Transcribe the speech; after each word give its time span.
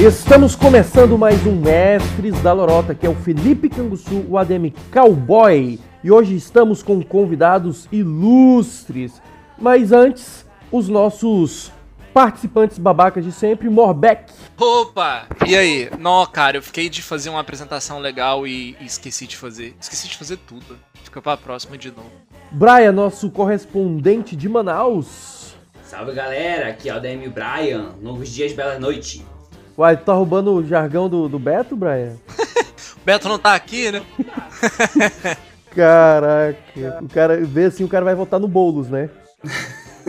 Estamos 0.00 0.54
começando 0.54 1.18
mais 1.18 1.44
um 1.44 1.56
Mestres 1.56 2.40
da 2.40 2.52
Lorota, 2.52 2.94
que 2.94 3.04
é 3.04 3.10
o 3.10 3.16
Felipe 3.16 3.68
Canguçu, 3.68 4.24
o 4.28 4.38
ADM 4.38 4.72
Cowboy. 4.92 5.76
E 6.04 6.10
hoje 6.12 6.36
estamos 6.36 6.84
com 6.84 7.02
convidados 7.02 7.88
ilustres. 7.90 9.20
Mas 9.58 9.90
antes, 9.90 10.46
os 10.70 10.88
nossos 10.88 11.72
participantes 12.14 12.78
babacas 12.78 13.24
de 13.24 13.32
sempre, 13.32 13.68
Morbeck. 13.68 14.32
Opa! 14.56 15.26
E 15.44 15.56
aí? 15.56 15.90
Não, 15.98 16.24
cara, 16.26 16.58
eu 16.58 16.62
fiquei 16.62 16.88
de 16.88 17.02
fazer 17.02 17.28
uma 17.28 17.40
apresentação 17.40 17.98
legal 17.98 18.46
e, 18.46 18.76
e 18.80 18.86
esqueci 18.86 19.26
de 19.26 19.36
fazer. 19.36 19.74
Esqueci 19.80 20.06
de 20.06 20.16
fazer 20.16 20.36
tudo. 20.36 20.78
Fica 21.02 21.20
pra 21.20 21.36
próxima 21.36 21.76
de 21.76 21.90
novo. 21.90 22.12
Brian, 22.52 22.92
nosso 22.92 23.32
correspondente 23.32 24.36
de 24.36 24.48
Manaus. 24.48 25.56
Salve 25.82 26.12
galera, 26.12 26.68
aqui 26.68 26.88
é 26.88 26.96
o 26.96 27.00
DM 27.00 27.28
Brian, 27.30 27.96
novos 28.00 28.28
dias, 28.28 28.52
bela 28.52 28.78
noite. 28.78 29.26
Uai, 29.78 29.96
tu 29.96 30.06
tá 30.06 30.12
roubando 30.12 30.52
o 30.54 30.66
jargão 30.66 31.08
do, 31.08 31.28
do 31.28 31.38
Beto, 31.38 31.76
Brian? 31.76 32.16
o 32.96 33.00
Beto 33.06 33.28
não 33.28 33.38
tá 33.38 33.54
aqui, 33.54 33.92
né? 33.92 34.02
Caraca, 35.70 36.98
o 37.00 37.08
cara 37.08 37.36
vê 37.36 37.66
assim, 37.66 37.84
o 37.84 37.88
cara 37.88 38.04
vai 38.04 38.16
votar 38.16 38.40
no 38.40 38.48
Boulos, 38.48 38.90
né? 38.90 39.08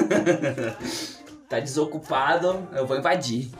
tá 1.48 1.60
desocupado, 1.60 2.68
eu 2.74 2.88
vou 2.88 2.98
invadir. 2.98 3.52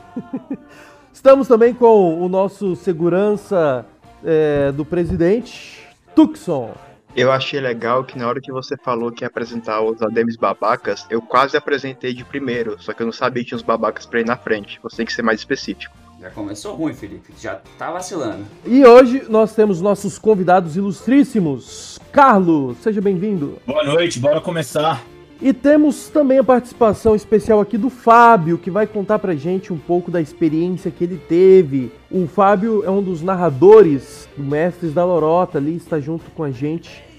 Estamos 1.12 1.46
também 1.46 1.72
com 1.72 2.20
o 2.20 2.28
nosso 2.28 2.74
segurança 2.74 3.86
é, 4.24 4.72
do 4.72 4.84
presidente, 4.84 5.86
Tucson. 6.12 6.74
Eu 7.14 7.32
achei 7.32 7.60
legal 7.60 8.04
que 8.04 8.16
na 8.16 8.28
hora 8.28 8.40
que 8.40 8.52
você 8.52 8.76
falou 8.76 9.10
que 9.10 9.24
ia 9.24 9.28
apresentar 9.28 9.82
os 9.82 10.00
ADMs 10.00 10.38
babacas, 10.38 11.06
eu 11.10 11.20
quase 11.20 11.56
apresentei 11.56 12.14
de 12.14 12.24
primeiro, 12.24 12.80
só 12.80 12.92
que 12.92 13.02
eu 13.02 13.06
não 13.06 13.12
sabia 13.12 13.42
que 13.42 13.48
tinha 13.48 13.56
os 13.56 13.62
babacas 13.62 14.06
pra 14.06 14.20
ir 14.20 14.26
na 14.26 14.36
frente. 14.36 14.78
Você 14.82 14.98
tem 14.98 15.06
que 15.06 15.12
ser 15.12 15.22
mais 15.22 15.40
específico. 15.40 15.92
Já 16.20 16.30
começou 16.30 16.74
ruim, 16.74 16.92
Felipe. 16.92 17.32
Já 17.40 17.60
tá 17.78 17.90
vacilando. 17.90 18.44
E 18.64 18.84
hoje 18.84 19.24
nós 19.28 19.54
temos 19.54 19.80
nossos 19.80 20.18
convidados 20.18 20.76
ilustríssimos. 20.76 21.98
Carlos, 22.12 22.76
seja 22.78 23.00
bem-vindo. 23.00 23.58
Boa 23.66 23.84
noite, 23.84 24.20
bora 24.20 24.40
começar. 24.40 25.02
E 25.42 25.52
temos 25.52 26.08
também 26.08 26.38
a 26.38 26.44
participação 26.44 27.14
especial 27.14 27.60
aqui 27.60 27.78
do 27.78 27.88
Fábio, 27.88 28.58
que 28.58 28.70
vai 28.70 28.86
contar 28.86 29.18
pra 29.18 29.34
gente 29.34 29.72
um 29.72 29.78
pouco 29.78 30.10
da 30.10 30.20
experiência 30.20 30.90
que 30.90 31.04
ele 31.04 31.16
teve. 31.16 31.90
O 32.10 32.26
Fábio 32.26 32.84
é 32.84 32.90
um 32.90 33.02
dos 33.02 33.22
narradores 33.22 34.28
do 34.36 34.42
Mestres 34.42 34.92
da 34.92 35.04
Lorota, 35.04 35.58
ali 35.58 35.76
está 35.76 35.98
junto 35.98 36.30
com 36.32 36.44
a 36.44 36.50
gente 36.50 37.10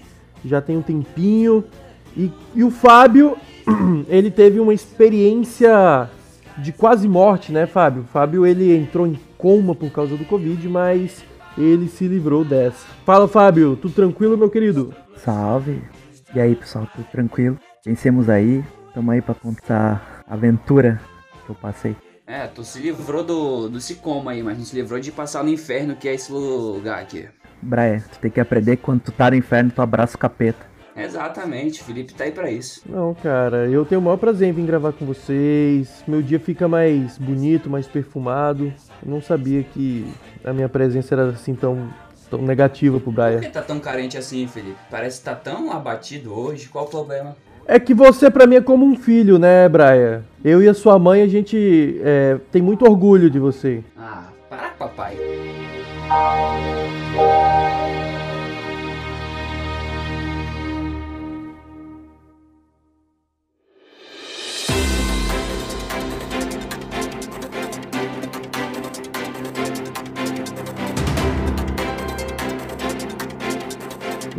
já 0.44 0.60
tem 0.60 0.76
um 0.76 0.82
tempinho. 0.82 1.64
E, 2.16 2.30
e 2.54 2.64
o 2.64 2.70
Fábio, 2.70 3.36
ele 4.08 4.30
teve 4.30 4.60
uma 4.60 4.74
experiência 4.74 6.08
de 6.58 6.72
quase 6.72 7.08
morte, 7.08 7.52
né, 7.52 7.66
Fábio? 7.66 8.02
O 8.02 8.06
Fábio 8.06 8.46
ele 8.46 8.74
entrou 8.76 9.06
em 9.06 9.18
coma 9.38 9.74
por 9.74 9.90
causa 9.90 10.16
do 10.16 10.24
Covid, 10.24 10.68
mas 10.68 11.24
ele 11.56 11.88
se 11.88 12.06
livrou 12.06 12.44
dessa. 12.44 12.86
Fala, 13.04 13.26
Fábio, 13.26 13.76
tudo 13.76 13.94
tranquilo, 13.94 14.36
meu 14.36 14.50
querido? 14.50 14.94
Salve. 15.16 15.82
E 16.34 16.40
aí, 16.40 16.54
pessoal, 16.54 16.86
tudo 16.94 17.06
tranquilo? 17.10 17.58
Vencemos 17.84 18.28
aí, 18.28 18.62
estamos 18.86 19.12
aí 19.12 19.20
para 19.20 19.34
contar 19.34 20.22
a 20.24 20.34
aventura 20.34 21.00
que 21.44 21.50
eu 21.50 21.54
passei. 21.56 21.96
É, 22.24 22.46
tu 22.46 22.62
se 22.62 22.78
livrou 22.78 23.24
do, 23.24 23.68
do 23.68 23.80
cicoma 23.80 24.30
aí, 24.30 24.40
mas 24.40 24.56
não 24.56 24.64
se 24.64 24.76
livrou 24.76 25.00
de 25.00 25.10
passar 25.10 25.42
no 25.42 25.50
inferno, 25.50 25.96
que 25.96 26.08
é 26.08 26.14
esse 26.14 26.30
lugar 26.30 27.02
aqui. 27.02 27.28
Brian, 27.60 27.98
tu 27.98 28.20
tem 28.20 28.30
que 28.30 28.38
aprender 28.38 28.76
que 28.76 28.84
quando 28.84 29.00
tu 29.00 29.10
tá 29.10 29.30
no 29.30 29.36
inferno, 29.36 29.72
tu 29.74 29.82
abraça 29.82 30.16
o 30.16 30.18
capeta. 30.18 30.64
Exatamente, 30.94 31.80
o 31.80 31.84
Felipe 31.84 32.14
tá 32.14 32.22
aí 32.22 32.30
pra 32.30 32.48
isso. 32.52 32.82
Não, 32.86 33.14
cara, 33.14 33.68
eu 33.68 33.84
tenho 33.84 34.00
o 34.00 34.04
maior 34.04 34.16
prazer 34.16 34.48
em 34.48 34.52
vir 34.52 34.64
gravar 34.64 34.92
com 34.92 35.04
vocês. 35.04 36.04
Meu 36.06 36.22
dia 36.22 36.38
fica 36.38 36.68
mais 36.68 37.18
bonito, 37.18 37.68
mais 37.68 37.88
perfumado. 37.88 38.72
Eu 39.04 39.10
não 39.10 39.20
sabia 39.20 39.64
que 39.64 40.06
a 40.44 40.52
minha 40.52 40.68
presença 40.68 41.16
era 41.16 41.30
assim 41.30 41.56
tão, 41.56 41.92
tão 42.30 42.42
negativa 42.42 43.00
pro 43.00 43.10
Brian. 43.10 43.38
Por 43.38 43.40
que 43.40 43.50
tá 43.50 43.62
tão 43.62 43.80
carente 43.80 44.16
assim, 44.16 44.46
Felipe? 44.46 44.78
Parece 44.88 45.18
que 45.18 45.24
tá 45.24 45.34
tão 45.34 45.72
abatido 45.72 46.32
hoje. 46.32 46.68
Qual 46.68 46.84
o 46.84 46.88
problema? 46.88 47.36
É 47.66 47.78
que 47.78 47.94
você 47.94 48.30
para 48.30 48.46
mim 48.46 48.56
é 48.56 48.60
como 48.60 48.84
um 48.84 48.96
filho, 48.96 49.38
né, 49.38 49.68
Braia? 49.68 50.24
Eu 50.44 50.62
e 50.62 50.68
a 50.68 50.74
sua 50.74 50.98
mãe, 50.98 51.22
a 51.22 51.28
gente 51.28 52.00
é, 52.02 52.38
tem 52.50 52.60
muito 52.60 52.84
orgulho 52.84 53.30
de 53.30 53.38
você. 53.38 53.82
Ah, 53.96 54.24
para, 54.50 54.70
papai. 54.70 55.16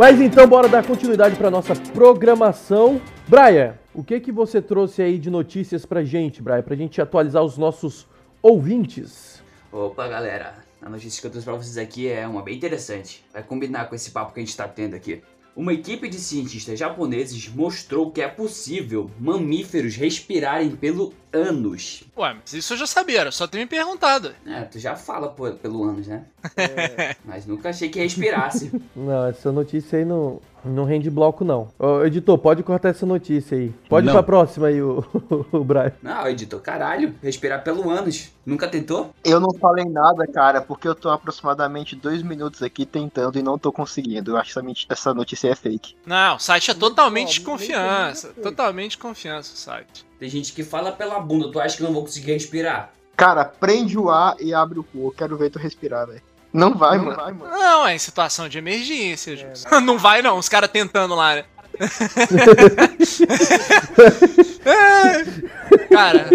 Mas 0.04 0.20
então 0.20 0.46
bora 0.46 0.68
dar 0.68 0.86
continuidade 0.86 1.38
para 1.38 1.50
nossa 1.50 1.74
programação. 1.94 3.02
Braia, 3.26 3.80
o 3.94 4.04
que 4.04 4.20
que 4.20 4.34
você 4.34 4.62
trouxe 4.62 5.02
aí 5.02 5.18
de 5.18 5.30
notícias 5.30 5.86
pra 5.86 6.04
gente, 6.04 6.42
Braia, 6.42 6.62
pra 6.62 6.76
gente 6.76 7.02
atualizar 7.02 7.42
os 7.42 7.58
nossos 7.58 8.06
ouvintes? 8.42 9.42
Opa, 9.72 10.06
galera. 10.10 10.56
A 10.82 10.90
notícia 10.90 11.22
que 11.22 11.28
eu 11.28 11.32
trouxe 11.32 11.46
pra 11.46 11.56
vocês 11.56 11.78
aqui 11.78 12.10
é 12.10 12.28
uma 12.28 12.42
bem 12.42 12.58
interessante. 12.58 13.24
Vai 13.32 13.44
combinar 13.44 13.86
com 13.86 13.96
esse 13.96 14.12
papo 14.12 14.34
que 14.34 14.42
a 14.42 14.44
gente 14.44 14.58
tá 14.58 14.68
tendo 14.68 14.94
aqui. 14.94 15.24
Uma 15.56 15.72
equipe 15.72 16.10
de 16.10 16.18
cientistas 16.18 16.80
japoneses 16.80 17.48
mostrou 17.48 18.10
que 18.10 18.22
é 18.22 18.28
possível 18.28 19.10
mamíferos 19.20 19.96
respirarem 19.96 20.76
pelo 20.76 21.14
ânus. 21.32 22.04
Ué, 22.18 22.34
mas 22.34 22.54
isso 22.54 22.74
eu 22.74 22.78
já 22.78 22.88
sabia, 22.88 23.22
era 23.22 23.32
só 23.32 23.46
ter 23.46 23.60
me 23.60 23.68
perguntado. 23.68 24.34
É, 24.48 24.62
tu 24.62 24.80
já 24.80 24.96
fala 24.96 25.30
por, 25.30 25.54
pelo 25.56 25.84
ânus, 25.84 26.08
né? 26.08 26.26
É. 26.58 27.16
mas 27.24 27.46
nunca 27.46 27.70
achei 27.70 27.90
que 27.90 28.00
respirasse. 28.00 28.72
Não, 28.96 29.28
essa 29.28 29.52
notícia 29.52 30.00
aí 30.00 30.06
não, 30.06 30.42
não 30.66 30.86
rende 30.86 31.10
bloco, 31.10 31.44
não. 31.44 31.70
Ô, 31.78 32.04
editor, 32.04 32.38
pode 32.38 32.64
cortar 32.64 32.90
essa 32.90 33.06
notícia 33.06 33.58
aí. 33.58 33.74
Pode 33.90 34.06
não. 34.06 34.14
ir 34.14 34.16
pra 34.16 34.24
próxima 34.24 34.68
aí, 34.68 34.82
o, 34.82 35.04
o 35.52 35.64
Brian. 35.64 35.94
Não, 36.02 36.28
editor, 36.28 36.62
caralho. 36.62 37.16
Respirar 37.22 37.64
pelo 37.64 37.90
ânus. 37.90 38.32
Nunca 38.46 38.68
tentou? 38.68 39.14
Eu 39.24 39.40
não 39.40 39.54
falei 39.54 39.86
nada, 39.86 40.28
cara, 40.28 40.62
porque 40.62 40.88
eu 40.88 40.96
tô 40.96 41.10
aproximadamente 41.10 41.96
dois 41.96 42.22
minutos 42.22 42.62
aqui 42.62 42.86
tentando 42.86 43.40
e 43.40 43.44
não 43.44 43.58
tô 43.58 43.72
conseguindo. 43.72 44.32
Eu 44.32 44.38
acho 44.38 44.54
que 44.54 44.86
essa 44.90 45.14
notícia 45.14 45.50
é 45.50 45.56
fake. 45.56 45.96
Não, 46.06 46.36
o 46.36 46.40
site 46.40 46.72
é 46.72 46.74
totalmente 46.74 47.36
de 47.36 47.42
confiança. 47.42 48.30
Totalmente 48.42 48.92
de 48.92 48.98
confiança 48.98 49.54
o 49.54 49.58
site. 49.58 50.06
Tem 50.20 50.30
gente 50.30 50.54
que 50.54 50.64
fala 50.64 50.92
pela 50.92 51.20
bunda. 51.20 51.52
Tu 51.52 51.60
acha 51.60 51.78
que 51.78 51.84
não 51.84 51.94
vou 51.94 52.04
conseguir 52.04 52.34
respirar? 52.34 52.92
Cara, 53.16 53.46
prende 53.46 53.98
o 53.98 54.10
ar 54.10 54.36
e 54.40 54.54
abre 54.54 54.80
o 54.80 54.84
cu. 54.84 55.08
Eu 55.08 55.12
quero 55.12 55.38
ver 55.38 55.50
tu 55.50 55.60
respirar, 55.60 56.08
velho. 56.08 56.22
Não 56.54 56.76
vai, 56.76 56.98
não 56.98 57.06
mano. 57.06 57.18
Vai, 57.18 57.34
mano. 57.34 57.52
Não, 57.52 57.88
é 57.88 57.96
em 57.96 58.00
situação 58.00 58.48
de 58.48 58.60
emergência. 58.60 59.34
É, 59.34 59.54
não. 59.72 59.82
não 59.82 59.98
vai, 59.98 60.22
não. 60.22 60.38
Os 60.38 60.48
caras 60.48 60.70
tentando 60.70 61.16
lá, 61.16 61.36
né? 61.36 61.46
cara. 65.90 66.30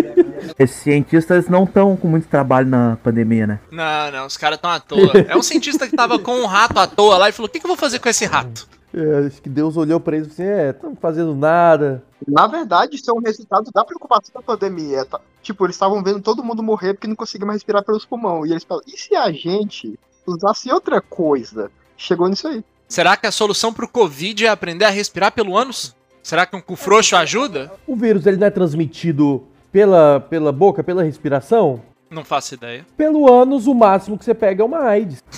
Esses 0.59 0.77
cientistas 0.77 1.49
não 1.49 1.65
estão 1.65 1.97
com 1.97 2.09
muito 2.09 2.29
trabalho 2.29 2.69
na 2.69 2.99
pandemia, 3.03 3.47
né? 3.47 3.61
Não, 3.71 4.11
não, 4.11 4.27
os 4.27 4.37
caras 4.37 4.57
estão 4.57 4.71
à 4.71 4.81
toa. 4.81 5.13
É 5.29 5.37
um 5.37 5.43
cientista 5.43 5.87
que 5.87 5.97
tava 5.97 6.19
com 6.19 6.33
um 6.33 6.47
rato 6.47 6.79
à 6.79 6.87
toa 6.87 7.19
lá 7.19 7.29
e 7.29 7.33
falou: 7.33 7.49
o 7.49 7.51
que, 7.51 7.61
que 7.61 7.67
eu 7.67 7.69
vou 7.69 7.77
fazer 7.77 7.99
com 7.99 8.09
esse 8.09 8.25
rato? 8.25 8.69
É, 8.93 9.27
acho 9.27 9.43
que 9.43 9.49
Deus 9.49 9.77
olhou 9.77 10.01
para 10.01 10.17
eles 10.17 10.29
e 10.29 10.33
assim: 10.33 10.43
é, 10.43 10.71
estamos 10.71 10.99
fazendo 11.01 11.35
nada. 11.35 12.03
Na 12.27 12.47
verdade, 12.47 12.97
isso 12.97 13.11
é 13.11 13.15
um 13.15 13.21
resultado 13.21 13.71
da 13.73 13.85
preocupação 13.85 14.33
da 14.35 14.43
pandemia. 14.43 15.05
Tá? 15.05 15.21
Tipo, 15.43 15.67
eles 15.67 15.77
estavam 15.77 16.03
vendo 16.03 16.21
todo 16.21 16.43
mundo 16.43 16.63
morrer 16.63 16.95
porque 16.95 17.07
não 17.07 17.17
conseguia 17.17 17.47
mais 17.47 17.59
respirar 17.59 17.85
pelos 17.85 18.05
pulmões. 18.05 18.51
E 18.51 18.53
eles 18.53 18.65
falaram: 18.65 18.87
e 18.89 18.99
se 18.99 19.15
a 19.15 19.31
gente 19.31 19.99
usasse 20.31 20.71
outra 20.71 21.01
coisa? 21.01 21.71
Chegou 21.97 22.29
nisso 22.29 22.47
aí. 22.49 22.65
Será 22.89 23.17
que 23.17 23.27
a 23.27 23.33
solução 23.33 23.73
pro 23.73 23.89
Covid 23.89 24.47
é 24.47 24.49
aprender 24.49 24.85
a 24.85 24.91
respirar 24.91 25.33
pelo 25.33 25.57
ânus? 25.57 25.95
Será 26.23 26.47
que 26.47 26.57
um 26.57 26.61
cu 26.61 26.77
frouxo 26.77 27.17
ajuda? 27.17 27.73
O 27.87 27.97
vírus 27.97 28.27
ele 28.27 28.37
não 28.37 28.47
é 28.47 28.51
transmitido 28.51 29.45
pela, 29.73 30.21
pela 30.21 30.53
boca, 30.53 30.83
pela 30.83 31.03
respiração? 31.03 31.83
Não 32.11 32.25
faço 32.25 32.55
ideia. 32.55 32.87
Pelo 32.97 33.31
ânus, 33.31 33.67
o 33.67 33.75
máximo 33.75 34.17
que 34.17 34.25
você 34.25 34.35
pega 34.35 34.63
é 34.63 34.67
uma 34.67 34.81
AIDS. 34.81 35.23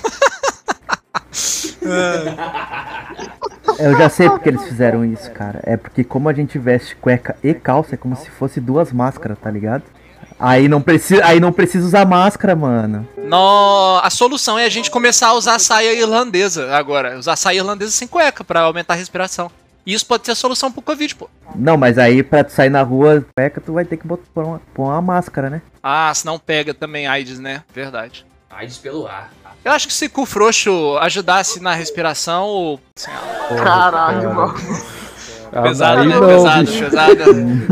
Eu 3.78 3.96
já 3.96 4.08
sei 4.08 4.28
porque 4.28 4.48
eles 4.48 4.62
fizeram 4.64 5.04
isso, 5.04 5.30
cara. 5.32 5.60
É 5.64 5.76
porque 5.76 6.04
como 6.04 6.28
a 6.28 6.32
gente 6.32 6.58
veste 6.58 6.94
cueca 6.96 7.36
e 7.42 7.54
calça, 7.54 7.94
é 7.94 7.98
como 7.98 8.14
se 8.14 8.30
fosse 8.30 8.60
duas 8.60 8.92
máscaras, 8.92 9.38
tá 9.38 9.50
ligado? 9.50 9.82
Aí 10.40 10.68
não 10.68 10.80
precisa, 10.80 11.24
aí 11.24 11.38
não 11.38 11.52
precisa 11.52 11.86
usar 11.86 12.06
máscara, 12.06 12.56
mano. 12.56 13.06
No, 13.18 14.00
a 14.02 14.08
solução 14.08 14.58
é 14.58 14.64
a 14.64 14.70
gente 14.70 14.90
começar 14.90 15.28
a 15.28 15.34
usar 15.34 15.58
saia 15.58 15.92
irlandesa 15.92 16.74
agora. 16.74 17.18
Usar 17.18 17.36
saia 17.36 17.58
irlandesa 17.58 17.92
sem 17.92 18.08
cueca 18.08 18.42
para 18.42 18.62
aumentar 18.62 18.94
a 18.94 18.96
respiração. 18.96 19.50
E 19.84 19.92
isso 19.92 20.06
pode 20.06 20.24
ser 20.24 20.32
a 20.32 20.34
solução 20.34 20.72
pro 20.72 20.80
Covid, 20.80 21.14
pô. 21.14 21.28
Não, 21.54 21.76
mas 21.76 21.98
aí 21.98 22.22
pra 22.22 22.42
tu 22.42 22.52
sair 22.52 22.70
na 22.70 22.82
rua, 22.82 23.24
cueca, 23.36 23.60
tu 23.60 23.74
vai 23.74 23.84
ter 23.84 23.98
que 23.98 24.06
botar, 24.06 24.24
pôr, 24.34 24.44
uma, 24.44 24.60
pôr 24.74 24.84
uma 24.84 25.02
máscara, 25.02 25.50
né? 25.50 25.60
Ah, 25.82 26.12
senão 26.14 26.38
pega 26.38 26.72
também 26.72 27.06
AIDS, 27.06 27.38
né? 27.38 27.62
Verdade. 27.74 28.24
AIDS 28.50 28.78
pelo 28.78 29.06
ar. 29.06 29.30
Eu 29.62 29.72
acho 29.72 29.86
que 29.86 29.92
se 29.92 30.08
cu 30.08 30.24
frouxo 30.24 30.96
ajudasse 30.98 31.60
na 31.60 31.74
respiração, 31.74 32.46
ou... 32.46 32.80
Caralho, 33.58 34.34
mano. 34.34 34.54
Ah, 35.52 35.62
Pesado, 35.62 36.00
aí 36.02 36.08
né? 36.08 36.14
não, 36.14 36.26
pesado, 36.28 36.64
bicho. 36.64 36.84
pesado. 36.84 37.22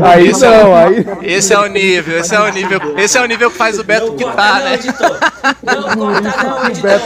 Aí 0.03 0.27
Esse 0.27 0.45
é 0.45 0.63
não, 0.63 0.75
aí. 0.75 1.05
Esse 1.21 1.53
é 1.53 1.59
o 1.59 1.67
nível, 1.67 2.17
esse 2.19 2.35
é 2.35 2.39
o 2.41 2.49
nível. 2.51 2.97
Esse 2.97 3.17
é 3.17 3.21
o 3.21 3.25
nível 3.25 3.49
que 3.49 3.57
faz 3.57 3.79
o 3.79 3.83
Beto 3.85 4.07
Não 4.07 4.17
quitar, 4.17 4.59
não, 4.59 4.65
né? 4.65 4.73
editor. 4.73 5.19
Não 5.63 5.83
corta 5.83 6.43
não, 6.43 6.65
editor. 6.67 7.01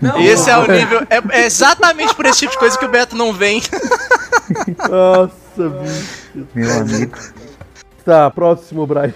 Não 0.00 0.20
Esse 0.22 0.50
é 0.50 0.56
o 0.56 0.66
nível. 0.66 1.00
É, 1.10 1.40
é 1.42 1.46
exatamente 1.46 2.14
por 2.14 2.24
esse 2.24 2.38
tipo 2.40 2.52
de 2.52 2.58
coisa 2.58 2.78
que 2.78 2.84
o 2.86 2.88
Beto 2.90 3.14
não 3.14 3.32
vem. 3.34 3.60
Nossa, 4.88 5.68
bicho. 5.68 6.46
Meu 6.54 6.72
amigo. 6.80 7.18
Tá, 8.02 8.30
próximo, 8.30 8.86
Brian. 8.86 9.12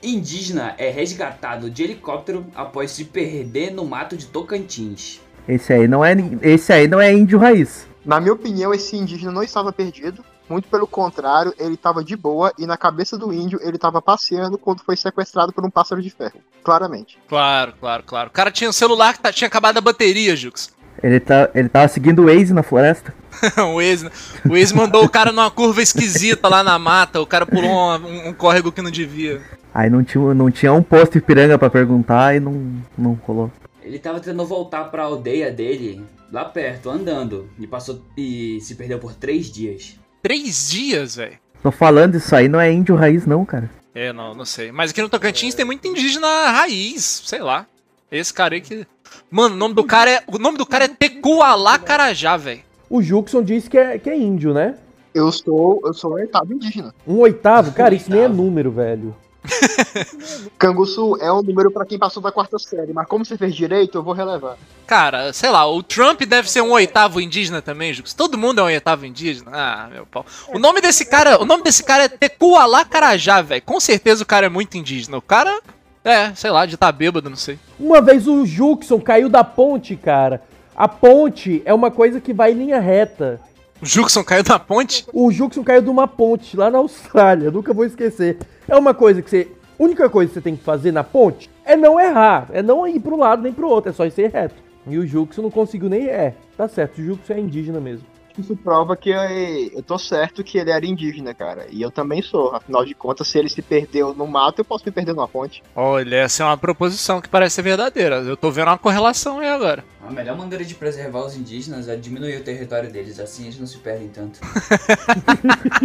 Indígena 0.00 0.74
é 0.78 0.90
resgatado 0.90 1.68
de 1.68 1.82
helicóptero 1.82 2.46
após 2.54 2.92
se 2.92 3.04
perder 3.04 3.72
no 3.72 3.84
mato 3.84 4.16
de 4.16 4.26
Tocantins. 4.26 5.20
Esse 5.48 5.72
aí 5.72 5.88
não 5.88 6.04
é, 6.04 6.14
esse 6.42 6.72
aí 6.72 6.86
não 6.86 7.00
é 7.00 7.12
índio 7.12 7.38
raiz. 7.38 7.87
Na 8.08 8.18
minha 8.20 8.32
opinião, 8.32 8.72
esse 8.72 8.96
indígena 8.96 9.30
não 9.30 9.42
estava 9.42 9.70
perdido. 9.70 10.24
Muito 10.48 10.66
pelo 10.68 10.86
contrário, 10.86 11.52
ele 11.58 11.74
estava 11.74 12.02
de 12.02 12.16
boa 12.16 12.50
e 12.58 12.64
na 12.64 12.74
cabeça 12.74 13.18
do 13.18 13.30
índio 13.34 13.60
ele 13.62 13.76
estava 13.76 14.00
passeando 14.00 14.56
quando 14.56 14.80
foi 14.82 14.96
sequestrado 14.96 15.52
por 15.52 15.62
um 15.62 15.68
pássaro 15.68 16.00
de 16.00 16.08
ferro. 16.08 16.40
Claramente. 16.64 17.18
Claro, 17.28 17.74
claro, 17.78 18.02
claro. 18.06 18.28
O 18.30 18.32
cara 18.32 18.50
tinha 18.50 18.70
um 18.70 18.72
celular 18.72 19.12
que 19.12 19.20
tá- 19.20 19.30
tinha 19.30 19.46
acabado 19.46 19.76
a 19.76 19.82
bateria, 19.82 20.34
Jux. 20.34 20.70
Ele, 21.00 21.20
tá, 21.20 21.48
ele 21.54 21.68
tava 21.68 21.86
seguindo 21.86 22.22
o 22.22 22.26
Waze 22.26 22.52
na 22.52 22.62
floresta. 22.64 23.14
o 23.58 23.76
Waze, 23.76 24.10
o 24.44 24.48
Waze 24.48 24.74
mandou 24.74 25.04
o 25.04 25.08
cara 25.08 25.30
numa 25.30 25.48
curva 25.48 25.80
esquisita 25.80 26.48
lá 26.48 26.64
na 26.64 26.76
mata. 26.76 27.20
O 27.20 27.26
cara 27.26 27.46
pulou 27.46 27.70
um, 27.70 27.94
um- 28.04 28.28
um 28.30 28.32
córrego 28.32 28.72
que 28.72 28.82
não 28.82 28.90
devia. 28.90 29.40
Aí 29.72 29.88
não 29.88 30.02
tinha, 30.02 30.34
não 30.34 30.50
tinha 30.50 30.72
um 30.72 30.82
posto 30.82 31.16
Ipiranga 31.18 31.56
pra 31.56 31.70
perguntar 31.70 32.34
e 32.34 32.40
não, 32.40 32.82
não 32.96 33.14
colou. 33.14 33.48
Ele 33.80 33.96
tava 34.00 34.18
tentando 34.18 34.44
voltar 34.44 34.84
pra 34.90 35.04
aldeia 35.04 35.52
dele, 35.52 36.04
lá 36.32 36.44
perto, 36.44 36.90
andando, 36.90 37.48
e 37.58 37.66
passou 37.66 38.02
e 38.16 38.58
se 38.60 38.74
perdeu 38.74 38.98
por 38.98 39.14
três 39.14 39.50
dias. 39.50 39.98
Três 40.22 40.68
dias, 40.70 41.16
velho. 41.16 41.38
Tô 41.62 41.70
falando, 41.70 42.16
isso 42.16 42.34
aí 42.34 42.48
não 42.48 42.60
é 42.60 42.70
índio 42.72 42.94
raiz 42.94 43.26
não, 43.26 43.44
cara. 43.44 43.70
É, 43.94 44.12
não, 44.12 44.34
não 44.34 44.44
sei. 44.44 44.70
Mas 44.70 44.90
aqui 44.90 45.02
no 45.02 45.08
Tocantins 45.08 45.54
tem 45.54 45.64
muito 45.64 45.86
indígena 45.86 46.50
raiz, 46.50 47.22
sei 47.24 47.40
lá. 47.40 47.66
Esse 48.10 48.32
cara 48.32 48.54
aí 48.54 48.60
que. 48.60 48.86
Mano, 49.30 49.54
o 49.54 49.58
nome 49.58 49.74
do 49.74 49.84
cara 49.84 50.10
é. 50.10 50.22
O 50.26 50.38
nome 50.38 50.56
do 50.56 50.64
cara 50.64 50.84
é 50.84 50.88
Tecualá 50.88 51.78
Carajá, 51.78 52.36
velho. 52.36 52.60
O 52.88 53.02
Juxon 53.02 53.42
disse 53.42 53.68
que 53.68 53.76
é, 53.76 53.98
que 53.98 54.08
é 54.08 54.16
índio, 54.16 54.54
né? 54.54 54.76
Eu 55.14 55.32
sou, 55.32 55.80
eu 55.84 55.92
sou 55.92 56.12
um 56.12 56.14
oitavo 56.14 56.52
indígena. 56.52 56.94
Um 57.06 57.16
oitavo? 57.16 57.72
Cara, 57.72 57.94
isso 57.94 58.10
nem 58.10 58.22
é 58.22 58.28
número, 58.28 58.70
velho. 58.70 59.14
Canguçu 60.58 61.16
é 61.20 61.32
um 61.32 61.42
número 61.42 61.70
pra 61.70 61.84
quem 61.84 61.98
passou 61.98 62.22
da 62.22 62.32
quarta 62.32 62.58
série, 62.58 62.92
mas 62.92 63.06
como 63.06 63.24
você 63.24 63.36
fez 63.36 63.54
direito, 63.54 63.98
eu 63.98 64.02
vou 64.02 64.14
relevar. 64.14 64.56
Cara, 64.86 65.32
sei 65.32 65.50
lá, 65.50 65.66
o 65.66 65.82
Trump 65.82 66.22
deve 66.22 66.50
ser 66.50 66.60
um 66.60 66.72
oitavo 66.72 67.20
indígena 67.20 67.60
também, 67.60 67.92
Jux. 67.92 68.14
Todo 68.14 68.38
mundo 68.38 68.60
é 68.60 68.62
um 68.62 68.66
oitavo 68.66 69.06
indígena. 69.06 69.50
Ah, 69.52 69.88
meu 69.92 70.06
pau. 70.06 70.24
O 70.48 70.58
nome 70.58 70.80
desse 70.80 71.04
cara, 71.04 71.40
o 71.40 71.44
nome 71.44 71.62
desse 71.62 71.82
cara 71.82 72.04
é 72.04 72.08
Tecualá 72.08 72.84
Carajá, 72.84 73.42
velho. 73.42 73.62
Com 73.62 73.80
certeza 73.80 74.22
o 74.22 74.26
cara 74.26 74.46
é 74.46 74.50
muito 74.50 74.76
indígena. 74.76 75.18
O 75.18 75.22
cara 75.22 75.60
é, 76.04 76.34
sei 76.34 76.50
lá, 76.50 76.64
de 76.64 76.76
tá 76.76 76.90
bêbado, 76.90 77.28
não 77.28 77.36
sei. 77.36 77.58
Uma 77.78 78.00
vez 78.00 78.26
o 78.26 78.46
Juxon 78.46 79.00
caiu 79.00 79.28
da 79.28 79.44
ponte, 79.44 79.94
cara. 79.94 80.42
A 80.74 80.88
ponte 80.88 81.60
é 81.64 81.74
uma 81.74 81.90
coisa 81.90 82.20
que 82.20 82.32
vai 82.32 82.52
em 82.52 82.56
linha 82.56 82.80
reta. 82.80 83.40
O 83.80 83.86
Juxon 83.86 84.24
caiu 84.24 84.42
da 84.42 84.58
ponte? 84.58 85.06
O 85.12 85.30
Juxon 85.30 85.62
caiu 85.62 85.80
de 85.80 85.88
uma 85.88 86.08
ponte 86.08 86.56
lá 86.56 86.68
na 86.68 86.78
Austrália, 86.78 87.50
nunca 87.50 87.72
vou 87.72 87.84
esquecer. 87.84 88.36
É 88.66 88.76
uma 88.76 88.92
coisa 88.92 89.22
que 89.22 89.30
você. 89.30 89.48
A 89.78 89.82
única 89.82 90.10
coisa 90.10 90.28
que 90.28 90.34
você 90.34 90.40
tem 90.40 90.56
que 90.56 90.64
fazer 90.64 90.90
na 90.90 91.04
ponte 91.04 91.48
é 91.64 91.76
não 91.76 92.00
errar. 92.00 92.48
É 92.52 92.60
não 92.60 92.86
ir 92.88 92.98
pro 92.98 93.16
lado 93.16 93.42
nem 93.42 93.52
pro 93.52 93.68
outro, 93.68 93.90
é 93.90 93.92
só 93.92 94.04
ir 94.04 94.10
ser 94.10 94.30
reto. 94.30 94.56
E 94.84 94.98
o 94.98 95.06
Juxon 95.06 95.42
não 95.42 95.50
conseguiu 95.50 95.88
nem. 95.88 96.08
É, 96.08 96.34
tá 96.56 96.66
certo, 96.66 96.98
o 96.98 97.04
Juxon 97.04 97.34
é 97.34 97.40
indígena 97.40 97.78
mesmo. 97.78 98.04
Isso 98.36 98.56
prova 98.56 98.96
que 98.96 99.10
eu, 99.10 99.20
eu 99.20 99.82
tô 99.82 99.98
certo 99.98 100.44
que 100.44 100.58
ele 100.58 100.70
era 100.70 100.86
indígena, 100.86 101.34
cara. 101.34 101.66
E 101.70 101.82
eu 101.82 101.90
também 101.90 102.22
sou. 102.22 102.54
Afinal 102.54 102.84
de 102.84 102.94
contas, 102.94 103.26
se 103.28 103.38
ele 103.38 103.48
se 103.48 103.60
perdeu 103.60 104.14
no 104.14 104.26
mato, 104.26 104.60
eu 104.60 104.64
posso 104.64 104.84
me 104.86 104.92
perder 104.92 105.12
numa 105.12 105.26
ponte. 105.26 105.62
Olha, 105.74 106.16
essa 106.16 106.42
é 106.42 106.46
uma 106.46 106.56
proposição 106.56 107.20
que 107.20 107.28
parece 107.28 107.56
ser 107.56 107.62
verdadeira. 107.62 108.16
Eu 108.16 108.36
tô 108.36 108.50
vendo 108.50 108.68
uma 108.68 108.78
correlação 108.78 109.40
aí 109.40 109.48
agora. 109.48 109.84
A 110.08 110.10
melhor 110.10 110.38
maneira 110.38 110.64
de 110.64 110.74
preservar 110.74 111.26
os 111.26 111.36
indígenas 111.36 111.86
é 111.86 111.94
diminuir 111.94 112.38
o 112.38 112.40
território 112.42 112.90
deles, 112.90 113.20
assim 113.20 113.42
eles 113.44 113.58
não 113.60 113.66
se 113.66 113.76
perdem 113.76 114.08
tanto. 114.08 114.40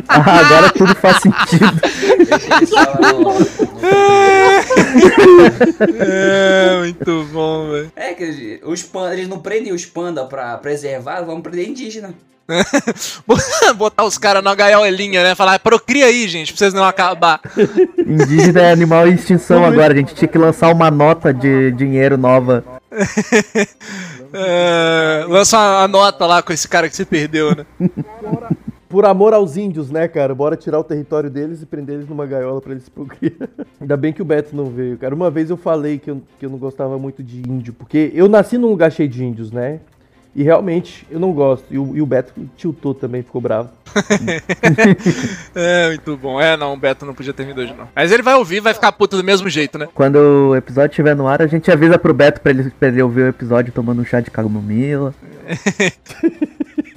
Ah, 0.08 0.40
agora 0.40 0.72
tudo 0.72 0.96
faz 0.96 1.18
sentido. 1.18 1.82
Deixa 2.30 2.56
eles 2.58 2.70
só 2.70 2.84
no- 3.02 3.20
no- 3.34 3.34
É, 6.00 6.78
muito 6.80 7.24
bom, 7.34 7.72
velho. 7.72 7.92
É, 7.96 8.14
que 8.14 8.62
os 8.64 8.84
pandas, 8.84 9.14
eles 9.14 9.28
não 9.28 9.40
prendem 9.40 9.74
os 9.74 9.86
pandas 9.86 10.26
pra 10.28 10.58
preservar, 10.58 11.22
vamos 11.22 11.42
prender 11.44 11.68
indígena. 11.68 12.14
Botar 13.78 14.04
os 14.04 14.18
caras 14.18 14.44
na 14.44 14.54
gaiolinha, 14.54 15.24
né? 15.24 15.34
Falar, 15.36 15.58
procria 15.60 16.06
aí, 16.06 16.28
gente, 16.28 16.52
pra 16.54 16.60
vocês 16.60 16.74
não 16.74 16.84
acabar. 16.84 17.40
Indígena 17.98 18.62
é 18.62 18.72
animal 18.72 19.08
em 19.08 19.16
extinção 19.16 19.64
agora. 19.66 19.94
A 19.94 19.98
gente 19.98 20.14
tinha 20.14 20.28
que 20.28 20.38
lançar 20.38 20.72
uma 20.72 20.92
nota 20.92 21.34
de 21.34 21.72
dinheiro 21.72 22.18
nova. 22.18 22.64
É, 24.36 25.26
lança 25.28 25.60
uma 25.60 25.88
nota 25.88 26.26
lá 26.26 26.42
com 26.42 26.52
esse 26.52 26.68
cara 26.68 26.90
que 26.90 26.96
se 26.96 27.06
perdeu, 27.06 27.56
né? 27.56 27.66
Por 28.90 29.06
amor 29.06 29.34
aos 29.34 29.58
índios, 29.58 29.90
né, 29.90 30.08
cara? 30.08 30.36
Bora 30.36 30.56
tirar 30.56 30.80
o 30.80 30.84
território 30.84 31.30
deles 31.30 31.62
e 31.62 31.66
prender 31.66 31.96
eles 31.96 32.08
numa 32.08 32.26
gaiola 32.26 32.62
pra 32.62 32.72
eles 32.72 32.84
se 32.84 32.92
procriar. 32.92 33.50
Ainda 33.82 33.98
bem 33.98 34.12
que 34.14 34.22
o 34.22 34.26
Beto 34.26 34.56
não 34.56 34.66
veio, 34.66 34.98
cara. 34.98 35.14
Uma 35.14 35.30
vez 35.32 35.50
eu 35.50 35.58
falei 35.58 36.00
que 36.00 36.12
eu, 36.12 36.22
que 36.40 36.46
eu 36.46 36.50
não 36.50 36.58
gostava 36.58 36.98
muito 36.98 37.24
de 37.24 37.40
índio, 37.48 37.74
porque 37.74 38.12
eu 38.14 38.28
nasci 38.28 38.58
num 38.58 38.70
lugar 38.70 38.92
cheio 38.92 39.10
de 39.10 39.24
índios, 39.24 39.52
né? 39.52 39.80
E 40.36 40.42
realmente 40.42 41.06
eu 41.12 41.20
não 41.20 41.32
gosto. 41.32 41.66
E 41.70 41.78
o, 41.78 41.96
e 41.96 42.02
o 42.02 42.06
Beto 42.06 42.34
tiltou 42.58 42.94
também, 42.94 43.22
ficou 43.22 43.40
bravo. 43.42 43.70
É, 45.56 45.90
muito 45.90 46.18
bom. 46.18 46.42
É, 46.42 46.58
não, 46.58 46.74
o 46.74 46.78
Beto 46.78 47.06
não 47.06 47.14
podia 47.14 47.34
ter 47.34 47.46
vindo 47.46 47.62
hoje, 47.62 47.74
não. 47.78 47.88
Mas 47.96 48.12
ele 48.12 48.24
vai 48.24 48.34
ouvir 48.34 48.56
e 48.56 48.60
vai 48.60 48.74
ficar 48.74 48.92
puto 48.92 49.16
do 49.16 49.24
mesmo 49.24 49.48
jeito, 49.50 49.78
né? 49.78 49.88
Quando 49.94 50.16
o 50.16 50.56
episódio 50.56 50.90
estiver 50.90 51.16
no 51.16 51.28
ar, 51.28 51.42
a 51.42 51.48
gente 51.48 51.70
avisa 51.70 52.00
pro 52.00 52.14
Beto 52.14 52.42
pra 52.42 52.52
ele, 52.52 52.72
pra 52.72 52.88
ele 52.88 53.02
ouvir 53.02 53.22
o 53.22 53.28
episódio 53.28 53.72
tomando 53.72 54.02
um 54.02 54.06
chá 54.06 54.20
de 54.20 54.32
camomila. 54.32 55.14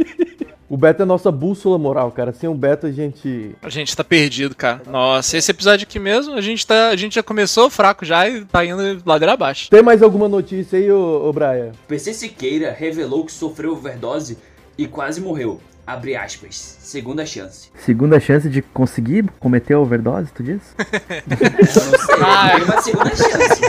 O 0.68 0.76
Beto 0.76 1.02
é 1.02 1.04
nossa 1.06 1.30
bússola 1.30 1.78
moral, 1.78 2.10
cara. 2.10 2.32
Sem 2.32 2.48
o 2.48 2.54
Beto 2.54 2.86
a 2.86 2.92
gente. 2.92 3.54
A 3.62 3.68
gente 3.68 3.96
tá 3.96 4.02
perdido, 4.02 4.54
cara. 4.54 4.82
Nossa, 4.86 5.36
esse 5.36 5.50
episódio 5.50 5.84
aqui 5.84 5.98
mesmo, 5.98 6.34
a 6.34 6.40
gente, 6.40 6.66
tá, 6.66 6.88
a 6.88 6.96
gente 6.96 7.14
já 7.14 7.22
começou 7.22 7.70
fraco 7.70 8.04
já 8.04 8.28
e 8.28 8.44
tá 8.44 8.64
indo 8.64 9.00
ladeira 9.06 9.34
abaixo. 9.34 9.70
Tem 9.70 9.82
mais 9.82 10.02
alguma 10.02 10.28
notícia 10.28 10.78
aí, 10.78 10.90
ô, 10.90 11.28
ô 11.28 11.32
Brian? 11.32 11.70
PC 11.86 12.14
Siqueira 12.14 12.72
revelou 12.72 13.24
que 13.24 13.32
sofreu 13.32 13.72
overdose 13.72 14.38
e 14.76 14.86
quase 14.88 15.20
morreu. 15.20 15.61
Abre 15.87 16.16
aspas. 16.16 16.78
Segunda 16.81 17.25
chance. 17.25 17.71
Segunda 17.85 18.19
chance 18.19 18.50
de 18.50 18.61
conseguir 18.61 19.31
cometer 19.38 19.75
a 19.75 19.78
overdose, 19.78 20.33
tu 20.33 20.43
diz? 20.43 20.61
Eu 20.76 21.85
não 21.93 21.99
sei, 21.99 22.16
Ai. 22.21 22.57
tem 22.57 22.64
uma 22.64 22.83
segunda 22.83 23.11
chance. 23.14 23.62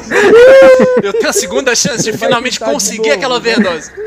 Eu 1.04 1.14
tenho 1.14 1.30
a 1.30 1.34
segunda 1.34 1.76
chance 1.76 2.04
de 2.04 2.18
finalmente 2.18 2.60
conseguir 2.60 3.10
novo, 3.10 3.14
aquela 3.14 3.36
overdose. 3.36 3.92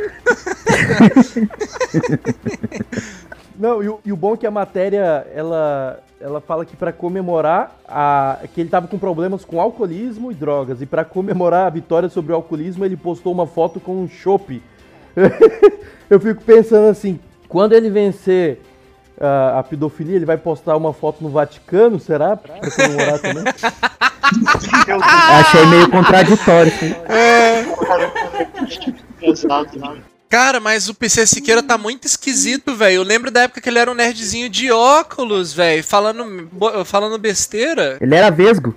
Não, 3.61 3.83
e 3.83 3.89
o, 3.89 4.01
e 4.07 4.13
o 4.13 4.17
bom 4.17 4.35
é 4.35 4.37
que 4.39 4.47
a 4.47 4.51
matéria, 4.51 5.27
ela, 5.35 6.03
ela 6.19 6.41
fala 6.41 6.65
que 6.65 6.75
pra 6.75 6.93
comemorar 6.95 7.79
a, 7.87 8.39
que 8.55 8.63
ele 8.63 8.71
tava 8.71 8.89
com 8.89 8.99
problemas 8.99 9.45
com 9.45 9.61
alcoolismo 9.61 10.33
e 10.33 10.35
drogas. 10.35 10.81
E 10.81 10.87
pra 10.87 11.05
comemorar 11.05 11.67
a 11.67 11.71
vitória 11.71 12.09
sobre 12.09 12.33
o 12.33 12.37
alcoolismo, 12.37 12.87
ele 12.87 12.97
postou 12.97 13.33
uma 13.33 13.47
foto 13.47 13.79
com 13.79 14.03
um 14.03 14.09
chopp. 14.09 14.63
Eu 16.09 16.19
fico 16.19 16.43
pensando 16.43 16.89
assim, 16.89 17.21
quando 17.51 17.73
ele 17.75 17.91
vencer 17.91 18.61
ah, 19.21 19.59
a 19.59 19.63
pedofilia, 19.63 20.17
ele 20.17 20.25
vai 20.25 20.39
postar 20.39 20.77
uma 20.77 20.95
foto 20.95 21.23
no 21.23 21.29
Vaticano, 21.29 22.01
será? 22.01 22.37
Pra 22.37 22.55
comemorar 22.59 23.19
também? 23.19 23.45
Achei 25.41 25.67
meio 25.67 25.91
contraditório, 25.91 26.73
sim. 26.79 26.95
Exato. 29.21 29.79
né? 29.79 30.01
Cara, 30.29 30.61
mas 30.61 30.89
o 30.89 30.95
PC 30.95 31.27
Siqueira 31.27 31.61
tá 31.61 31.77
muito 31.77 32.07
esquisito, 32.07 32.77
velho. 32.77 32.97
Eu 32.99 33.03
lembro 33.03 33.33
da 33.33 33.43
época 33.43 33.61
que 33.61 33.69
ele 33.69 33.81
era 33.81 33.91
um 33.91 33.95
nerdzinho 33.95 34.49
de 34.49 34.71
óculos, 34.71 35.53
velho, 35.53 35.83
falando, 35.83 36.49
falando 36.85 37.19
besteira. 37.19 37.99
Ele 38.01 38.15
era 38.15 38.31
vesgo. 38.31 38.73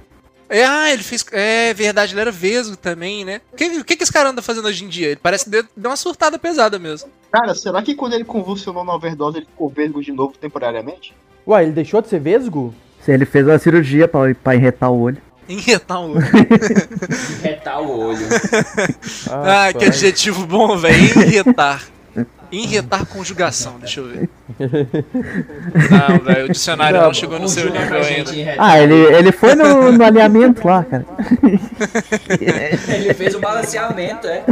É, 0.54 0.64
ah, 0.66 0.94
ele 0.94 1.02
fez. 1.02 1.26
É 1.32 1.74
verdade, 1.74 2.14
ele 2.14 2.22
era 2.22 2.32
vesgo 2.32 2.78
também, 2.78 3.26
né? 3.26 3.42
O 3.52 3.56
que, 3.56 3.66
o 3.80 3.84
que, 3.84 3.96
que 3.98 4.04
esse 4.04 4.14
cara 4.14 4.30
anda 4.30 4.40
fazendo 4.40 4.68
hoje 4.68 4.86
em 4.86 4.88
dia? 4.88 5.08
Ele 5.08 5.20
parece 5.22 5.46
que 5.46 5.50
deu, 5.50 5.66
deu 5.76 5.90
uma 5.90 5.98
surtada 5.98 6.38
pesada 6.38 6.78
mesmo. 6.78 7.10
Cara, 7.32 7.56
será 7.56 7.82
que 7.82 7.96
quando 7.96 8.14
ele 8.14 8.24
convulsionou 8.24 8.86
na 8.86 8.94
overdose 8.94 9.40
ele 9.40 9.48
ficou 9.48 9.68
vesgo 9.68 10.00
de 10.00 10.12
novo 10.12 10.36
temporariamente? 10.40 11.12
Uai, 11.48 11.64
ele 11.64 11.72
deixou 11.72 12.04
de 12.04 12.08
ser 12.08 12.20
vesgo? 12.20 12.72
Se 13.04 13.12
ele 13.12 13.26
fez 13.26 13.48
uma 13.48 13.58
cirurgia 13.58 14.08
pra, 14.08 14.34
pra 14.36 14.56
enretar 14.56 14.92
o 14.92 15.02
olho. 15.02 15.18
Injetar 15.50 16.00
um 16.00 16.12
olho. 16.12 16.26
Retar 17.42 17.82
o 17.82 18.00
olho. 18.00 18.20
Ah, 19.30 19.74
que 19.74 19.80
pai. 19.80 19.88
adjetivo 19.88 20.46
bom, 20.46 20.78
velho. 20.78 20.96
Injetar. 21.26 21.84
Enretar 22.54 23.04
conjugação, 23.08 23.80
deixa 23.80 24.00
eu 24.00 24.08
ver. 24.10 24.30
Não, 25.90 26.20
velho, 26.24 26.46
o 26.46 26.52
dicionário 26.52 27.00
não, 27.00 27.08
não 27.08 27.14
chegou 27.14 27.40
no 27.40 27.50
seu 27.50 27.68
nível 27.72 27.98
ainda. 27.98 28.32
Ah, 28.60 28.80
ele, 28.80 28.94
ele 28.94 29.32
foi 29.32 29.56
no, 29.56 29.92
no 29.98 30.04
alinhamento 30.04 30.68
lá, 30.68 30.84
cara. 30.84 31.04
ele 32.88 33.14
fez 33.16 33.34
o 33.34 33.40
balanceamento, 33.40 34.28
é. 34.28 34.44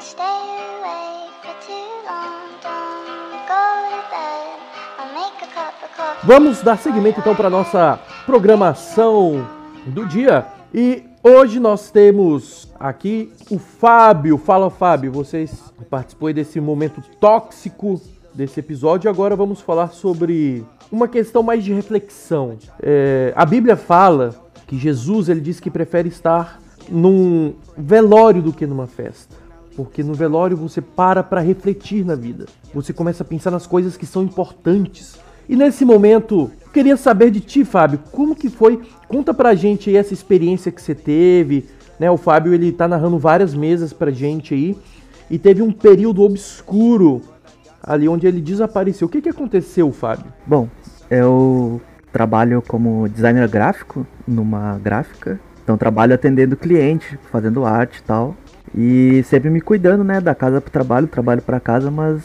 Stay 0.00 0.57
Vamos 6.28 6.60
dar 6.60 6.76
seguimento 6.76 7.20
então 7.20 7.34
para 7.34 7.48
nossa 7.48 7.98
programação 8.26 9.48
do 9.86 10.04
dia. 10.04 10.44
E 10.74 11.02
hoje 11.24 11.58
nós 11.58 11.90
temos 11.90 12.68
aqui 12.78 13.32
o 13.50 13.58
Fábio. 13.58 14.36
Fala, 14.36 14.68
Fábio, 14.68 15.10
vocês 15.10 15.72
participou 15.88 16.30
desse 16.30 16.60
momento 16.60 17.00
tóxico 17.18 17.98
desse 18.34 18.60
episódio. 18.60 19.08
Agora 19.08 19.34
vamos 19.34 19.62
falar 19.62 19.88
sobre 19.92 20.66
uma 20.92 21.08
questão 21.08 21.42
mais 21.42 21.64
de 21.64 21.72
reflexão. 21.72 22.58
É, 22.82 23.32
a 23.34 23.46
Bíblia 23.46 23.74
fala 23.74 24.34
que 24.66 24.76
Jesus 24.76 25.30
ele 25.30 25.40
disse 25.40 25.62
que 25.62 25.70
prefere 25.70 26.10
estar 26.10 26.60
num 26.90 27.54
velório 27.74 28.42
do 28.42 28.52
que 28.52 28.66
numa 28.66 28.86
festa. 28.86 29.34
Porque 29.74 30.02
no 30.02 30.12
velório 30.12 30.58
você 30.58 30.82
para 30.82 31.22
para 31.22 31.40
refletir 31.40 32.04
na 32.04 32.14
vida. 32.14 32.44
Você 32.74 32.92
começa 32.92 33.22
a 33.22 33.26
pensar 33.26 33.50
nas 33.50 33.66
coisas 33.66 33.96
que 33.96 34.04
são 34.04 34.22
importantes. 34.22 35.26
E 35.48 35.56
nesse 35.56 35.84
momento, 35.84 36.50
queria 36.72 36.96
saber 36.96 37.30
de 37.30 37.40
ti, 37.40 37.64
Fábio, 37.64 38.00
como 38.12 38.34
que 38.34 38.50
foi? 38.50 38.80
Conta 39.08 39.32
pra 39.32 39.54
gente 39.54 39.88
aí 39.88 39.96
essa 39.96 40.12
experiência 40.12 40.70
que 40.70 40.82
você 40.82 40.94
teve, 40.94 41.64
né? 41.98 42.10
O 42.10 42.18
Fábio 42.18 42.52
ele 42.52 42.70
tá 42.70 42.86
narrando 42.86 43.18
várias 43.18 43.54
mesas 43.54 43.92
pra 43.92 44.10
gente 44.10 44.52
aí 44.52 44.76
e 45.30 45.38
teve 45.38 45.62
um 45.62 45.72
período 45.72 46.22
obscuro 46.22 47.22
ali 47.82 48.08
onde 48.08 48.26
ele 48.26 48.40
desapareceu. 48.40 49.06
O 49.08 49.10
que 49.10 49.22
que 49.22 49.28
aconteceu, 49.30 49.90
Fábio? 49.90 50.26
Bom, 50.46 50.68
eu 51.10 51.80
trabalho 52.12 52.62
como 52.66 53.08
designer 53.08 53.48
gráfico 53.48 54.06
numa 54.26 54.78
gráfica. 54.78 55.40
Então 55.64 55.78
trabalho 55.78 56.14
atendendo 56.14 56.56
cliente, 56.56 57.18
fazendo 57.30 57.64
arte 57.64 57.98
e 57.98 58.02
tal. 58.02 58.36
E 58.74 59.22
sempre 59.24 59.48
me 59.48 59.62
cuidando, 59.62 60.04
né, 60.04 60.20
da 60.20 60.34
casa 60.34 60.60
pro 60.60 60.70
trabalho, 60.70 61.06
trabalho 61.06 61.40
pra 61.40 61.58
casa, 61.58 61.90
mas 61.90 62.22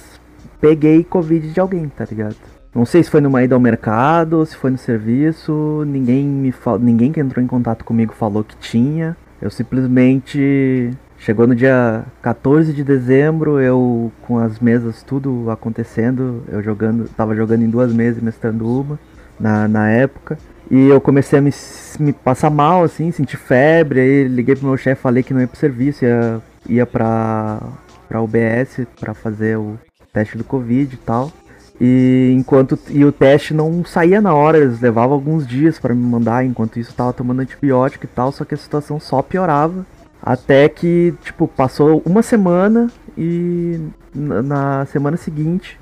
peguei 0.60 1.04
Covid 1.06 1.52
de 1.52 1.60
alguém, 1.60 1.88
tá 1.88 2.06
ligado? 2.06 2.36
Não 2.74 2.86
sei 2.86 3.04
se 3.04 3.10
foi 3.10 3.22
numa 3.22 3.44
ida 3.44 3.54
ao 3.54 3.62
mercado, 3.62 4.44
se 4.46 4.56
foi 4.56 4.72
no 4.72 4.78
serviço, 4.80 5.84
ninguém 5.86 6.26
me 6.26 6.52
fal... 6.52 6.80
ninguém 6.80 7.12
que 7.12 7.20
entrou 7.20 7.44
em 7.44 7.48
contato 7.48 7.86
comigo 7.86 8.14
falou 8.14 8.44
que 8.44 8.56
tinha. 8.58 9.16
Eu 9.40 9.52
simplesmente 9.52 10.90
chegou 11.20 11.46
no 11.46 11.56
dia 11.56 12.04
14 12.22 12.74
de 12.74 12.84
dezembro, 12.84 13.60
eu 13.60 14.12
com 14.24 14.40
as 14.40 14.60
mesas 14.60 15.04
tudo 15.04 15.52
acontecendo, 15.52 16.44
eu 16.48 16.64
jogando, 16.64 17.08
tava 17.16 17.36
jogando 17.36 17.64
em 17.64 17.70
duas 17.70 17.94
mesas 17.94 18.22
e 18.22 18.26
mestrando 18.26 18.68
uma 18.68 19.00
na, 19.40 19.68
na 19.68 19.90
época. 19.90 20.38
E 20.72 20.88
eu 20.88 21.00
comecei 21.00 21.38
a 21.38 21.42
me, 21.42 21.52
me 22.00 22.12
passar 22.12 22.50
mal, 22.50 22.84
assim, 22.84 23.12
sentir 23.12 23.38
febre, 23.38 24.00
aí 24.00 24.28
liguei 24.28 24.56
pro 24.56 24.66
meu 24.66 24.78
chefe, 24.78 25.02
falei 25.02 25.22
que 25.22 25.34
não 25.34 25.42
ia 25.42 25.48
pro 25.48 25.60
serviço, 25.60 26.04
ia, 26.06 26.42
ia 26.68 26.86
pra, 26.86 27.62
pra 28.10 28.22
UBS 28.22 28.82
pra 29.00 29.14
fazer 29.14 29.58
o 29.58 29.78
teste 30.12 30.38
do 30.38 30.44
Covid 30.44 30.96
e 30.96 30.98
tal. 30.98 31.32
E 31.86 32.34
enquanto 32.34 32.80
e 32.88 33.04
o 33.04 33.12
teste 33.12 33.54
não 33.54 33.84
saía 33.84 34.22
na 34.22 34.34
hora, 34.34 34.58
eles 34.58 34.80
levavam 34.80 35.16
alguns 35.16 35.46
dias 35.46 35.78
para 35.78 35.94
me 35.94 36.02
mandar, 36.02 36.46
enquanto 36.46 36.80
isso 36.80 36.92
eu 36.92 36.96
tava 36.96 37.12
tomando 37.12 37.42
antibiótico 37.42 38.06
e 38.06 38.08
tal, 38.08 38.32
só 38.32 38.46
que 38.46 38.54
a 38.54 38.58
situação 38.58 39.02
só 39.02 39.22
piorava. 39.22 39.86
Até 40.22 40.70
que, 40.70 41.14
tipo, 41.22 41.46
passou 41.46 42.02
uma 42.06 42.22
semana 42.22 42.90
e 43.18 43.82
na 44.16 44.86
semana 44.86 45.18
seguinte 45.18 45.78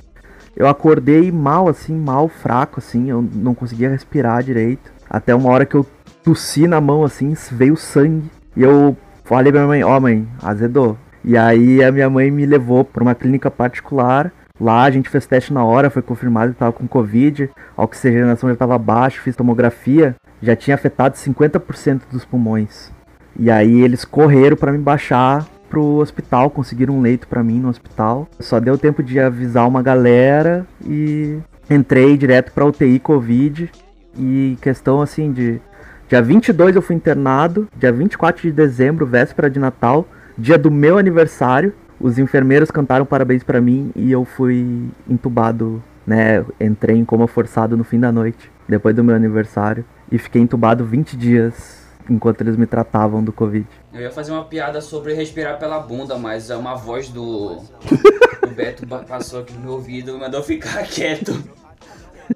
eu 0.55 0.67
acordei 0.67 1.31
mal, 1.31 1.67
assim, 1.67 1.96
mal, 1.96 2.27
fraco, 2.27 2.79
assim, 2.79 3.12
eu 3.12 3.22
não 3.22 3.53
conseguia 3.53 3.91
respirar 3.91 4.41
direito. 4.41 4.91
Até 5.08 5.36
uma 5.36 5.50
hora 5.51 5.67
que 5.67 5.75
eu 5.75 5.86
tossi 6.24 6.65
na 6.65 6.81
mão, 6.81 7.03
assim, 7.03 7.36
veio 7.51 7.77
sangue. 7.77 8.27
E 8.58 8.63
eu 8.63 8.98
falei 9.24 9.51
pra 9.51 9.62
minha 9.62 9.67
mãe, 9.67 9.84
ó 9.84 9.98
oh, 9.98 10.01
mãe, 10.01 10.27
azedou. 10.41 10.98
E 11.24 11.38
aí 11.38 11.84
a 11.84 11.91
minha 11.91 12.10
mãe 12.10 12.31
me 12.31 12.43
levou 12.43 12.84
pra 12.84 13.03
uma 13.03 13.13
clínica 13.13 13.51
particular. 13.51 14.34
Lá 14.62 14.84
a 14.84 14.91
gente 14.91 15.10
fez 15.10 15.25
teste 15.25 15.51
na 15.51 15.65
hora, 15.65 15.89
foi 15.89 16.03
confirmado 16.03 16.53
que 16.53 16.60
tava 16.60 16.72
com 16.72 16.88
Covid, 16.88 17.50
a 17.75 17.84
oxigenação 17.84 18.48
já 18.48 18.56
tava 18.56 18.77
baixa, 18.77 19.20
fiz 19.20 19.36
tomografia, 19.36 20.15
já 20.39 20.56
tinha 20.56 20.75
afetado 20.75 21.18
50% 21.18 22.01
dos 22.12 22.24
pulmões. 22.24 22.91
E 23.36 23.50
aí 23.50 23.82
eles 23.82 24.06
correram 24.06 24.56
para 24.56 24.72
me 24.72 24.77
baixar 24.77 25.48
pro 25.68 25.96
hospital, 25.96 26.51
conseguiram 26.51 26.94
um 26.94 27.01
leito 27.01 27.27
para 27.27 27.41
mim 27.41 27.60
no 27.60 27.70
hospital. 27.70 28.27
Só 28.39 28.60
deu 28.60 28.77
tempo 28.77 29.01
de 29.01 29.20
avisar 29.20 29.68
uma 29.68 29.82
galera 29.82 30.63
e 30.86 31.39
entrei 31.68 32.15
direto 32.15 32.51
pra 32.51 32.63
UTI 32.63 33.00
Covid. 33.00 33.72
E 34.15 34.60
questão 34.62 35.01
assim 35.01 35.32
de. 35.32 35.60
Dia 36.08 36.22
22 36.22 36.75
eu 36.75 36.84
fui 36.84 36.96
internado, 36.96 37.68
dia 37.75 37.91
24 37.91 38.44
de 38.44 38.51
dezembro, 38.51 39.08
véspera 39.08 39.50
de 39.50 39.58
Natal, 39.58 40.06
dia 40.38 40.58
do 40.58 40.70
meu 40.70 41.00
aniversário. 41.00 41.74
Os 42.01 42.17
enfermeiros 42.17 42.72
cantaram 42.72 43.05
parabéns 43.05 43.43
para 43.43 43.62
mim 43.62 43.91
e 43.96 44.12
eu 44.12 44.25
fui 44.25 44.89
entubado, 45.08 45.84
né? 46.05 46.43
Entrei 46.60 46.98
em 46.98 47.05
coma 47.05 47.27
forçado 47.27 47.77
no 47.77 47.84
fim 47.84 48.00
da 48.00 48.12
noite, 48.12 48.51
depois 48.67 48.96
do 48.96 49.03
meu 49.03 49.15
aniversário. 49.15 49.86
E 50.12 50.17
fiquei 50.17 50.41
entubado 50.41 50.84
20 50.84 51.15
dias 51.15 51.86
enquanto 52.10 52.41
eles 52.41 52.58
me 52.58 52.65
tratavam 52.65 53.24
do 53.24 53.31
Covid. 53.31 53.67
Eu 53.93 54.01
ia 54.01 54.12
fazer 54.12 54.31
uma 54.31 54.46
piada 54.46 54.81
sobre 54.81 55.13
respirar 55.13 55.60
pela 55.60 55.79
bunda, 55.79 56.17
mas 56.17 56.50
é 56.50 56.55
uma 56.55 56.74
voz 56.74 57.08
do, 57.10 57.58
do 58.41 58.50
Beto 58.55 58.86
passou 59.08 59.41
aqui 59.41 59.53
no 59.53 59.62
meu 59.62 59.74
ouvido 59.74 60.17
e 60.17 60.20
mandou 60.20 60.41
ficar 60.41 60.84
quieto. 60.89 61.31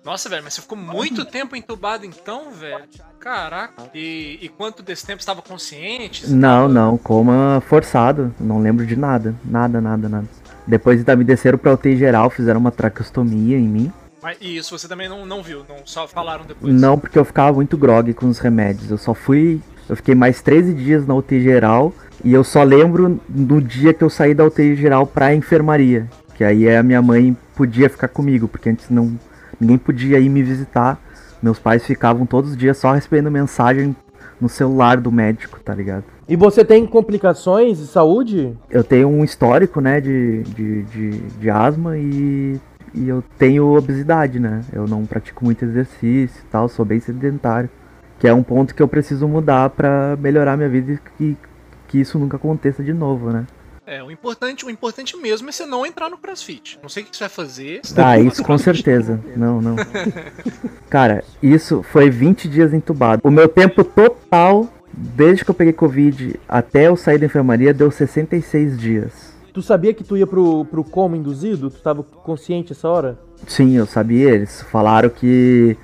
Nossa, 0.03 0.29
velho, 0.29 0.43
mas 0.43 0.53
você 0.53 0.61
ficou 0.61 0.77
muito 0.77 1.25
tempo 1.25 1.55
entubado 1.55 2.05
então, 2.05 2.51
velho? 2.51 2.85
Caraca. 3.19 3.89
E, 3.93 4.39
e 4.41 4.49
quanto 4.49 4.83
desse 4.83 5.05
tempo 5.05 5.19
estava 5.19 5.41
consciente? 5.41 6.29
Não, 6.29 6.67
não, 6.67 6.97
coma 6.97 7.61
forçado. 7.67 8.33
Não 8.39 8.59
lembro 8.59 8.85
de 8.85 8.95
nada. 8.95 9.35
Nada, 9.43 9.81
nada, 9.81 10.09
nada. 10.09 10.27
Depois 10.67 11.03
me 11.03 11.23
desceram 11.23 11.57
pra 11.57 11.73
UTI 11.73 11.97
geral, 11.97 12.29
fizeram 12.29 12.59
uma 12.59 12.71
traqueostomia 12.71 13.57
em 13.57 13.67
mim. 13.67 13.93
Mas 14.21 14.37
e 14.41 14.57
isso 14.57 14.75
você 14.75 14.87
também 14.87 15.07
não, 15.07 15.23
não 15.23 15.43
viu, 15.43 15.63
não 15.69 15.85
só 15.85 16.07
falaram 16.07 16.45
depois? 16.45 16.73
Não, 16.73 16.97
porque 16.97 17.19
eu 17.19 17.23
ficava 17.23 17.53
muito 17.53 17.77
grog 17.77 18.11
com 18.15 18.27
os 18.27 18.39
remédios. 18.39 18.89
Eu 18.89 18.97
só 18.97 19.13
fui. 19.13 19.61
Eu 19.87 19.95
fiquei 19.95 20.15
mais 20.15 20.41
13 20.41 20.73
dias 20.73 21.05
na 21.05 21.13
UTI 21.13 21.41
geral. 21.43 21.93
E 22.23 22.33
eu 22.33 22.43
só 22.43 22.63
lembro 22.63 23.19
do 23.29 23.61
dia 23.61 23.93
que 23.93 24.03
eu 24.03 24.09
saí 24.09 24.33
da 24.33 24.43
UTI 24.43 24.75
geral 24.75 25.05
pra 25.05 25.35
enfermaria. 25.35 26.09
Que 26.33 26.43
aí 26.43 26.67
a 26.75 26.81
minha 26.81 27.03
mãe 27.03 27.37
podia 27.55 27.87
ficar 27.87 28.07
comigo, 28.07 28.47
porque 28.47 28.69
antes 28.69 28.89
não. 28.89 29.15
Ninguém 29.59 29.77
podia 29.77 30.19
ir 30.19 30.29
me 30.29 30.43
visitar. 30.43 30.99
Meus 31.41 31.59
pais 31.59 31.85
ficavam 31.85 32.25
todos 32.25 32.51
os 32.51 32.57
dias 32.57 32.77
só 32.77 32.93
recebendo 32.93 33.29
mensagem 33.29 33.95
no 34.39 34.49
celular 34.49 34.97
do 34.97 35.11
médico, 35.11 35.59
tá 35.59 35.73
ligado? 35.73 36.03
E 36.27 36.35
você 36.35 36.65
tem 36.65 36.85
complicações 36.85 37.77
de 37.77 37.87
saúde? 37.87 38.57
Eu 38.69 38.83
tenho 38.83 39.07
um 39.07 39.23
histórico, 39.23 39.79
né, 39.79 40.01
de, 40.01 40.43
de, 40.43 40.83
de, 40.83 41.09
de 41.19 41.49
asma 41.49 41.97
e 41.97 42.59
e 42.95 43.09
eu 43.09 43.21
tenho 43.37 43.75
obesidade, 43.75 44.39
né? 44.39 44.61
Eu 44.71 44.87
não 44.87 45.05
pratico 45.05 45.43
muito 45.43 45.65
exercício 45.65 46.41
e 46.41 46.49
tal, 46.49 46.69
sou 46.69 46.85
bem 46.85 46.99
sedentário. 47.01 47.69
Que 48.17 48.27
é 48.27 48.33
um 48.33 48.41
ponto 48.41 48.73
que 48.73 48.81
eu 48.81 48.87
preciso 48.87 49.27
mudar 49.27 49.69
para 49.71 50.17
melhorar 50.17 50.55
minha 50.55 50.69
vida 50.69 50.93
e 50.93 50.97
que, 51.17 51.37
que 51.89 51.99
isso 51.99 52.17
nunca 52.17 52.37
aconteça 52.37 52.81
de 52.81 52.93
novo, 52.93 53.29
né? 53.31 53.45
É, 53.87 54.01
o 54.01 54.09
importante, 54.09 54.65
o 54.65 54.69
importante 54.69 55.15
mesmo 55.15 55.47
é 55.47 55.51
você 55.51 55.65
não 55.65 55.85
entrar 55.85 56.09
no 56.09 56.17
CrossFit. 56.17 56.79
Não 56.81 56.89
sei 56.89 57.03
o 57.03 57.05
que 57.05 57.15
você 57.15 57.23
vai 57.23 57.29
fazer. 57.29 57.81
Você 57.83 58.01
ah, 58.01 58.19
isso 58.19 58.43
com 58.43 58.57
certeza. 58.57 59.19
Não, 59.35 59.61
não. 59.61 59.75
Cara, 60.89 61.23
isso 61.41 61.83
foi 61.83 62.09
20 62.09 62.49
dias 62.49 62.73
entubado. 62.73 63.21
O 63.23 63.29
meu 63.29 63.47
tempo 63.47 63.83
total, 63.83 64.67
desde 64.91 65.45
que 65.45 65.51
eu 65.51 65.55
peguei 65.55 65.71
Covid 65.71 66.39
até 66.49 66.87
eu 66.87 66.97
sair 66.97 67.19
da 67.19 67.27
enfermaria, 67.27 67.73
deu 67.73 67.91
66 67.91 68.79
dias. 68.79 69.35
Tu 69.53 69.61
sabia 69.61 69.93
que 69.93 70.03
tu 70.03 70.17
ia 70.17 70.25
pro, 70.25 70.65
pro 70.65 70.83
coma 70.83 71.15
induzido? 71.15 71.69
Tu 71.69 71.79
tava 71.79 72.01
consciente 72.01 72.71
essa 72.71 72.89
hora? 72.89 73.19
Sim, 73.47 73.77
eu 73.77 73.85
sabia. 73.85 74.31
Eles 74.31 74.63
falaram 74.63 75.09
que, 75.09 75.77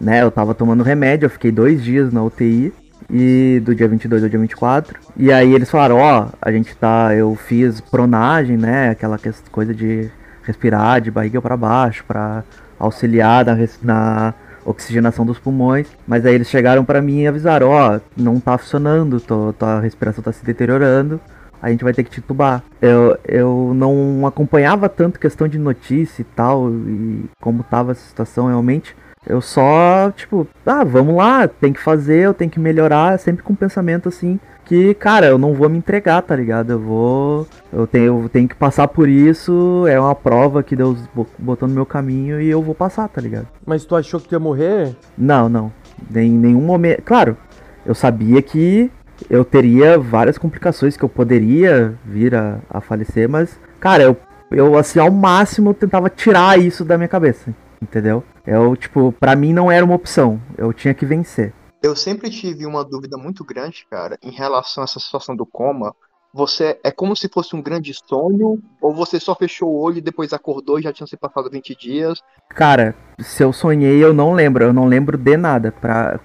né, 0.00 0.22
eu 0.22 0.30
tava 0.30 0.54
tomando 0.54 0.84
remédio, 0.84 1.26
eu 1.26 1.30
fiquei 1.30 1.50
dois 1.50 1.82
dias 1.82 2.12
na 2.12 2.22
UTI. 2.22 2.72
E 3.10 3.60
do 3.64 3.74
dia 3.74 3.88
22 3.88 4.22
ao 4.22 4.28
dia 4.28 4.38
24. 4.38 4.98
E 5.16 5.32
aí 5.32 5.54
eles 5.54 5.70
falaram, 5.70 5.96
ó, 5.96 6.26
oh, 6.26 6.36
a 6.40 6.52
gente 6.52 6.76
tá, 6.76 7.14
eu 7.14 7.34
fiz 7.34 7.80
pronagem, 7.80 8.56
né, 8.56 8.90
aquela 8.90 9.18
coisa 9.50 9.74
de 9.74 10.10
respirar 10.42 11.00
de 11.00 11.10
barriga 11.10 11.40
para 11.40 11.56
baixo 11.56 12.04
para 12.06 12.44
auxiliar 12.78 13.44
na, 13.44 13.56
na 13.82 14.34
oxigenação 14.64 15.24
dos 15.24 15.38
pulmões. 15.38 15.86
Mas 16.06 16.26
aí 16.26 16.34
eles 16.34 16.48
chegaram 16.48 16.84
para 16.84 17.00
mim 17.00 17.22
e 17.22 17.26
avisaram, 17.26 17.68
ó, 17.68 17.96
oh, 17.96 18.00
não 18.16 18.38
tá 18.38 18.56
funcionando, 18.58 19.20
tô, 19.20 19.52
tua 19.52 19.80
respiração 19.80 20.22
tá 20.22 20.32
se 20.32 20.44
deteriorando 20.44 21.20
a 21.60 21.70
gente 21.70 21.84
vai 21.84 21.92
ter 21.92 22.04
que 22.04 22.10
titubar. 22.10 22.62
Eu, 22.80 23.18
eu 23.26 23.72
não 23.74 24.26
acompanhava 24.26 24.88
tanto 24.88 25.18
questão 25.18 25.48
de 25.48 25.58
notícia 25.58 26.22
e 26.22 26.24
tal, 26.24 26.70
e 26.70 27.24
como 27.40 27.62
tava 27.62 27.92
a 27.92 27.94
situação 27.94 28.46
realmente. 28.46 28.94
Eu 29.26 29.40
só, 29.40 30.10
tipo, 30.12 30.46
ah, 30.64 30.84
vamos 30.84 31.16
lá, 31.16 31.46
tem 31.46 31.72
que 31.72 31.80
fazer, 31.80 32.20
eu 32.20 32.34
tenho 32.34 32.50
que 32.50 32.60
melhorar, 32.60 33.18
sempre 33.18 33.42
com 33.42 33.52
um 33.52 33.56
pensamento 33.56 34.08
assim, 34.08 34.38
que, 34.64 34.92
cara, 34.94 35.26
eu 35.26 35.38
não 35.38 35.54
vou 35.54 35.68
me 35.68 35.78
entregar, 35.78 36.20
tá 36.20 36.36
ligado? 36.36 36.72
Eu 36.72 36.78
vou. 36.78 37.46
Eu 37.72 37.86
tenho, 37.86 38.22
eu 38.24 38.28
tenho 38.28 38.46
que 38.46 38.54
passar 38.54 38.86
por 38.86 39.08
isso, 39.08 39.86
é 39.88 39.98
uma 39.98 40.14
prova 40.14 40.62
que 40.62 40.76
Deus 40.76 40.98
botou 41.38 41.66
no 41.66 41.74
meu 41.74 41.86
caminho 41.86 42.40
e 42.40 42.48
eu 42.48 42.62
vou 42.62 42.74
passar, 42.74 43.08
tá 43.08 43.20
ligado? 43.20 43.48
Mas 43.66 43.84
tu 43.84 43.96
achou 43.96 44.20
que 44.20 44.28
tu 44.28 44.34
ia 44.34 44.38
morrer? 44.38 44.94
Não, 45.16 45.48
não. 45.48 45.72
Em 46.14 46.30
nenhum 46.30 46.60
momento. 46.60 47.02
Claro, 47.02 47.36
eu 47.84 47.94
sabia 47.94 48.42
que 48.42 48.90
eu 49.30 49.44
teria 49.44 49.98
várias 49.98 50.36
complicações 50.36 50.96
que 50.96 51.04
eu 51.04 51.08
poderia 51.08 51.94
vir 52.04 52.34
a, 52.34 52.58
a 52.68 52.80
falecer, 52.80 53.28
mas, 53.28 53.58
cara, 53.80 54.02
eu, 54.02 54.16
eu, 54.50 54.76
assim, 54.76 54.98
ao 54.98 55.10
máximo 55.10 55.72
tentava 55.72 56.10
tirar 56.10 56.58
isso 56.58 56.84
da 56.84 56.96
minha 56.96 57.08
cabeça. 57.08 57.54
Entendeu? 57.80 58.24
Eu, 58.46 58.76
tipo, 58.76 59.12
pra 59.12 59.36
mim 59.36 59.52
não 59.52 59.70
era 59.70 59.84
uma 59.84 59.94
opção, 59.94 60.40
eu 60.56 60.72
tinha 60.72 60.94
que 60.94 61.06
vencer. 61.06 61.52
Eu 61.82 61.94
sempre 61.94 62.28
tive 62.28 62.66
uma 62.66 62.84
dúvida 62.84 63.16
muito 63.16 63.44
grande, 63.44 63.86
cara, 63.88 64.18
em 64.22 64.30
relação 64.30 64.82
a 64.82 64.84
essa 64.84 64.98
situação 64.98 65.36
do 65.36 65.46
coma. 65.46 65.94
Você 66.32 66.78
é 66.84 66.90
como 66.90 67.16
se 67.16 67.28
fosse 67.28 67.56
um 67.56 67.62
grande 67.62 67.92
sonho, 67.94 68.60
ou 68.80 68.94
você 68.94 69.18
só 69.18 69.34
fechou 69.34 69.70
o 69.70 69.80
olho 69.80 69.98
e 69.98 70.02
depois 70.02 70.32
acordou 70.32 70.78
e 70.78 70.82
já 70.82 70.92
tinha 70.92 71.06
se 71.06 71.16
passado 71.16 71.48
20 71.50 71.74
dias? 71.74 72.22
Cara, 72.50 72.94
se 73.18 73.42
eu 73.42 73.52
sonhei, 73.52 74.02
eu 74.04 74.12
não 74.12 74.32
lembro, 74.34 74.62
eu 74.64 74.72
não 74.72 74.84
lembro 74.86 75.16
de 75.16 75.36
nada. 75.36 75.72
Pra, 75.72 76.20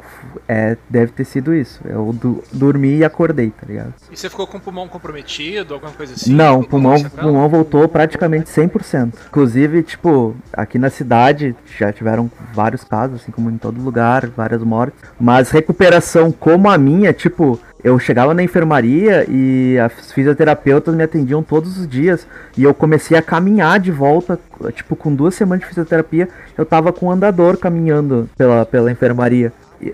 é, 0.48 0.77
deve 0.89 1.12
ter 1.13 1.24
sido 1.25 1.53
isso. 1.53 1.79
Eu 1.86 2.12
du- 2.13 2.43
dormi 2.51 2.98
e 2.98 3.03
acordei, 3.03 3.50
tá 3.51 3.65
ligado? 3.65 3.93
E 4.12 4.17
você 4.17 4.29
ficou 4.29 4.45
com 4.45 4.57
o 4.57 4.62
pulmão 4.62 4.88
comprometido, 4.88 5.74
alguma 5.74 5.91
coisa 5.93 6.13
assim? 6.13 6.33
Não, 6.33 6.60
o 6.60 6.67
pulmão, 6.67 7.01
pulmão 7.03 7.48
voltou 7.50 7.88
praticamente 7.88 8.50
100%. 8.50 9.13
Inclusive, 9.27 9.83
tipo, 9.83 10.36
aqui 10.51 10.77
na 10.77 10.89
cidade 10.89 11.55
já 11.77 11.91
tiveram 11.93 12.29
vários 12.53 12.83
casos, 12.83 13.22
assim 13.22 13.31
como 13.31 13.50
em 13.50 13.57
todo 13.57 13.81
lugar, 13.81 14.27
várias 14.27 14.62
mortes. 14.63 15.00
Mas 15.19 15.50
recuperação 15.50 16.31
como 16.31 16.69
a 16.69 16.77
minha, 16.77 17.13
tipo, 17.13 17.60
eu 17.84 18.00
chegava 18.00 18.34
na 18.34 18.42
enfermaria 18.44 19.25
e 19.30 19.78
as 19.80 20.12
fisioterapeutas 20.12 20.96
me 20.96 21.04
atendiam 21.04 21.44
todos 21.44 21.78
os 21.78 21.88
dias. 21.88 22.25
E 22.58 22.63
eu 22.63 22.74
comecei 22.74 23.18
a 23.18 23.22
caminhar 23.22 23.80
de 23.80 23.92
volta, 23.92 24.40
tipo, 24.74 24.96
com 24.96 25.13
duas 25.13 25.36
semanas 25.36 25.62
de 25.62 25.68
fisioterapia, 25.68 26.30
eu 26.58 26.66
tava 26.66 26.94
com 26.94 27.08
um 27.08 27.12
andador 27.12 27.58
caminhando 27.58 28.30
pela, 28.38 28.66
pela 28.66 28.92
enfermaria. 28.92 29.52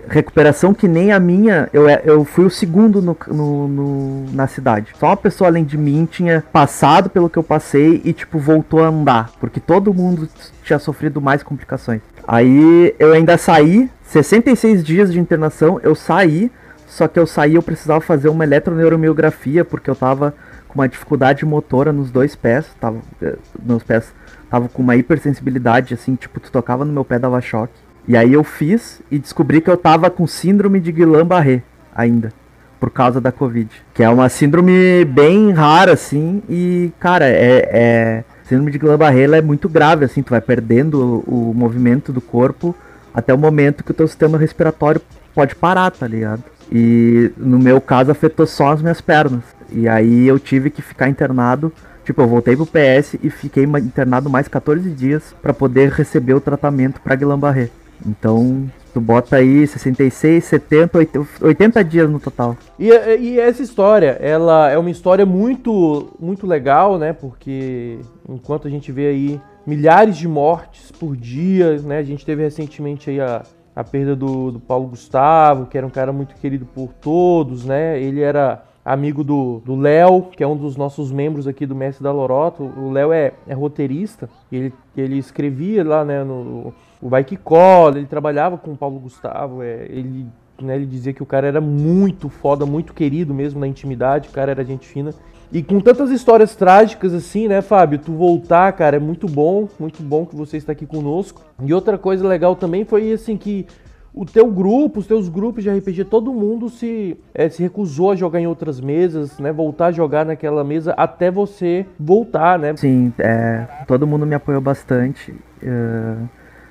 Recuperação 0.08 0.72
que 0.72 0.86
nem 0.86 1.10
a 1.10 1.18
minha, 1.18 1.68
eu, 1.72 1.88
é- 1.88 2.00
eu 2.04 2.24
fui 2.24 2.44
o 2.44 2.50
segundo 2.50 3.02
no, 3.02 3.16
no- 3.26 3.66
no- 3.68 4.24
na 4.32 4.46
cidade. 4.46 4.92
Só 4.98 5.06
uma 5.06 5.16
pessoa 5.16 5.48
além 5.50 5.64
de 5.64 5.76
mim 5.76 6.06
tinha 6.08 6.44
passado 6.52 7.10
pelo 7.10 7.28
que 7.28 7.36
eu 7.36 7.42
passei 7.42 8.00
e, 8.04 8.12
tipo, 8.12 8.38
voltou 8.38 8.84
a 8.84 8.86
andar. 8.86 9.30
Porque 9.40 9.58
todo 9.58 9.92
mundo 9.92 10.28
tinha 10.62 10.78
sofrido 10.78 11.20
mais 11.20 11.42
complicações. 11.42 12.00
Aí 12.26 12.94
eu 13.00 13.12
ainda 13.12 13.36
saí, 13.36 13.90
66 14.04 14.84
dias 14.84 15.12
de 15.12 15.18
internação, 15.18 15.80
eu 15.82 15.96
saí, 15.96 16.52
só 16.90 17.06
que 17.06 17.18
eu 17.18 17.26
saí 17.26 17.54
eu 17.54 17.62
precisava 17.62 18.00
fazer 18.00 18.28
uma 18.28 18.42
eletroneuromiografia 18.42 19.64
porque 19.64 19.88
eu 19.88 19.94
tava 19.94 20.34
com 20.66 20.74
uma 20.74 20.88
dificuldade 20.88 21.46
motora 21.46 21.92
nos 21.92 22.10
dois 22.10 22.34
pés, 22.34 22.66
tava, 22.80 22.98
eh, 23.22 23.36
meus 23.62 23.82
pés 23.84 24.12
estavam 24.42 24.68
com 24.68 24.82
uma 24.82 24.96
hipersensibilidade, 24.96 25.94
assim, 25.94 26.16
tipo, 26.16 26.40
tu 26.40 26.50
tocava 26.50 26.84
no 26.84 26.92
meu 26.92 27.04
pé 27.04 27.18
dava 27.18 27.40
choque. 27.40 27.72
E 28.08 28.16
aí 28.16 28.32
eu 28.32 28.42
fiz 28.42 29.00
e 29.08 29.18
descobri 29.18 29.60
que 29.60 29.70
eu 29.70 29.76
tava 29.76 30.10
com 30.10 30.26
síndrome 30.26 30.80
de 30.80 30.90
Guillain-Barré 30.90 31.62
ainda, 31.94 32.32
por 32.80 32.90
causa 32.90 33.20
da 33.20 33.30
Covid. 33.30 33.70
Que 33.94 34.02
é 34.02 34.08
uma 34.08 34.28
síndrome 34.28 35.04
bem 35.04 35.52
rara, 35.52 35.92
assim, 35.92 36.42
e, 36.48 36.92
cara, 36.98 37.26
é... 37.26 37.68
é... 37.72 38.24
Síndrome 38.44 38.72
de 38.72 38.78
Guillain-Barré 38.78 39.38
é 39.38 39.40
muito 39.40 39.68
grave, 39.68 40.04
assim, 40.04 40.24
tu 40.24 40.30
vai 40.30 40.40
perdendo 40.40 41.22
o, 41.24 41.50
o 41.50 41.54
movimento 41.54 42.12
do 42.12 42.20
corpo 42.20 42.74
até 43.14 43.32
o 43.32 43.38
momento 43.38 43.84
que 43.84 43.92
o 43.92 43.94
teu 43.94 44.08
sistema 44.08 44.36
respiratório 44.36 45.00
pode 45.32 45.54
parar, 45.54 45.92
tá 45.92 46.06
ligado? 46.08 46.42
E 46.70 47.32
no 47.36 47.58
meu 47.58 47.80
caso 47.80 48.10
afetou 48.10 48.46
só 48.46 48.72
as 48.72 48.82
minhas 48.82 49.00
pernas. 49.00 49.42
E 49.72 49.88
aí 49.88 50.26
eu 50.26 50.38
tive 50.38 50.70
que 50.70 50.82
ficar 50.82 51.08
internado. 51.08 51.72
Tipo, 52.04 52.22
eu 52.22 52.28
voltei 52.28 52.56
pro 52.56 52.66
PS 52.66 53.16
e 53.22 53.30
fiquei 53.30 53.64
internado 53.64 54.30
mais 54.30 54.48
14 54.48 54.90
dias 54.90 55.34
pra 55.42 55.52
poder 55.52 55.90
receber 55.90 56.34
o 56.34 56.40
tratamento 56.40 57.00
pra 57.00 57.14
Guillain-Barré. 57.14 57.70
Então, 58.06 58.68
tu 58.92 59.00
bota 59.00 59.36
aí 59.36 59.66
66, 59.66 60.42
70, 60.44 60.98
80, 60.98 61.28
80 61.44 61.84
dias 61.84 62.10
no 62.10 62.18
total. 62.18 62.56
E, 62.78 62.88
e 62.88 63.38
essa 63.38 63.62
história, 63.62 64.16
ela 64.20 64.70
é 64.70 64.78
uma 64.78 64.90
história 64.90 65.26
muito, 65.26 66.10
muito 66.18 66.46
legal, 66.46 66.98
né? 66.98 67.12
Porque 67.12 67.98
enquanto 68.28 68.66
a 68.66 68.70
gente 68.70 68.90
vê 68.90 69.08
aí 69.08 69.40
milhares 69.66 70.16
de 70.16 70.26
mortes 70.26 70.90
por 70.90 71.16
dia, 71.16 71.78
né? 71.78 71.98
A 71.98 72.02
gente 72.02 72.24
teve 72.24 72.42
recentemente 72.42 73.10
aí 73.10 73.20
a, 73.20 73.42
a 73.80 73.84
perda 73.84 74.14
do, 74.14 74.52
do 74.52 74.60
Paulo 74.60 74.88
Gustavo, 74.88 75.66
que 75.66 75.76
era 75.76 75.86
um 75.86 75.90
cara 75.90 76.12
muito 76.12 76.34
querido 76.34 76.66
por 76.66 76.92
todos, 77.00 77.64
né? 77.64 78.00
Ele 78.00 78.20
era 78.20 78.62
amigo 78.84 79.22
do 79.22 79.76
Léo, 79.76 80.22
que 80.22 80.42
é 80.42 80.46
um 80.46 80.56
dos 80.56 80.76
nossos 80.76 81.12
membros 81.12 81.46
aqui 81.46 81.66
do 81.66 81.74
Mestre 81.74 82.02
da 82.02 82.12
Lorota. 82.12 82.62
O 82.62 82.90
Léo 82.90 83.12
é, 83.12 83.32
é 83.46 83.54
roteirista, 83.54 84.28
ele, 84.50 84.72
ele 84.96 85.18
escrevia 85.18 85.84
lá, 85.84 86.04
né, 86.04 86.24
no 86.24 86.72
o 87.02 87.08
Vai 87.08 87.24
Que 87.24 87.36
Cola, 87.36 87.96
ele 87.96 88.06
trabalhava 88.06 88.58
com 88.58 88.72
o 88.72 88.76
Paulo 88.76 89.00
Gustavo, 89.00 89.62
é, 89.62 89.86
ele 89.88 90.26
né, 90.60 90.76
ele 90.76 90.84
dizia 90.84 91.14
que 91.14 91.22
o 91.22 91.26
cara 91.26 91.46
era 91.46 91.60
muito 91.60 92.28
foda, 92.28 92.66
muito 92.66 92.92
querido 92.92 93.32
mesmo 93.32 93.58
na 93.58 93.66
intimidade, 93.66 94.28
o 94.28 94.32
cara 94.32 94.50
era 94.50 94.62
gente 94.62 94.86
fina. 94.86 95.14
E 95.52 95.62
com 95.62 95.80
tantas 95.80 96.10
histórias 96.10 96.54
trágicas 96.54 97.12
assim, 97.12 97.48
né, 97.48 97.60
Fábio? 97.60 97.98
Tu 97.98 98.12
voltar, 98.12 98.72
cara, 98.72 98.96
é 98.96 99.00
muito 99.00 99.26
bom, 99.26 99.68
muito 99.78 100.02
bom 100.02 100.24
que 100.24 100.36
você 100.36 100.56
está 100.56 100.72
aqui 100.72 100.86
conosco. 100.86 101.42
E 101.62 101.74
outra 101.74 101.98
coisa 101.98 102.26
legal 102.26 102.54
também 102.54 102.84
foi 102.84 103.12
assim 103.12 103.36
que 103.36 103.66
o 104.14 104.24
teu 104.24 104.46
grupo, 104.50 105.00
os 105.00 105.06
teus 105.06 105.28
grupos 105.28 105.62
de 105.62 105.70
RPG, 105.70 106.04
todo 106.04 106.32
mundo 106.32 106.68
se, 106.68 107.16
eh, 107.34 107.48
se 107.48 107.62
recusou 107.62 108.12
a 108.12 108.16
jogar 108.16 108.40
em 108.40 108.46
outras 108.46 108.80
mesas, 108.80 109.38
né? 109.38 109.52
Voltar 109.52 109.86
a 109.86 109.92
jogar 109.92 110.24
naquela 110.24 110.64
mesa 110.64 110.92
até 110.92 111.30
você 111.30 111.86
voltar, 111.98 112.58
né? 112.58 112.74
Sim, 112.76 113.12
é, 113.18 113.66
todo 113.86 114.06
mundo 114.06 114.26
me 114.26 114.34
apoiou 114.34 114.60
bastante. 114.60 115.34
é, 115.62 116.14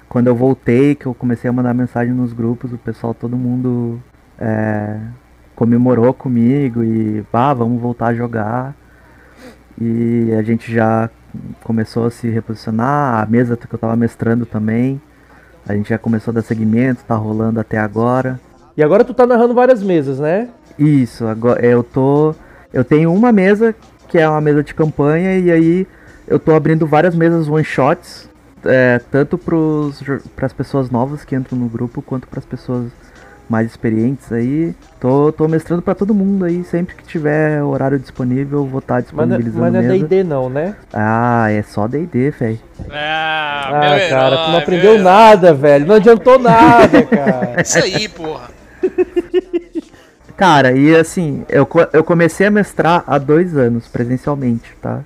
quando 0.09 0.25
eu 0.25 0.35
voltei, 0.35 0.95
que 0.95 1.05
eu 1.05 1.13
comecei 1.13 1.47
a 1.47 1.53
mandar 1.53 1.73
mensagem 1.73 2.11
nos 2.13 2.33
grupos, 2.33 2.73
o 2.73 2.77
pessoal, 2.79 3.13
todo 3.13 3.37
mundo 3.37 4.01
é, 4.39 4.99
comemorou 5.59 6.13
comigo 6.13 6.81
e, 6.81 7.21
ah, 7.33 7.53
vamos 7.53 7.81
voltar 7.81 8.07
a 8.07 8.13
jogar. 8.13 8.73
E 9.79 10.33
a 10.33 10.41
gente 10.41 10.73
já 10.73 11.09
começou 11.65 12.05
a 12.05 12.09
se 12.09 12.29
reposicionar, 12.29 13.21
a 13.21 13.25
mesa 13.25 13.57
que 13.57 13.73
eu 13.73 13.77
tava 13.77 13.97
mestrando 13.97 14.45
também. 14.45 15.01
A 15.67 15.75
gente 15.75 15.89
já 15.89 15.97
começou 15.97 16.31
a 16.31 16.35
dar 16.35 16.43
segmento, 16.43 17.03
tá 17.03 17.13
rolando 17.15 17.59
até 17.59 17.77
agora. 17.77 18.39
E 18.77 18.81
agora 18.81 19.03
tu 19.03 19.13
tá 19.13 19.27
narrando 19.27 19.53
várias 19.53 19.83
mesas, 19.83 20.17
né? 20.17 20.47
Isso, 20.77 21.27
agora 21.27 21.63
eu 21.65 21.83
tô. 21.83 22.33
Eu 22.71 22.85
tenho 22.85 23.13
uma 23.13 23.33
mesa 23.33 23.75
que 24.07 24.17
é 24.17 24.29
uma 24.29 24.39
mesa 24.39 24.63
de 24.63 24.73
campanha 24.73 25.37
e 25.37 25.51
aí 25.51 25.87
eu 26.25 26.39
tô 26.39 26.55
abrindo 26.55 26.87
várias 26.87 27.13
mesas 27.13 27.49
one 27.49 27.65
shots, 27.65 28.29
é, 28.63 29.01
tanto 29.11 29.37
para 29.37 30.45
as 30.45 30.53
pessoas 30.53 30.89
novas 30.89 31.25
que 31.25 31.35
entram 31.35 31.59
no 31.59 31.67
grupo 31.67 32.01
quanto 32.01 32.29
para 32.29 32.39
as 32.39 32.45
pessoas 32.45 32.91
mais 33.49 33.67
experientes 33.67 34.31
aí. 34.31 34.75
Tô, 34.99 35.31
tô 35.31 35.47
mestrando 35.47 35.81
para 35.81 35.95
todo 35.95 36.13
mundo 36.13 36.45
aí, 36.45 36.63
sempre 36.63 36.95
que 36.95 37.03
tiver 37.03 37.63
horário 37.63 37.97
disponível, 37.97 38.59
eu 38.59 38.65
vou 38.65 38.79
estar 38.79 38.95
Mas, 38.95 39.03
é- 39.03 39.05
disponibilizando 39.07 39.61
mas 39.63 39.73
não 39.73 39.79
é. 39.81 39.97
D&D 39.97 40.23
não, 40.23 40.49
né? 40.49 40.75
Ah, 40.93 41.47
é 41.51 41.63
só 41.63 41.87
D&D, 41.87 42.29
velho. 42.31 42.59
Ah, 42.91 43.65
Ah, 43.67 43.71
meu 43.71 44.09
cara, 44.09 44.25
herói, 44.35 44.45
tu 44.45 44.51
não 44.51 44.57
aprendeu 44.59 44.93
meu 44.95 45.03
nada, 45.03 45.53
velho. 45.53 45.85
Não 45.87 45.95
adiantou 45.95 46.37
nada, 46.37 47.03
cara. 47.07 47.61
Isso 47.61 47.77
aí, 47.79 48.07
porra. 48.07 48.49
Cara, 50.37 50.71
e 50.71 50.95
assim, 50.95 51.43
eu, 51.49 51.67
eu 51.91 52.03
comecei 52.03 52.47
a 52.47 52.51
mestrar 52.51 53.03
há 53.05 53.17
dois 53.17 53.57
anos, 53.57 53.87
presencialmente, 53.87 54.73
tá? 54.81 55.01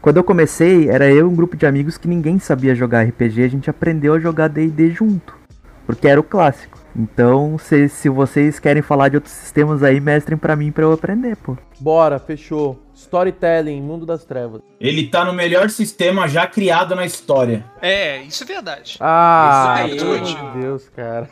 Quando 0.00 0.16
eu 0.16 0.24
comecei, 0.24 0.88
era 0.90 1.08
eu 1.08 1.18
e 1.18 1.22
um 1.22 1.34
grupo 1.36 1.56
de 1.56 1.64
amigos 1.66 1.96
que 1.96 2.08
ninguém 2.08 2.40
sabia 2.40 2.74
jogar 2.74 3.02
RPG, 3.06 3.44
a 3.44 3.48
gente 3.48 3.70
aprendeu 3.70 4.14
a 4.14 4.18
jogar 4.18 4.48
D&D 4.48 4.90
junto, 4.90 5.36
porque 5.86 6.08
era 6.08 6.18
o 6.18 6.24
clássico. 6.24 6.71
Então, 6.94 7.56
se, 7.58 7.88
se 7.88 8.08
vocês 8.08 8.58
querem 8.58 8.82
falar 8.82 9.08
de 9.08 9.16
outros 9.16 9.32
sistemas 9.34 9.82
aí, 9.82 10.00
mestrem 10.00 10.36
pra 10.36 10.54
mim 10.54 10.70
pra 10.70 10.84
eu 10.84 10.92
aprender, 10.92 11.36
pô. 11.36 11.56
Bora, 11.80 12.18
fechou. 12.18 12.78
Storytelling, 12.94 13.80
Mundo 13.80 14.06
das 14.06 14.24
Trevas. 14.24 14.60
Ele 14.80 15.06
tá 15.08 15.24
no 15.24 15.32
melhor 15.32 15.70
sistema 15.70 16.28
já 16.28 16.46
criado 16.46 16.94
na 16.94 17.04
história. 17.04 17.64
É, 17.80 18.22
isso 18.22 18.44
é 18.44 18.46
verdade. 18.46 18.96
Ah, 19.00 19.86
Isso 19.88 20.04
amor 20.04 20.20
de 20.20 20.60
Deus, 20.60 20.88
cara. 20.90 21.28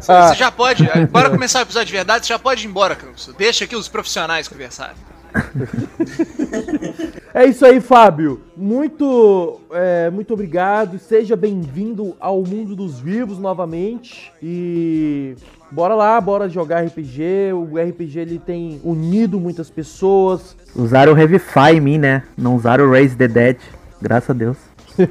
Você 0.00 0.12
você 0.12 0.34
já 0.34 0.50
pode, 0.50 0.84
bora 1.10 1.30
começar 1.30 1.60
o 1.60 1.62
episódio 1.62 1.86
de 1.86 1.92
verdade, 1.92 2.26
você 2.26 2.32
já 2.32 2.38
pode 2.38 2.66
ir 2.66 2.68
embora, 2.68 2.96
Campos. 2.96 3.32
Deixa 3.38 3.64
aqui 3.64 3.76
os 3.76 3.88
profissionais 3.88 4.48
conversarem. 4.48 4.96
É 7.34 7.46
isso 7.46 7.64
aí, 7.64 7.80
Fábio. 7.80 8.42
Muito, 8.54 9.58
é, 9.72 10.10
muito 10.10 10.34
obrigado. 10.34 10.98
Seja 10.98 11.34
bem-vindo 11.34 12.14
ao 12.20 12.42
mundo 12.42 12.76
dos 12.76 13.00
vivos 13.00 13.38
novamente. 13.38 14.30
E 14.42 15.34
bora 15.70 15.94
lá, 15.94 16.20
bora 16.20 16.46
jogar 16.46 16.84
RPG. 16.84 17.54
O 17.54 17.78
RPG 17.78 18.18
ele 18.18 18.38
tem 18.38 18.78
unido 18.84 19.40
muitas 19.40 19.70
pessoas. 19.70 20.54
Usaram 20.76 21.12
o 21.12 21.14
Revify 21.14 21.74
em 21.74 21.80
mim, 21.80 21.96
né? 21.96 22.22
Não 22.36 22.54
usaram 22.54 22.84
o 22.84 22.90
Raise 22.90 23.16
the 23.16 23.28
Dead, 23.28 23.56
graças 24.00 24.28
a 24.28 24.34
Deus. 24.34 24.58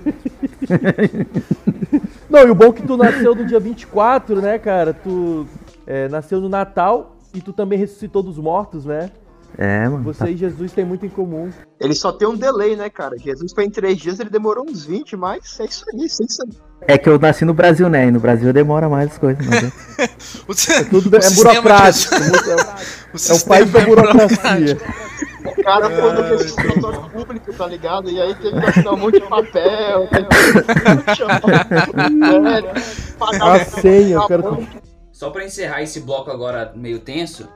Não, 2.29 2.47
e 2.47 2.51
o 2.51 2.55
bom 2.55 2.65
é 2.65 2.73
que 2.73 2.83
tu 2.83 2.95
nasceu 2.95 3.33
no 3.33 3.45
dia 3.45 3.59
24, 3.59 4.39
né, 4.39 4.59
cara? 4.59 4.93
Tu 4.93 5.47
é, 5.87 6.07
nasceu 6.07 6.39
no 6.39 6.47
Natal 6.47 7.15
e 7.33 7.41
tu 7.41 7.51
também 7.51 7.79
ressuscitou 7.79 8.21
dos 8.21 8.37
mortos, 8.37 8.85
né? 8.85 9.09
É, 9.57 9.87
mano. 9.87 10.03
Você 10.03 10.29
e 10.29 10.37
Jesus 10.37 10.71
têm 10.71 10.85
muito 10.85 11.05
em 11.05 11.09
comum. 11.09 11.49
Ele 11.79 11.93
só 11.93 12.11
tem 12.11 12.27
um 12.27 12.35
delay, 12.35 12.75
né, 12.75 12.89
cara? 12.89 13.17
Jesus 13.17 13.51
foi 13.53 13.65
em 13.65 13.69
três 13.69 13.97
dias, 13.97 14.19
ele 14.19 14.29
demorou 14.29 14.65
uns 14.67 14.85
20, 14.85 15.15
mas 15.17 15.59
é 15.59 15.65
isso 15.65 15.83
aí, 15.93 16.05
isso 16.05 16.23
aí. 16.43 16.57
É 16.87 16.97
que 16.97 17.07
eu 17.09 17.19
nasci 17.19 17.45
no 17.45 17.53
Brasil, 17.53 17.89
né? 17.89 18.07
E 18.07 18.11
no 18.11 18.19
Brasil 18.19 18.51
demora 18.53 18.89
mais 18.89 19.11
as 19.11 19.17
coisas. 19.17 19.45
Mas 19.45 19.61
O, 20.47 20.85
Tudo 20.89 21.15
o 21.15 21.19
é 21.19 21.29
burocrático. 21.29 22.15
de- 22.15 22.49
É, 22.49 23.33
o 23.33 23.35
é 23.35 23.39
país 23.47 23.71
da 23.71 23.79
é 23.81 23.85
burocracia. 23.85 24.75
burocrático. 24.75 25.11
O 25.43 25.63
cara 25.63 25.89
foi 25.89 26.13
no 26.13 26.21
registratório 26.21 27.09
público, 27.09 27.53
tá 27.53 27.67
ligado? 27.67 28.09
E 28.09 28.21
aí 28.21 28.33
teve 28.35 28.59
que 28.59 28.65
assinar 28.65 28.93
um 28.93 28.97
monte 28.97 29.19
de 29.19 29.27
papel, 29.27 30.07
teve 30.07 30.27
que 30.27 31.15
chamar 31.15 31.41
velho, 32.43 32.69
pagar 33.17 33.55
A 33.55 33.65
senha, 33.65 34.15
eu 34.15 34.27
quero. 34.27 34.67
Só 35.11 35.29
pra 35.29 35.43
encerrar 35.45 35.81
esse 35.81 35.99
bloco 35.99 36.29
agora 36.31 36.71
meio 36.75 36.99
tenso, 36.99 37.47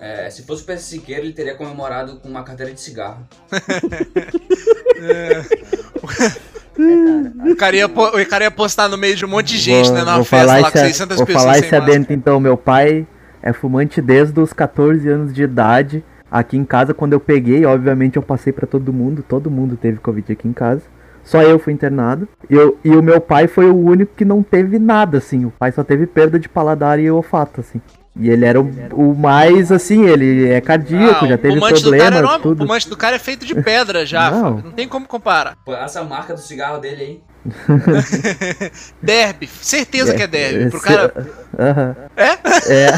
é, 0.00 0.30
se 0.30 0.42
fosse 0.42 0.62
o 0.62 0.66
PC 0.66 0.82
Siqueira, 0.82 1.22
ele 1.22 1.32
teria 1.32 1.54
comemorado 1.54 2.20
com 2.20 2.28
uma 2.28 2.44
carteira 2.44 2.72
de 2.72 2.80
cigarro. 2.80 3.26
O 7.50 7.56
cara, 7.56 7.74
ia, 7.74 7.86
o 7.86 8.26
cara 8.28 8.44
ia 8.44 8.50
postar 8.52 8.88
no 8.88 8.96
meio 8.96 9.16
de 9.16 9.24
um 9.24 9.28
monte 9.28 9.48
de 9.48 9.58
gente, 9.58 9.86
vou, 9.86 9.96
né? 9.96 10.00
Numa 10.02 10.14
vou 10.14 10.24
festa 10.24 10.46
falar 10.46 10.60
lá 10.60 10.70
com 10.70 10.78
esse, 10.78 10.86
600 10.86 11.16
vou 11.16 11.26
pessoas 11.26 11.42
falar 11.42 11.54
sem 11.54 11.62
esse 11.64 11.72
máscara. 11.72 11.92
adentro 11.92 12.14
então. 12.14 12.38
Meu 12.38 12.56
pai 12.56 13.04
é 13.42 13.52
fumante 13.52 14.00
desde 14.00 14.38
os 14.38 14.52
14 14.52 15.08
anos 15.08 15.34
de 15.34 15.42
idade. 15.42 16.04
Aqui 16.30 16.56
em 16.56 16.64
casa, 16.64 16.94
quando 16.94 17.14
eu 17.14 17.20
peguei, 17.20 17.64
obviamente 17.64 18.16
eu 18.16 18.22
passei 18.22 18.52
pra 18.52 18.66
todo 18.66 18.92
mundo. 18.92 19.24
Todo 19.26 19.50
mundo 19.50 19.76
teve 19.76 19.98
Covid 19.98 20.32
aqui 20.32 20.46
em 20.46 20.52
casa. 20.52 20.82
Só 21.24 21.42
eu 21.42 21.58
fui 21.58 21.72
internado. 21.72 22.28
Eu, 22.48 22.78
e 22.84 22.90
o 22.90 23.02
meu 23.02 23.20
pai 23.20 23.48
foi 23.48 23.68
o 23.68 23.76
único 23.76 24.14
que 24.14 24.24
não 24.24 24.42
teve 24.42 24.78
nada, 24.78 25.18
assim. 25.18 25.46
O 25.46 25.50
pai 25.50 25.72
só 25.72 25.82
teve 25.82 26.06
perda 26.06 26.38
de 26.38 26.48
paladar 26.48 27.00
e 27.00 27.10
olfato, 27.10 27.60
assim. 27.60 27.80
E 28.18 28.28
ele 28.28 28.44
era 28.44 28.60
o, 28.60 28.68
o 28.92 29.14
mais, 29.16 29.70
assim, 29.70 30.06
ele 30.06 30.48
é 30.48 30.60
cardíaco, 30.60 31.24
Ah, 31.24 31.28
já 31.28 31.38
teve 31.38 31.54
pulmante 31.54 31.82
do 31.84 31.90
cara 31.90 32.02
problema, 32.02 32.16
era 32.18 32.26
uma- 32.26 32.36
O 32.36 32.40
tudo. 32.40 32.58
pulmante 32.58 32.88
do 32.88 32.96
cara 32.96 33.14
é 33.16 33.18
feito 33.18 33.46
de 33.46 33.54
pedra 33.54 34.04
já, 34.04 34.28
Não. 34.32 34.42
Fábio. 34.56 34.64
Não 34.64 34.72
tem 34.72 34.88
como 34.88 35.06
comparar. 35.06 35.56
Pô, 35.64 35.72
essa 35.74 36.00
é 36.00 36.02
a 36.02 36.04
marca 36.04 36.34
do 36.34 36.40
cigarro 36.40 36.78
dele 36.78 37.02
aí. 37.02 37.20
Derby, 39.00 39.46
certeza 39.46 40.14
que 40.14 40.22
é 40.22 40.26
derby. 40.26 40.68
Pro 40.70 40.78
Esse- 40.78 40.86
cara. 40.86 41.14
Aham. 41.58 41.96
É? 42.16 42.30
É. 42.72 42.92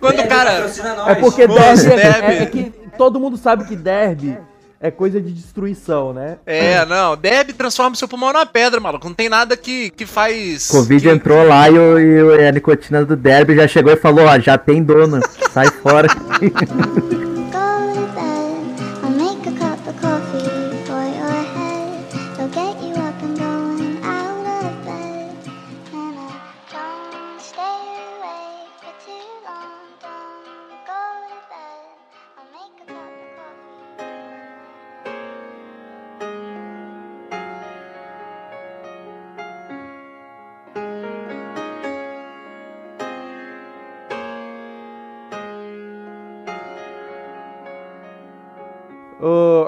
Quando 0.00 0.20
o 0.20 0.26
cara. 0.28 0.66
É 1.08 1.14
porque 1.14 1.46
derby, 1.46 1.86
é, 1.86 1.96
derby. 1.96 2.32
é 2.42 2.46
que 2.46 2.72
todo 2.98 3.18
mundo 3.20 3.36
sabe 3.36 3.64
que 3.64 3.76
derby 3.76 4.36
é 4.82 4.90
coisa 4.90 5.20
de 5.20 5.32
destruição, 5.32 6.12
né? 6.12 6.36
É, 6.44 6.84
não, 6.84 7.16
derby 7.16 7.52
transforma 7.52 7.92
o 7.92 7.96
seu 7.96 8.08
pulmão 8.08 8.32
numa 8.32 8.44
pedra, 8.44 8.80
maluco. 8.80 9.06
Não 9.06 9.14
tem 9.14 9.28
nada 9.28 9.56
que, 9.56 9.90
que 9.90 10.04
faz. 10.04 10.66
Covid 10.68 11.02
que- 11.08 11.08
entrou 11.14 11.46
lá 11.46 11.70
e, 11.70 11.78
o- 11.78 11.98
e 11.98 12.22
o- 12.22 12.34
e 12.40 12.46
a 12.46 12.52
nicotina 12.52 13.04
do 13.04 13.14
Derby 13.16 13.54
já 13.56 13.68
chegou 13.68 13.92
e 13.92 13.96
falou, 13.96 14.26
ó, 14.26 14.38
já 14.40 14.58
tem 14.58 14.82
dono, 14.82 15.20
sai 15.52 15.68
fora. 15.68 16.08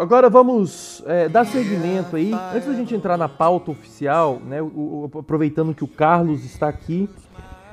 agora 0.05 0.29
vamos 0.31 1.03
é, 1.07 1.29
dar 1.29 1.45
seguimento 1.47 2.17
aí. 2.17 2.33
Antes 2.55 2.69
da 2.69 2.75
gente 2.75 2.95
entrar 2.95 3.17
na 3.17 3.29
pauta 3.29 3.71
oficial, 3.71 4.40
né? 4.47 4.61
o- 4.62 5.09
o- 5.12 5.19
aproveitando 5.19 5.75
que 5.75 5.83
o 5.83 5.88
Carlos 5.88 6.45
está 6.45 6.69
aqui, 6.69 7.09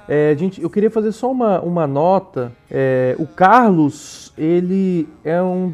é, 0.08 0.36
gente, 0.38 0.62
eu 0.62 0.70
queria 0.70 0.90
fazer 0.90 1.12
só 1.12 1.30
uma, 1.32 1.60
uma 1.62 1.86
nota. 1.86 2.52
É, 2.70 3.16
o 3.20 3.28
Carlos, 3.28 4.34
ele 4.38 5.08
é 5.24 5.42
um, 5.42 5.74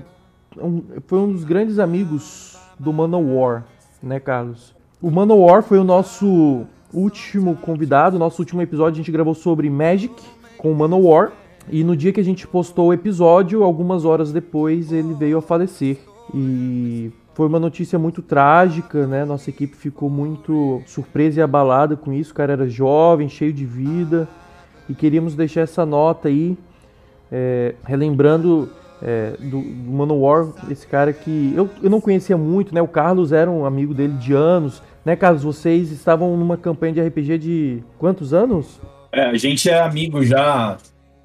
um- 0.59 0.83
foi 1.05 1.19
um 1.19 1.31
dos 1.31 1.43
grandes 1.43 1.79
amigos 1.79 2.57
do 2.79 2.91
Manowar, 2.91 3.63
né, 4.01 4.19
Carlos? 4.19 4.75
O 5.01 5.09
Manowar 5.11 5.61
foi 5.63 5.77
o 5.77 5.83
nosso 5.83 6.65
último 6.93 7.55
convidado, 7.55 8.17
nosso 8.17 8.41
último 8.41 8.61
episódio 8.61 8.93
a 8.93 8.97
gente 8.97 9.11
gravou 9.11 9.33
sobre 9.35 9.69
Magic 9.69 10.13
com 10.57 10.71
o 10.71 10.75
Manowar. 10.75 11.31
E 11.69 11.83
no 11.83 11.95
dia 11.97 12.13
que 12.13 12.19
a 12.19 12.23
gente 12.23 12.47
postou 12.47 12.87
o 12.87 12.93
episódio, 12.93 13.61
algumas 13.61 14.05
horas 14.05 14.31
depois, 14.31 14.91
ele 14.91 15.13
veio 15.13 15.37
a 15.37 15.41
falecer. 15.41 15.99
E 16.33 17.11
foi 17.33 17.47
uma 17.47 17.59
notícia 17.59 17.99
muito 17.99 18.21
trágica, 18.21 19.05
né? 19.05 19.23
Nossa 19.23 19.49
equipe 19.49 19.75
ficou 19.75 20.09
muito 20.09 20.81
surpresa 20.85 21.39
e 21.39 21.43
abalada 21.43 21.95
com 21.95 22.11
isso. 22.11 22.31
O 22.31 22.35
cara 22.35 22.53
era 22.53 22.67
jovem, 22.67 23.29
cheio 23.29 23.53
de 23.53 23.65
vida. 23.65 24.27
E 24.89 24.95
queríamos 24.95 25.35
deixar 25.35 25.61
essa 25.61 25.85
nota 25.85 26.29
aí, 26.29 26.57
é, 27.31 27.75
relembrando 27.83 28.69
é, 29.01 29.33
do, 29.39 29.61
do 29.61 29.91
Manowar, 29.91 30.47
esse 30.71 30.87
cara 30.87 31.13
que 31.13 31.53
eu, 31.55 31.69
eu 31.83 31.89
não 31.89 32.01
conhecia 32.01 32.37
muito, 32.37 32.73
né? 32.73 32.81
O 32.81 32.87
Carlos 32.87 33.31
era 33.31 33.49
um 33.49 33.65
amigo 33.65 33.93
dele 33.93 34.13
de 34.13 34.33
anos. 34.33 34.81
Né, 35.05 35.15
Carlos? 35.15 35.43
Vocês 35.43 35.91
estavam 35.91 36.35
numa 36.35 36.57
campanha 36.57 36.93
de 36.93 37.01
RPG 37.01 37.37
de 37.37 37.83
quantos 37.97 38.33
anos? 38.33 38.79
É, 39.11 39.25
a 39.25 39.37
gente 39.37 39.69
é 39.69 39.79
amigo 39.79 40.23
já 40.23 40.71
há 40.71 40.77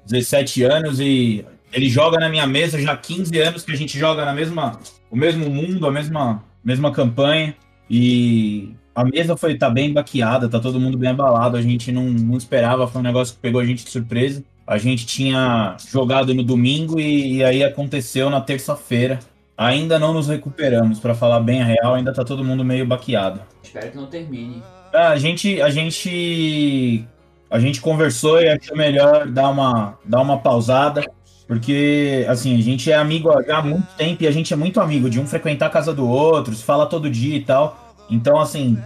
17 0.05 0.63
anos 0.63 0.99
e 0.99 1.45
ele 1.73 1.89
joga 1.89 2.19
na 2.19 2.29
minha 2.29 2.45
mesa 2.45 2.81
já 2.81 2.93
há 2.93 2.97
15 2.97 3.37
anos 3.39 3.63
que 3.63 3.71
a 3.71 3.75
gente 3.75 3.97
joga 3.97 4.23
na 4.23 4.33
mesma, 4.33 4.79
o 5.09 5.15
mesmo 5.15 5.49
mundo, 5.49 5.87
a 5.87 5.91
mesma, 5.91 6.43
mesma 6.63 6.91
campanha. 6.91 7.55
E 7.89 8.73
a 8.95 9.03
mesa 9.03 9.35
foi 9.35 9.55
tá 9.55 9.69
bem 9.69 9.91
baqueada, 9.91 10.47
tá 10.47 10.59
todo 10.59 10.79
mundo 10.79 10.97
bem 10.97 11.09
abalado. 11.09 11.57
A 11.57 11.61
gente 11.61 11.91
não, 11.91 12.03
não 12.05 12.37
esperava, 12.37 12.87
foi 12.87 13.01
um 13.01 13.03
negócio 13.03 13.35
que 13.35 13.41
pegou 13.41 13.59
a 13.59 13.65
gente 13.65 13.83
de 13.83 13.89
surpresa. 13.91 14.43
A 14.65 14.77
gente 14.77 15.05
tinha 15.05 15.75
jogado 15.91 16.33
no 16.33 16.43
domingo 16.43 16.99
e, 16.99 17.37
e 17.37 17.43
aí 17.43 17.63
aconteceu 17.63 18.29
na 18.29 18.39
terça-feira. 18.39 19.19
Ainda 19.57 19.99
não 19.99 20.13
nos 20.13 20.27
recuperamos, 20.27 20.99
pra 20.99 21.13
falar 21.13 21.39
bem 21.39 21.61
a 21.61 21.65
real, 21.65 21.93
ainda 21.93 22.13
tá 22.13 22.23
todo 22.23 22.43
mundo 22.43 22.63
meio 22.63 22.85
baqueado. 22.85 23.41
Espero 23.61 23.91
que 23.91 23.97
não 23.97 24.07
termine. 24.07 24.63
Ah, 24.93 25.09
A 25.09 25.17
gente, 25.17 25.61
a 25.61 25.69
gente, 25.69 27.05
a 27.49 27.59
gente 27.59 27.81
conversou 27.81 28.41
e 28.41 28.49
achou 28.49 28.75
melhor 28.75 29.27
dar 29.27 29.49
uma, 29.49 29.97
dar 30.05 30.21
uma 30.21 30.39
pausada, 30.39 31.03
porque 31.47 32.25
assim 32.29 32.57
a 32.57 32.61
gente 32.61 32.91
é 32.91 32.95
amigo 32.95 33.29
há 33.31 33.61
muito 33.61 33.87
tempo 33.95 34.23
e 34.23 34.27
a 34.27 34.31
gente 34.31 34.53
é 34.53 34.55
muito 34.55 34.79
amigo 34.79 35.09
de 35.09 35.19
um 35.19 35.27
frequentar 35.27 35.67
a 35.67 35.69
casa 35.69 35.93
do 35.93 36.07
outro, 36.07 36.55
se 36.55 36.63
fala 36.63 36.85
todo 36.85 37.09
dia 37.09 37.35
e 37.35 37.43
tal. 37.43 37.95
Então 38.09 38.39
assim 38.39 38.77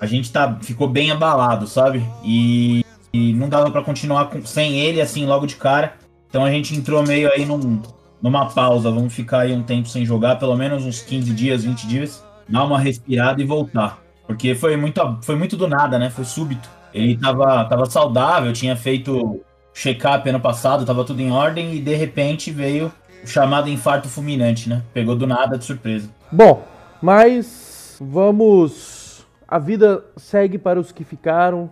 a 0.00 0.06
gente 0.06 0.30
tá 0.30 0.58
ficou 0.62 0.88
bem 0.88 1.10
abalado, 1.10 1.66
sabe? 1.66 2.04
E, 2.22 2.84
e 3.12 3.32
não 3.32 3.48
dava 3.48 3.70
pra 3.70 3.82
continuar 3.82 4.26
com- 4.26 4.44
sem 4.44 4.78
ele 4.80 5.00
assim 5.00 5.24
logo 5.26 5.46
de 5.46 5.56
cara. 5.56 5.94
Então 6.28 6.44
a 6.44 6.50
gente 6.50 6.74
entrou 6.74 7.02
meio 7.06 7.30
aí 7.32 7.44
num, 7.46 7.80
numa 8.20 8.46
pausa. 8.46 8.90
Vamos 8.90 9.14
ficar 9.14 9.40
aí 9.40 9.52
um 9.52 9.62
tempo 9.62 9.88
sem 9.88 10.04
jogar, 10.04 10.36
pelo 10.36 10.56
menos 10.56 10.84
uns 10.84 11.00
15 11.00 11.32
dias, 11.32 11.64
20 11.64 11.86
dias, 11.86 12.24
dar 12.48 12.64
uma 12.64 12.78
respirada 12.78 13.40
e 13.40 13.44
voltar. 13.46 13.98
Porque 14.26 14.54
foi 14.54 14.76
muito, 14.76 15.00
foi 15.22 15.36
muito 15.36 15.56
do 15.56 15.68
nada, 15.68 15.98
né? 15.98 16.10
Foi 16.10 16.24
súbito. 16.24 16.68
Ele 16.92 17.16
tava, 17.16 17.64
tava 17.66 17.86
saudável, 17.86 18.52
tinha 18.52 18.76
feito 18.76 19.40
check-up 19.74 20.26
ano 20.28 20.40
passado, 20.40 20.86
tava 20.86 21.04
tudo 21.04 21.20
em 21.20 21.30
ordem 21.30 21.74
e 21.74 21.80
de 21.80 21.94
repente 21.94 22.50
veio 22.50 22.92
o 23.22 23.26
chamado 23.26 23.68
infarto 23.68 24.08
fulminante, 24.08 24.68
né? 24.68 24.82
Pegou 24.94 25.16
do 25.16 25.26
nada 25.26 25.58
de 25.58 25.64
surpresa. 25.64 26.08
Bom, 26.30 26.64
mas 27.02 27.98
vamos. 28.00 29.26
A 29.46 29.58
vida 29.58 30.04
segue 30.16 30.56
para 30.56 30.80
os 30.80 30.90
que 30.90 31.04
ficaram, 31.04 31.70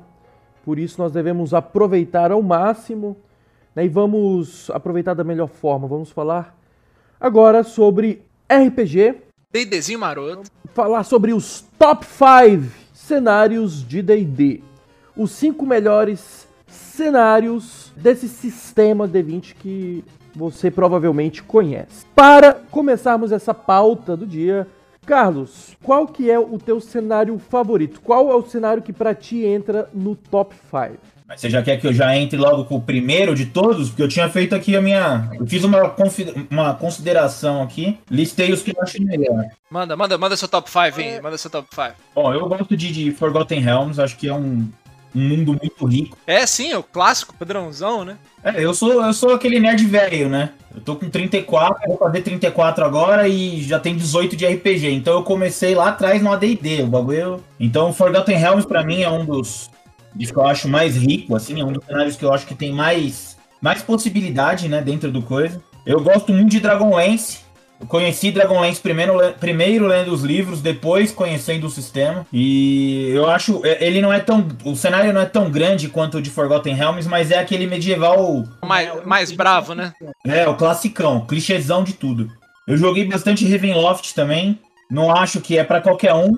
por 0.65 0.79
isso 0.79 1.01
nós 1.01 1.13
devemos 1.13 1.55
aproveitar 1.55 2.31
ao 2.31 2.43
máximo 2.43 3.17
né, 3.75 3.85
e 3.85 3.89
vamos 3.89 4.71
aproveitar 4.71 5.15
da 5.15 5.25
melhor 5.25 5.49
forma. 5.49 5.89
Vamos 5.89 6.11
falar 6.11 6.57
agora 7.21 7.63
sobre 7.63 8.23
RPG, 8.49 9.17
D&Dzinho 9.51 9.99
maroto. 9.99 10.51
falar 10.75 11.05
sobre 11.05 11.33
os 11.33 11.65
top 11.79 12.05
5 12.05 12.71
cenários 12.93 13.87
de 13.87 14.03
D&D. 14.03 14.63
Os 15.17 15.33
cinco 15.33 15.67
melhores 15.67 16.49
cenários 16.97 17.93
desse 17.97 18.29
sistema 18.29 19.09
D20 19.09 19.55
que 19.59 20.05
você 20.35 20.71
provavelmente 20.71 21.43
conhece. 21.43 22.07
Para 22.15 22.55
começarmos 22.71 23.33
essa 23.33 23.53
pauta 23.53 24.17
do 24.17 24.27
dia, 24.27 24.67
Carlos, 25.05 25.77
qual 25.83 26.07
que 26.07 26.31
é 26.31 26.39
o 26.39 26.59
teu 26.59 26.81
cenário 26.81 27.39
favorito? 27.39 28.01
Qual 28.01 28.31
é 28.31 28.35
o 28.35 28.45
cenário 28.45 28.83
que 28.83 28.93
pra 28.93 29.15
ti 29.15 29.45
entra 29.45 29.89
no 29.93 30.15
top 30.15 30.55
5? 30.71 30.99
Mas 31.27 31.41
você 31.41 31.49
já 31.49 31.63
quer 31.63 31.79
que 31.81 31.87
eu 31.87 31.93
já 31.95 32.15
entre 32.17 32.39
logo 32.39 32.65
com 32.67 32.77
o 32.77 32.81
primeiro 32.83 33.35
de 33.35 33.47
todos? 33.47 33.89
Porque 33.89 34.03
eu 34.03 34.09
tinha 34.09 34.29
feito 34.29 34.55
aqui 34.55 34.77
a 34.77 34.83
minha. 34.83 35.31
Eu 35.41 35.47
fiz 35.47 35.65
uma, 35.65 35.89
confi- 35.89 36.47
uma 36.51 36.75
consideração 36.75 37.63
aqui, 37.63 37.99
listei 38.11 38.53
os 38.53 38.63
que 38.63 38.71
eu 38.77 38.83
achei 38.83 39.03
melhor. 39.03 39.47
Manda, 39.71 39.97
manda, 39.97 40.19
manda 40.19 40.37
seu 40.37 40.47
top 40.49 40.71
5 40.71 40.79
aí. 41.01 41.21
Manda 41.23 41.39
seu 41.39 41.51
top 41.51 41.67
5. 41.75 41.93
Bom, 42.15 42.35
eu 42.35 42.47
gosto 42.47 42.77
de, 42.77 42.93
de 42.93 43.11
Forgotten 43.13 43.61
Realms, 43.61 43.99
acho 43.99 44.17
que 44.19 44.29
é 44.29 44.35
um, 44.35 44.69
um 45.15 45.21
mundo 45.21 45.59
muito 45.61 45.85
rico. 45.87 46.17
É, 46.27 46.47
sim, 46.47 46.73
é 46.73 46.79
o 46.79 46.83
clássico 46.83 47.35
padrãozão, 47.35 48.05
né? 48.05 48.17
É, 48.43 48.65
eu 48.65 48.75
sou, 48.75 49.05
eu 49.05 49.13
sou 49.13 49.35
aquele 49.35 49.61
nerd 49.61 49.85
velho, 49.87 50.29
né? 50.29 50.51
Eu 50.75 50.81
tô 50.81 50.97
com 50.97 51.09
34, 51.09 51.87
vou 51.87 51.99
fazer 51.99 52.23
34 52.23 52.85
agora 52.85 53.29
e 53.29 53.63
já 53.63 53.79
tem 53.79 53.97
18 53.97 54.37
de 54.37 54.47
RPG. 54.47 54.91
Então 54.91 55.15
eu 55.15 55.23
comecei 55.23 55.75
lá 55.75 55.89
atrás 55.89 56.23
no 56.23 56.33
AD&D, 56.33 56.83
o 56.83 56.87
bagulho... 56.87 57.45
Então 57.61 57.93
Forgotten 57.93 58.37
Realms 58.37 58.67
pra 58.67 58.83
mim 58.83 59.03
é 59.03 59.11
um 59.11 59.25
dos, 59.25 59.71
dos 60.15 60.31
que 60.31 60.37
eu 60.37 60.47
acho 60.47 60.69
mais 60.69 60.97
rico, 60.97 61.37
assim, 61.37 61.61
é 61.61 61.65
um 61.65 61.73
dos 61.73 61.85
cenários 61.85 62.17
que 62.17 62.25
eu 62.25 62.33
acho 62.33 62.47
que 62.47 62.55
tem 62.55 62.73
mais, 62.73 63.37
mais 63.61 63.83
possibilidade, 63.83 64.69
né, 64.69 64.81
dentro 64.81 65.13
do 65.13 65.23
coisa. 65.23 65.63
Eu 65.85 66.01
gosto 66.01 66.33
muito 66.33 66.51
de 66.51 66.61
Dragonlance. 66.61 67.41
Conheci 67.89 68.31
Dragonlance 68.31 68.81
primeiro, 68.81 69.19
primeiro 69.41 69.87
lendo 69.87 70.13
os 70.13 70.23
livros, 70.23 70.61
depois 70.61 71.11
conhecendo 71.13 71.67
o 71.67 71.71
sistema. 71.71 72.27
E 72.33 73.09
eu 73.11 73.29
acho. 73.31 73.61
é, 73.65 73.85
Ele 73.85 74.01
não 74.01 74.13
é 74.13 74.21
tão. 74.21 74.47
O 74.65 74.75
cenário 74.77 75.13
não 75.13 75.21
é 75.21 75.27
tão 75.27 75.51
grande 75.51 75.89
quanto 75.89 76.19
o 76.19 76.23
de 76.23 76.31
Forgotten 76.31 76.75
Realms, 76.75 77.09
mas 77.09 77.31
é 77.31 77.39
aquele 77.39 77.67
medieval. 77.67 78.45
Mais, 78.65 79.05
mais 79.05 79.33
bravo, 79.33 79.75
né? 79.75 79.93
É, 80.27 80.49
o 80.49 80.55
classicão, 80.57 81.27
clichêzão 81.27 81.83
de 81.85 81.93
tudo. 81.95 82.31
Eu 82.67 82.77
joguei 82.77 83.05
bastante 83.07 83.51
Ravenloft 83.51 84.13
também. 84.15 84.59
Não 84.91 85.11
acho 85.15 85.41
que 85.41 85.57
é 85.59 85.65
pra 85.65 85.81
qualquer 85.81 86.15
um. 86.15 86.35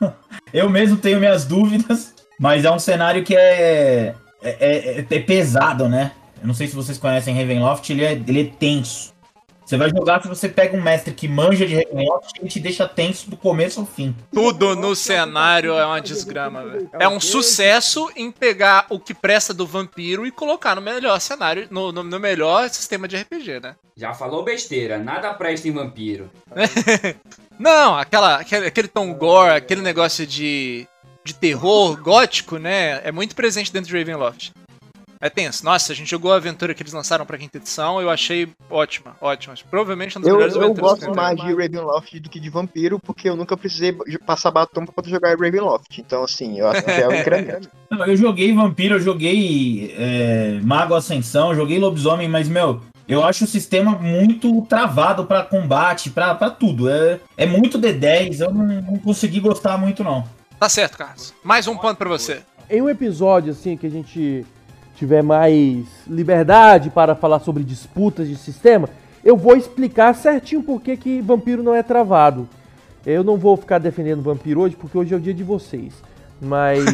eu 0.52 0.68
mesmo 0.70 0.96
tenho 0.96 1.18
minhas 1.18 1.44
dúvidas. 1.44 2.14
Mas 2.38 2.64
é 2.64 2.70
um 2.70 2.78
cenário 2.78 3.22
que 3.22 3.36
é, 3.36 4.14
é, 4.42 4.56
é- 4.60 5.06
é 5.10 5.18
pesado, 5.18 5.88
né? 5.88 6.12
Eu 6.40 6.46
não 6.46 6.54
sei 6.54 6.66
se 6.66 6.74
vocês 6.74 6.96
conhecem 6.96 7.36
Ravenloft, 7.36 7.90
ele 7.90 8.02
é, 8.02 8.12
ele 8.12 8.40
é 8.40 8.44
tenso. 8.44 9.12
Você 9.70 9.76
vai 9.76 9.88
jogar 9.88 10.20
se 10.20 10.26
você 10.26 10.48
pega 10.48 10.76
um 10.76 10.82
mestre 10.82 11.14
que 11.14 11.28
manja 11.28 11.64
de 11.64 11.76
Ravenloft, 11.76 12.32
ele 12.40 12.48
te 12.48 12.58
deixa 12.58 12.88
tenso 12.88 13.30
do 13.30 13.36
começo 13.36 13.78
ao 13.78 13.86
fim. 13.86 14.16
Tudo 14.32 14.74
no 14.74 14.96
cenário 14.96 15.74
é 15.74 15.86
uma 15.86 16.00
desgrama, 16.00 16.66
velho. 16.66 16.90
É 16.98 17.08
um 17.08 17.20
sucesso 17.20 18.10
em 18.16 18.32
pegar 18.32 18.86
o 18.90 18.98
que 18.98 19.14
presta 19.14 19.54
do 19.54 19.64
vampiro 19.64 20.26
e 20.26 20.32
colocar 20.32 20.74
no 20.74 20.82
melhor 20.82 21.20
cenário, 21.20 21.68
no, 21.70 21.92
no- 21.92 22.02
no 22.02 22.18
melhor 22.18 22.68
sistema 22.68 23.06
de 23.06 23.16
RPG, 23.16 23.60
né? 23.60 23.76
Já 23.96 24.12
falou 24.12 24.42
besteira, 24.42 24.98
nada 24.98 25.32
presta 25.34 25.68
em 25.68 25.72
vampiro. 25.72 26.28
Não, 27.56 27.96
aquela, 27.96 28.40
aquele, 28.40 28.66
aquele 28.66 28.88
tom 28.88 29.14
gore, 29.14 29.54
aquele 29.54 29.82
negócio 29.82 30.26
de, 30.26 30.84
de 31.24 31.32
terror 31.32 31.96
gótico, 32.02 32.56
né? 32.56 33.00
É 33.04 33.12
muito 33.12 33.36
presente 33.36 33.72
dentro 33.72 33.88
de 33.88 33.96
Ravenloft. 33.96 34.50
É 35.20 35.28
tenso. 35.28 35.64
Nossa, 35.66 35.92
a 35.92 35.94
gente 35.94 36.10
jogou 36.10 36.32
a 36.32 36.36
aventura 36.36 36.72
que 36.72 36.82
eles 36.82 36.94
lançaram 36.94 37.26
pra 37.26 37.36
quinta 37.36 37.58
edição, 37.58 38.00
eu 38.00 38.08
achei 38.08 38.48
ótima, 38.70 39.14
ótima. 39.20 39.54
Provavelmente 39.68 40.16
uma 40.16 40.22
das 40.22 40.28
Eu, 40.30 40.36
melhores 40.36 40.54
eu 40.56 40.62
aventuras 40.62 40.98
que 40.98 41.04
gosto 41.04 41.16
mais 41.16 41.38
de 41.38 41.52
Ravenloft 41.54 42.20
do 42.20 42.30
que 42.30 42.40
de 42.40 42.48
Vampiro, 42.48 42.98
porque 42.98 43.28
eu 43.28 43.36
nunca 43.36 43.54
precisei 43.54 43.94
passar 44.24 44.50
batom 44.50 44.86
pra 44.86 44.94
poder 44.94 45.10
jogar 45.10 45.36
Ravenloft. 45.38 45.98
Então, 45.98 46.24
assim, 46.24 46.58
eu 46.58 46.68
acho 46.68 46.82
que 46.82 46.90
é 46.90 47.06
um 47.06 47.14
incremento. 47.14 47.68
Não, 47.90 48.06
eu 48.06 48.16
joguei 48.16 48.54
Vampiro, 48.54 48.94
eu 48.94 49.00
joguei 49.00 49.94
é, 49.98 50.58
Mago 50.62 50.94
Ascensão, 50.94 51.50
eu 51.50 51.56
joguei 51.56 51.78
Lobisomem, 51.78 52.28
mas, 52.28 52.48
meu, 52.48 52.80
eu 53.06 53.22
acho 53.22 53.44
o 53.44 53.48
sistema 53.48 53.90
muito 53.90 54.62
travado 54.62 55.26
pra 55.26 55.42
combate, 55.42 56.08
pra, 56.08 56.34
pra 56.34 56.48
tudo. 56.48 56.88
É, 56.88 57.20
é 57.36 57.44
muito 57.44 57.78
D10, 57.78 58.40
eu 58.40 58.54
não, 58.54 58.64
não 58.64 58.98
consegui 58.98 59.40
gostar 59.40 59.76
muito, 59.76 60.02
não. 60.02 60.24
Tá 60.58 60.68
certo, 60.68 60.96
Carlos. 60.96 61.34
Mais 61.42 61.66
um 61.66 61.76
ponto 61.76 61.96
pra 61.96 62.08
você. 62.08 62.40
Em 62.70 62.80
um 62.80 62.88
episódio 62.88 63.50
assim 63.50 63.76
que 63.76 63.86
a 63.86 63.90
gente 63.90 64.46
tiver 65.00 65.22
mais 65.22 65.86
liberdade 66.06 66.90
para 66.90 67.14
falar 67.14 67.40
sobre 67.40 67.64
disputas 67.64 68.28
de 68.28 68.36
sistema, 68.36 68.86
eu 69.24 69.34
vou 69.34 69.56
explicar 69.56 70.14
certinho 70.14 70.62
por 70.62 70.82
que 70.82 70.94
que 70.94 71.22
vampiro 71.22 71.62
não 71.62 71.74
é 71.74 71.82
travado. 71.82 72.46
Eu 73.04 73.24
não 73.24 73.38
vou 73.38 73.56
ficar 73.56 73.78
defendendo 73.78 74.22
vampiro 74.22 74.60
hoje, 74.60 74.76
porque 74.76 74.98
hoje 74.98 75.14
é 75.14 75.16
o 75.16 75.20
dia 75.20 75.32
de 75.32 75.42
vocês. 75.42 75.94
Mas 76.38 76.84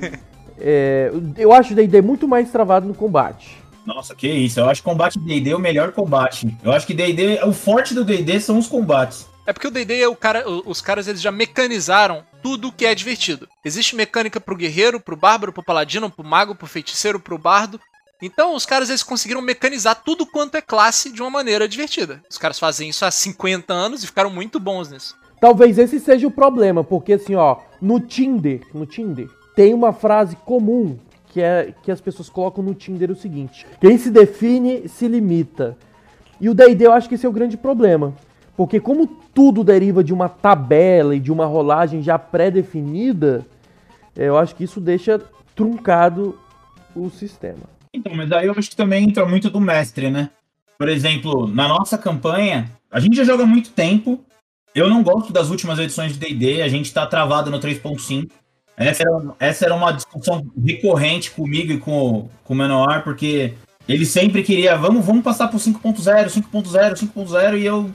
é, 0.58 1.12
eu 1.36 1.52
acho 1.52 1.74
o 1.74 1.76
D&D 1.76 2.00
muito 2.00 2.26
mais 2.26 2.50
travado 2.50 2.88
no 2.88 2.94
combate. 2.94 3.58
Nossa, 3.84 4.14
que 4.14 4.26
isso. 4.26 4.58
Eu 4.58 4.68
acho 4.70 4.82
combate 4.82 5.18
D&D 5.18 5.54
o 5.54 5.58
melhor 5.58 5.92
combate. 5.92 6.56
Eu 6.64 6.72
acho 6.72 6.86
que 6.86 6.94
D&D, 6.94 7.44
o 7.44 7.52
forte 7.52 7.92
do 7.92 8.06
D&D 8.06 8.40
são 8.40 8.58
os 8.58 8.68
combates. 8.68 9.26
É 9.46 9.52
porque 9.52 9.66
o 9.66 9.70
D&D, 9.70 10.02
é 10.02 10.14
cara, 10.14 10.48
os 10.48 10.80
caras 10.80 11.08
eles 11.08 11.20
já 11.20 11.32
mecanizaram 11.32 12.24
tudo 12.42 12.72
que 12.72 12.86
é 12.86 12.94
divertido. 12.94 13.48
Existe 13.64 13.96
mecânica 13.96 14.40
pro 14.40 14.56
guerreiro, 14.56 15.00
pro 15.00 15.16
bárbaro, 15.16 15.52
pro 15.52 15.62
paladino, 15.62 16.10
pro 16.10 16.24
mago, 16.24 16.54
pro 16.54 16.66
feiticeiro, 16.66 17.18
pro 17.18 17.38
bardo. 17.38 17.80
Então 18.22 18.54
os 18.54 18.66
caras 18.66 18.90
eles 18.90 19.02
conseguiram 19.02 19.40
mecanizar 19.40 20.02
tudo 20.04 20.26
quanto 20.26 20.56
é 20.56 20.60
classe 20.60 21.10
de 21.10 21.22
uma 21.22 21.30
maneira 21.30 21.66
divertida. 21.66 22.22
Os 22.30 22.36
caras 22.36 22.58
fazem 22.58 22.88
isso 22.88 23.04
há 23.04 23.10
50 23.10 23.72
anos 23.72 24.02
e 24.02 24.06
ficaram 24.06 24.30
muito 24.30 24.60
bons 24.60 24.90
nisso. 24.90 25.16
Talvez 25.40 25.78
esse 25.78 25.98
seja 25.98 26.26
o 26.26 26.30
problema, 26.30 26.84
porque 26.84 27.14
assim, 27.14 27.34
ó, 27.34 27.56
no 27.80 27.98
Tinder, 27.98 28.60
no 28.74 28.84
Tinder, 28.84 29.26
tem 29.56 29.72
uma 29.72 29.92
frase 29.92 30.36
comum 30.36 30.98
que 31.30 31.40
é 31.40 31.72
que 31.82 31.90
as 31.90 32.00
pessoas 32.00 32.28
colocam 32.28 32.62
no 32.62 32.74
Tinder 32.74 33.10
o 33.10 33.16
seguinte: 33.16 33.66
quem 33.80 33.96
se 33.96 34.10
define 34.10 34.86
se 34.88 35.08
limita. 35.08 35.78
E 36.40 36.48
o 36.48 36.54
D&D 36.54 36.86
eu 36.86 36.92
acho 36.92 37.08
que 37.08 37.14
esse 37.14 37.24
é 37.26 37.28
o 37.28 37.32
grande 37.32 37.56
problema, 37.56 38.14
porque 38.60 38.78
como 38.78 39.06
tudo 39.06 39.64
deriva 39.64 40.04
de 40.04 40.12
uma 40.12 40.28
tabela 40.28 41.16
e 41.16 41.18
de 41.18 41.32
uma 41.32 41.46
rolagem 41.46 42.02
já 42.02 42.18
pré-definida, 42.18 43.46
eh, 44.14 44.28
eu 44.28 44.36
acho 44.36 44.54
que 44.54 44.64
isso 44.64 44.78
deixa 44.78 45.18
truncado 45.56 46.38
o 46.94 47.08
sistema. 47.08 47.62
Então, 47.94 48.14
mas 48.14 48.30
aí 48.30 48.48
eu 48.48 48.54
acho 48.54 48.68
que 48.68 48.76
também 48.76 49.04
entra 49.04 49.24
muito 49.24 49.48
do 49.48 49.58
mestre, 49.62 50.10
né? 50.10 50.28
Por 50.76 50.90
exemplo, 50.90 51.48
na 51.48 51.68
nossa 51.68 51.96
campanha, 51.96 52.70
a 52.90 53.00
gente 53.00 53.16
já 53.16 53.24
joga 53.24 53.46
muito 53.46 53.70
tempo. 53.70 54.22
Eu 54.74 54.90
não 54.90 55.02
gosto 55.02 55.32
das 55.32 55.48
últimas 55.48 55.78
edições 55.78 56.12
de 56.12 56.18
D&D, 56.18 56.60
a 56.60 56.68
gente 56.68 56.92
tá 56.92 57.06
travado 57.06 57.50
no 57.50 57.58
3.5. 57.58 58.30
Essa 58.76 59.04
era, 59.04 59.34
essa 59.38 59.64
era 59.64 59.74
uma 59.74 59.90
discussão 59.90 60.46
recorrente 60.62 61.30
comigo 61.30 61.72
e 61.72 61.78
com, 61.78 62.28
com 62.44 62.52
o 62.52 62.56
Manoar, 62.58 63.04
porque 63.04 63.54
ele 63.88 64.04
sempre 64.04 64.42
queria, 64.42 64.76
vamos, 64.76 65.02
vamos 65.02 65.24
passar 65.24 65.48
pro 65.48 65.58
5.0, 65.58 66.26
5.0, 66.26 66.92
5.0, 66.92 67.58
e 67.58 67.64
eu, 67.64 67.90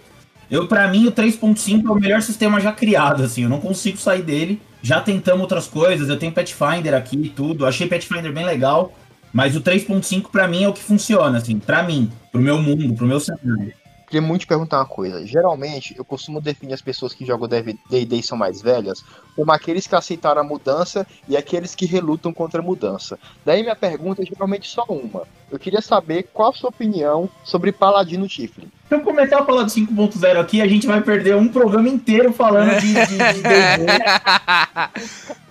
eu 0.49 0.67
para 0.67 0.87
mim, 0.87 1.07
o 1.07 1.11
3.5 1.11 1.85
é 1.85 1.91
o 1.91 1.95
melhor 1.95 2.21
sistema 2.21 2.59
já 2.59 2.71
criado, 2.71 3.23
assim, 3.23 3.43
eu 3.43 3.49
não 3.49 3.59
consigo 3.59 3.97
sair 3.97 4.21
dele. 4.21 4.61
Já 4.81 5.01
tentamos 5.01 5.41
outras 5.41 5.67
coisas, 5.67 6.09
eu 6.09 6.19
tenho 6.19 6.31
Pathfinder 6.31 6.93
aqui 6.93 7.17
e 7.17 7.29
tudo, 7.29 7.65
achei 7.65 7.87
Pathfinder 7.87 8.31
bem 8.31 8.45
legal, 8.45 8.93
mas 9.33 9.55
o 9.55 9.61
3.5 9.61 10.29
pra 10.29 10.47
mim 10.47 10.63
é 10.63 10.69
o 10.69 10.73
que 10.73 10.83
funciona, 10.83 11.39
assim, 11.39 11.57
pra 11.59 11.81
mim, 11.83 12.11
pro 12.31 12.39
meu 12.39 12.61
mundo, 12.61 12.93
pro 12.95 13.07
meu 13.07 13.19
cenário. 13.19 13.73
Queria 14.07 14.21
muito 14.21 14.41
te 14.41 14.47
perguntar 14.47 14.77
uma 14.77 14.85
coisa. 14.85 15.25
Geralmente, 15.25 15.95
eu 15.97 16.05
costumo 16.05 16.39
definir 16.39 16.73
as 16.73 16.81
pessoas 16.81 17.13
que 17.13 17.25
jogam 17.25 17.47
D&D 17.47 18.15
e 18.15 18.23
são 18.23 18.37
mais 18.37 18.61
velhas 18.61 19.03
como 19.35 19.51
aqueles 19.51 19.87
que 19.87 19.95
aceitaram 19.95 20.41
a 20.41 20.43
mudança 20.43 21.05
e 21.27 21.35
aqueles 21.35 21.73
que 21.73 21.85
relutam 21.85 22.31
contra 22.31 22.61
a 22.61 22.63
mudança. 22.63 23.17
Daí 23.43 23.63
minha 23.63 23.75
pergunta 23.75 24.21
é 24.21 24.25
geralmente 24.25 24.69
só 24.69 24.85
uma. 24.87 25.23
Eu 25.51 25.57
queria 25.57 25.81
saber 25.81 26.29
qual 26.31 26.51
a 26.51 26.53
sua 26.53 26.69
opinião 26.69 27.29
sobre 27.43 27.71
Paladino 27.71 28.27
Tiflin. 28.27 28.71
Se 28.87 28.93
eu 28.95 28.99
começar 29.01 29.39
a 29.39 29.45
falar 29.45 29.63
do 29.63 29.71
5.0 29.71 30.39
aqui, 30.39 30.61
a 30.61 30.67
gente 30.67 30.85
vai 30.85 31.01
perder 31.01 31.35
um 31.35 31.47
programa 31.47 31.89
inteiro 31.89 32.31
falando 32.31 32.79
de 32.79 32.93
de- 32.93 33.05
de 33.05 33.41
D&D. 33.41 33.85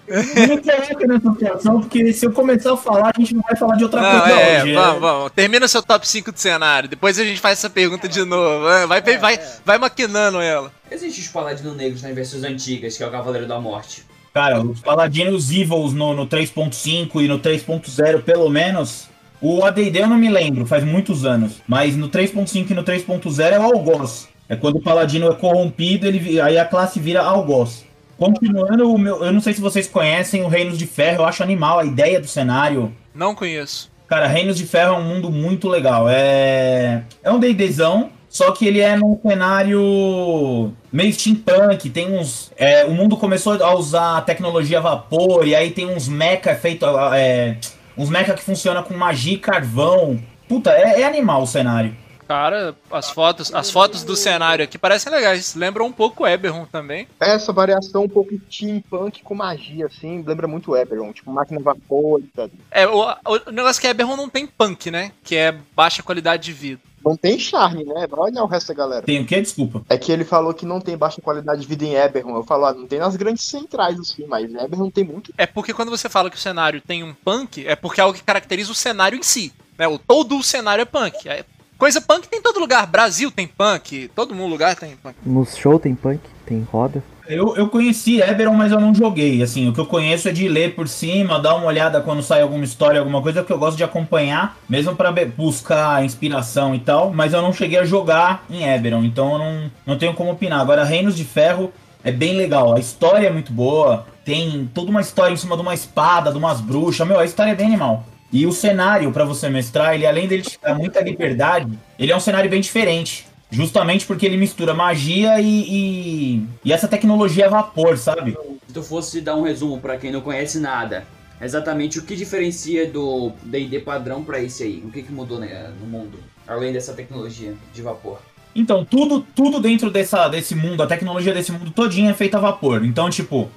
Não 0.06 0.46
me 0.48 0.60
coloca 0.62 1.06
nessa 1.06 1.32
situação, 1.32 1.80
porque 1.80 2.12
se 2.12 2.26
eu 2.26 2.32
começar 2.32 2.74
a 2.74 2.76
falar, 2.76 3.10
a 3.16 3.18
gente 3.20 3.34
não 3.34 3.42
vai 3.42 3.56
falar 3.56 3.76
de 3.76 3.84
outra 3.84 4.00
Não, 4.02 4.20
coisa 4.20 4.34
é, 4.38 4.62
hoje. 4.62 4.74
vamos, 4.74 5.00
vamos. 5.00 5.32
Termina 5.32 5.66
seu 5.66 5.82
top 5.82 6.06
5 6.06 6.30
de 6.30 6.40
cenário. 6.40 6.88
Depois 6.88 7.18
a 7.18 7.24
gente 7.24 7.40
faz 7.40 7.58
essa 7.58 7.70
pergunta 7.70 8.06
de 8.06 8.22
novo. 8.24 8.64
Vai, 8.86 9.00
vai, 9.00 9.18
vai, 9.18 9.40
vai 9.64 9.78
maquinando 9.78 10.40
ela. 10.40 10.70
Existem 10.90 11.24
os 11.24 11.28
paladinos 11.30 11.74
negros 11.76 12.02
nas 12.02 12.14
versões 12.14 12.44
antigas, 12.44 12.96
que 12.96 13.02
é 13.02 13.06
o 13.06 13.10
Cavaleiro 13.10 13.48
da 13.48 13.58
Morte. 13.58 14.04
Cara, 14.32 14.60
os 14.60 14.80
Paladinos 14.80 15.50
Evils 15.50 15.92
no, 15.94 16.12
no 16.14 16.26
3.5 16.26 17.22
e 17.24 17.28
no 17.28 17.38
3.0, 17.38 18.22
pelo 18.22 18.50
menos. 18.50 19.08
O 19.40 19.64
ADD 19.64 19.98
eu 19.98 20.06
não 20.06 20.16
me 20.16 20.30
lembro, 20.30 20.66
faz 20.66 20.84
muitos 20.84 21.24
anos. 21.24 21.60
Mas 21.66 21.96
no 21.96 22.08
3.5 22.08 22.70
e 22.70 22.74
no 22.74 22.82
3.0 22.82 23.52
é 23.52 23.58
o 23.58 23.62
Algoz. 23.62 24.28
É 24.48 24.56
quando 24.56 24.76
o 24.76 24.82
Paladino 24.82 25.28
é 25.28 25.34
corrompido, 25.34 26.06
ele, 26.06 26.40
aí 26.40 26.58
a 26.58 26.64
classe 26.64 27.00
vira 27.00 27.22
Algoz. 27.22 27.84
Continuando, 28.16 28.92
o 28.92 28.98
meu, 28.98 29.24
eu 29.24 29.32
não 29.32 29.40
sei 29.40 29.52
se 29.52 29.60
vocês 29.60 29.88
conhecem 29.88 30.42
o 30.42 30.48
Reinos 30.48 30.78
de 30.78 30.86
Ferro, 30.86 31.22
eu 31.22 31.26
acho 31.26 31.42
animal 31.42 31.80
a 31.80 31.84
ideia 31.84 32.20
do 32.20 32.26
cenário. 32.26 32.94
Não 33.14 33.34
conheço. 33.34 33.90
Cara, 34.06 34.26
Reinos 34.26 34.56
de 34.56 34.66
Ferro 34.66 34.94
é 34.94 34.98
um 34.98 35.02
mundo 35.02 35.30
muito 35.30 35.68
legal. 35.68 36.06
É, 36.08 37.02
é 37.22 37.32
um 37.32 37.40
D&Dzão, 37.40 38.10
só 38.28 38.52
que 38.52 38.66
ele 38.66 38.80
é 38.80 38.96
num 38.96 39.18
cenário 39.26 40.72
meio 40.92 41.12
steampunk. 41.12 41.90
Tem 41.90 42.16
uns... 42.16 42.52
é, 42.56 42.84
o 42.84 42.92
mundo 42.92 43.16
começou 43.16 43.54
a 43.62 43.74
usar 43.74 44.20
tecnologia 44.22 44.78
a 44.78 44.82
vapor, 44.82 45.46
e 45.46 45.54
aí 45.54 45.70
tem 45.70 45.86
uns 45.86 46.06
mecha 46.06 46.54
feito... 46.54 46.86
É, 47.14 47.56
uns 47.96 48.10
mecha 48.10 48.34
que 48.34 48.42
funciona 48.42 48.82
com 48.82 48.94
magia 48.94 49.34
e 49.34 49.38
carvão. 49.38 50.20
Puta, 50.48 50.70
é, 50.70 51.00
é 51.02 51.06
animal 51.06 51.42
o 51.42 51.46
cenário. 51.46 51.94
Cara, 52.26 52.74
as 52.90 53.10
fotos, 53.10 53.54
as 53.54 53.70
fotos 53.70 54.02
do 54.02 54.16
cenário 54.16 54.64
aqui 54.64 54.78
parecem 54.78 55.12
legais. 55.12 55.54
Lembram 55.54 55.86
um 55.86 55.92
pouco 55.92 56.24
o 56.24 56.26
Eberron 56.26 56.64
também. 56.66 57.06
Essa 57.20 57.52
variação 57.52 58.04
um 58.04 58.08
pouco 58.08 58.34
steampunk 58.50 59.22
com 59.22 59.34
magia, 59.34 59.86
assim, 59.86 60.22
lembra 60.26 60.46
muito 60.46 60.76
Eberron, 60.76 61.12
tipo 61.12 61.30
máquina 61.30 61.60
vapor 61.60 62.20
e 62.20 62.28
tal. 62.34 62.50
É, 62.70 62.86
o, 62.86 63.00
o 63.02 63.52
negócio 63.52 63.80
é 63.80 63.82
que 63.82 63.86
Eberron 63.86 64.16
não 64.16 64.28
tem 64.28 64.46
punk, 64.46 64.90
né? 64.90 65.12
Que 65.22 65.36
é 65.36 65.52
baixa 65.74 66.02
qualidade 66.02 66.44
de 66.44 66.52
vida. 66.52 66.80
Não 67.04 67.16
tem 67.16 67.38
charme, 67.38 67.84
né? 67.84 68.06
Vai 68.06 68.30
olhar 68.30 68.42
o 68.42 68.46
resto 68.46 68.68
da 68.68 68.74
galera. 68.74 69.02
Tem 69.02 69.20
o 69.20 69.26
quê? 69.26 69.38
Desculpa. 69.38 69.82
É 69.90 69.98
que 69.98 70.10
ele 70.10 70.24
falou 70.24 70.54
que 70.54 70.64
não 70.64 70.80
tem 70.80 70.96
baixa 70.96 71.20
qualidade 71.20 71.60
de 71.60 71.66
vida 71.66 71.84
em 71.84 71.94
Eberron. 71.94 72.34
Eu 72.34 72.42
falo, 72.42 72.64
ah, 72.64 72.72
não 72.72 72.86
tem 72.86 72.98
nas 72.98 73.14
grandes 73.14 73.44
centrais, 73.44 74.00
assim, 74.00 74.24
mas 74.26 74.52
Eberron 74.54 74.90
tem 74.90 75.04
muito. 75.04 75.32
É 75.36 75.44
porque 75.46 75.74
quando 75.74 75.90
você 75.90 76.08
fala 76.08 76.30
que 76.30 76.36
o 76.36 76.40
cenário 76.40 76.80
tem 76.80 77.04
um 77.04 77.12
punk, 77.12 77.66
é 77.66 77.76
porque 77.76 78.00
é 78.00 78.04
algo 78.04 78.16
que 78.16 78.24
caracteriza 78.24 78.72
o 78.72 78.74
cenário 78.74 79.18
em 79.18 79.22
si. 79.22 79.52
Né? 79.76 79.86
O, 79.86 79.98
todo 79.98 80.38
o 80.38 80.42
cenário 80.42 80.80
é 80.80 80.86
punk. 80.86 81.28
É- 81.28 81.44
coisa 81.78 82.00
punk 82.00 82.28
tem 82.28 82.38
em 82.38 82.42
todo 82.42 82.60
lugar. 82.60 82.86
Brasil 82.86 83.30
tem 83.30 83.46
punk, 83.46 84.10
todo 84.14 84.34
mundo 84.34 84.50
lugar 84.50 84.76
tem 84.76 84.96
punk. 84.96 85.16
Nos 85.24 85.56
show 85.56 85.78
tem 85.78 85.94
punk, 85.94 86.20
tem 86.46 86.66
roda. 86.70 87.02
Eu, 87.26 87.56
eu 87.56 87.68
conheci 87.68 88.20
Eberron, 88.20 88.54
mas 88.54 88.70
eu 88.70 88.78
não 88.78 88.94
joguei. 88.94 89.42
Assim, 89.42 89.68
o 89.68 89.72
que 89.72 89.80
eu 89.80 89.86
conheço 89.86 90.28
é 90.28 90.32
de 90.32 90.46
ler 90.46 90.74
por 90.74 90.86
cima, 90.86 91.40
dar 91.40 91.54
uma 91.54 91.66
olhada 91.66 92.00
quando 92.00 92.22
sai 92.22 92.42
alguma 92.42 92.64
história, 92.64 93.00
alguma 93.00 93.22
coisa 93.22 93.42
que 93.42 93.50
eu 93.50 93.58
gosto 93.58 93.78
de 93.78 93.84
acompanhar, 93.84 94.58
mesmo 94.68 94.94
para 94.94 95.10
buscar 95.24 96.04
inspiração 96.04 96.74
e 96.74 96.78
tal. 96.78 97.12
Mas 97.12 97.32
eu 97.32 97.40
não 97.40 97.52
cheguei 97.52 97.78
a 97.78 97.84
jogar 97.84 98.44
em 98.50 98.64
Eberron, 98.64 99.04
então 99.04 99.32
eu 99.32 99.38
não, 99.38 99.70
não 99.86 99.98
tenho 99.98 100.12
como 100.12 100.32
opinar. 100.32 100.60
Agora, 100.60 100.84
Reinos 100.84 101.16
de 101.16 101.24
Ferro 101.24 101.72
é 102.02 102.12
bem 102.12 102.36
legal. 102.36 102.76
A 102.76 102.78
história 102.80 103.26
é 103.26 103.32
muito 103.32 103.52
boa. 103.52 104.06
Tem 104.22 104.70
toda 104.74 104.90
uma 104.90 105.00
história 105.00 105.32
em 105.32 105.36
cima 105.36 105.56
de 105.56 105.62
uma 105.62 105.72
espada, 105.72 106.30
de 106.30 106.36
umas 106.36 106.60
bruxas. 106.60 107.06
Meu, 107.06 107.18
a 107.18 107.24
história 107.24 107.52
é 107.52 107.54
bem 107.54 107.66
animal. 107.66 108.04
E 108.34 108.48
o 108.48 108.52
cenário 108.52 109.12
para 109.12 109.24
você 109.24 109.48
mestrar, 109.48 109.94
ele 109.94 110.04
além 110.04 110.26
dele 110.26 110.42
te 110.42 110.58
dar 110.60 110.74
muita 110.74 111.00
liberdade, 111.00 111.78
ele 111.96 112.10
é 112.10 112.16
um 112.16 112.20
cenário 112.20 112.50
bem 112.50 112.60
diferente. 112.60 113.28
Justamente 113.48 114.04
porque 114.04 114.26
ele 114.26 114.36
mistura 114.36 114.74
magia 114.74 115.40
e, 115.40 115.46
e, 115.46 116.46
e 116.64 116.72
essa 116.72 116.88
tecnologia 116.88 117.46
a 117.46 117.48
vapor, 117.48 117.96
sabe? 117.96 118.36
Se 118.66 118.74
tu 118.74 118.82
fosse 118.82 119.20
dar 119.20 119.36
um 119.36 119.42
resumo 119.42 119.78
pra 119.78 119.96
quem 119.96 120.10
não 120.10 120.20
conhece 120.20 120.58
nada, 120.58 121.06
exatamente 121.40 122.00
o 122.00 122.02
que 122.02 122.16
diferencia 122.16 122.90
do 122.90 123.30
D&D 123.44 123.78
padrão 123.78 124.24
pra 124.24 124.42
esse 124.42 124.64
aí? 124.64 124.82
O 124.84 124.90
que, 124.90 125.04
que 125.04 125.12
mudou 125.12 125.38
né, 125.38 125.72
no 125.80 125.86
mundo, 125.86 126.18
além 126.44 126.72
dessa 126.72 126.92
tecnologia 126.92 127.54
de 127.72 127.82
vapor? 127.82 128.18
Então, 128.52 128.84
tudo, 128.84 129.24
tudo 129.32 129.60
dentro 129.60 129.92
dessa, 129.92 130.26
desse 130.26 130.56
mundo, 130.56 130.82
a 130.82 130.88
tecnologia 130.88 131.32
desse 131.32 131.52
mundo 131.52 131.70
todinha 131.70 132.10
é 132.10 132.14
feita 132.14 132.38
a 132.38 132.40
vapor. 132.40 132.84
Então, 132.84 133.08
tipo, 133.08 133.48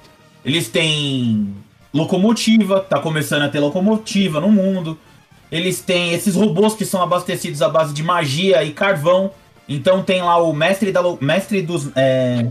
eles 0.44 0.68
têm 0.68 1.52
locomotiva, 1.92 2.80
tá 2.80 2.98
começando 2.98 3.42
a 3.42 3.48
ter 3.48 3.60
locomotiva 3.60 4.40
no 4.40 4.50
mundo. 4.50 4.98
Eles 5.50 5.80
têm 5.80 6.12
esses 6.12 6.34
robôs 6.34 6.74
que 6.74 6.84
são 6.84 7.02
abastecidos 7.02 7.62
à 7.62 7.68
base 7.68 7.94
de 7.94 8.02
magia 8.02 8.62
e 8.62 8.72
carvão. 8.72 9.30
Então 9.68 10.02
tem 10.02 10.22
lá 10.22 10.36
o 10.38 10.52
mestre 10.52 10.92
da 10.92 11.02
mestre 11.20 11.62
dos 11.62 11.90
é, 11.96 12.46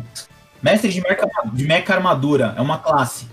mestre 0.61 0.91
de 0.91 1.01
mecha, 1.01 1.27
de 1.53 1.63
mecha 1.65 1.93
armadura, 1.93 2.53
é 2.57 2.61
uma 2.61 2.77
classe. 2.77 3.27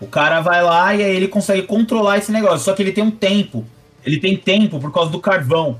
O 0.00 0.06
cara 0.06 0.40
vai 0.40 0.62
lá 0.62 0.94
e 0.94 1.02
aí 1.02 1.16
ele 1.16 1.28
consegue 1.28 1.62
controlar 1.62 2.18
esse 2.18 2.32
negócio, 2.32 2.60
só 2.60 2.72
que 2.72 2.82
ele 2.82 2.92
tem 2.92 3.04
um 3.04 3.10
tempo. 3.10 3.64
Ele 4.04 4.18
tem 4.18 4.36
tempo 4.36 4.80
por 4.80 4.92
causa 4.92 5.10
do 5.10 5.20
carvão. 5.20 5.78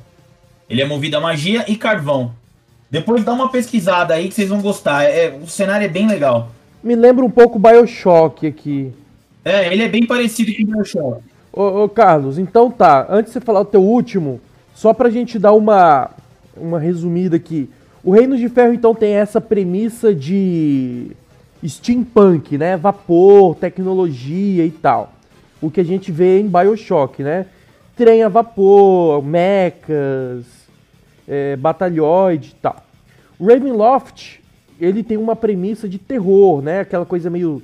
Ele 0.68 0.82
é 0.82 0.86
movido 0.86 1.16
a 1.16 1.20
magia 1.20 1.64
e 1.66 1.74
carvão. 1.74 2.32
Depois 2.90 3.24
dá 3.24 3.32
uma 3.32 3.48
pesquisada 3.48 4.14
aí 4.14 4.28
que 4.28 4.34
vocês 4.34 4.48
vão 4.48 4.60
gostar. 4.60 5.04
É, 5.04 5.30
o 5.30 5.46
cenário 5.46 5.84
é 5.84 5.88
bem 5.88 6.06
legal. 6.06 6.50
Me 6.82 6.94
lembra 6.94 7.24
um 7.24 7.30
pouco 7.30 7.58
Bioshock 7.58 8.46
aqui. 8.46 8.92
É, 9.44 9.72
ele 9.72 9.82
é 9.82 9.88
bem 9.88 10.06
parecido 10.06 10.54
com 10.54 10.62
o 10.62 10.66
Bioshock. 10.66 11.22
Ô, 11.52 11.84
ô, 11.84 11.88
Carlos, 11.88 12.38
então 12.38 12.70
tá. 12.70 13.06
Antes 13.08 13.32
de 13.32 13.38
você 13.38 13.40
falar 13.40 13.60
o 13.60 13.64
teu 13.64 13.82
último, 13.82 14.40
só 14.74 14.92
pra 14.92 15.10
gente 15.10 15.38
dar 15.38 15.52
uma, 15.52 16.10
uma 16.56 16.78
resumida 16.78 17.36
aqui. 17.36 17.68
O 18.02 18.12
Reino 18.12 18.36
de 18.36 18.48
Ferro, 18.48 18.72
então, 18.72 18.94
tem 18.94 19.12
essa 19.12 19.40
premissa 19.40 20.14
de 20.14 21.10
steampunk, 21.66 22.56
né? 22.56 22.76
Vapor, 22.76 23.54
tecnologia 23.56 24.64
e 24.64 24.70
tal. 24.70 25.12
O 25.60 25.70
que 25.70 25.80
a 25.80 25.84
gente 25.84 26.10
vê 26.10 26.40
em 26.40 26.48
Bioshock, 26.48 27.22
né? 27.22 27.46
Trem 27.94 28.22
a 28.22 28.28
vapor, 28.28 29.22
mechas, 29.22 30.46
é, 31.28 31.56
batalhoide 31.56 32.50
e 32.50 32.62
tal. 32.62 32.76
O 33.38 33.46
Ravenloft, 33.46 34.40
ele 34.80 35.02
tem 35.02 35.18
uma 35.18 35.36
premissa 35.36 35.86
de 35.86 35.98
terror, 35.98 36.62
né? 36.62 36.80
Aquela 36.80 37.04
coisa 37.04 37.28
meio 37.28 37.62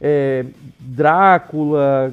é, 0.00 0.44
Drácula, 0.78 2.12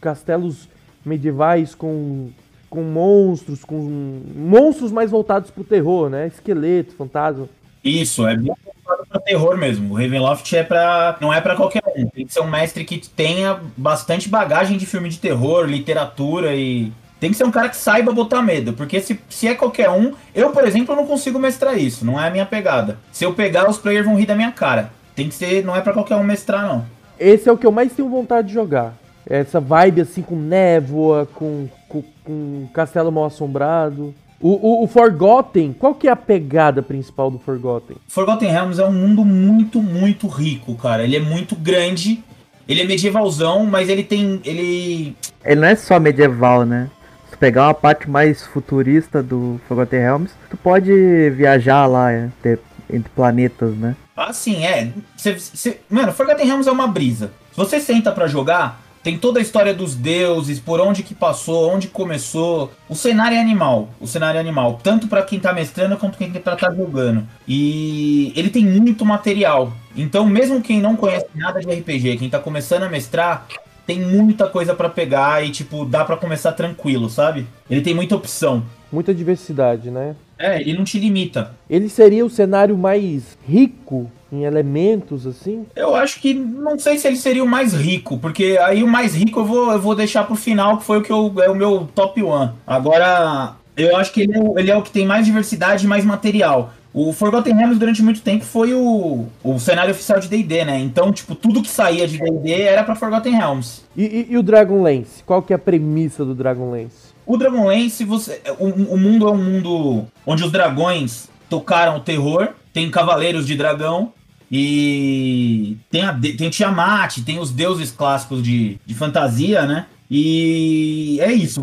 castelos 0.00 0.68
medievais 1.04 1.74
com, 1.74 2.30
com 2.68 2.82
monstros, 2.82 3.64
com 3.64 4.22
monstros 4.34 4.92
mais 4.92 5.10
voltados 5.10 5.50
pro 5.50 5.64
terror, 5.64 6.08
né? 6.08 6.26
Esqueleto, 6.26 6.94
fantasma. 6.94 7.48
Isso, 7.82 8.26
é 8.26 8.36
bem 8.36 8.52
voltado 8.64 9.06
pra 9.08 9.20
terror 9.20 9.56
mesmo. 9.56 9.94
O 9.94 9.96
Ravenloft 9.96 10.52
é 10.54 10.62
pra. 10.62 11.16
não 11.20 11.32
é 11.32 11.40
pra 11.40 11.56
qualquer 11.56 11.82
um. 11.96 12.06
Tem 12.08 12.26
que 12.26 12.32
ser 12.32 12.40
um 12.40 12.50
mestre 12.50 12.84
que 12.84 12.98
tenha 12.98 13.58
bastante 13.76 14.28
bagagem 14.28 14.76
de 14.76 14.84
filme 14.84 15.08
de 15.08 15.18
terror, 15.18 15.64
literatura 15.64 16.54
e. 16.54 16.92
Tem 17.18 17.30
que 17.30 17.36
ser 17.36 17.44
um 17.44 17.50
cara 17.50 17.68
que 17.68 17.76
saiba 17.76 18.12
botar 18.12 18.40
medo, 18.40 18.72
porque 18.72 18.98
se, 18.98 19.20
se 19.28 19.46
é 19.46 19.54
qualquer 19.54 19.90
um, 19.90 20.14
eu, 20.34 20.52
por 20.52 20.66
exemplo, 20.66 20.96
não 20.96 21.06
consigo 21.06 21.38
mestrar 21.38 21.78
isso, 21.78 22.02
não 22.02 22.18
é 22.18 22.28
a 22.28 22.30
minha 22.30 22.46
pegada. 22.46 22.98
Se 23.12 23.26
eu 23.26 23.34
pegar, 23.34 23.68
os 23.68 23.76
players 23.76 24.06
vão 24.06 24.16
rir 24.16 24.24
da 24.24 24.34
minha 24.34 24.50
cara. 24.50 24.90
Tem 25.14 25.28
que 25.28 25.34
ser, 25.34 25.62
não 25.62 25.76
é 25.76 25.82
pra 25.82 25.92
qualquer 25.92 26.16
um 26.16 26.24
mestrar, 26.24 26.66
não. 26.66 26.86
Esse 27.20 27.48
é 27.48 27.52
o 27.52 27.58
que 27.58 27.66
eu 27.66 27.70
mais 27.72 27.92
tenho 27.92 28.08
vontade 28.08 28.48
de 28.48 28.54
jogar. 28.54 28.94
Essa 29.28 29.60
vibe 29.60 30.00
assim 30.00 30.22
com 30.22 30.34
névoa, 30.34 31.28
com, 31.34 31.68
com, 31.88 32.02
com 32.24 32.66
castelo 32.72 33.12
mal 33.12 33.26
assombrado. 33.26 34.14
O, 34.40 34.48
o, 34.80 34.84
o 34.84 34.86
Forgotten, 34.86 35.74
qual 35.78 35.94
que 35.94 36.08
é 36.08 36.10
a 36.10 36.16
pegada 36.16 36.82
principal 36.82 37.30
do 37.30 37.38
Forgotten? 37.38 37.98
Forgotten 38.08 38.50
Realms 38.50 38.80
é 38.80 38.86
um 38.86 38.92
mundo 38.92 39.22
muito, 39.22 39.82
muito 39.82 40.26
rico, 40.26 40.74
cara. 40.76 41.04
Ele 41.04 41.14
é 41.16 41.20
muito 41.20 41.54
grande, 41.54 42.24
ele 42.66 42.80
é 42.80 42.86
medievalzão, 42.86 43.66
mas 43.66 43.90
ele 43.90 44.02
tem. 44.02 44.40
ele 44.42 45.14
Ele 45.44 45.60
não 45.60 45.68
é 45.68 45.76
só 45.76 46.00
medieval, 46.00 46.64
né? 46.64 46.88
Se 47.28 47.36
pegar 47.36 47.66
uma 47.68 47.74
parte 47.74 48.08
mais 48.08 48.44
futurista 48.46 49.22
do 49.22 49.60
Forgotten 49.68 50.00
Realms, 50.00 50.32
tu 50.48 50.56
pode 50.56 50.90
viajar 51.36 51.86
lá 51.86 52.10
é, 52.10 52.30
ter- 52.42 52.58
entre 52.90 53.10
planetas, 53.14 53.74
né? 53.76 53.94
Ah, 54.22 54.34
sim, 54.34 54.66
é. 54.66 54.92
Cê, 55.16 55.38
cê- 55.38 55.80
mano, 55.88 56.12
Forgotten 56.12 56.44
Realms 56.46 56.68
é 56.68 56.72
uma 56.72 56.86
brisa. 56.86 57.32
Se 57.52 57.56
você 57.56 57.80
senta 57.80 58.12
pra 58.12 58.26
jogar, 58.26 58.82
tem 59.02 59.16
toda 59.16 59.38
a 59.38 59.42
história 59.42 59.72
dos 59.72 59.94
deuses, 59.94 60.60
por 60.60 60.78
onde 60.78 61.02
que 61.02 61.14
passou, 61.14 61.70
onde 61.74 61.88
começou. 61.88 62.70
O 62.86 62.94
cenário 62.94 63.34
é 63.34 63.40
animal. 63.40 63.88
O 63.98 64.06
cenário 64.06 64.36
é 64.36 64.40
animal. 64.42 64.78
Tanto 64.82 65.08
pra 65.08 65.22
quem 65.22 65.40
tá 65.40 65.54
mestrando 65.54 65.96
quanto 65.96 66.18
quem 66.18 66.30
tá 66.32 66.54
tá 66.54 66.70
jogando. 66.70 67.26
E 67.48 68.30
ele 68.36 68.50
tem 68.50 68.62
muito 68.62 69.06
material. 69.06 69.72
Então, 69.96 70.26
mesmo 70.26 70.60
quem 70.60 70.82
não 70.82 70.96
conhece 70.96 71.26
nada 71.34 71.58
de 71.60 71.70
RPG, 71.72 72.18
quem 72.18 72.28
tá 72.28 72.38
começando 72.38 72.82
a 72.82 72.88
mestrar, 72.90 73.46
tem 73.86 74.00
muita 74.00 74.46
coisa 74.48 74.74
pra 74.74 74.90
pegar 74.90 75.42
e, 75.44 75.50
tipo, 75.50 75.86
dá 75.86 76.04
pra 76.04 76.18
começar 76.18 76.52
tranquilo, 76.52 77.08
sabe? 77.08 77.46
Ele 77.70 77.80
tem 77.80 77.94
muita 77.94 78.14
opção. 78.16 78.62
Muita 78.92 79.14
diversidade, 79.14 79.90
né? 79.90 80.14
É, 80.38 80.60
ele 80.60 80.72
não 80.74 80.84
te 80.84 80.98
limita. 80.98 81.52
Ele 81.68 81.88
seria 81.88 82.24
o 82.24 82.30
cenário 82.30 82.76
mais 82.76 83.36
rico 83.46 84.10
em 84.32 84.44
elementos, 84.44 85.26
assim? 85.26 85.66
Eu 85.76 85.94
acho 85.94 86.20
que 86.20 86.32
não 86.34 86.78
sei 86.78 86.96
se 86.98 87.06
ele 87.06 87.16
seria 87.16 87.44
o 87.44 87.48
mais 87.48 87.72
rico, 87.74 88.18
porque 88.18 88.58
aí 88.62 88.82
o 88.82 88.88
mais 88.88 89.14
rico 89.14 89.40
eu 89.40 89.44
vou, 89.44 89.70
eu 89.72 89.80
vou 89.80 89.94
deixar 89.94 90.24
pro 90.24 90.34
final, 90.36 90.78
que 90.78 90.84
foi 90.84 90.98
o 90.98 91.02
que 91.02 91.12
eu, 91.12 91.32
é 91.42 91.50
o 91.50 91.54
meu 91.54 91.88
top 91.94 92.22
one. 92.22 92.52
Agora, 92.66 93.54
eu 93.76 93.96
acho 93.96 94.12
que 94.12 94.22
ele 94.22 94.34
é, 94.36 94.40
o- 94.40 94.58
ele 94.58 94.70
é 94.70 94.76
o 94.76 94.82
que 94.82 94.90
tem 94.90 95.04
mais 95.06 95.26
diversidade 95.26 95.84
e 95.84 95.88
mais 95.88 96.04
material. 96.04 96.72
O 96.92 97.12
Forgotten 97.12 97.54
Realms 97.54 97.78
durante 97.78 98.02
muito 98.02 98.20
tempo 98.20 98.44
foi 98.44 98.74
o, 98.74 99.26
o 99.44 99.58
cenário 99.60 99.92
oficial 99.92 100.18
de 100.18 100.26
D&D, 100.28 100.64
né? 100.64 100.78
Então, 100.80 101.12
tipo, 101.12 101.34
tudo 101.36 101.62
que 101.62 101.68
saía 101.70 102.06
de 102.08 102.18
D&D 102.18 102.52
era 102.52 102.82
pra 102.82 102.96
Forgotten 102.96 103.32
Realms. 103.36 103.82
E, 103.96 104.02
e- 104.04 104.26
e 104.30 104.36
o 104.38 104.42
Dragonlance? 104.42 105.22
Qual 105.24 105.40
que 105.42 105.52
é 105.52 105.56
a 105.56 105.58
premissa 105.58 106.24
do 106.24 106.34
Dragonlance? 106.34 107.10
O 107.30 107.36
Dragonlance, 107.36 108.04
você, 108.04 108.42
o, 108.58 108.94
o 108.94 108.98
mundo 108.98 109.28
é 109.28 109.30
um 109.30 109.36
mundo 109.36 110.04
onde 110.26 110.42
os 110.42 110.50
dragões 110.50 111.28
tocaram 111.48 111.98
o 111.98 112.00
terror, 112.00 112.48
tem 112.72 112.90
cavaleiros 112.90 113.46
de 113.46 113.54
dragão 113.54 114.12
e 114.50 115.76
tem, 115.88 116.02
a, 116.02 116.12
tem 116.12 116.50
Tiamat, 116.50 117.18
tem 117.24 117.38
os 117.38 117.52
deuses 117.52 117.92
clássicos 117.92 118.42
de, 118.42 118.80
de 118.84 118.94
fantasia, 118.96 119.64
né? 119.64 119.86
E 120.10 121.20
é 121.20 121.32
isso. 121.32 121.62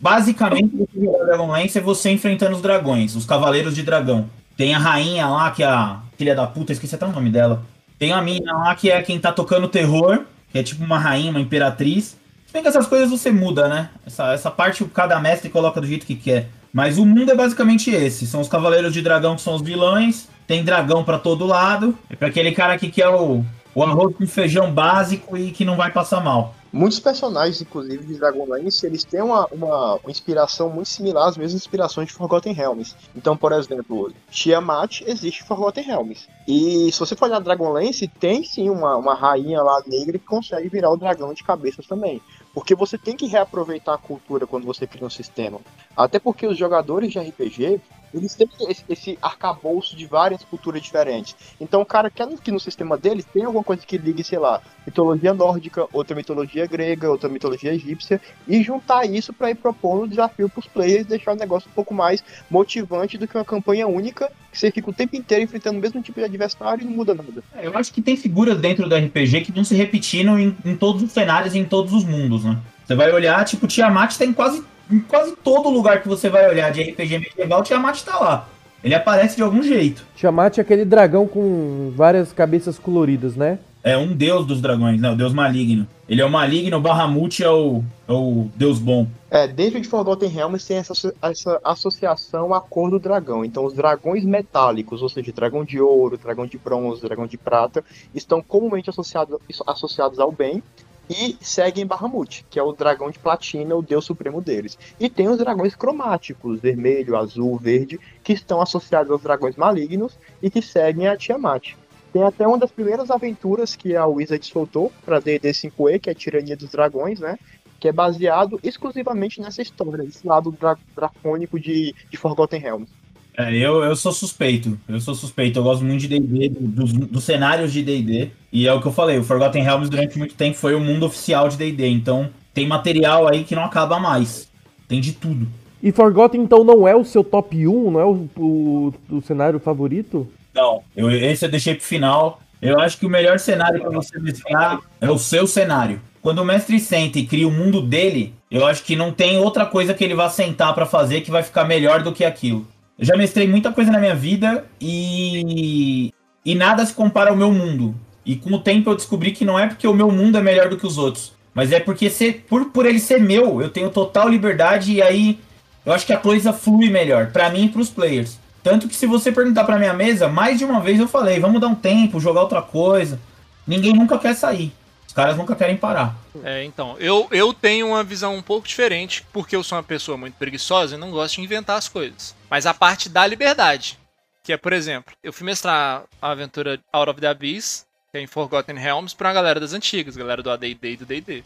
Basicamente, 0.00 0.70
o 0.72 1.24
Dragonlance 1.26 1.76
é 1.76 1.80
você 1.80 2.12
enfrentando 2.12 2.54
os 2.54 2.62
dragões, 2.62 3.16
os 3.16 3.26
cavaleiros 3.26 3.74
de 3.74 3.82
dragão. 3.82 4.30
Tem 4.56 4.72
a 4.72 4.78
rainha 4.78 5.26
lá, 5.26 5.50
que 5.50 5.64
é 5.64 5.66
a 5.66 6.00
filha 6.16 6.36
da 6.36 6.46
puta, 6.46 6.70
esqueci 6.70 6.94
até 6.94 7.06
o 7.06 7.10
nome 7.10 7.28
dela. 7.28 7.64
Tem 7.98 8.12
a 8.12 8.22
mina 8.22 8.52
lá 8.52 8.76
que 8.76 8.88
é 8.88 9.02
quem 9.02 9.18
tá 9.18 9.32
tocando 9.32 9.66
terror, 9.66 10.20
que 10.52 10.60
é 10.60 10.62
tipo 10.62 10.84
uma 10.84 11.00
rainha, 11.00 11.32
uma 11.32 11.40
imperatriz. 11.40 12.16
Bem 12.52 12.62
que 12.62 12.68
essas 12.68 12.86
coisas 12.86 13.08
você 13.08 13.32
muda, 13.32 13.66
né? 13.66 13.88
Essa, 14.06 14.32
essa 14.34 14.50
parte 14.50 14.84
cada 14.86 15.18
mestre 15.18 15.48
coloca 15.48 15.80
do 15.80 15.86
jeito 15.86 16.04
que 16.04 16.14
quer. 16.14 16.48
Mas 16.72 16.98
o 16.98 17.06
mundo 17.06 17.30
é 17.30 17.34
basicamente 17.34 17.90
esse. 17.90 18.26
São 18.26 18.40
os 18.40 18.48
cavaleiros 18.48 18.92
de 18.92 19.00
dragão 19.00 19.36
que 19.36 19.42
são 19.42 19.54
os 19.54 19.62
vilões. 19.62 20.28
Tem 20.46 20.62
dragão 20.62 21.02
pra 21.02 21.18
todo 21.18 21.46
lado. 21.46 21.96
É 22.10 22.16
pra 22.16 22.28
aquele 22.28 22.52
cara 22.52 22.78
que 22.78 22.90
quer 22.90 23.08
o, 23.08 23.42
o 23.74 23.82
arroz 23.82 24.14
com 24.14 24.26
feijão 24.26 24.70
básico 24.70 25.36
e 25.36 25.50
que 25.50 25.64
não 25.64 25.76
vai 25.76 25.90
passar 25.90 26.22
mal. 26.22 26.54
Muitos 26.72 26.98
personagens, 26.98 27.60
inclusive, 27.60 28.02
de 28.06 28.14
Dragonlance, 28.14 28.86
eles 28.86 29.04
têm 29.04 29.20
uma, 29.20 29.46
uma, 29.52 29.96
uma 29.96 30.10
inspiração 30.10 30.70
muito 30.70 30.88
similar 30.88 31.28
às 31.28 31.36
mesmas 31.36 31.60
inspirações 31.60 32.08
de 32.08 32.14
Forgotten 32.14 32.54
Realms. 32.54 32.96
Então, 33.14 33.36
por 33.36 33.52
exemplo, 33.52 34.10
Tiamat 34.30 35.02
existe 35.02 35.42
em 35.42 35.46
Forgotten 35.46 35.84
Realms. 35.84 36.26
E 36.48 36.90
se 36.90 36.98
você 36.98 37.14
for 37.14 37.26
olhar 37.26 37.40
Dragonlance, 37.40 38.08
tem 38.08 38.42
sim 38.42 38.70
uma, 38.70 38.96
uma 38.96 39.14
rainha 39.14 39.62
lá 39.62 39.82
negra 39.86 40.18
que 40.18 40.24
consegue 40.24 40.70
virar 40.70 40.90
o 40.90 40.96
dragão 40.96 41.34
de 41.34 41.44
cabeças 41.44 41.86
também. 41.86 42.22
Porque 42.54 42.74
você 42.74 42.98
tem 42.98 43.16
que 43.16 43.26
reaproveitar 43.26 43.94
a 43.94 43.98
cultura 43.98 44.46
quando 44.46 44.66
você 44.66 44.86
cria 44.86 45.06
um 45.06 45.10
sistema. 45.10 45.58
Até 45.96 46.18
porque 46.18 46.46
os 46.46 46.58
jogadores 46.58 47.10
de 47.10 47.18
RPG, 47.18 47.80
Eles 48.14 48.34
têm 48.34 48.48
esse, 48.68 48.84
esse 48.88 49.18
arcabouço 49.20 49.96
de 49.96 50.06
várias 50.06 50.44
culturas 50.44 50.82
diferentes. 50.82 51.34
Então 51.60 51.80
o 51.80 51.86
cara 51.86 52.10
quer 52.10 52.28
que 52.42 52.50
no 52.50 52.60
sistema 52.60 52.96
deles 52.96 53.24
tem 53.24 53.44
alguma 53.44 53.64
coisa 53.64 53.82
que 53.84 53.98
ligue, 53.98 54.22
sei 54.22 54.38
lá, 54.38 54.60
mitologia 54.86 55.34
nórdica, 55.34 55.86
outra 55.92 56.14
mitologia 56.14 56.66
grega, 56.66 57.10
outra 57.10 57.28
mitologia 57.28 57.72
egípcia, 57.72 58.20
e 58.46 58.62
juntar 58.62 59.04
isso 59.06 59.32
pra 59.32 59.50
ir 59.50 59.54
propondo 59.54 60.04
um 60.04 60.08
desafio 60.08 60.48
pros 60.48 60.66
players, 60.66 61.06
deixar 61.06 61.32
o 61.32 61.36
negócio 61.36 61.68
um 61.70 61.74
pouco 61.74 61.94
mais 61.94 62.22
motivante 62.50 63.18
do 63.18 63.26
que 63.26 63.36
uma 63.36 63.44
campanha 63.44 63.86
única, 63.86 64.30
que 64.50 64.58
você 64.58 64.70
fica 64.70 64.90
o 64.90 64.92
tempo 64.92 65.16
inteiro 65.16 65.44
enfrentando 65.44 65.78
o 65.78 65.80
mesmo 65.80 66.02
tipo 66.02 66.20
de 66.20 66.26
adversário 66.26 66.82
e 66.82 66.84
não 66.84 66.92
muda 66.92 67.14
nada. 67.14 67.42
É, 67.54 67.66
Eu 67.66 67.76
acho 67.76 67.92
que 67.92 68.02
tem 68.02 68.16
figuras 68.16 68.58
dentro 68.58 68.88
do 68.88 68.94
RPG 68.94 69.42
que 69.42 69.52
vão 69.52 69.64
se 69.64 69.74
repetindo 69.74 70.38
em, 70.38 70.56
em 70.64 70.76
todos 70.76 71.02
os 71.02 71.12
cenários 71.12 71.54
em 71.54 71.64
todos 71.64 71.92
os 71.92 72.04
mundos, 72.04 72.44
né? 72.44 72.58
Você 72.84 72.94
vai 72.94 73.10
olhar, 73.12 73.44
tipo, 73.44 73.66
Tiamat 73.66 74.16
tem 74.16 74.32
quase, 74.32 74.62
em 74.90 75.00
quase 75.00 75.34
todo 75.36 75.68
lugar 75.68 76.02
que 76.02 76.08
você 76.08 76.28
vai 76.28 76.48
olhar 76.48 76.70
de 76.72 76.82
RPG 76.82 77.18
medieval, 77.18 77.62
Tiamat 77.62 78.02
tá 78.02 78.18
lá. 78.18 78.48
Ele 78.82 78.94
aparece 78.94 79.36
de 79.36 79.42
algum 79.42 79.62
jeito. 79.62 80.04
Tiamat 80.16 80.58
é 80.58 80.60
aquele 80.60 80.84
dragão 80.84 81.26
com 81.26 81.92
várias 81.94 82.32
cabeças 82.32 82.78
coloridas, 82.78 83.36
né? 83.36 83.58
É 83.84 83.96
um 83.96 84.12
deus 84.14 84.46
dos 84.46 84.60
dragões, 84.60 85.00
né? 85.00 85.10
O 85.10 85.16
deus 85.16 85.32
maligno. 85.32 85.86
Ele 86.08 86.20
é 86.20 86.24
o 86.24 86.30
maligno, 86.30 86.76
o 86.76 86.80
Bahamut 86.80 87.42
é 87.42 87.50
o, 87.50 87.82
é 88.06 88.12
o 88.12 88.48
deus 88.54 88.78
bom. 88.78 89.08
É, 89.30 89.48
dentro 89.48 89.80
de 89.80 89.88
Forgotten 89.88 90.28
Realms 90.28 90.66
tem 90.66 90.76
essa, 90.76 90.92
essa 91.20 91.60
associação 91.64 92.54
à 92.54 92.60
cor 92.60 92.90
do 92.90 93.00
dragão. 93.00 93.44
Então, 93.44 93.64
os 93.64 93.74
dragões 93.74 94.24
metálicos, 94.24 95.02
ou 95.02 95.08
seja, 95.08 95.32
dragão 95.32 95.64
de 95.64 95.80
ouro, 95.80 96.16
dragão 96.16 96.46
de 96.46 96.58
bronze, 96.58 97.02
dragão 97.02 97.26
de 97.26 97.36
prata, 97.36 97.84
estão 98.14 98.40
comumente 98.40 98.90
associados, 98.90 99.38
associados 99.66 100.20
ao 100.20 100.30
bem 100.30 100.62
e 101.10 101.36
seguem 101.40 101.86
Bahamut, 101.86 102.44
que 102.48 102.58
é 102.58 102.62
o 102.62 102.72
dragão 102.72 103.10
de 103.10 103.18
platina, 103.18 103.74
o 103.74 103.82
deus 103.82 104.04
supremo 104.04 104.40
deles. 104.40 104.78
E 104.98 105.08
tem 105.08 105.28
os 105.28 105.38
dragões 105.38 105.74
cromáticos, 105.74 106.60
vermelho, 106.60 107.16
azul, 107.16 107.58
verde, 107.58 108.00
que 108.22 108.32
estão 108.32 108.60
associados 108.60 109.10
aos 109.10 109.22
dragões 109.22 109.56
malignos 109.56 110.18
e 110.42 110.50
que 110.50 110.62
seguem 110.62 111.08
a 111.08 111.16
Tiamat. 111.16 111.74
Tem 112.12 112.22
até 112.22 112.46
uma 112.46 112.58
das 112.58 112.70
primeiras 112.70 113.10
aventuras 113.10 113.74
que 113.74 113.96
a 113.96 114.06
Wizard 114.06 114.44
soltou 114.44 114.92
para 115.04 115.18
D&D 115.18 115.50
5e, 115.50 115.98
que 115.98 116.10
é 116.10 116.12
a 116.12 116.14
Tirania 116.14 116.56
dos 116.56 116.70
Dragões, 116.70 117.20
né? 117.20 117.38
que 117.82 117.88
é 117.88 117.92
baseado 117.92 118.60
exclusivamente 118.62 119.40
nessa 119.40 119.60
história, 119.60 120.04
esse 120.04 120.24
lado 120.24 120.52
dra 120.52 120.78
dracônico 120.94 121.58
de, 121.58 121.92
de 122.08 122.16
Forgotten 122.16 122.60
Realms. 122.60 122.88
É, 123.36 123.54
eu, 123.56 123.82
eu 123.82 123.96
sou 123.96 124.12
suspeito. 124.12 124.78
Eu 124.88 125.00
sou 125.00 125.14
suspeito. 125.14 125.58
Eu 125.58 125.62
gosto 125.62 125.84
muito 125.84 126.00
de 126.00 126.08
D&D, 126.08 126.48
do- 126.50 126.60
dos, 126.60 126.92
dos 126.92 127.24
cenários 127.24 127.72
de 127.72 127.82
D&D. 127.82 128.30
E 128.52 128.66
é 128.68 128.72
o 128.72 128.80
que 128.80 128.86
eu 128.86 128.92
falei, 128.92 129.18
o 129.18 129.24
Forgotten 129.24 129.62
Realms 129.62 129.88
durante 129.90 130.18
muito 130.18 130.34
tempo 130.34 130.56
foi 130.56 130.74
o 130.74 130.80
mundo 130.80 131.06
oficial 131.06 131.48
de 131.48 131.56
D&D. 131.56 131.88
Então 131.88 132.28
tem 132.52 132.66
material 132.66 133.26
aí 133.26 133.44
que 133.44 133.54
não 133.54 133.64
acaba 133.64 133.98
mais. 133.98 134.48
Tem 134.86 135.00
de 135.00 135.12
tudo. 135.12 135.46
E 135.82 135.90
Forgotten 135.90 136.42
então 136.42 136.62
não 136.62 136.86
é 136.86 136.94
o 136.94 137.04
seu 137.04 137.24
top 137.24 137.66
1, 137.66 137.90
não 137.90 138.00
é 138.00 138.04
o, 138.04 138.28
o, 138.36 138.94
o 139.10 139.22
cenário 139.22 139.58
favorito? 139.58 140.28
Não, 140.54 140.82
eu, 140.94 141.10
esse 141.10 141.44
eu 141.44 141.50
deixei 141.50 141.74
pro 141.74 141.84
final. 141.84 142.40
Eu 142.60 142.78
acho 142.78 142.98
que 142.98 143.06
o 143.06 143.10
melhor 143.10 143.38
cenário 143.40 143.80
para 143.80 143.90
você 143.90 144.20
desenhar 144.20 144.80
é 145.00 145.10
o 145.10 145.18
seu 145.18 145.46
cenário. 145.46 146.00
Quando 146.20 146.38
o 146.40 146.44
mestre 146.44 146.78
senta 146.78 147.18
e 147.18 147.26
cria 147.26 147.48
o 147.48 147.50
mundo 147.50 147.82
dele, 147.82 148.32
eu 148.48 148.64
acho 148.64 148.84
que 148.84 148.94
não 148.94 149.10
tem 149.10 149.38
outra 149.38 149.66
coisa 149.66 149.92
que 149.92 150.04
ele 150.04 150.14
vá 150.14 150.28
sentar 150.28 150.72
para 150.72 150.86
fazer 150.86 151.22
que 151.22 151.30
vai 151.32 151.42
ficar 151.42 151.64
melhor 151.64 152.02
do 152.02 152.12
que 152.12 152.24
aquilo. 152.24 152.64
Já 153.02 153.16
mestrei 153.16 153.46
muita 153.46 153.72
coisa 153.72 153.90
na 153.90 153.98
minha 153.98 154.14
vida 154.14 154.64
e 154.80 156.12
e 156.44 156.54
nada 156.54 156.84
se 156.84 156.94
compara 156.94 157.30
ao 157.30 157.36
meu 157.36 157.52
mundo. 157.52 157.94
E 158.24 158.36
com 158.36 158.52
o 158.52 158.60
tempo 158.60 158.90
eu 158.90 158.96
descobri 158.96 159.32
que 159.32 159.44
não 159.44 159.58
é 159.58 159.66
porque 159.66 159.86
o 159.86 159.94
meu 159.94 160.10
mundo 160.10 160.38
é 160.38 160.40
melhor 160.40 160.68
do 160.68 160.76
que 160.76 160.86
os 160.86 160.98
outros, 160.98 161.32
mas 161.54 161.72
é 161.72 161.80
porque 161.80 162.08
ser, 162.08 162.44
por, 162.48 162.66
por 162.66 162.86
ele 162.86 163.00
ser 163.00 163.20
meu, 163.20 163.60
eu 163.60 163.68
tenho 163.68 163.90
total 163.90 164.28
liberdade 164.28 164.92
e 164.92 165.02
aí 165.02 165.38
eu 165.84 165.92
acho 165.92 166.06
que 166.06 166.12
a 166.12 166.18
coisa 166.18 166.52
flui 166.52 166.88
melhor 166.88 167.32
para 167.32 167.50
mim 167.50 167.64
e 167.64 167.68
pros 167.68 167.90
players. 167.90 168.38
Tanto 168.62 168.86
que 168.86 168.94
se 168.94 169.06
você 169.06 169.32
perguntar 169.32 169.64
pra 169.64 169.78
minha 169.78 169.92
mesa, 169.92 170.28
mais 170.28 170.58
de 170.58 170.64
uma 170.64 170.80
vez 170.80 171.00
eu 171.00 171.08
falei, 171.08 171.40
vamos 171.40 171.60
dar 171.60 171.66
um 171.66 171.74
tempo, 171.74 172.20
jogar 172.20 172.42
outra 172.42 172.62
coisa. 172.62 173.18
Ninguém 173.66 173.92
nunca 173.92 174.18
quer 174.18 174.34
sair. 174.34 174.72
Os 175.12 175.14
caras 175.14 175.36
nunca 175.36 175.54
querem 175.54 175.76
parar. 175.76 176.16
É, 176.42 176.64
então, 176.64 176.96
eu, 176.98 177.28
eu 177.30 177.52
tenho 177.52 177.88
uma 177.88 178.02
visão 178.02 178.34
um 178.34 178.40
pouco 178.40 178.66
diferente, 178.66 179.22
porque 179.30 179.54
eu 179.54 179.62
sou 179.62 179.76
uma 179.76 179.84
pessoa 179.84 180.16
muito 180.16 180.38
preguiçosa 180.38 180.94
e 180.94 180.98
não 180.98 181.10
gosto 181.10 181.34
de 181.34 181.42
inventar 181.42 181.76
as 181.76 181.86
coisas. 181.86 182.34
Mas 182.48 182.64
a 182.64 182.72
parte 182.72 183.10
da 183.10 183.26
liberdade, 183.26 183.98
que 184.42 184.54
é, 184.54 184.56
por 184.56 184.72
exemplo, 184.72 185.12
eu 185.22 185.30
fui 185.30 185.44
mestrar 185.44 186.04
a 186.20 186.30
aventura 186.30 186.80
Out 186.90 187.10
of 187.10 187.20
the 187.20 187.26
Abyss, 187.26 187.84
que 188.10 188.16
é 188.16 188.22
em 188.22 188.26
Forgotten 188.26 188.78
Realms, 188.78 189.14
pra 189.14 189.28
uma 189.28 189.34
galera 189.34 189.60
das 189.60 189.74
antigas, 189.74 190.16
galera 190.16 190.42
do 190.42 190.50
AD&D 190.50 190.92
e 190.92 190.96
do 190.96 191.04
D&D. 191.04 191.44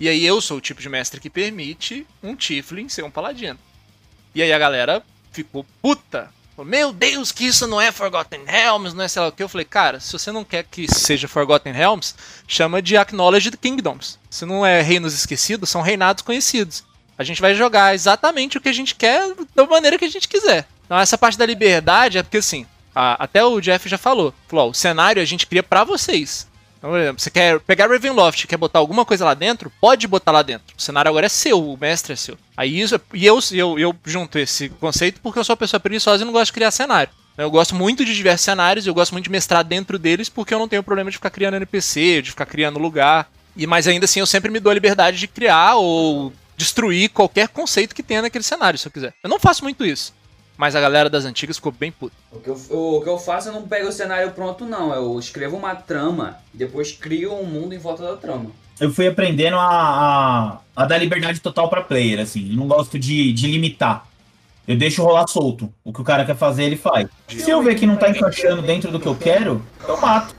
E 0.00 0.08
aí 0.08 0.26
eu 0.26 0.40
sou 0.40 0.56
o 0.56 0.60
tipo 0.60 0.82
de 0.82 0.88
mestre 0.88 1.20
que 1.20 1.30
permite 1.30 2.04
um 2.20 2.34
Tiflin 2.34 2.88
ser 2.88 3.04
um 3.04 3.12
paladino. 3.12 3.60
E 4.34 4.42
aí 4.42 4.52
a 4.52 4.58
galera 4.58 5.00
ficou 5.30 5.64
puta. 5.80 6.32
Meu 6.62 6.92
Deus, 6.92 7.32
que 7.32 7.44
isso 7.46 7.66
não 7.66 7.80
é 7.80 7.90
Forgotten 7.90 8.42
Realms, 8.46 8.94
não 8.94 9.04
é 9.04 9.08
sei 9.08 9.20
lá 9.22 9.28
o 9.28 9.32
que. 9.32 9.42
Eu 9.42 9.48
falei, 9.48 9.64
cara, 9.64 9.98
se 9.98 10.12
você 10.12 10.30
não 10.30 10.44
quer 10.44 10.64
que 10.70 10.86
seja 10.86 11.26
Forgotten 11.26 11.72
Realms, 11.72 12.14
chama 12.46 12.80
de 12.80 12.96
Acknowledged 12.96 13.56
Kingdoms. 13.56 14.18
Se 14.30 14.44
não 14.44 14.64
é 14.64 14.80
reinos 14.80 15.14
esquecidos, 15.14 15.68
são 15.70 15.82
reinados 15.82 16.22
conhecidos. 16.22 16.84
A 17.18 17.24
gente 17.24 17.40
vai 17.40 17.54
jogar 17.54 17.94
exatamente 17.94 18.56
o 18.58 18.60
que 18.60 18.68
a 18.68 18.72
gente 18.72 18.94
quer, 18.94 19.34
da 19.54 19.66
maneira 19.66 19.98
que 19.98 20.04
a 20.04 20.10
gente 20.10 20.28
quiser. 20.28 20.66
Então 20.84 20.98
essa 20.98 21.18
parte 21.18 21.38
da 21.38 21.46
liberdade 21.46 22.18
é 22.18 22.22
porque 22.22 22.36
assim, 22.38 22.66
a- 22.94 23.24
até 23.24 23.44
o 23.44 23.60
Jeff 23.60 23.88
já 23.88 23.98
falou, 23.98 24.32
falou, 24.46 24.66
ó, 24.66 24.70
o 24.70 24.74
cenário 24.74 25.20
a 25.22 25.24
gente 25.24 25.46
cria 25.46 25.62
pra 25.62 25.82
vocês. 25.84 26.46
Então, 26.84 26.92
por 26.92 27.00
exemplo, 27.00 27.22
você 27.22 27.30
quer 27.30 27.58
pegar 27.60 27.88
Ravenloft, 27.88 28.46
quer 28.46 28.58
botar 28.58 28.78
alguma 28.78 29.06
coisa 29.06 29.24
lá 29.24 29.32
dentro, 29.32 29.72
pode 29.80 30.06
botar 30.06 30.32
lá 30.32 30.42
dentro. 30.42 30.76
O 30.76 30.82
cenário 30.82 31.08
agora 31.08 31.24
é 31.24 31.30
seu, 31.30 31.58
o 31.58 31.78
mestre 31.78 32.12
é 32.12 32.16
seu. 32.16 32.36
Aí 32.54 32.78
isso, 32.78 33.00
e 33.14 33.24
eu, 33.24 33.38
eu, 33.52 33.78
eu 33.78 33.96
junto 34.04 34.38
esse 34.38 34.68
conceito 34.68 35.18
porque 35.22 35.38
eu 35.38 35.44
sou 35.44 35.54
uma 35.54 35.56
pessoa 35.56 35.80
preguiçosa 35.80 36.22
e 36.22 36.26
não 36.26 36.32
gosto 36.32 36.46
de 36.46 36.52
criar 36.52 36.70
cenário. 36.70 37.10
Eu 37.38 37.50
gosto 37.50 37.74
muito 37.74 38.04
de 38.04 38.14
diversos 38.14 38.44
cenários, 38.44 38.86
eu 38.86 38.92
gosto 38.92 39.12
muito 39.12 39.24
de 39.24 39.30
mestrar 39.30 39.64
dentro 39.64 39.98
deles 39.98 40.28
porque 40.28 40.52
eu 40.52 40.58
não 40.58 40.68
tenho 40.68 40.82
problema 40.82 41.10
de 41.10 41.16
ficar 41.16 41.30
criando 41.30 41.54
NPC, 41.54 42.20
de 42.20 42.30
ficar 42.32 42.44
criando 42.44 42.78
lugar. 42.78 43.30
E 43.56 43.66
mas 43.66 43.88
ainda 43.88 44.04
assim 44.04 44.20
eu 44.20 44.26
sempre 44.26 44.50
me 44.50 44.60
dou 44.60 44.70
a 44.70 44.74
liberdade 44.74 45.18
de 45.18 45.26
criar 45.26 45.76
ou 45.76 46.34
destruir 46.54 47.08
qualquer 47.08 47.48
conceito 47.48 47.94
que 47.94 48.02
tenha 48.02 48.20
naquele 48.20 48.44
cenário, 48.44 48.78
se 48.78 48.86
eu 48.86 48.92
quiser. 48.92 49.14
Eu 49.22 49.30
não 49.30 49.40
faço 49.40 49.64
muito 49.64 49.86
isso. 49.86 50.12
Mas 50.56 50.76
a 50.76 50.80
galera 50.80 51.10
das 51.10 51.24
antigas 51.24 51.56
ficou 51.56 51.72
bem 51.72 51.90
puta. 51.90 52.14
O 52.30 52.38
que, 52.38 52.48
eu, 52.48 52.54
o 52.70 53.02
que 53.02 53.08
eu 53.08 53.18
faço, 53.18 53.48
eu 53.48 53.52
não 53.52 53.66
pego 53.66 53.88
o 53.88 53.92
cenário 53.92 54.30
pronto, 54.32 54.64
não. 54.64 54.94
Eu 54.94 55.18
escrevo 55.18 55.56
uma 55.56 55.74
trama 55.74 56.38
e 56.54 56.58
depois 56.58 56.92
crio 56.92 57.34
um 57.34 57.44
mundo 57.44 57.74
em 57.74 57.78
volta 57.78 58.02
da 58.04 58.16
trama. 58.16 58.50
Eu 58.80 58.92
fui 58.92 59.06
aprendendo 59.06 59.56
a, 59.56 59.66
a, 59.66 60.58
a 60.76 60.86
dar 60.86 60.98
liberdade 60.98 61.40
total 61.40 61.68
pra 61.68 61.82
player, 61.82 62.20
assim. 62.20 62.50
Eu 62.50 62.56
não 62.56 62.68
gosto 62.68 62.98
de, 62.98 63.32
de 63.32 63.46
limitar. 63.46 64.06
Eu 64.66 64.76
deixo 64.76 65.02
rolar 65.02 65.26
solto. 65.26 65.72
O 65.84 65.92
que 65.92 66.00
o 66.00 66.04
cara 66.04 66.24
quer 66.24 66.36
fazer, 66.36 66.64
ele 66.64 66.76
faz. 66.76 67.08
Se 67.28 67.50
eu 67.50 67.62
ver 67.62 67.74
que 67.74 67.86
não 67.86 67.96
tá 67.96 68.08
encaixando 68.08 68.62
dentro 68.62 68.90
do 68.90 68.98
que 68.98 69.06
eu 69.06 69.14
quero, 69.14 69.64
eu 69.86 70.00
mato. 70.00 70.34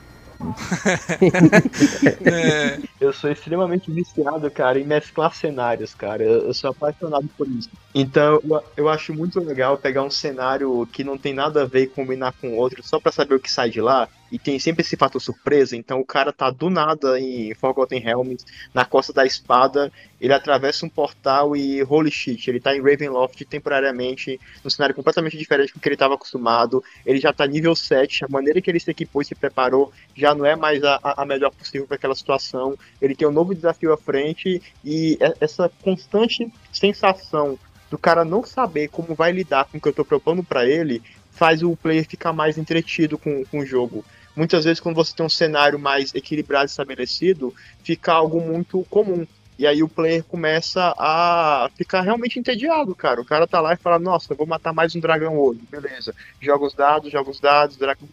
Eu 2.99 3.13
sou 3.13 3.31
extremamente 3.31 3.91
viciado, 3.91 4.49
cara, 4.51 4.79
em 4.79 4.85
mesclar 4.85 5.33
cenários, 5.33 5.93
cara. 5.93 6.23
Eu, 6.23 6.47
eu 6.47 6.53
sou 6.53 6.69
apaixonado 6.69 7.27
por 7.37 7.47
isso. 7.47 7.69
Então, 7.93 8.39
eu, 8.43 8.61
eu 8.77 8.89
acho 8.89 9.13
muito 9.13 9.39
legal 9.39 9.77
pegar 9.77 10.03
um 10.03 10.09
cenário 10.09 10.85
que 10.87 11.03
não 11.03 11.17
tem 11.17 11.33
nada 11.33 11.63
a 11.63 11.65
ver 11.65 11.83
e 11.83 11.87
combinar 11.87 12.33
com 12.39 12.57
outro, 12.57 12.81
só 12.83 12.99
pra 12.99 13.11
saber 13.11 13.35
o 13.35 13.39
que 13.39 13.51
sai 13.51 13.69
de 13.69 13.81
lá. 13.81 14.07
E 14.31 14.39
tem 14.39 14.57
sempre 14.59 14.81
esse 14.81 14.97
fator 14.97 15.21
surpresa. 15.21 15.75
Então, 15.75 15.99
o 15.99 16.05
cara 16.05 16.33
tá 16.33 16.49
do 16.49 16.69
nada 16.69 17.19
em 17.19 17.53
Forgotten 17.53 17.99
Realms, 17.99 18.45
na 18.73 18.83
Costa 18.85 19.13
da 19.13 19.25
Espada, 19.25 19.91
ele 20.19 20.33
atravessa 20.33 20.85
um 20.85 20.89
portal 20.89 21.55
e, 21.55 21.83
holy 21.83 22.11
shit, 22.11 22.49
ele 22.49 22.59
tá 22.59 22.75
em 22.75 22.81
Ravenloft 22.81 23.43
temporariamente, 23.45 24.39
num 24.63 24.69
cenário 24.69 24.95
completamente 24.95 25.37
diferente 25.37 25.73
do 25.73 25.79
que 25.79 25.87
ele 25.89 25.97
tava 25.97 26.15
acostumado. 26.15 26.83
Ele 27.05 27.19
já 27.19 27.31
tá 27.31 27.45
nível 27.45 27.75
7, 27.75 28.25
a 28.25 28.27
maneira 28.29 28.61
que 28.61 28.69
ele 28.69 28.79
se 28.79 28.89
equipou 28.91 29.21
e 29.21 29.25
se 29.25 29.35
preparou 29.35 29.91
já 30.15 30.33
não 30.33 30.45
é 30.45 30.55
mais 30.55 30.83
a, 30.83 30.99
a 31.03 31.23
a 31.23 31.25
melhor 31.25 31.51
possível 31.51 31.87
para 31.87 31.95
aquela 31.95 32.15
situação. 32.15 32.77
Ele 33.01 33.15
tem 33.15 33.27
um 33.27 33.31
novo 33.31 33.53
desafio 33.55 33.93
à 33.93 33.97
frente 33.97 34.61
e 34.83 35.17
é- 35.19 35.33
essa 35.39 35.69
constante 35.81 36.51
sensação 36.71 37.57
do 37.89 37.97
cara 37.97 38.25
não 38.25 38.43
saber 38.43 38.89
como 38.89 39.15
vai 39.15 39.31
lidar 39.31 39.65
com 39.65 39.77
o 39.77 39.81
que 39.81 39.87
eu 39.87 39.93
tô 39.93 40.03
propondo 40.03 40.43
para 40.43 40.65
ele 40.65 41.01
faz 41.35 41.61
o 41.61 41.75
player 41.75 42.07
ficar 42.07 42.33
mais 42.33 42.57
entretido 42.57 43.17
com, 43.17 43.45
com 43.45 43.59
o 43.59 43.65
jogo. 43.65 44.03
Muitas 44.35 44.65
vezes, 44.65 44.79
quando 44.79 44.95
você 44.95 45.15
tem 45.15 45.25
um 45.25 45.29
cenário 45.29 45.79
mais 45.79 46.13
equilibrado 46.13 46.65
e 46.65 46.71
estabelecido, 46.71 47.53
fica 47.83 48.13
algo 48.13 48.41
muito 48.41 48.85
comum. 48.89 49.25
E 49.57 49.65
aí 49.65 49.81
o 49.81 49.87
player 49.87 50.21
começa 50.23 50.93
a 50.97 51.69
ficar 51.77 52.01
realmente 52.01 52.37
entediado, 52.37 52.93
cara. 52.93 53.21
O 53.21 53.25
cara 53.25 53.47
tá 53.47 53.61
lá 53.61 53.73
e 53.73 53.77
fala, 53.77 53.97
nossa, 53.97 54.33
eu 54.33 54.37
vou 54.37 54.45
matar 54.45 54.73
mais 54.73 54.93
um 54.95 54.99
dragão 54.99 55.37
hoje. 55.37 55.61
Beleza. 55.69 56.13
Joga 56.41 56.65
os 56.65 56.73
dados, 56.73 57.11
joga 57.11 57.29
os 57.29 57.39
dados, 57.39 57.77
dragão 57.77 58.07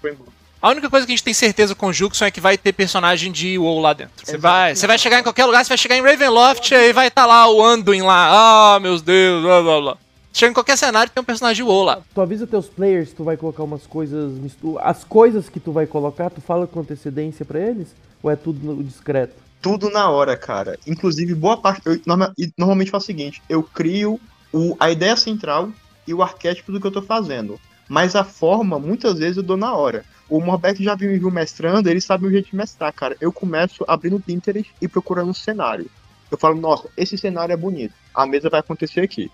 foi 0.00 0.12
embora. 0.12 0.30
A 0.62 0.70
única 0.70 0.88
coisa 0.88 1.04
que 1.04 1.12
a 1.12 1.16
gente 1.16 1.24
tem 1.24 1.34
certeza 1.34 1.74
com 1.74 1.88
o 1.88 1.92
Juxon 1.92 2.24
é 2.24 2.30
que 2.30 2.40
vai 2.40 2.56
ter 2.56 2.72
personagem 2.72 3.30
de 3.30 3.58
WoW 3.58 3.80
lá 3.80 3.92
dentro. 3.92 4.24
Você 4.24 4.38
vai, 4.38 4.74
você 4.74 4.86
vai 4.86 4.98
chegar 4.98 5.18
em 5.18 5.22
qualquer 5.22 5.44
lugar, 5.44 5.64
você 5.64 5.68
vai 5.68 5.78
chegar 5.78 5.96
em 5.96 6.02
Ravenloft 6.02 6.72
e 6.72 6.92
vai 6.92 7.08
estar 7.08 7.26
lá 7.26 7.50
o 7.50 7.62
Anduin 7.62 8.02
lá. 8.02 8.74
Ah, 8.74 8.80
meus 8.80 9.02
Deus, 9.02 9.42
blá 9.42 9.62
blá 9.62 9.80
blá. 9.80 10.05
Chega 10.36 10.50
em 10.50 10.52
qualquer 10.52 10.76
cenário 10.76 11.10
tem 11.10 11.18
um 11.18 11.24
personagem 11.24 11.64
de 11.64 11.70
WoW 11.70 11.82
lá. 11.82 12.02
Tu 12.14 12.20
avisa 12.20 12.46
teus 12.46 12.66
players, 12.66 13.10
tu 13.10 13.24
vai 13.24 13.38
colocar 13.38 13.62
umas 13.62 13.86
coisas, 13.86 14.32
mistu- 14.32 14.78
as 14.80 15.02
coisas 15.02 15.48
que 15.48 15.58
tu 15.58 15.72
vai 15.72 15.86
colocar, 15.86 16.28
tu 16.28 16.42
fala 16.42 16.66
com 16.66 16.80
antecedência 16.80 17.42
pra 17.42 17.58
eles? 17.58 17.88
Ou 18.22 18.30
é 18.30 18.36
tudo 18.36 18.74
no 18.74 18.84
discreto? 18.84 19.32
tudo 19.62 19.88
na 19.88 20.10
hora, 20.10 20.36
cara. 20.36 20.78
Inclusive, 20.86 21.34
boa 21.34 21.56
parte. 21.56 21.80
Eu 21.86 21.98
norma- 22.04 22.34
normalmente 22.56 22.90
faço 22.90 23.04
o 23.04 23.06
seguinte: 23.06 23.42
eu 23.48 23.62
crio 23.62 24.20
o, 24.52 24.76
a 24.78 24.90
ideia 24.90 25.16
central 25.16 25.70
e 26.06 26.12
o 26.12 26.22
arquétipo 26.22 26.70
do 26.70 26.78
que 26.82 26.86
eu 26.86 26.90
tô 26.92 27.00
fazendo. 27.00 27.58
Mas 27.88 28.14
a 28.14 28.22
forma, 28.22 28.78
muitas 28.78 29.18
vezes, 29.18 29.38
eu 29.38 29.42
dou 29.42 29.56
na 29.56 29.74
hora. 29.74 30.04
O 30.28 30.38
Morbeck 30.38 30.84
já 30.84 30.94
viu 30.94 31.10
me 31.10 31.18
viu 31.18 31.30
mestrando, 31.30 31.88
ele 31.88 32.00
sabe 32.02 32.26
o 32.26 32.30
jeito 32.30 32.50
de 32.50 32.56
mestrar, 32.56 32.92
cara. 32.92 33.16
Eu 33.22 33.32
começo 33.32 33.84
abrindo 33.88 34.16
o 34.16 34.20
Pinterest 34.20 34.70
e 34.82 34.86
procurando 34.86 35.30
um 35.30 35.34
cenário. 35.34 35.86
Eu 36.30 36.36
falo, 36.36 36.60
nossa, 36.60 36.88
esse 36.94 37.16
cenário 37.16 37.54
é 37.54 37.56
bonito. 37.56 37.94
A 38.14 38.26
mesa 38.26 38.50
vai 38.50 38.60
acontecer 38.60 39.00
aqui. 39.00 39.30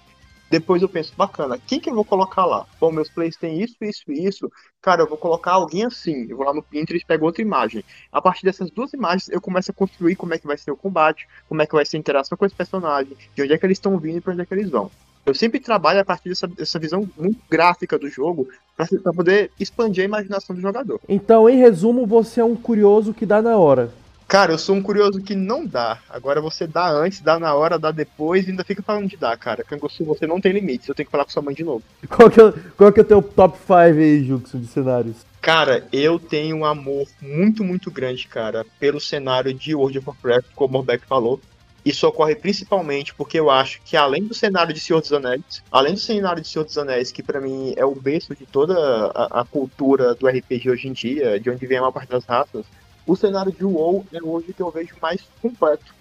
Depois 0.52 0.82
eu 0.82 0.88
penso, 0.88 1.14
bacana, 1.16 1.58
quem 1.66 1.80
que 1.80 1.88
eu 1.88 1.94
vou 1.94 2.04
colocar 2.04 2.44
lá? 2.44 2.66
Bom, 2.78 2.92
meus 2.92 3.08
plays 3.08 3.36
têm 3.36 3.62
isso, 3.62 3.74
isso 3.80 4.02
e 4.08 4.26
isso. 4.26 4.52
Cara, 4.82 5.00
eu 5.00 5.08
vou 5.08 5.16
colocar 5.16 5.52
alguém 5.52 5.86
assim. 5.86 6.26
Eu 6.28 6.36
vou 6.36 6.44
lá 6.44 6.52
no 6.52 6.62
Pinterest 6.62 7.06
pego 7.06 7.24
outra 7.24 7.40
imagem. 7.40 7.82
A 8.12 8.20
partir 8.20 8.44
dessas 8.44 8.70
duas 8.70 8.92
imagens, 8.92 9.30
eu 9.30 9.40
começo 9.40 9.70
a 9.70 9.74
construir 9.74 10.14
como 10.14 10.34
é 10.34 10.38
que 10.38 10.46
vai 10.46 10.58
ser 10.58 10.70
o 10.70 10.76
combate, 10.76 11.26
como 11.48 11.62
é 11.62 11.66
que 11.66 11.72
vai 11.72 11.86
ser 11.86 11.96
a 11.96 12.00
interação 12.00 12.36
com 12.36 12.44
esse 12.44 12.54
personagem, 12.54 13.16
de 13.34 13.42
onde 13.42 13.54
é 13.54 13.56
que 13.56 13.64
eles 13.64 13.78
estão 13.78 13.96
vindo 13.96 14.18
e 14.18 14.20
pra 14.20 14.34
onde 14.34 14.42
é 14.42 14.44
que 14.44 14.52
eles 14.52 14.68
vão. 14.68 14.90
Eu 15.24 15.34
sempre 15.34 15.58
trabalho 15.58 16.00
a 16.00 16.04
partir 16.04 16.28
dessa, 16.28 16.46
dessa 16.46 16.78
visão 16.78 17.08
muito 17.16 17.40
gráfica 17.50 17.98
do 17.98 18.10
jogo 18.10 18.46
pra 18.76 18.86
poder 19.14 19.50
expandir 19.58 20.02
a 20.02 20.06
imaginação 20.06 20.54
do 20.54 20.60
jogador. 20.60 21.00
Então, 21.08 21.48
em 21.48 21.56
resumo, 21.56 22.06
você 22.06 22.42
é 22.42 22.44
um 22.44 22.56
curioso 22.56 23.14
que 23.14 23.24
dá 23.24 23.40
na 23.40 23.56
hora. 23.56 23.90
Cara, 24.32 24.50
eu 24.50 24.56
sou 24.56 24.74
um 24.74 24.82
curioso 24.82 25.20
que 25.20 25.36
não 25.36 25.66
dá. 25.66 25.98
Agora 26.08 26.40
você 26.40 26.66
dá 26.66 26.88
antes, 26.88 27.20
dá 27.20 27.38
na 27.38 27.54
hora, 27.54 27.78
dá 27.78 27.90
depois 27.90 28.46
e 28.46 28.50
ainda 28.50 28.64
fica 28.64 28.82
falando 28.82 29.06
de 29.06 29.14
dar, 29.14 29.36
cara. 29.36 29.62
Canguçu, 29.62 30.06
você 30.06 30.26
não 30.26 30.40
tem 30.40 30.52
limites. 30.52 30.88
Eu 30.88 30.94
tenho 30.94 31.04
que 31.04 31.12
falar 31.12 31.26
com 31.26 31.30
sua 31.30 31.42
mãe 31.42 31.54
de 31.54 31.62
novo. 31.62 31.84
Qual 32.08 32.30
que 32.30 32.40
é, 32.40 32.50
qual 32.74 32.90
que 32.90 33.00
é 33.00 33.02
o 33.02 33.06
teu 33.06 33.20
top 33.20 33.58
5 33.58 33.74
aí, 33.74 34.24
Juxo, 34.24 34.56
de 34.56 34.66
cenários? 34.68 35.16
Cara, 35.38 35.86
eu 35.92 36.18
tenho 36.18 36.56
um 36.56 36.64
amor 36.64 37.06
muito, 37.20 37.62
muito 37.62 37.90
grande, 37.90 38.26
cara, 38.26 38.64
pelo 38.80 38.98
cenário 38.98 39.52
de 39.52 39.74
World 39.74 39.98
of 39.98 40.08
Warcraft, 40.08 40.46
como 40.54 40.70
o 40.70 40.78
Morbeck 40.78 41.04
falou. 41.04 41.38
Isso 41.84 42.06
ocorre 42.06 42.34
principalmente 42.34 43.14
porque 43.14 43.38
eu 43.38 43.50
acho 43.50 43.82
que 43.84 43.98
além 43.98 44.24
do 44.24 44.32
cenário 44.32 44.72
de 44.72 44.80
Senhor 44.80 45.02
dos 45.02 45.12
Anéis, 45.12 45.62
além 45.70 45.92
do 45.92 46.00
cenário 46.00 46.40
de 46.40 46.48
Senhor 46.48 46.64
dos 46.64 46.78
Anéis, 46.78 47.12
que 47.12 47.22
pra 47.22 47.38
mim 47.38 47.74
é 47.76 47.84
o 47.84 47.94
berço 47.94 48.34
de 48.34 48.46
toda 48.46 48.74
a, 49.14 49.42
a 49.42 49.44
cultura 49.44 50.14
do 50.14 50.26
RPG 50.26 50.70
hoje 50.70 50.88
em 50.88 50.92
dia, 50.92 51.38
de 51.38 51.50
onde 51.50 51.66
vem 51.66 51.76
a 51.76 51.82
maior 51.82 51.92
parte 51.92 52.08
das 52.08 52.24
raças, 52.24 52.64
o 53.06 53.16
cenário 53.16 53.52
de 53.52 53.64
WoW 53.64 54.06
é 54.12 54.22
hoje 54.22 54.52
que 54.52 54.62
eu 54.62 54.70
vejo 54.70 54.94
mais 55.00 55.22
completo. 55.40 55.94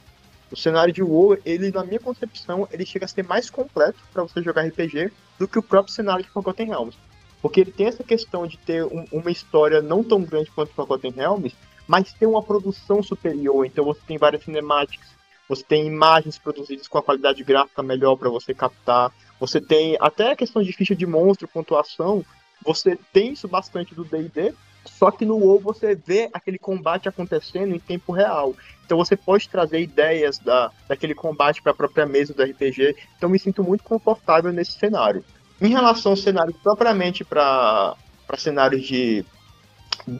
O 0.52 0.56
cenário 0.56 0.94
de 0.94 1.02
WoW, 1.02 1.38
ele, 1.46 1.72
na 1.72 1.84
minha 1.84 2.00
concepção, 2.00 2.68
ele 2.72 2.86
chega 2.86 3.06
a 3.06 3.08
ser 3.08 3.24
mais 3.24 3.50
completo 3.50 4.00
para 4.12 4.24
você 4.24 4.42
jogar 4.42 4.66
RPG 4.66 5.12
do 5.40 5.48
que 5.48 5.58
o 5.58 5.64
próprio 5.64 5.94
cenário 5.94 6.24
de 6.24 6.30
Forgotten 6.30 6.68
Realms. 6.68 6.98
Porque 7.42 7.62
ele 7.62 7.72
tem 7.72 7.88
essa 7.88 8.04
questão 8.04 8.46
de 8.46 8.58
ter 8.58 8.84
um- 8.86 9.08
uma 9.12 9.32
história 9.32 9.82
não 9.82 10.04
tão 10.04 10.22
grande 10.22 10.52
quanto 10.52 10.74
Forgotten 10.74 11.12
Realms, 11.12 11.56
mas 11.88 12.14
tem 12.14 12.28
uma 12.28 12.44
produção 12.44 13.02
superior. 13.02 13.66
Então 13.66 13.86
você 13.86 14.02
tem 14.06 14.18
várias 14.18 14.44
cinemáticas, 14.44 15.08
você 15.50 15.64
tem 15.64 15.88
imagens 15.88 16.38
produzidas 16.38 16.88
com 16.88 16.98
a 16.98 17.04
qualidade 17.04 17.44
gráfica 17.44 17.82
melhor 17.82 18.16
para 18.16 18.30
você 18.30 18.54
captar. 18.54 19.12
Você 19.40 19.60
tem 19.60 19.98
até 20.00 20.32
a 20.32 20.36
questão 20.36 20.62
de 20.62 20.72
ficha 20.72 20.96
de 20.96 21.06
monstro, 21.06 21.48
pontuação. 21.48 22.24
Você 22.64 22.98
tem 23.12 23.34
isso 23.34 23.48
bastante 23.48 23.96
do 23.96 24.06
D&D, 24.06 24.54
só 24.86 25.12
que 25.12 25.26
no 25.26 25.38
WoW 25.38 25.60
você 25.60 25.96
vê 25.96 26.30
aquele 26.34 26.58
combate 26.58 27.08
acontecendo 27.08 27.76
em 27.76 27.80
tempo 27.80 28.12
real. 28.12 28.56
Então 28.86 28.98
você 28.98 29.16
pode 29.16 29.48
trazer 29.48 29.82
ideias 29.82 30.38
da, 30.40 30.72
daquele 30.88 31.16
combate 31.16 31.62
para 31.62 31.72
a 31.72 31.76
própria 31.76 32.06
mesa 32.06 32.34
do 32.34 32.44
RPG. 32.44 32.96
Então 33.18 33.30
me 33.30 33.40
sinto 33.40 33.64
muito 33.64 33.84
confortável 33.84 34.52
nesse 34.52 34.74
cenário. 34.74 35.24
Em 35.62 35.70
relação 35.70 36.14
ao 36.14 36.18
cenário 36.18 36.54
propriamente 36.64 37.24
para 37.24 37.96
cenários 38.38 38.84
de 38.84 39.24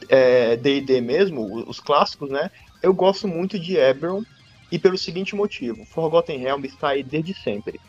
é, 0.08 0.56
D&D 0.56 1.00
mesmo, 1.00 1.68
os 1.68 1.80
clássicos, 1.80 2.30
né? 2.30 2.50
Eu 2.82 2.94
gosto 2.94 3.26
muito 3.26 3.58
de 3.58 3.76
Eberron 3.76 4.22
e 4.70 4.78
pelo 4.78 4.96
seguinte 4.96 5.34
motivo. 5.34 5.84
Forgotten 5.84 6.38
Realms 6.38 6.72
está 6.72 6.90
aí 6.90 7.02
desde 7.02 7.34
sempre. 7.34 7.80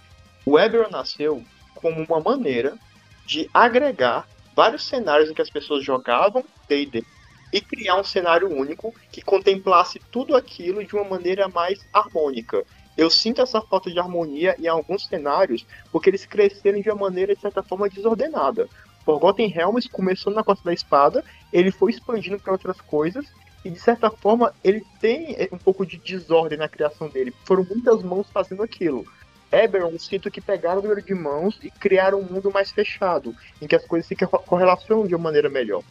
O 0.46 0.60
Eberron 0.60 0.90
nasceu 0.90 1.44
como 1.76 2.04
uma 2.04 2.20
maneira 2.20 2.78
de 3.26 3.50
agregar 3.54 4.28
vários 4.56 4.84
cenários 4.86 5.30
em 5.30 5.34
que 5.34 5.42
as 5.42 5.50
pessoas 5.50 5.84
jogavam 5.84 6.44
D&D 6.68 7.03
e 7.51 7.61
criar 7.61 7.99
um 7.99 8.03
cenário 8.03 8.49
único 8.51 8.93
que 9.11 9.22
contemplasse 9.22 9.99
tudo 10.11 10.36
aquilo 10.36 10.84
de 10.84 10.95
uma 10.95 11.03
maneira 11.03 11.47
mais 11.47 11.80
harmônica. 11.93 12.64
Eu 12.97 13.09
sinto 13.09 13.41
essa 13.41 13.61
falta 13.61 13.91
de 13.91 13.99
harmonia 13.99 14.55
em 14.59 14.68
alguns 14.68 15.05
cenários 15.05 15.66
porque 15.91 16.09
eles 16.09 16.26
cresceram 16.26 16.82
de 16.82 16.89
uma 16.89 17.09
maneira, 17.09 17.36
de 17.36 17.41
certa 17.41 17.61
forma, 17.61 17.88
desordenada. 17.89 18.68
Forgotten 19.05 19.47
Realms 19.47 19.88
começou 19.89 20.34
na 20.34 20.43
Costa 20.43 20.64
da 20.64 20.74
Espada, 20.74 21.24
ele 21.51 21.72
foi 21.72 21.91
expandindo 21.91 22.39
para 22.39 22.53
outras 22.53 22.80
coisas 22.82 23.26
e, 23.64 23.70
de 23.70 23.80
certa 23.80 24.09
forma, 24.09 24.53
ele 24.64 24.84
tem 24.99 25.34
eh, 25.38 25.49
um 25.51 25.57
pouco 25.57 25.86
de 25.86 25.97
desordem 25.97 26.57
na 26.57 26.70
criação 26.70 27.07
dele. 27.09 27.34
Foram 27.45 27.64
muitas 27.64 28.01
mãos 28.01 28.28
fazendo 28.32 28.64
aquilo. 28.64 29.05
Eberron, 29.51 29.97
sinto 29.99 30.32
que 30.32 30.41
pegaram 30.41 30.80
o 30.80 30.84
número 30.84 31.01
de 31.01 31.14
mãos 31.14 31.59
e 31.61 31.70
criaram 31.70 32.20
um 32.20 32.24
mundo 32.24 32.51
mais 32.51 32.72
fechado, 32.72 33.36
em 33.61 33.68
que 33.68 33.76
as 33.76 33.86
coisas 33.86 34.07
se 34.07 34.16
co- 34.16 34.39
correlacionam 34.39 35.05
de 35.05 35.14
uma 35.14 35.24
maneira 35.26 35.49
melhor. 35.49 35.84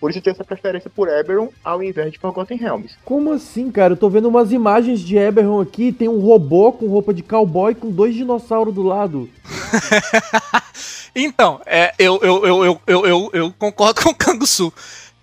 Por 0.00 0.10
isso 0.10 0.18
eu 0.18 0.22
tenho 0.22 0.34
essa 0.34 0.44
preferência 0.44 0.90
por 0.90 1.08
Eberron 1.08 1.48
ao 1.64 1.82
invés 1.82 2.12
de 2.12 2.18
Forgotten 2.18 2.56
Realms. 2.56 2.96
Como 3.04 3.32
assim, 3.32 3.70
cara? 3.70 3.94
Eu 3.94 3.96
tô 3.96 4.08
vendo 4.08 4.28
umas 4.28 4.52
imagens 4.52 5.00
de 5.00 5.16
Eberron 5.16 5.60
aqui, 5.60 5.92
tem 5.92 6.08
um 6.08 6.20
robô 6.20 6.72
com 6.72 6.86
roupa 6.86 7.12
de 7.12 7.22
cowboy 7.22 7.74
com 7.74 7.90
dois 7.90 8.14
dinossauros 8.14 8.74
do 8.74 8.82
lado. 8.82 9.28
Então, 11.20 11.60
é, 11.66 11.92
eu, 11.98 12.20
eu, 12.22 12.46
eu, 12.46 12.64
eu, 12.64 12.80
eu, 12.86 13.06
eu, 13.06 13.30
eu 13.32 13.54
concordo 13.58 14.02
com 14.02 14.10
o 14.10 14.14
Kangusu. 14.14 14.72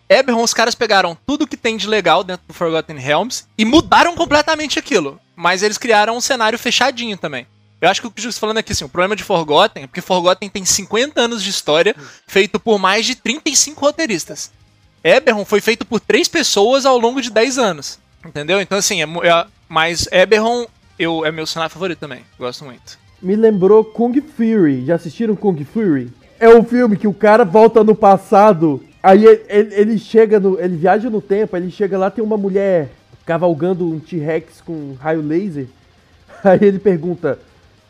Eberron, 0.09 0.43
os 0.43 0.53
caras 0.53 0.75
pegaram 0.75 1.17
tudo 1.25 1.47
que 1.47 1.55
tem 1.55 1.77
de 1.77 1.87
legal 1.87 2.23
dentro 2.23 2.45
do 2.47 2.53
Forgotten 2.53 2.97
Realms 2.97 3.45
e 3.57 3.63
mudaram 3.63 4.13
completamente 4.13 4.77
aquilo. 4.77 5.19
Mas 5.35 5.63
eles 5.63 5.77
criaram 5.77 6.17
um 6.17 6.21
cenário 6.21 6.59
fechadinho 6.59 7.17
também. 7.17 7.47
Eu 7.81 7.89
acho 7.89 8.01
que 8.01 8.07
o 8.07 8.11
que 8.11 8.19
o 8.19 8.23
Jus 8.23 8.37
falando 8.37 8.57
aqui, 8.57 8.71
assim, 8.71 8.85
o 8.85 8.89
problema 8.89 9.15
de 9.15 9.23
Forgotten 9.23 9.83
é 9.83 9.87
porque 9.87 10.01
Forgotten 10.01 10.49
tem 10.49 10.63
50 10.63 11.19
anos 11.19 11.43
de 11.43 11.49
história, 11.49 11.95
feito 12.27 12.59
por 12.59 12.77
mais 12.77 13.05
de 13.05 13.15
35 13.15 13.79
roteiristas. 13.79 14.51
Eberron 15.07 15.45
foi 15.45 15.61
feito 15.61 15.85
por 15.85 15.99
três 15.99 16.27
pessoas 16.27 16.85
ao 16.85 16.97
longo 16.97 17.21
de 17.21 17.29
10 17.29 17.57
anos. 17.59 17.99
Entendeu? 18.25 18.59
Então, 18.59 18.77
assim, 18.79 19.03
é, 19.03 19.05
é- 19.05 19.45
mas 19.69 20.07
Eberron 20.11 20.65
eu, 20.97 21.23
é 21.23 21.31
meu 21.31 21.45
cenário 21.45 21.71
favorito 21.71 21.99
também. 21.99 22.21
Gosto 22.39 22.65
muito. 22.65 22.97
Me 23.21 23.35
lembrou 23.35 23.83
Kung 23.83 24.19
Fury. 24.19 24.85
Já 24.85 24.95
assistiram 24.95 25.35
Kung 25.35 25.63
Fury? 25.63 26.11
É 26.39 26.49
um 26.49 26.63
filme 26.63 26.97
que 26.97 27.07
o 27.07 27.13
cara 27.13 27.45
volta 27.45 27.83
no 27.83 27.95
passado, 27.95 28.83
aí 29.01 29.25
ele, 29.25 29.73
ele- 29.75 29.99
chega 29.99 30.39
no. 30.39 30.59
Ele 30.59 30.75
viaja 30.75 31.09
no 31.09 31.21
tempo, 31.21 31.55
ele 31.55 31.71
chega 31.71 31.97
lá, 31.97 32.09
tem 32.09 32.23
uma 32.23 32.35
mulher 32.37 32.89
cavalgando 33.25 33.89
um 33.89 33.99
T-Rex 33.99 34.61
com 34.61 34.95
raio 34.99 35.21
laser. 35.21 35.67
Aí 36.43 36.59
ele 36.61 36.77
pergunta: 36.77 37.39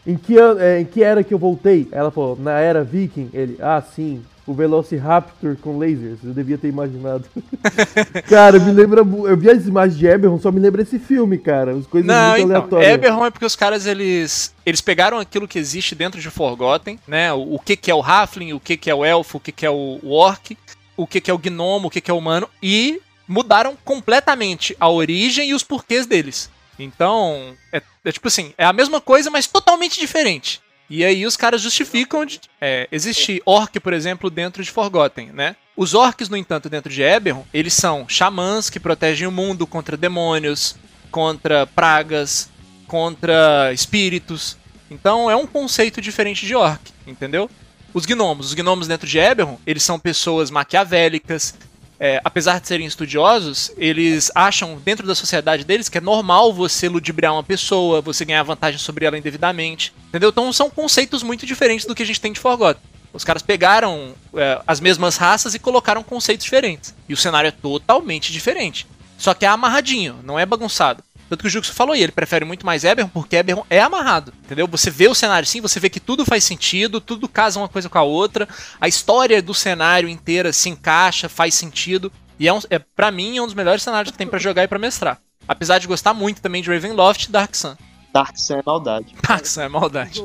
em 0.05 0.16
que, 0.16 0.38
é, 0.39 0.80
em 0.80 0.86
que 0.86 1.03
era 1.03 1.24
que 1.24 1.34
eu 1.34 1.39
voltei? 1.39 1.88
Ela 1.91 2.11
falou: 2.11 2.38
na 2.39 2.59
era 2.59 2.84
Viking. 2.84 3.30
Ele: 3.34 3.57
ah, 3.59 3.82
sim. 3.82 4.24
O 4.48 4.54
Velociraptor 4.54 5.58
com 5.58 5.80
lasers, 5.80 6.20
eu 6.24 6.34
devia 6.34 6.58
ter 6.58 6.68
imaginado. 6.68 7.26
cara, 8.30 8.60
me 8.60 8.72
lembra. 8.72 9.02
Eu 9.02 9.36
vi 9.36 9.50
as 9.50 9.66
imagens 9.66 9.98
de 9.98 10.06
Eberron, 10.06 10.39
só 10.39 10.52
me 10.52 10.60
lembra 10.60 10.84
esse 10.84 11.00
filme, 11.00 11.38
cara. 11.38 11.72
As 11.72 11.88
coisas 11.88 12.08
Não, 12.08 12.30
muito 12.30 12.46
então, 12.46 12.56
aleatórias. 12.58 12.93
Eberron 12.93 13.26
é 13.26 13.32
porque 13.32 13.46
os 13.46 13.56
caras, 13.56 13.88
eles 13.88 14.54
eles 14.64 14.82
pegaram 14.82 15.20
aquilo 15.20 15.48
que 15.48 15.58
existe 15.58 15.96
dentro 15.96 16.22
de 16.22 16.30
Forgotten, 16.30 17.00
né? 17.08 17.34
O, 17.34 17.56
o 17.56 17.60
que 17.60 17.76
que 17.76 17.89
é 17.89 17.96
o 17.96 18.04
Halfling, 18.04 18.54
o 18.54 18.60
que 18.60 18.78
que 18.78 18.89
é 18.89 18.93
o 18.93 19.04
Elfo, 19.04 19.38
o 19.38 19.39
que 19.39 19.52
que 19.52 19.66
é 19.66 19.70
o, 19.70 20.00
o 20.04 20.12
Orc, 20.12 20.56
o 20.96 21.08
que 21.08 21.20
que 21.20 21.32
é 21.32 21.34
o 21.34 21.39
Gnomo, 21.39 21.88
o 21.88 21.91
que 21.91 22.02
que 22.02 22.12
é 22.12 22.14
o 22.14 22.18
Humano, 22.18 22.48
e 22.62 23.02
mudaram 23.28 23.76
completamente 23.84 24.76
a 24.80 24.89
origem 24.89 25.50
e 25.50 25.54
os 25.54 25.64
porquês 25.64 26.06
deles. 26.06 26.50
Então, 26.78 27.56
é, 27.72 27.82
é 28.04 28.12
tipo 28.12 28.28
assim, 28.28 28.54
é 28.58 28.66
a 28.66 28.74
mesma 28.74 29.00
coisa, 29.00 29.30
mas 29.30 29.48
totalmente 29.48 30.00
diferente. 30.00 30.62
E 30.90 31.04
aí 31.04 31.26
os 31.26 31.36
caras 31.36 31.62
justificam 31.62 32.26
de 32.26 32.40
é, 32.62 32.88
existe 32.92 33.42
orc, 33.46 33.80
por 33.80 33.94
exemplo, 33.94 34.30
dentro 34.30 34.64
de 34.64 34.72
Forgotten, 34.72 35.32
né? 35.34 35.56
Os 35.76 35.94
orcs, 35.94 36.30
no 36.30 36.38
entanto, 36.38 36.70
dentro 36.70 36.92
de 36.92 37.02
Eberron, 37.02 37.46
eles 37.54 37.74
são 37.74 38.08
xamãs 38.08 38.70
que 38.70 38.80
protegem 38.80 39.28
o 39.28 39.32
mundo 39.32 39.68
contra 39.68 39.98
demônios, 39.98 40.76
contra 41.12 41.68
pragas, 41.68 42.50
contra 42.88 43.72
espíritos. 43.74 44.58
Então 44.90 45.30
é 45.30 45.36
um 45.36 45.48
conceito 45.48 46.00
diferente 46.00 46.46
de 46.46 46.56
orc, 46.56 46.82
entendeu? 47.06 47.50
Os 47.94 48.06
gnomos, 48.06 48.48
os 48.48 48.54
gnomos 48.54 48.88
dentro 48.88 49.08
de 49.08 49.18
Eberron, 49.18 49.58
eles 49.66 49.84
são 49.84 49.98
pessoas 49.98 50.52
maquiavélicas. 50.52 51.56
É, 52.00 52.20
apesar 52.24 52.60
de 52.60 52.68
serem 52.68 52.86
estudiosos, 52.86 53.72
eles 53.78 54.32
acham 54.36 54.78
dentro 54.84 55.08
da 55.08 55.16
sociedade 55.16 55.64
deles 55.64 55.89
que 55.89 55.98
é 55.98 56.02
normal 56.02 56.54
você 56.54 56.89
ludibriar 56.89 57.34
uma 57.34 57.43
pessoa, 57.43 58.02
você 58.02 58.26
ganhar 58.26 58.43
vantagem 58.43 58.80
sobre 58.80 59.06
ela 59.06 59.18
indevidamente, 59.18 59.93
entendeu? 60.10 60.30
Então 60.30 60.52
são 60.52 60.70
conceitos 60.70 61.24
muito 61.24 61.46
diferentes 61.46 61.86
do 61.86 61.96
que 61.96 62.04
a 62.04 62.06
gente 62.06 62.22
tem 62.22 62.34
de 62.34 62.39
Forgotten. 62.39 62.82
Os 63.14 63.24
caras 63.24 63.41
pegaram 63.41 64.14
é, 64.36 64.62
as 64.68 64.82
mesmas 64.82 65.16
raças 65.16 65.56
e 65.56 65.60
colocaram 65.60 66.04
conceitos 66.04 66.43
diferentes. 66.43 66.93
E 67.08 67.14
o 67.14 67.18
cenário 67.18 67.48
é 67.48 67.52
totalmente 67.52 68.32
diferente. 68.34 68.86
Só 69.18 69.34
que 69.34 69.46
é 69.46 69.48
amarradinho, 69.48 70.20
não 70.22 70.38
é 70.38 70.46
bagunçado. 70.46 71.02
Tanto 71.30 71.42
que 71.42 71.48
o 71.48 71.50
Juxo 71.50 71.74
falou 71.74 71.94
aí, 71.94 72.04
ele 72.04 72.12
prefere 72.12 72.46
muito 72.46 72.66
mais 72.66 72.84
Eberron 72.84 73.10
porque 73.10 73.36
Eberron 73.36 73.66
é 73.70 73.80
amarrado, 73.80 74.34
entendeu? 74.44 74.68
Você 74.68 74.92
vê 74.92 75.08
o 75.08 75.16
cenário 75.16 75.48
sim, 75.48 75.62
você 75.62 75.80
vê 75.80 75.90
que 75.90 76.00
tudo 76.00 76.26
faz 76.26 76.44
sentido, 76.44 77.02
tudo 77.02 77.28
casa 77.28 77.60
uma 77.60 77.68
coisa 77.68 77.90
com 77.90 77.98
a 77.98 78.04
outra, 78.04 78.48
a 78.80 78.88
história 78.88 79.42
do 79.42 79.54
cenário 79.54 80.08
inteira 80.08 80.54
se 80.54 80.70
encaixa, 80.70 81.28
faz 81.28 81.56
sentido. 81.56 82.12
E 82.40 82.48
é, 82.48 82.54
um, 82.54 82.60
é 82.70 82.80
para 82.80 83.12
mim, 83.12 83.38
é 83.38 83.42
um 83.42 83.46
dos 83.46 83.56
melhores 83.56 83.82
cenários 83.82 84.12
que 84.12 84.18
tem 84.18 84.28
pra 84.28 84.40
jogar 84.40 84.64
e 84.64 84.68
pra 84.68 84.78
mestrar. 84.78 85.20
Apesar 85.48 85.80
de 85.80 85.88
gostar 85.88 86.14
muito 86.14 86.42
também 86.42 86.62
de 86.62 86.70
Ravenloft 86.72 87.26
e 87.26 87.32
Dark 87.32 87.56
Sun. 87.56 87.76
Dark 88.16 88.38
Sun 88.38 88.55
é 88.59 88.61
maldade. 88.66 89.13
Dark 89.28 89.45
Sun 89.45 89.61
é 89.63 89.68
maldade. 89.68 90.24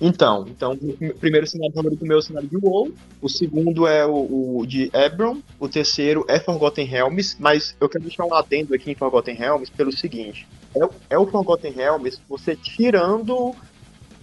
Então, 0.00 0.46
então, 0.48 0.72
o 0.72 1.14
primeiro 1.18 1.46
cenário 1.46 1.74
favorito 1.74 2.02
meu 2.02 2.16
é 2.16 2.20
o 2.20 2.22
cenário 2.22 2.48
de 2.48 2.56
WoW, 2.56 2.90
o 3.20 3.28
segundo 3.28 3.86
é 3.86 4.06
o, 4.06 4.60
o 4.60 4.66
de 4.66 4.90
Ebron, 4.94 5.40
o 5.60 5.68
terceiro 5.68 6.24
é 6.28 6.40
Forgotten 6.40 6.86
Realms, 6.86 7.36
mas 7.38 7.76
eu 7.78 7.90
quero 7.90 8.04
deixar 8.04 8.24
um 8.24 8.32
adendo 8.34 8.74
aqui 8.74 8.90
em 8.90 8.94
Forgotten 8.94 9.34
Realms 9.34 9.70
pelo 9.70 9.92
seguinte, 9.92 10.46
é, 10.74 10.82
o- 10.84 10.90
é 11.10 11.18
o 11.18 11.26
Forgotten 11.26 11.72
Realms 11.72 12.18
você 12.26 12.56
tirando 12.56 13.54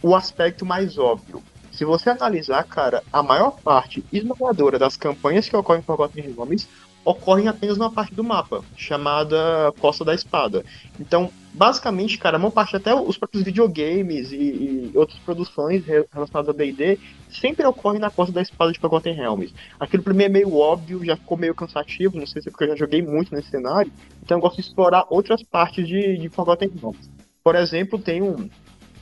o 0.01 0.15
aspecto 0.15 0.65
mais 0.65 0.97
óbvio. 0.97 1.43
Se 1.71 1.85
você 1.85 2.09
analisar, 2.09 2.63
cara, 2.63 3.03
a 3.11 3.21
maior 3.21 3.51
parte 3.63 4.03
esmagadora 4.11 4.79
das 4.79 4.97
campanhas 4.97 5.47
que 5.47 5.55
ocorrem 5.55 5.81
em 5.81 5.85
Forgotten 5.85 6.23
Realms 6.35 6.67
ocorrem 7.05 7.47
apenas 7.47 7.77
numa 7.77 7.91
parte 7.91 8.15
do 8.15 8.23
mapa, 8.23 8.63
chamada 8.75 9.71
Costa 9.79 10.03
da 10.05 10.13
Espada. 10.15 10.63
Então, 10.99 11.31
basicamente, 11.53 12.17
cara, 12.17 12.37
a 12.37 12.39
maior 12.39 12.51
parte, 12.51 12.75
até 12.75 12.93
os 12.95 13.17
próprios 13.17 13.43
videogames 13.43 14.31
e, 14.31 14.35
e 14.35 14.91
outras 14.95 15.19
produções 15.19 15.85
re- 15.85 16.05
relacionadas 16.11 16.49
a 16.53 16.57
D&D, 16.57 16.97
sempre 17.29 17.65
ocorrem 17.65 17.99
na 17.99 18.09
Costa 18.09 18.33
da 18.33 18.41
Espada 18.41 18.71
de 18.71 18.79
Forgotten 18.79 19.13
Realms. 19.13 19.53
Aquilo 19.79 20.03
pra 20.03 20.13
mim 20.13 20.23
é 20.23 20.29
meio 20.29 20.55
óbvio, 20.55 21.03
já 21.05 21.15
ficou 21.15 21.37
meio 21.37 21.53
cansativo, 21.53 22.17
não 22.17 22.25
sei 22.25 22.41
se 22.41 22.49
é 22.49 22.51
porque 22.51 22.63
eu 22.65 22.69
já 22.69 22.75
joguei 22.75 23.01
muito 23.01 23.33
nesse 23.33 23.49
cenário, 23.49 23.91
então 24.23 24.37
eu 24.37 24.41
gosto 24.41 24.55
de 24.55 24.61
explorar 24.61 25.05
outras 25.09 25.43
partes 25.43 25.87
de, 25.87 26.17
de 26.17 26.29
Forgotten 26.29 26.71
Realms. 26.81 27.09
Por 27.43 27.55
exemplo, 27.55 27.99
tem 27.99 28.21
um... 28.21 28.49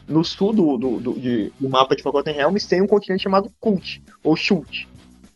No 0.07 0.25
sul 0.25 0.51
do, 0.51 0.77
do, 0.77 0.99
do, 0.99 1.13
de- 1.13 1.53
do 1.57 1.69
mapa 1.69 1.95
de 1.95 2.03
Forgotten 2.03 2.33
Realms 2.33 2.67
tem 2.67 2.81
um 2.81 2.87
continente 2.87 3.23
chamado 3.23 3.49
Kult, 3.61 3.99
ou 4.23 4.35
Shult. 4.35 4.87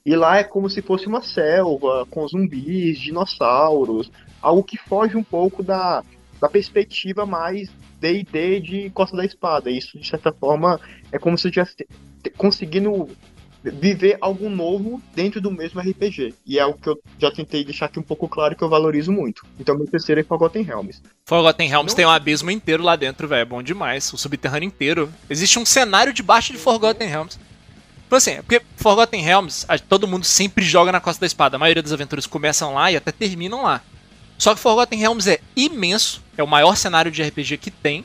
E 0.06 0.16
lá 0.16 0.38
é 0.38 0.44
como 0.44 0.70
se 0.70 0.82
fosse 0.82 1.08
uma 1.08 1.22
selva, 1.22 2.06
com 2.10 2.28
zumbis, 2.28 3.00
dinossauros, 3.00 4.12
algo 4.42 4.64
que 4.64 4.78
foge 4.78 5.16
um 5.16 5.24
pouco 5.24 5.64
da, 5.64 6.04
da 6.46 6.50
perspectiva 6.50 7.26
mais 7.26 7.70
D&D 8.00 8.60
de 8.60 8.90
Costa 8.92 9.18
da 9.18 9.26
Espada. 9.26 9.72
Isso, 9.72 9.98
de 10.00 10.08
certa 10.08 10.32
forma, 10.32 10.80
é 11.12 11.18
como 11.18 11.38
se 11.38 11.48
eu 11.48 11.50
estivesse 11.50 11.76
conseguindo 12.38 13.10
viver 13.64 14.16
algo 14.22 14.48
novo 14.48 15.02
dentro 15.16 15.42
do 15.42 15.50
mesmo 15.50 15.82
RPG. 15.82 16.36
E 16.46 16.60
é 16.60 16.62
algo 16.62 16.78
que 16.80 16.88
eu 16.88 17.02
já 17.18 17.32
tentei 17.32 17.66
deixar 17.66 17.88
aqui 17.88 18.00
um 18.00 18.04
pouco 18.04 18.28
claro 18.30 18.56
que 18.56 18.64
eu 18.64 18.70
valorizo 18.70 19.12
muito. 19.12 19.44
Então, 19.60 19.76
meu 19.76 19.88
terceiro 19.88 20.22
é 20.22 20.24
Forgotten 20.24 20.62
Realms. 20.62 21.02
Forgotten 21.26 21.68
Realms 21.68 21.94
Não- 21.94 21.96
tem 21.96 22.06
um 22.06 22.12
abismo 22.12 22.52
inteiro 22.52 22.84
lá 22.84 22.96
dentro, 22.96 23.28
velho. 23.28 23.42
É 23.42 23.46
bom 23.46 23.64
demais. 23.64 24.14
O 24.14 24.18
subterrâneo 24.20 24.68
inteiro. 24.68 25.12
Existe 25.28 25.58
um 25.58 25.66
cenário 25.66 26.14
debaixo 26.14 26.52
de 26.54 26.60
Forgotten 26.60 27.08
Realms. 27.08 27.40
Tipo 28.04 28.16
assim, 28.16 28.32
é 28.34 28.42
porque 28.44 28.62
Forgotten 28.78 29.24
Realms, 29.24 29.66
todo 29.90 30.08
mundo 30.08 30.26
sempre 30.26 30.64
joga 30.64 30.92
na 30.92 31.02
Costa 31.02 31.22
da 31.22 31.26
Espada. 31.26 31.56
A 31.56 31.60
maioria 31.60 31.82
das 31.82 31.92
aventuras 31.92 32.28
começam 32.28 32.76
lá 32.76 32.92
e 32.92 32.96
até 32.96 33.12
terminam 33.12 33.64
lá. 33.64 33.82
Só 34.38 34.54
que 34.54 34.60
Forgotten 34.62 35.00
Realms 35.00 35.28
é 35.28 35.40
imenso. 35.56 36.22
É 36.38 36.44
o 36.44 36.48
maior 36.48 36.76
cenário 36.76 37.12
de 37.12 37.24
RPG 37.24 37.58
que 37.58 37.72
tem. 37.72 38.04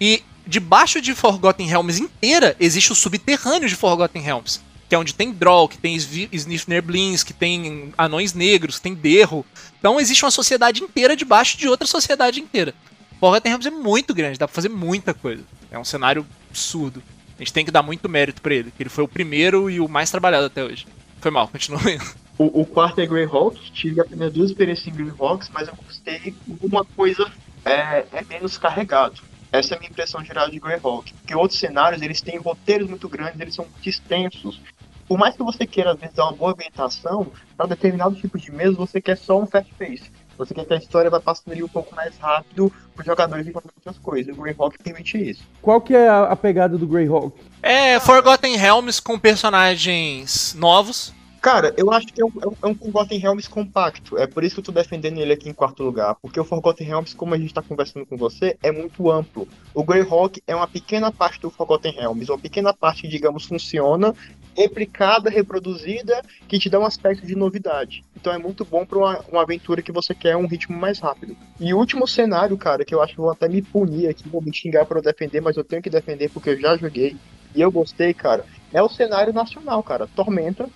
E 0.00 0.22
debaixo 0.46 1.00
de 1.00 1.14
Forgotten 1.14 1.66
Realms 1.66 1.98
inteira 1.98 2.54
existe 2.60 2.92
o 2.92 2.94
subterrâneo 2.94 3.68
de 3.68 3.74
Forgotten 3.74 4.22
Realms. 4.22 4.60
Que 4.88 4.94
é 4.94 4.98
onde 4.98 5.14
tem 5.14 5.32
Droll, 5.32 5.68
que 5.68 5.78
tem 5.78 5.96
Svi- 5.98 6.28
Snifnerblins, 6.32 7.24
que 7.24 7.32
tem 7.32 7.92
anões 7.98 8.32
negros, 8.34 8.76
que 8.76 8.82
tem 8.82 8.94
Derro. 8.94 9.44
Então 9.78 9.98
existe 9.98 10.24
uma 10.24 10.30
sociedade 10.30 10.82
inteira 10.82 11.16
debaixo 11.16 11.56
de 11.56 11.66
outra 11.68 11.86
sociedade 11.88 12.40
inteira. 12.40 12.72
Forgotten 13.18 13.50
Realms 13.50 13.66
é 13.66 13.70
muito 13.70 14.14
grande, 14.14 14.38
dá 14.38 14.46
pra 14.46 14.54
fazer 14.54 14.68
muita 14.68 15.12
coisa. 15.14 15.42
É 15.70 15.78
um 15.78 15.84
cenário 15.84 16.24
absurdo. 16.50 17.02
A 17.36 17.38
gente 17.42 17.52
tem 17.52 17.64
que 17.64 17.70
dar 17.70 17.82
muito 17.82 18.08
mérito 18.08 18.40
pra 18.40 18.54
ele, 18.54 18.70
que 18.70 18.82
ele 18.82 18.90
foi 18.90 19.02
o 19.04 19.08
primeiro 19.08 19.68
e 19.68 19.80
o 19.80 19.88
mais 19.88 20.10
trabalhado 20.10 20.46
até 20.46 20.62
hoje. 20.62 20.86
Foi 21.20 21.30
mal, 21.30 21.48
continua 21.48 21.80
lendo. 21.84 22.04
O, 22.38 22.60
o 22.60 22.66
quarto 22.66 23.00
é 23.00 23.06
Greyhawk, 23.06 23.58
tive 23.72 24.00
apenas 24.00 24.32
duas 24.32 24.50
experiências 24.50 24.86
em 24.86 24.96
Greyhawks, 24.96 25.50
mas 25.52 25.68
eu 25.68 25.74
gostei 25.74 26.34
uma 26.62 26.84
coisa 26.84 27.30
é, 27.64 28.04
é 28.12 28.24
menos 28.28 28.58
carregado. 28.58 29.22
Essa 29.50 29.74
é 29.74 29.76
a 29.76 29.80
minha 29.80 29.90
impressão 29.90 30.22
geral 30.22 30.50
de 30.50 30.58
Greyhawk. 30.58 31.12
Porque 31.14 31.34
outros 31.34 31.58
cenários, 31.58 32.02
eles 32.02 32.20
têm 32.20 32.38
roteiros 32.38 32.88
muito 32.88 33.08
grandes, 33.08 33.40
eles 33.40 33.54
são 33.54 33.64
muito 33.64 33.88
extensos. 33.88 34.60
Por 35.08 35.18
mais 35.18 35.36
que 35.36 35.42
você 35.42 35.66
queira, 35.66 35.92
às 35.92 35.98
vezes, 35.98 36.14
dar 36.14 36.24
uma 36.24 36.32
boa 36.32 36.52
ambientação, 36.52 37.28
para 37.56 37.66
determinado 37.66 38.14
tipo 38.16 38.38
de 38.38 38.50
mesa, 38.50 38.76
você 38.76 39.00
quer 39.00 39.16
só 39.16 39.40
um 39.40 39.46
fast 39.46 39.72
face. 39.74 40.10
Você 40.36 40.52
quer 40.52 40.66
que 40.66 40.74
a 40.74 40.76
história 40.76 41.08
vá 41.08 41.20
passando 41.20 41.52
ali 41.52 41.62
um 41.62 41.68
pouco 41.68 41.94
mais 41.94 42.18
rápido 42.18 42.70
para 42.94 43.00
os 43.00 43.06
jogadores 43.06 43.46
encontrar 43.46 43.72
outras 43.74 43.98
coisas. 43.98 44.36
O 44.36 44.42
Greyhawk 44.42 44.76
permite 44.82 45.30
isso. 45.30 45.42
Qual 45.62 45.80
que 45.80 45.94
é 45.94 46.08
a, 46.08 46.24
a 46.24 46.36
pegada 46.36 46.76
do 46.76 46.86
Greyhawk? 46.86 47.32
É 47.62 47.98
Forgotten 48.00 48.56
Realms 48.56 49.00
com 49.00 49.18
personagens 49.18 50.54
novos. 50.58 51.15
Cara, 51.46 51.72
eu 51.76 51.92
acho 51.92 52.08
que 52.08 52.20
é 52.20 52.24
um, 52.24 52.32
é 52.42 52.48
um- 52.48 52.56
é 52.60 52.66
um 52.66 52.74
Forgotten 52.74 53.20
Realms 53.20 53.48
compacto. 53.48 54.18
É 54.18 54.26
por 54.26 54.42
isso 54.42 54.56
que 54.56 54.60
eu 54.62 54.64
tô 54.64 54.72
defendendo 54.72 55.18
ele 55.20 55.32
aqui 55.32 55.48
em 55.48 55.52
quarto 55.52 55.84
lugar. 55.84 56.16
Porque 56.16 56.40
o 56.40 56.44
Forgotten 56.44 56.84
Realms, 56.84 57.14
como 57.14 57.34
a 57.34 57.38
gente 57.38 57.54
tá 57.54 57.62
conversando 57.62 58.04
com 58.04 58.16
você, 58.16 58.56
é 58.64 58.72
muito 58.72 59.08
amplo. 59.08 59.46
O 59.72 59.84
Greyhawk 59.84 60.42
é 60.44 60.56
uma 60.56 60.66
pequena 60.66 61.12
parte 61.12 61.40
do 61.40 61.48
Forgotten 61.48 61.92
Realms. 61.92 62.28
Uma 62.32 62.38
pequena 62.40 62.74
parte 62.74 63.06
digamos, 63.06 63.44
funciona, 63.44 64.12
replicada, 64.56 65.30
reproduzida, 65.30 66.20
que 66.48 66.58
te 66.58 66.68
dá 66.68 66.80
um 66.80 66.84
aspecto 66.84 67.24
de 67.24 67.36
novidade. 67.36 68.02
Então 68.16 68.32
é 68.32 68.38
muito 68.38 68.64
bom 68.64 68.84
pra 68.84 68.98
uma, 68.98 69.20
uma 69.30 69.42
aventura 69.42 69.80
que 69.82 69.92
você 69.92 70.16
quer 70.16 70.36
um 70.36 70.48
ritmo 70.48 70.76
mais 70.76 70.98
rápido. 70.98 71.36
E 71.60 71.72
o 71.72 71.78
último 71.78 72.08
cenário, 72.08 72.58
cara, 72.58 72.84
que 72.84 72.92
eu 72.92 73.00
acho 73.00 73.14
que 73.14 73.20
vou 73.20 73.30
até 73.30 73.48
me 73.48 73.62
punir 73.62 74.08
aqui, 74.08 74.28
vou 74.28 74.42
me 74.42 74.52
xingar 74.52 74.84
pra 74.84 74.98
eu 74.98 75.02
defender, 75.02 75.40
mas 75.40 75.56
eu 75.56 75.62
tenho 75.62 75.80
que 75.80 75.90
defender 75.90 76.28
porque 76.28 76.50
eu 76.50 76.60
já 76.60 76.76
joguei. 76.76 77.16
E 77.54 77.60
eu 77.60 77.70
gostei, 77.70 78.12
cara. 78.12 78.44
É 78.72 78.82
o 78.82 78.88
cenário 78.88 79.32
nacional, 79.32 79.80
cara. 79.84 80.08
Tormenta, 80.08 80.68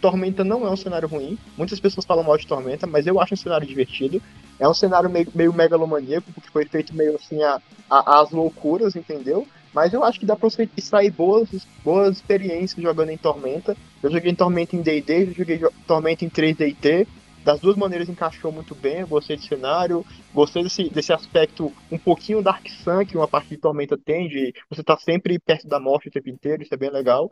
Tormenta 0.00 0.44
não 0.44 0.66
é 0.66 0.70
um 0.70 0.76
cenário 0.76 1.08
ruim. 1.08 1.38
Muitas 1.56 1.80
pessoas 1.80 2.06
falam 2.06 2.24
mal 2.24 2.36
de 2.36 2.46
Tormenta, 2.46 2.86
mas 2.86 3.06
eu 3.06 3.20
acho 3.20 3.34
um 3.34 3.36
cenário 3.36 3.66
divertido. 3.66 4.20
É 4.58 4.68
um 4.68 4.74
cenário 4.74 5.10
meio, 5.10 5.28
meio 5.34 5.52
megalomaníaco, 5.52 6.32
porque 6.32 6.50
foi 6.50 6.64
feito 6.66 6.94
meio 6.94 7.14
assim 7.16 7.42
a, 7.42 7.60
a- 7.88 8.20
às 8.20 8.30
loucuras, 8.30 8.96
entendeu? 8.96 9.46
Mas 9.72 9.92
eu 9.92 10.02
acho 10.02 10.18
que 10.18 10.26
dá 10.26 10.34
pra 10.36 10.48
você 10.48 10.68
extrair 10.76 11.10
boas, 11.10 11.48
boas 11.84 12.16
experiências 12.16 12.82
jogando 12.82 13.10
em 13.10 13.18
Tormenta. 13.18 13.76
Eu 14.02 14.10
joguei 14.10 14.30
em 14.30 14.34
Tormenta 14.34 14.74
em 14.76 14.82
D&D, 14.82 15.28
eu 15.30 15.34
joguei 15.34 15.58
jo- 15.58 15.70
Tormenta 15.86 16.24
em 16.24 16.30
3DT. 16.30 17.06
Das 17.44 17.60
duas 17.60 17.76
maneiras 17.76 18.08
encaixou 18.08 18.52
muito 18.52 18.74
bem, 18.74 19.00
eu 19.00 19.06
gostei 19.08 19.36
do 19.36 19.42
cenário, 19.42 20.04
gostei 20.34 20.62
desse, 20.62 20.90
desse 20.90 21.12
aspecto 21.12 21.72
um 21.90 21.98
pouquinho 21.98 22.42
Dark 22.42 22.66
Sun 22.68 23.06
que 23.06 23.16
uma 23.16 23.28
parte 23.28 23.48
de 23.50 23.56
Tormenta 23.58 23.96
tem, 23.96 24.28
de 24.28 24.52
você 24.68 24.82
tá 24.82 24.98
sempre 24.98 25.38
perto 25.38 25.66
da 25.66 25.80
morte 25.80 26.08
o 26.08 26.10
tempo 26.10 26.28
inteiro, 26.28 26.62
isso 26.62 26.74
é 26.74 26.76
bem 26.76 26.90
legal. 26.90 27.30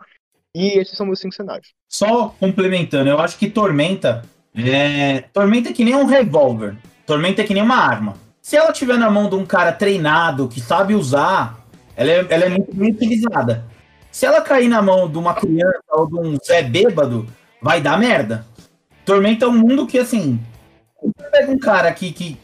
E 0.57 0.79
esses 0.79 0.97
são 0.97 1.05
meus 1.05 1.21
cinco 1.21 1.35
cenários. 1.35 1.75
Só 1.87 2.35
complementando, 2.41 3.11
eu 3.11 3.21
acho 3.21 3.37
que 3.37 3.51
Tormenta 3.51 4.25
é. 4.57 5.21
Tormenta 5.31 5.69
é 5.69 5.73
que 5.75 5.85
nem 5.85 5.95
um 5.95 6.07
revólver. 6.07 6.79
Tormenta 7.05 7.43
é 7.43 7.45
que 7.45 7.53
nem 7.53 7.63
uma 7.63 7.77
arma. 7.77 8.15
Se 8.41 8.57
ela 8.57 8.73
tiver 8.73 8.97
na 8.97 9.11
mão 9.11 9.29
de 9.29 9.35
um 9.35 9.45
cara 9.45 9.71
treinado, 9.71 10.49
que 10.49 10.59
sabe 10.59 10.95
usar, 10.95 11.63
ela 11.95 12.11
é, 12.11 12.27
ela 12.31 12.45
é 12.47 12.49
muito 12.49 12.75
bem 12.75 12.91
utilizada. 12.91 13.67
Se 14.11 14.25
ela 14.25 14.41
cair 14.41 14.69
na 14.69 14.81
mão 14.81 15.11
de 15.11 15.19
uma 15.19 15.35
criança 15.35 15.83
ou 15.91 16.07
de 16.07 16.15
um 16.15 16.39
Zé 16.43 16.63
bêbado, 16.63 17.27
vai 17.61 17.83
dar 17.83 17.99
merda. 17.99 18.47
Tormenta 19.05 19.45
é 19.45 19.49
um 19.49 19.59
mundo 19.59 19.87
que, 19.87 19.99
assim, 19.99 20.41
você 21.03 21.29
pega 21.31 21.53
um 21.53 21.59
cara 21.59 21.93
que, 21.93 22.13
que, 22.13 22.39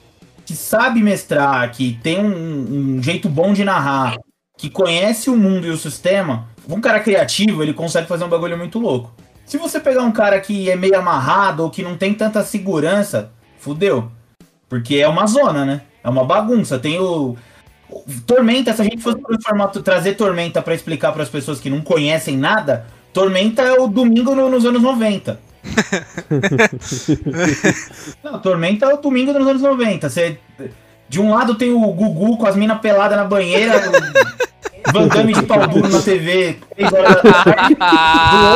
que 0.44 0.54
sabe 0.54 1.00
mestrar, 1.00 1.70
que 1.70 1.98
tem 2.02 2.18
um, 2.18 2.96
um 2.98 3.02
jeito 3.02 3.26
bom 3.26 3.54
de 3.54 3.64
narrar, 3.64 4.18
que 4.58 4.68
conhece 4.68 5.30
o 5.30 5.36
mundo 5.36 5.66
e 5.66 5.70
o 5.70 5.78
sistema, 5.78 6.51
um 6.68 6.80
cara 6.80 7.00
criativo, 7.00 7.62
ele 7.62 7.74
consegue 7.74 8.06
fazer 8.08 8.24
um 8.24 8.28
bagulho 8.28 8.56
muito 8.58 8.78
louco. 8.78 9.12
Se 9.44 9.58
você 9.58 9.80
pegar 9.80 10.02
um 10.02 10.12
cara 10.12 10.40
que 10.40 10.70
é 10.70 10.76
meio 10.76 10.96
amarrado 10.98 11.64
ou 11.64 11.70
que 11.70 11.82
não 11.82 11.96
tem 11.96 12.14
tanta 12.14 12.42
segurança, 12.44 13.30
fudeu. 13.58 14.10
Porque 14.68 14.96
é 14.96 15.08
uma 15.08 15.26
zona, 15.26 15.64
né? 15.64 15.82
É 16.02 16.08
uma 16.08 16.24
bagunça. 16.24 16.78
Tem 16.78 16.98
o. 16.98 17.36
Tormenta, 18.26 18.72
se 18.72 18.80
a 18.80 18.84
gente 18.84 19.02
fosse 19.02 19.18
trazer 19.84 20.14
Tormenta 20.14 20.62
pra 20.62 20.74
explicar 20.74 21.12
para 21.12 21.22
as 21.22 21.28
pessoas 21.28 21.60
que 21.60 21.68
não 21.68 21.82
conhecem 21.82 22.38
nada, 22.38 22.86
Tormenta 23.12 23.60
é 23.60 23.72
o 23.78 23.86
domingo 23.86 24.34
no- 24.34 24.48
nos 24.48 24.64
anos 24.64 24.80
90. 24.80 25.38
não, 28.22 28.38
Tormenta 28.40 28.86
é 28.86 28.94
o 28.94 28.96
domingo 28.96 29.32
nos 29.32 29.46
anos 29.46 29.62
90. 29.62 30.08
Você, 30.08 30.38
de 31.08 31.20
um 31.20 31.34
lado 31.34 31.54
tem 31.54 31.72
o 31.72 31.80
Gugu 31.92 32.38
com 32.38 32.46
as 32.46 32.56
minas 32.56 32.80
peladas 32.80 33.16
na 33.18 33.24
banheira, 33.24 33.74
Van 34.92 35.06
Damme 35.08 35.32
de 35.32 35.42
pau 35.42 35.66
duro 35.68 35.88
na 35.88 36.00
TV, 36.00 36.58
3 36.76 36.92
horas 36.92 37.22
da 37.22 37.44
tarde. 37.44 37.76
Do 38.30 38.46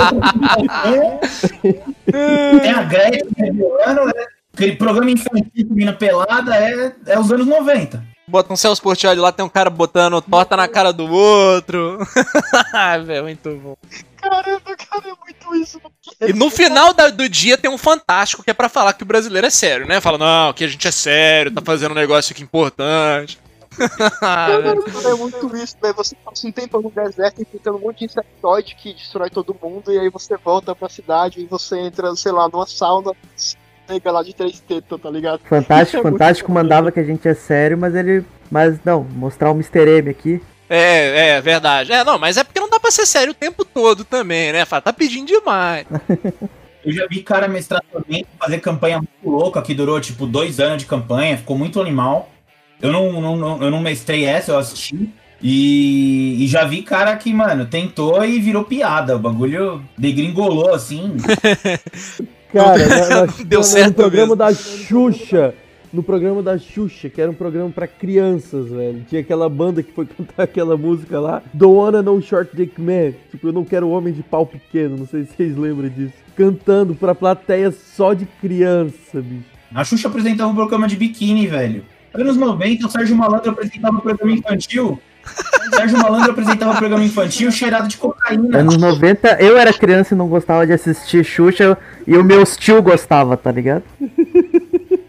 outro, 1.05 2.61
tem 2.61 2.71
a 2.73 2.83
Gretchen 2.83 3.29
revelando, 3.37 4.07
né? 4.07 4.25
Aquele 4.55 4.77
programa 4.77 5.11
infantil 5.11 5.69
com 5.69 5.75
mina 5.75 5.93
pelada 5.93 6.57
é, 6.57 6.93
é 7.07 7.19
os 7.19 7.31
anos 7.31 7.47
90. 7.47 8.03
Bota 8.29 8.53
um 8.53 8.57
Celso 8.57 8.83
Portioli 8.83 9.21
lá, 9.21 9.31
tem 9.31 9.45
um 9.45 9.49
cara 9.49 9.71
botando 9.71 10.21
torta 10.21 10.57
na 10.57 10.67
cara 10.67 10.93
do 10.93 11.07
outro. 11.13 11.99
Ai, 12.75 13.03
velho, 13.03 13.23
muito 13.25 13.51
bom. 13.63 13.77
Caramba, 14.21 14.61
cara, 14.77 15.03
é 15.05 15.13
muito 15.25 15.63
isso. 15.63 15.81
E 16.21 16.33
no 16.33 16.51
final 16.51 16.93
da- 16.93 17.09
do 17.11 17.29
dia 17.29 17.57
tem 17.57 17.71
um 17.71 17.79
fantástico 17.79 18.43
que 18.43 18.51
é 18.51 18.55
pra 18.55 18.69
falar 18.69 18.95
que 18.95 19.05
o 19.05 19.07
brasileiro 19.07 19.47
é 19.47 19.51
sério, 19.51 19.87
né? 19.87 20.01
Fala, 20.01 20.19
não, 20.19 20.53
que 20.53 20.65
a 20.65 20.69
gente 20.69 20.89
é 20.89 20.91
sério, 20.91 21.53
tá 21.53 21.61
fazendo 21.63 21.93
um 21.93 21.95
negócio 21.95 22.33
aqui 22.33 22.43
importante. 22.43 23.39
Cara, 24.21 24.75
é 25.05 25.15
muito 25.15 25.57
isso, 25.57 25.77
né? 25.83 25.93
Você 25.93 26.17
passa 26.25 26.47
um 26.47 26.53
tempo 26.53 26.81
no 26.81 26.91
deserto 26.91 27.43
enfrentando 27.43 27.77
um 27.77 27.81
monte 27.81 27.99
de 27.99 28.05
insectoide 28.07 28.75
que 28.75 28.95
destrói 28.95 29.31
todo 29.31 29.57
mundo, 29.63 29.93
e 29.93 29.99
aí 29.99 30.09
você 30.09 30.37
volta 30.37 30.75
pra 30.75 30.89
cidade 30.89 31.41
e 31.41 31.47
você 31.47 31.79
entra, 31.79 32.15
sei 32.17 32.33
lá, 32.33 32.49
numa 32.49 32.67
sauna 32.67 33.13
nega 33.89 34.11
lá 34.11 34.23
de 34.23 34.35
três 34.35 34.59
tetas, 34.61 35.01
tá 35.01 35.11
ligado? 35.11 35.41
Fantástico, 35.45 35.99
é 35.99 36.11
Fantástico 36.11 36.51
mandava 36.51 36.91
que 36.91 36.99
a 36.99 37.05
gente 37.05 37.29
é 37.29 37.35
sério, 37.35 37.77
mas 37.77 37.95
ele. 37.95 38.25
Mas 38.51 38.79
não, 38.85 39.05
mostrar 39.05 39.51
o 39.51 39.55
Mr. 39.55 39.99
M 39.99 40.11
aqui. 40.11 40.41
É, 40.69 41.29
é, 41.29 41.41
verdade. 41.41 41.93
É, 41.93 42.03
não, 42.03 42.19
mas 42.19 42.37
é 42.37 42.43
porque 42.43 42.59
não 42.59 42.69
dá 42.69 42.81
pra 42.81 42.87
pra 42.87 42.91
ser 42.93 43.07
sério 43.07 43.33
o 43.33 43.35
tempo 43.35 43.65
todo 43.65 44.05
também, 44.05 44.53
né? 44.53 44.65
Fala, 44.65 44.83
tá 44.83 44.93
pedindo 44.93 45.27
demais. 45.27 45.87
Eu 46.85 46.93
já 46.93 47.05
vi 47.09 47.21
cara 47.21 47.49
mestrar 47.49 47.83
também, 47.93 48.25
fazer 48.39 48.61
campanha 48.61 48.99
muito 48.99 49.29
louca, 49.29 49.61
que 49.61 49.75
durou 49.75 50.01
tipo 50.01 50.25
dois 50.25 50.61
anos 50.61 50.79
de 50.79 50.87
campanha, 50.87 51.37
ficou 51.37 51.59
muito 51.59 51.81
animal. 51.81 52.31
Eu 52.81 52.93
não, 52.93 53.21
não, 53.21 53.37
não- 53.37 53.63
eu 53.63 53.71
não 53.71 53.81
mestrei 53.81 54.25
essa, 54.25 54.53
eu 54.53 54.59
assisti. 54.59 55.09
E, 55.43 56.43
e 56.43 56.47
já 56.47 56.65
vi 56.65 56.83
cara 56.83 57.15
que, 57.17 57.33
mano, 57.33 57.67
tentou 57.67 58.25
e 58.25 58.39
virou 58.41 58.65
piada. 58.65 59.17
O 59.17 59.19
bagulho 59.19 59.83
degringolou 59.99 60.75
assim. 60.75 61.13
Cara, 62.53 62.79
na, 62.89 63.09
na, 63.27 63.33
Deu 63.45 63.59
na- 63.61 63.65
certo 63.65 63.89
no 63.89 63.95
programa 63.95 64.23
mesmo. 64.29 64.37
da 64.37 64.55
Xuxa. 64.55 65.55
No 65.93 66.03
programa 66.03 66.43
da 66.43 66.59
Xuxa, 66.59 67.09
que 67.09 67.21
era 67.21 67.31
um 67.31 67.35
programa 67.35 67.71
pra 67.71 67.87
crianças, 67.87 68.69
velho. 68.71 69.05
Tinha 69.09 69.21
aquela 69.21 69.49
banda 69.49 69.83
que 69.83 69.93
foi 69.93 70.05
cantar 70.17 70.43
aquela 70.43 70.77
música 70.77 71.19
lá. 71.21 71.43
Don't 71.55 71.75
wanna 71.77 72.03
know 72.03 72.21
short 72.21 72.55
dick 72.57 72.81
man. 72.81 73.13
Tipo, 73.31 73.49
eu 73.49 73.53
não 73.53 73.65
quero 73.65 73.89
homem 73.91 74.13
de 74.13 74.23
pau 74.23 74.45
pequeno. 74.47 74.97
Não 74.97 75.07
sei 75.07 75.25
se 75.25 75.33
vocês 75.37 75.57
lembram 75.57 75.89
disso. 75.89 76.13
Cantando 76.37 76.95
pra 76.95 77.15
plateia 77.15 77.71
só 77.71 78.13
de 78.15 78.27
criança, 78.41 79.21
bicho. 79.21 79.45
A 79.75 79.85
Xuxa 79.85 80.09
apresentava 80.09 80.51
um 80.51 80.55
programa 80.55 80.87
de 80.89 80.97
biquíni, 80.97 81.47
velho. 81.47 81.85
Anos 82.19 82.37
90, 82.37 82.87
o 82.87 82.91
Sérgio 82.91 83.17
Malandro 83.17 83.51
apresentava 83.51 83.97
um 83.97 84.01
programa 84.01 84.33
infantil. 84.33 85.01
O 85.73 85.77
Sérgio 85.77 85.99
Malandro 85.99 86.31
apresentava 86.31 86.73
um 86.73 86.77
programa 86.77 87.05
infantil 87.05 87.51
cheirado 87.51 87.89
de 87.89 87.97
cocaína. 87.97 88.59
Anos 88.59 88.77
90, 88.77 89.39
eu 89.41 89.59
era 89.59 89.73
criança 89.73 90.15
e 90.15 90.17
não 90.17 90.29
gostava 90.29 90.67
de 90.67 90.73
assistir 90.73 91.25
Xuxa 91.25 91.77
e 92.07 92.17
o 92.17 92.23
meu 92.25 92.45
tio 92.47 92.81
gostava, 92.81 93.37
tá 93.37 93.51
ligado? 93.51 93.83
O 94.01 94.07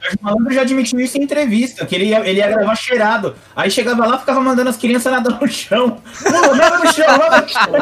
Sérgio 0.02 0.20
Malandro 0.22 0.54
já 0.54 0.62
admitiu 0.62 1.00
isso 1.00 1.18
em 1.18 1.24
entrevista, 1.24 1.86
que 1.86 1.94
ele 1.96 2.06
ia, 2.06 2.28
ele 2.28 2.40
ia 2.40 2.48
gravar 2.48 2.76
cheirado. 2.76 3.36
Aí 3.56 3.70
chegava 3.70 4.06
lá, 4.08 4.18
ficava 4.18 4.42
mandando 4.42 4.70
as 4.70 4.78
crianças 4.78 5.12
nadar 5.12 5.40
no 5.40 5.48
chão. 5.48 5.98
Nada 6.26 6.80
no 6.80 6.92
chão, 6.94 7.18
nada 7.18 7.42
no 7.42 7.50
chão. 7.50 7.74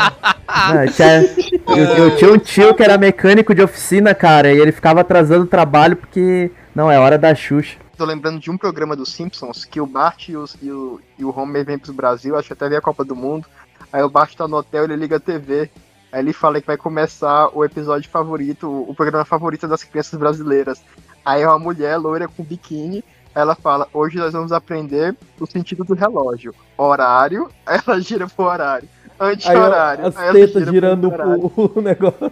Ah, 0.48 0.86
tinha- 0.94 1.30
eu, 1.68 1.86
eu 2.06 2.16
tinha 2.18 2.32
um 2.34 2.38
tio 2.38 2.74
que 2.74 2.84
era 2.84 2.98
mecânico 2.98 3.54
de 3.56 3.62
oficina, 3.62 4.14
cara, 4.14 4.52
e 4.52 4.58
ele 4.60 4.72
ficava 4.72 5.02
atrasando 5.02 5.44
o 5.46 5.48
trabalho 5.48 5.96
porque. 5.96 6.52
Não, 6.76 6.92
é 6.92 7.00
hora 7.00 7.18
da 7.18 7.34
Xuxa. 7.34 7.78
Tô 7.98 8.04
lembrando 8.06 8.40
de 8.40 8.52
um 8.52 8.58
programa 8.58 8.96
dos 8.96 9.10
Simpsons 9.14 9.64
que 9.64 9.80
o 9.80 9.86
Bart 9.86 10.28
e, 10.30 10.36
os- 10.36 10.58
e 10.62 10.70
o, 10.70 11.00
e 11.18 11.24
o 11.24 11.38
Homer 11.38 11.64
vêm 11.66 11.78
pro 11.80 11.94
Brasil, 11.94 12.36
acho 12.38 12.48
que 12.48 12.54
até 12.54 12.68
veio 12.68 12.80
a 12.80 12.82
Copa 12.82 13.06
do 13.06 13.16
Mundo. 13.16 13.46
Aí 13.92 14.02
o 14.04 14.10
Bart 14.10 14.36
tá 14.36 14.48
no 14.48 14.58
hotel, 14.58 14.84
ele 14.84 14.96
liga 14.98 15.16
a 15.16 15.20
TV. 15.20 15.70
Aí 16.12 16.20
ele 16.20 16.34
fala 16.34 16.60
que 16.60 16.68
vai 16.68 16.78
começar 16.78 17.50
o 17.56 17.64
episódio 17.64 18.10
favorito, 18.10 18.70
o 18.70 18.94
programa 18.94 19.24
favorito 19.26 19.68
das 19.68 19.84
crianças 19.84 20.20
brasileiras. 20.20 20.82
Aí 21.24 21.42
é 21.42 21.48
uma 21.48 21.60
mulher 21.60 21.98
loira 21.98 22.28
com 22.28 22.44
biquíni. 22.44 23.04
Ela 23.34 23.56
fala: 23.56 23.88
Hoje 23.94 24.18
nós 24.18 24.34
vamos 24.34 24.52
aprender 24.52 25.16
o 25.40 25.46
sentido 25.46 25.84
do 25.84 25.94
relógio. 25.94 26.54
Horário, 26.78 27.50
aí 27.66 27.80
ela 27.86 28.00
gira 28.02 28.28
pro 28.28 28.46
horário. 28.46 28.88
Anti-horário. 29.18 30.06
as 30.08 30.16
tetas 30.16 30.68
gira 30.70 30.96
pro 30.98 31.10
girando 31.10 31.10
o, 31.56 31.72
o 31.80 31.82
negócio. 31.82 32.32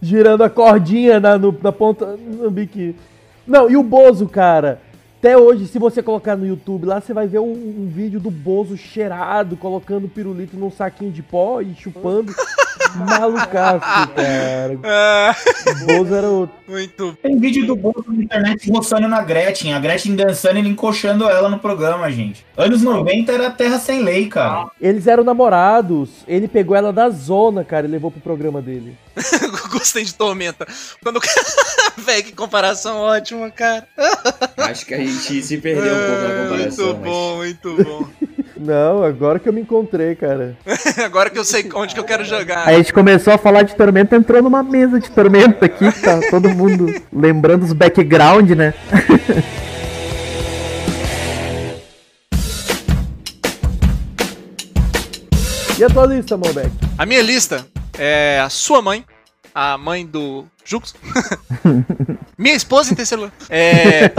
girando 0.00 0.42
a 0.44 0.50
cordinha 0.50 1.18
na, 1.20 1.36
no- 1.36 1.56
na 1.62 1.72
ponta 1.72 2.16
no 2.16 2.50
biquíni. 2.50 2.96
Não, 3.46 3.70
e 3.70 3.76
o 3.76 3.82
Bozo, 3.82 4.28
cara. 4.28 4.80
Até 5.20 5.36
hoje, 5.36 5.66
se 5.66 5.78
você 5.78 6.02
colocar 6.02 6.34
no 6.34 6.46
YouTube 6.46 6.86
lá, 6.86 6.98
você 6.98 7.12
vai 7.12 7.26
ver 7.26 7.40
um, 7.40 7.52
um 7.52 7.92
vídeo 7.94 8.18
do 8.18 8.30
Bozo 8.30 8.74
cheirado, 8.74 9.54
colocando 9.54 10.08
pirulito 10.08 10.56
num 10.56 10.70
saquinho 10.70 11.12
de 11.12 11.22
pó 11.22 11.60
e 11.60 11.74
chupando. 11.74 12.34
Malucaço, 12.96 13.80
cara. 14.16 14.78
Ah, 14.82 15.36
O 15.70 15.86
Bozo 15.86 16.14
era 16.14 16.26
o. 16.26 16.48
muito. 16.66 17.16
Tem 17.22 17.38
vídeo 17.38 17.66
do 17.66 17.76
Bozo 17.76 18.06
na 18.08 18.24
internet 18.24 18.70
roçando 18.70 19.06
na 19.06 19.22
Gretchen. 19.22 19.74
A 19.74 19.78
Gretchen 19.78 20.16
dançando 20.16 20.56
e 20.56 20.60
ele 20.60 20.70
encoxando 20.70 21.28
ela 21.28 21.50
no 21.50 21.58
programa, 21.58 22.10
gente. 22.10 22.44
Anos 22.56 22.82
90 22.82 23.30
era 23.30 23.50
terra 23.50 23.78
sem 23.78 24.02
lei, 24.02 24.26
cara. 24.26 24.70
Eles 24.80 25.06
eram 25.06 25.22
namorados. 25.22 26.24
Ele 26.26 26.48
pegou 26.48 26.74
ela 26.74 26.92
da 26.92 27.10
zona, 27.10 27.62
cara, 27.62 27.86
e 27.86 27.90
levou 27.90 28.10
pro 28.10 28.20
programa 28.22 28.62
dele. 28.62 28.96
Gostei 29.70 30.04
de 30.04 30.14
Tormenta. 30.14 30.66
Quando 31.02 31.18
o 31.18 31.20
cara. 31.20 31.46
Véi, 31.98 32.22
que 32.22 32.32
comparação 32.32 32.96
ótima, 32.96 33.50
cara. 33.50 33.86
Acho 34.56 34.86
que 34.86 34.94
a 34.94 34.98
gente 35.10 35.42
se 35.42 35.58
perdeu 35.58 35.94
um 35.94 35.98
pouco 35.98 36.22
na 36.22 36.42
comparação. 36.42 36.86
muito 36.86 37.00
mas- 37.00 37.10
bom, 37.10 37.36
muito 37.36 37.84
bom. 37.84 38.08
Não, 38.62 39.02
agora 39.02 39.38
que 39.38 39.48
eu 39.48 39.54
me 39.54 39.62
encontrei, 39.62 40.14
cara. 40.14 40.54
Agora 41.02 41.30
que 41.30 41.38
eu 41.38 41.44
sei 41.46 41.66
onde 41.74 41.94
que 41.94 42.00
eu 42.00 42.04
quero 42.04 42.26
jogar. 42.26 42.68
Aí 42.68 42.74
a 42.74 42.78
gente 42.78 42.92
começou 42.92 43.32
a 43.32 43.38
falar 43.38 43.62
de 43.62 43.74
Tormenta, 43.74 44.14
entrou 44.14 44.42
numa 44.42 44.62
mesa 44.62 45.00
de 45.00 45.10
Tormenta 45.10 45.64
aqui, 45.64 45.90
tá 46.02 46.20
todo 46.30 46.50
mundo 46.50 46.92
lembrando 47.10 47.62
os 47.62 47.72
background, 47.72 48.50
né? 48.50 48.74
E 55.78 55.84
a 55.84 55.88
tua 55.88 56.04
lista, 56.06 56.36
Malbec? 56.36 56.70
A 56.98 57.06
minha 57.06 57.22
lista 57.22 57.66
é 57.98 58.38
a 58.40 58.50
sua 58.50 58.82
mãe, 58.82 59.04
a 59.54 59.78
mãe 59.78 60.04
do 60.06 60.44
Jux. 60.64 60.94
Minha 62.40 62.54
esposa 62.54 62.92
em 62.92 62.96
terceiro 62.96 63.24
lugar. 63.24 63.36
É. 63.50 64.10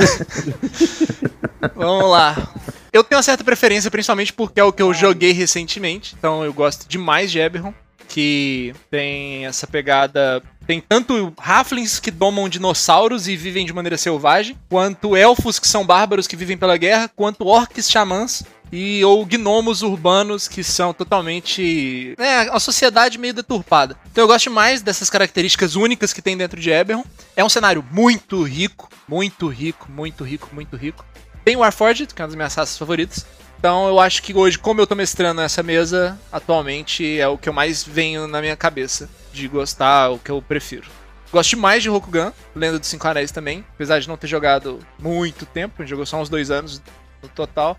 Vamos 1.75 2.09
lá. 2.09 2.53
Eu 2.93 3.03
tenho 3.03 3.17
uma 3.17 3.23
certa 3.23 3.43
preferência, 3.43 3.89
principalmente 3.89 4.33
porque 4.33 4.59
é 4.59 4.63
o 4.63 4.71
que 4.71 4.81
eu 4.81 4.93
joguei 4.93 5.31
recentemente. 5.31 6.15
Então 6.17 6.43
eu 6.43 6.53
gosto 6.53 6.87
demais 6.87 7.31
de 7.31 7.39
Eberron, 7.39 7.73
que 8.07 8.73
tem 8.89 9.45
essa 9.45 9.65
pegada. 9.65 10.43
Tem 10.67 10.81
tanto 10.81 11.33
Halflings 11.37 11.99
que 11.99 12.11
domam 12.11 12.47
dinossauros 12.47 13.27
e 13.27 13.35
vivem 13.35 13.65
de 13.65 13.73
maneira 13.73 13.97
selvagem, 13.97 14.57
quanto 14.69 15.15
elfos 15.15 15.57
que 15.59 15.67
são 15.67 15.85
bárbaros 15.85 16.27
que 16.27 16.35
vivem 16.35 16.57
pela 16.57 16.77
guerra, 16.77 17.09
quanto 17.15 17.47
orcs 17.47 17.89
xamãs 17.89 18.43
e 18.71 19.03
ou 19.03 19.25
gnomos 19.25 19.81
urbanos 19.81 20.47
que 20.47 20.63
são 20.63 20.93
totalmente. 20.93 22.15
É, 22.17 22.49
uma 22.49 22.59
sociedade 22.59 23.17
meio 23.17 23.33
deturpada. 23.33 23.97
Então 24.11 24.23
eu 24.23 24.27
gosto 24.27 24.49
mais 24.49 24.81
dessas 24.81 25.09
características 25.09 25.75
únicas 25.75 26.13
que 26.13 26.21
tem 26.21 26.37
dentro 26.37 26.59
de 26.59 26.69
Eberron. 26.69 27.03
É 27.35 27.43
um 27.43 27.49
cenário 27.49 27.83
muito 27.91 28.41
rico, 28.43 28.89
muito 29.07 29.47
rico, 29.47 29.91
muito 29.91 30.23
rico, 30.23 30.49
muito 30.53 30.75
rico. 30.75 31.05
Tem 31.43 31.55
Warforged, 31.55 32.13
que 32.13 32.21
é 32.21 32.23
uma 32.23 32.27
das 32.27 32.35
minhas 32.35 32.55
raças 32.55 32.77
favoritas. 32.77 33.25
Então 33.59 33.87
eu 33.87 33.99
acho 33.99 34.23
que 34.23 34.33
hoje, 34.33 34.57
como 34.57 34.81
eu 34.81 34.87
tô 34.87 34.95
mestrando 34.95 35.41
essa 35.41 35.61
mesa, 35.61 36.19
atualmente 36.31 37.19
é 37.19 37.27
o 37.27 37.37
que 37.37 37.47
eu 37.47 37.53
mais 37.53 37.83
venho 37.83 38.27
na 38.27 38.41
minha 38.41 38.55
cabeça 38.55 39.09
de 39.31 39.47
gostar, 39.47 40.09
o 40.09 40.17
que 40.17 40.31
eu 40.31 40.41
prefiro. 40.41 40.89
Gosto 41.31 41.51
demais 41.51 41.81
de 41.81 41.87
Rokugan, 41.87 42.33
Lenda 42.55 42.77
dos 42.77 42.89
Cinco 42.89 43.07
Anéis 43.07 43.31
também, 43.31 43.63
apesar 43.73 43.99
de 43.99 44.07
não 44.07 44.17
ter 44.17 44.27
jogado 44.27 44.79
muito 44.99 45.45
tempo, 45.45 45.81
a 45.81 45.85
jogou 45.85 46.05
só 46.05 46.19
uns 46.19 46.27
dois 46.27 46.51
anos 46.51 46.81
no 47.21 47.29
total. 47.29 47.77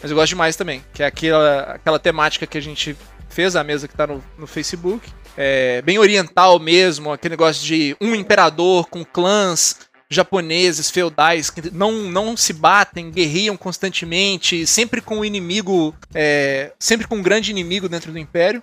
Mas 0.00 0.10
eu 0.10 0.16
gosto 0.16 0.30
demais 0.30 0.56
também, 0.56 0.84
que 0.92 1.02
é 1.02 1.06
aquela, 1.06 1.60
aquela 1.62 1.98
temática 1.98 2.46
que 2.46 2.58
a 2.58 2.62
gente 2.62 2.96
fez, 3.28 3.56
a 3.56 3.64
mesa 3.64 3.88
que 3.88 3.96
tá 3.96 4.06
no, 4.06 4.22
no 4.38 4.46
Facebook. 4.46 5.08
É 5.36 5.82
bem 5.82 5.98
oriental 5.98 6.58
mesmo, 6.58 7.12
aquele 7.12 7.32
negócio 7.32 7.64
de 7.64 7.96
um 8.00 8.14
imperador 8.14 8.86
com 8.88 9.04
clãs 9.04 9.86
japoneses, 10.08 10.90
feudais, 10.90 11.50
que 11.50 11.70
não, 11.72 11.92
não 11.92 12.36
se 12.36 12.52
batem, 12.52 13.10
guerriam 13.10 13.56
constantemente, 13.56 14.66
sempre 14.66 15.00
com 15.00 15.18
o 15.18 15.24
inimigo, 15.24 15.94
é, 16.14 16.72
sempre 16.78 17.06
com 17.06 17.16
um 17.16 17.22
grande 17.22 17.50
inimigo 17.50 17.88
dentro 17.88 18.12
do 18.12 18.18
império. 18.18 18.62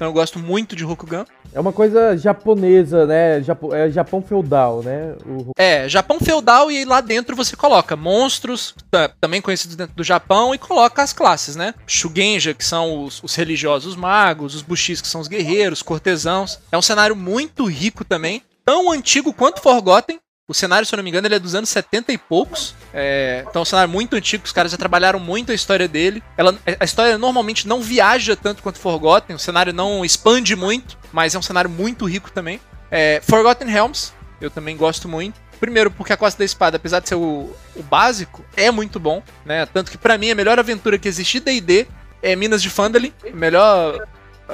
Então 0.00 0.08
eu 0.08 0.14
gosto 0.14 0.38
muito 0.38 0.74
de 0.74 0.82
Rokugan. 0.82 1.26
É 1.52 1.60
uma 1.60 1.74
coisa 1.74 2.16
japonesa, 2.16 3.04
né? 3.04 3.42
Japo- 3.42 3.74
é 3.74 3.90
Japão 3.90 4.22
feudal, 4.22 4.82
né? 4.82 5.14
O- 5.26 5.50
É, 5.58 5.86
Japão 5.90 6.18
feudal 6.18 6.72
e 6.72 6.86
lá 6.86 7.02
dentro 7.02 7.36
você 7.36 7.54
coloca 7.54 7.94
monstros, 7.96 8.74
ta- 8.90 9.10
também 9.20 9.42
conhecidos 9.42 9.76
dentro 9.76 9.94
do 9.94 10.02
Japão, 10.02 10.54
e 10.54 10.58
coloca 10.58 11.02
as 11.02 11.12
classes, 11.12 11.54
né? 11.54 11.74
Shugenja, 11.86 12.54
que 12.54 12.64
são 12.64 13.04
os, 13.04 13.22
os 13.22 13.34
religiosos 13.34 13.94
magos, 13.94 14.54
os 14.54 14.62
Bushis, 14.62 15.02
que 15.02 15.08
são 15.08 15.20
os 15.20 15.28
guerreiros, 15.28 15.82
cortesãos. 15.82 16.58
É 16.72 16.78
um 16.78 16.82
cenário 16.82 17.14
muito 17.14 17.66
rico 17.66 18.02
também, 18.02 18.42
tão 18.64 18.90
antigo 18.90 19.34
quanto 19.34 19.60
Forgotten. 19.60 20.18
O 20.50 20.52
cenário, 20.52 20.84
se 20.84 20.92
eu 20.92 20.96
não 20.96 21.04
me 21.04 21.10
engano, 21.10 21.28
ele 21.28 21.36
é 21.36 21.38
dos 21.38 21.54
anos 21.54 21.70
70 21.70 22.12
e 22.12 22.18
poucos. 22.18 22.74
É, 22.92 23.44
então 23.48 23.60
é 23.60 23.62
um 23.62 23.64
cenário 23.64 23.88
muito 23.88 24.16
antigo, 24.16 24.44
os 24.44 24.50
caras 24.50 24.72
já 24.72 24.76
trabalharam 24.76 25.20
muito 25.20 25.52
a 25.52 25.54
história 25.54 25.86
dele. 25.86 26.20
Ela, 26.36 26.58
a 26.80 26.84
história 26.84 27.16
normalmente 27.16 27.68
não 27.68 27.80
viaja 27.80 28.34
tanto 28.34 28.60
quanto 28.60 28.80
Forgotten, 28.80 29.36
o 29.36 29.38
cenário 29.38 29.72
não 29.72 30.04
expande 30.04 30.56
muito, 30.56 30.98
mas 31.12 31.36
é 31.36 31.38
um 31.38 31.42
cenário 31.42 31.70
muito 31.70 32.04
rico 32.04 32.32
também. 32.32 32.60
É, 32.90 33.22
Forgotten 33.22 33.68
Realms, 33.68 34.12
eu 34.40 34.50
também 34.50 34.76
gosto 34.76 35.08
muito. 35.08 35.40
Primeiro, 35.60 35.88
porque 35.88 36.12
a 36.12 36.16
Costa 36.16 36.40
da 36.40 36.44
Espada, 36.44 36.78
apesar 36.78 36.98
de 36.98 37.10
ser 37.10 37.14
o, 37.14 37.54
o 37.76 37.82
básico, 37.84 38.44
é 38.56 38.72
muito 38.72 38.98
bom, 38.98 39.22
né? 39.46 39.64
Tanto 39.66 39.88
que 39.88 39.98
pra 39.98 40.18
mim 40.18 40.32
a 40.32 40.34
melhor 40.34 40.58
aventura 40.58 40.98
que 40.98 41.06
existe 41.06 41.38
de 41.38 41.60
D&D 41.60 41.86
é 42.20 42.34
Minas 42.34 42.60
de 42.60 42.70
Phandalin, 42.70 43.12
a 43.24 43.36
melhor 43.36 44.04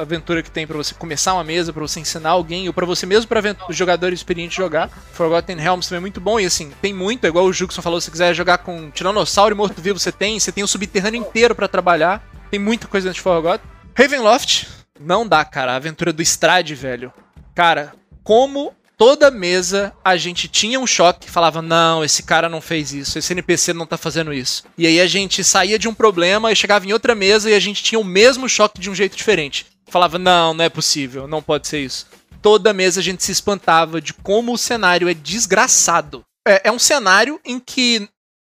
aventura 0.01 0.42
que 0.42 0.51
tem 0.51 0.66
pra 0.66 0.76
você 0.76 0.94
começar 0.94 1.34
uma 1.34 1.44
mesa, 1.44 1.72
pra 1.72 1.82
você 1.82 2.01
ensinar 2.01 2.30
alguém 2.30 2.66
ou 2.68 2.74
pra 2.74 2.86
você 2.86 3.07
mesmo 3.07 3.28
para 3.28 3.57
jogador 3.70 4.12
experiente 4.12 4.57
jogar. 4.57 4.88
Forgotten 5.12 5.57
Realms 5.57 5.88
também 5.88 5.99
é 5.99 6.01
muito 6.01 6.20
bom 6.20 6.38
e 6.38 6.47
assim, 6.47 6.72
tem 6.80 6.92
muito, 6.92 7.24
é 7.24 7.28
igual 7.28 7.44
o 7.44 7.53
Juxon 7.53 7.82
falou, 7.82 8.01
se 8.01 8.07
você 8.07 8.11
quiser 8.11 8.34
jogar 8.34 8.59
com 8.59 8.90
Tiranossauro 8.90 9.55
e 9.55 9.57
Morto-Vivo, 9.57 9.99
você 9.99 10.12
tem, 10.12 10.38
você 10.38 10.53
tem 10.53 10.64
o 10.64 10.68
subterrâneo 10.68 11.20
inteiro 11.20 11.55
pra 11.55 11.68
trabalhar. 11.68 12.22
Tem 12.51 12.61
muita 12.61 12.86
coisa 12.86 13.09
dentro 13.09 13.16
de 13.16 13.22
Forgotten. 13.22 13.68
Ravenloft, 13.94 14.68
não 15.01 15.26
dá, 15.26 15.44
cara, 15.44 15.72
a 15.72 15.76
aventura 15.76 16.12
do 16.12 16.22
Strade, 16.22 16.74
velho. 16.74 17.12
Cara, 17.55 17.92
como 18.22 18.74
toda 18.97 19.30
mesa 19.30 19.92
a 20.05 20.16
gente 20.16 20.49
tinha 20.49 20.80
um 20.80 20.86
choque, 20.86 21.30
falava: 21.30 21.62
não, 21.62 22.05
esse 22.05 22.22
cara 22.22 22.49
não 22.49 22.61
fez 22.61 22.92
isso, 22.92 23.18
esse 23.18 23.32
NPC 23.32 23.72
não 23.72 23.86
tá 23.86 23.97
fazendo 23.97 24.32
isso. 24.32 24.64
E 24.76 24.86
aí 24.86 25.01
a 25.01 25.07
gente 25.07 25.44
saía 25.44 25.78
de 25.78 25.88
um 25.88 25.94
problema 25.94 26.51
e 26.51 26.57
chegava 26.57 26.86
em 26.86 26.92
outra 26.92 27.14
mesa 27.14 27.51
e 27.51 27.55
a 27.55 27.61
gente 27.61 27.82
tinha 27.82 27.99
o 27.99 28.05
mesmo 28.05 28.49
choque 28.49 28.80
de 28.80 28.90
um 28.90 28.94
jeito 28.94 29.16
diferente. 29.16 29.66
Falava, 29.89 30.18
não, 30.18 30.55
não 30.55 30.64
é 30.64 30.68
possível, 30.68 31.26
não 31.26 31.43
pode 31.43 31.68
ser 31.68 31.80
isso. 31.80 32.07
Toda 32.43 32.72
mesa 32.72 33.01
a 33.01 33.03
gente 33.03 33.24
se 33.24 33.32
espantava 33.32 34.01
de 34.01 34.12
como 34.12 34.53
o 34.53 34.59
cenário 34.59 35.09
é 35.09 35.14
desgraçado. 35.14 36.24
É, 36.47 36.68
é 36.68 36.72
um 36.72 36.78
cenário 36.78 37.41
em 37.45 37.59
que 37.59 38.09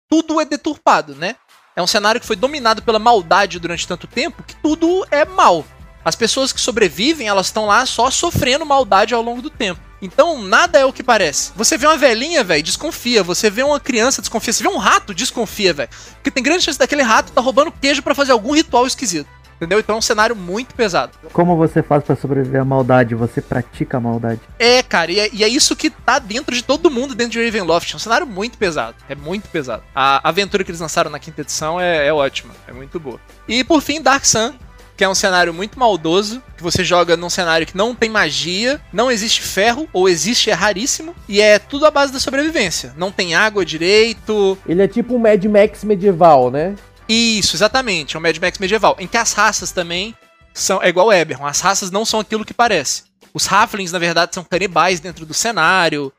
tudo 0.09 0.41
é 0.41 0.45
deturpado, 0.45 1.15
né? 1.15 1.37
É 1.75 1.83
um 1.83 1.87
cenário 1.87 2.21
que 2.21 2.27
foi 2.27 2.37
dominado 2.37 2.83
pela 2.83 2.99
maldade 2.99 3.59
durante 3.59 3.87
tanto 3.87 4.07
tempo 4.07 4.43
que 4.43 4.57
tudo 4.57 5.07
é 5.11 5.25
mal. 5.25 5.65
As 6.05 6.15
pessoas 6.15 6.53
que 6.53 6.61
sobrevivem, 6.61 7.27
elas 7.27 7.47
estão 7.47 7.67
lá 7.67 7.85
só 7.85 8.11
sofrendo 8.11 8.65
maldade 8.65 9.13
ao 9.13 9.21
longo 9.21 9.43
do 9.43 9.51
tempo. 9.51 9.81
Então, 10.01 10.41
nada 10.41 10.79
é 10.79 10.85
o 10.85 10.93
que 10.93 11.03
parece. 11.03 11.53
Você 11.57 11.77
vê 11.77 11.87
uma 11.87 11.97
velhinha, 11.97 12.45
velho, 12.45 12.63
desconfia. 12.63 13.23
Você 13.23 13.51
vê 13.51 13.63
uma 13.63 13.81
criança, 13.81 14.23
desconfia. 14.23 14.53
Você 14.53 14.63
vê 14.63 14.69
um 14.69 14.77
rato, 14.77 15.15
desconfia, 15.15 15.73
velho. 15.73 15.91
Porque 16.15 16.31
tem 16.31 16.43
grande 16.43 16.63
chance 16.63 16.79
daquele 16.79 17.03
rato 17.03 17.33
tá 17.33 17.41
roubando 17.41 17.73
queijo 17.73 18.03
pra 18.03 18.15
fazer 18.15 18.33
algum 18.33 18.53
ritual 18.53 18.87
esquisito. 18.87 19.29
Entendeu? 19.57 19.79
Então 19.79 19.97
é 19.97 19.99
um 19.99 20.03
cenário 20.03 20.37
muito 20.37 20.75
pesado. 20.75 21.13
Como 21.33 21.57
você 21.57 21.83
faz 21.83 22.05
pra 22.05 22.15
sobreviver 22.15 22.61
à 22.61 22.65
maldade? 22.65 23.15
Você 23.15 23.41
pratica 23.41 23.97
a 23.97 24.01
maldade. 24.01 24.41
É, 24.59 24.83
cara, 24.83 25.11
e 25.11 25.19
é, 25.19 25.31
e 25.33 25.43
é 25.43 25.49
isso 25.49 25.75
que 25.75 25.91
tá 25.91 26.19
dentro 26.19 26.55
de 26.55 26.63
todo 26.63 26.91
mundo 26.91 27.15
dentro 27.15 27.33
de 27.33 27.45
Ravenloft. 27.45 27.93
É 27.93 27.97
um 27.97 27.99
cenário 27.99 28.27
muito 28.27 28.59
pesado. 28.59 28.97
É 29.09 29.15
muito 29.15 29.49
pesado. 29.49 29.83
A 29.95 30.29
aventura 30.29 30.63
que 30.63 30.71
eles 30.71 30.81
lançaram 30.81 31.11
na 31.11 31.19
quinta 31.19 31.41
edição 31.41 31.81
é, 31.81 32.07
é 32.07 32.13
ótima. 32.13 32.55
É 32.69 32.73
muito 32.73 33.01
boa. 33.01 33.19
E 33.49 33.65
por 33.65 33.81
fim, 33.81 34.03
Dark 34.03 34.25
Sun, 34.27 34.53
que 34.97 35.05
é 35.05 35.09
um 35.09 35.15
cenário 35.15 35.53
muito 35.53 35.79
maldoso, 35.79 36.43
que 36.57 36.63
você 36.63 36.83
joga 36.83 37.17
num 37.17 37.29
cenário 37.29 37.67
que 37.67 37.77
não 37.77 37.95
tem 37.95 38.09
magia, 38.09 38.81
não 38.93 39.11
existe 39.11 39.43
ferro, 39.43 39.89
ou 39.93 40.09
existe, 40.09 40.51
é 40.51 40.55
raríssimo, 40.55 41.15
e 41.29 41.41
é 41.41 41.59
tudo 41.59 41.87
à 41.87 41.91
base 41.91 42.13
da 42.13 42.19
sobrevivência. 42.19 42.95
Não 42.97 43.13
tem 43.13 43.35
água 43.35 43.65
direito. 43.65 44.57
Ele 44.67 44.83
é 44.83 44.89
tipo 44.89 45.15
um 45.15 45.19
Mad 45.19 45.45
Max 45.45 45.85
medieval, 45.85 46.51
né? 46.51 46.75
Isso, 47.09 47.57
exatamente, 47.57 48.17
é 48.17 48.19
um 48.19 48.23
Mad 48.23 48.37
Max 48.39 48.59
medieval, 48.59 48.97
em 48.99 49.07
que 49.07 49.17
as 49.17 49.33
raças 49.33 49.71
também 49.73 50.15
são. 50.53 50.83
É 50.83 50.89
igual 50.89 51.09
o 51.09 51.13
Eberron, 51.13 51.47
as 51.47 51.61
raças 51.61 51.91
não 51.91 52.05
são 52.05 52.21
aquilo 52.21 52.45
que 52.45 52.55
parece. 52.55 53.05
Os 53.33 53.51
Halflings, 53.51 53.93
na 53.93 53.99
verdade, 53.99 54.35
são 54.35 54.43
canibais 54.43 54.99
dentro 54.99 55.27
do 55.27 55.35
cenário. 55.35 56.13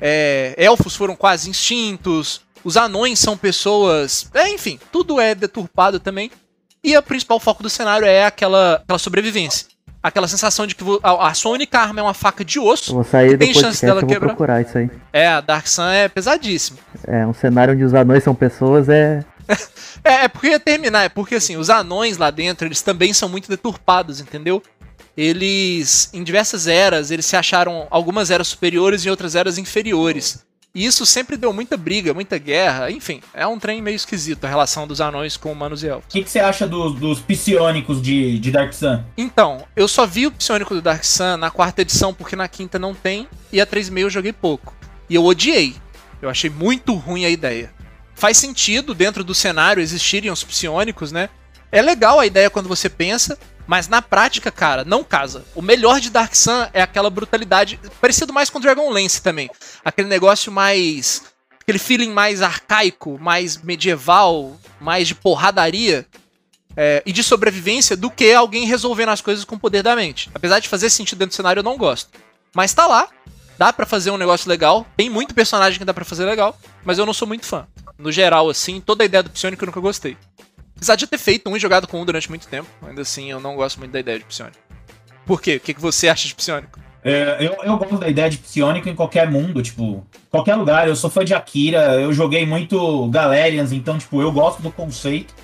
É, 0.00 0.54
elfos 0.56 0.96
foram 0.96 1.14
quase 1.16 1.50
extintos. 1.50 2.40
Os 2.64 2.76
anões 2.76 3.18
são 3.18 3.36
pessoas. 3.36 4.30
É, 4.32 4.48
enfim, 4.50 4.78
tudo 4.92 5.20
é 5.20 5.34
deturpado 5.34 5.98
também. 5.98 6.30
E 6.82 6.96
o 6.96 7.02
principal 7.02 7.38
foco 7.40 7.62
do 7.62 7.68
cenário 7.68 8.06
é 8.06 8.24
aquela, 8.24 8.76
aquela 8.76 8.98
sobrevivência. 8.98 9.66
Aquela 10.02 10.26
sensação 10.26 10.66
de 10.66 10.74
que 10.74 10.82
a, 11.02 11.28
a 11.28 11.34
sua 11.34 11.52
única 11.52 11.78
arma 11.78 12.00
é 12.00 12.02
uma 12.02 12.14
faca 12.14 12.42
de 12.42 12.56
Eu 12.56 12.66
osso. 12.66 12.94
vou 12.94 13.04
sair 13.04 13.36
Tem 13.36 13.52
chance 13.52 13.84
dela 13.84 14.00
vou 14.00 14.08
quebrar? 14.08 14.28
procurar 14.28 14.62
isso 14.62 14.78
aí. 14.78 14.88
É, 15.12 15.26
a 15.28 15.42
Dark 15.42 15.66
Sun 15.66 15.88
é 15.88 16.08
pesadíssimo. 16.08 16.78
É, 17.06 17.26
um 17.26 17.34
cenário 17.34 17.74
onde 17.74 17.84
os 17.84 17.92
anões 17.92 18.24
são 18.24 18.34
pessoas 18.34 18.88
é. 18.88 19.22
É, 20.02 20.24
é 20.24 20.28
porque 20.28 20.48
ia 20.48 20.58
terminar, 20.58 21.04
é 21.04 21.08
porque 21.10 21.34
assim, 21.34 21.58
os 21.58 21.68
anões 21.68 22.16
lá 22.16 22.30
dentro, 22.30 22.66
eles 22.66 22.80
também 22.80 23.12
são 23.12 23.28
muito 23.28 23.50
deturpados, 23.50 24.18
entendeu? 24.18 24.62
Eles, 25.14 26.08
em 26.14 26.22
diversas 26.24 26.66
eras, 26.66 27.10
eles 27.10 27.26
se 27.26 27.36
acharam 27.36 27.86
algumas 27.90 28.30
eras 28.30 28.48
superiores 28.48 29.04
e 29.04 29.10
outras 29.10 29.34
eras 29.34 29.58
inferiores. 29.58 30.42
E 30.72 30.86
isso 30.86 31.04
sempre 31.04 31.36
deu 31.36 31.52
muita 31.52 31.76
briga, 31.76 32.14
muita 32.14 32.38
guerra, 32.38 32.90
enfim, 32.92 33.20
é 33.34 33.44
um 33.44 33.58
trem 33.58 33.82
meio 33.82 33.96
esquisito 33.96 34.44
a 34.44 34.48
relação 34.48 34.86
dos 34.86 35.00
anões 35.00 35.36
com 35.36 35.50
humanos 35.50 35.82
e 35.82 35.88
elfos. 35.88 36.04
O 36.06 36.08
que, 36.08 36.22
que 36.22 36.30
você 36.30 36.38
acha 36.38 36.66
dos, 36.66 36.94
dos 36.94 37.18
psionicos 37.20 38.00
de, 38.00 38.38
de 38.38 38.50
Dark 38.52 38.72
Sun? 38.72 39.02
Então, 39.18 39.64
eu 39.74 39.88
só 39.88 40.06
vi 40.06 40.28
o 40.28 40.32
Psionico 40.32 40.72
do 40.72 40.80
Dark 40.80 41.02
Sun 41.04 41.38
na 41.38 41.50
quarta 41.50 41.82
edição, 41.82 42.14
porque 42.14 42.36
na 42.36 42.46
quinta 42.46 42.78
não 42.78 42.94
tem, 42.94 43.26
e 43.52 43.60
a 43.60 43.66
3.5 43.66 43.98
eu 43.98 44.10
joguei 44.10 44.32
pouco. 44.32 44.72
E 45.08 45.14
eu 45.16 45.24
odiei. 45.24 45.74
Eu 46.22 46.30
achei 46.30 46.48
muito 46.48 46.94
ruim 46.94 47.24
a 47.24 47.30
ideia. 47.30 47.72
Faz 48.20 48.36
sentido 48.36 48.92
dentro 48.92 49.24
do 49.24 49.34
cenário 49.34 49.82
existirem 49.82 50.30
os 50.30 50.44
psionicos, 50.44 51.10
né? 51.10 51.30
É 51.72 51.80
legal 51.80 52.20
a 52.20 52.26
ideia 52.26 52.50
quando 52.50 52.68
você 52.68 52.86
pensa, 52.86 53.38
mas 53.66 53.88
na 53.88 54.02
prática, 54.02 54.50
cara, 54.50 54.84
não 54.84 55.02
casa. 55.02 55.42
O 55.54 55.62
melhor 55.62 55.98
de 56.00 56.10
Dark 56.10 56.34
Sun 56.34 56.68
é 56.74 56.82
aquela 56.82 57.08
brutalidade, 57.08 57.80
parecido 57.98 58.30
mais 58.30 58.50
com 58.50 58.60
Dragonlance 58.60 59.22
também. 59.22 59.48
Aquele 59.82 60.06
negócio 60.06 60.52
mais. 60.52 61.22
aquele 61.62 61.78
feeling 61.78 62.10
mais 62.10 62.42
arcaico, 62.42 63.18
mais 63.18 63.56
medieval, 63.56 64.54
mais 64.78 65.08
de 65.08 65.14
porradaria 65.14 66.06
é, 66.76 67.02
e 67.06 67.12
de 67.12 67.24
sobrevivência 67.24 67.96
do 67.96 68.10
que 68.10 68.34
alguém 68.34 68.66
resolvendo 68.66 69.08
as 69.08 69.22
coisas 69.22 69.46
com 69.46 69.54
o 69.54 69.58
poder 69.58 69.82
da 69.82 69.96
mente. 69.96 70.28
Apesar 70.34 70.58
de 70.58 70.68
fazer 70.68 70.90
sentido 70.90 71.20
dentro 71.20 71.32
do 71.32 71.36
cenário, 71.36 71.60
eu 71.60 71.64
não 71.64 71.78
gosto. 71.78 72.10
Mas 72.52 72.74
tá 72.74 72.86
lá, 72.86 73.08
dá 73.56 73.72
pra 73.72 73.86
fazer 73.86 74.10
um 74.10 74.18
negócio 74.18 74.46
legal, 74.46 74.86
tem 74.94 75.08
muito 75.08 75.34
personagem 75.34 75.78
que 75.78 75.86
dá 75.86 75.94
pra 75.94 76.04
fazer 76.04 76.26
legal, 76.26 76.54
mas 76.84 76.98
eu 76.98 77.06
não 77.06 77.14
sou 77.14 77.26
muito 77.26 77.46
fã. 77.46 77.66
No 78.00 78.10
geral, 78.10 78.48
assim, 78.48 78.80
toda 78.80 79.04
a 79.04 79.06
ideia 79.06 79.22
do 79.22 79.30
Psionic 79.30 79.62
eu 79.62 79.66
nunca 79.66 79.80
gostei. 79.80 80.16
Apesar 80.74 80.96
de 80.96 81.06
ter 81.06 81.18
feito 81.18 81.50
um 81.50 81.56
e 81.56 81.60
jogado 81.60 81.86
com 81.86 82.00
um 82.00 82.04
durante 82.06 82.30
muito 82.30 82.48
tempo, 82.48 82.66
ainda 82.82 83.02
assim 83.02 83.30
eu 83.30 83.38
não 83.38 83.54
gosto 83.54 83.78
muito 83.78 83.92
da 83.92 84.00
ideia 84.00 84.18
de 84.18 84.24
Psionic. 84.24 84.56
Por 85.26 85.42
quê? 85.42 85.56
O 85.56 85.60
que, 85.60 85.74
que 85.74 85.80
você 85.80 86.08
acha 86.08 86.26
de 86.26 86.34
Psionico? 86.34 86.80
É, 87.04 87.36
eu, 87.40 87.56
eu 87.62 87.76
gosto 87.76 87.98
da 87.98 88.08
ideia 88.08 88.28
de 88.28 88.36
psionico 88.38 88.88
em 88.88 88.94
qualquer 88.94 89.30
mundo, 89.30 89.62
tipo, 89.62 90.06
qualquer 90.30 90.54
lugar. 90.54 90.86
Eu 90.86 90.96
sou 90.96 91.08
fã 91.08 91.24
de 91.24 91.34
Akira, 91.34 91.94
eu 92.00 92.12
joguei 92.12 92.44
muito 92.44 93.08
Galerians, 93.08 93.72
então, 93.72 93.98
tipo, 93.98 94.20
eu 94.20 94.30
gosto 94.30 94.62
do 94.62 94.70
conceito. 94.70 95.34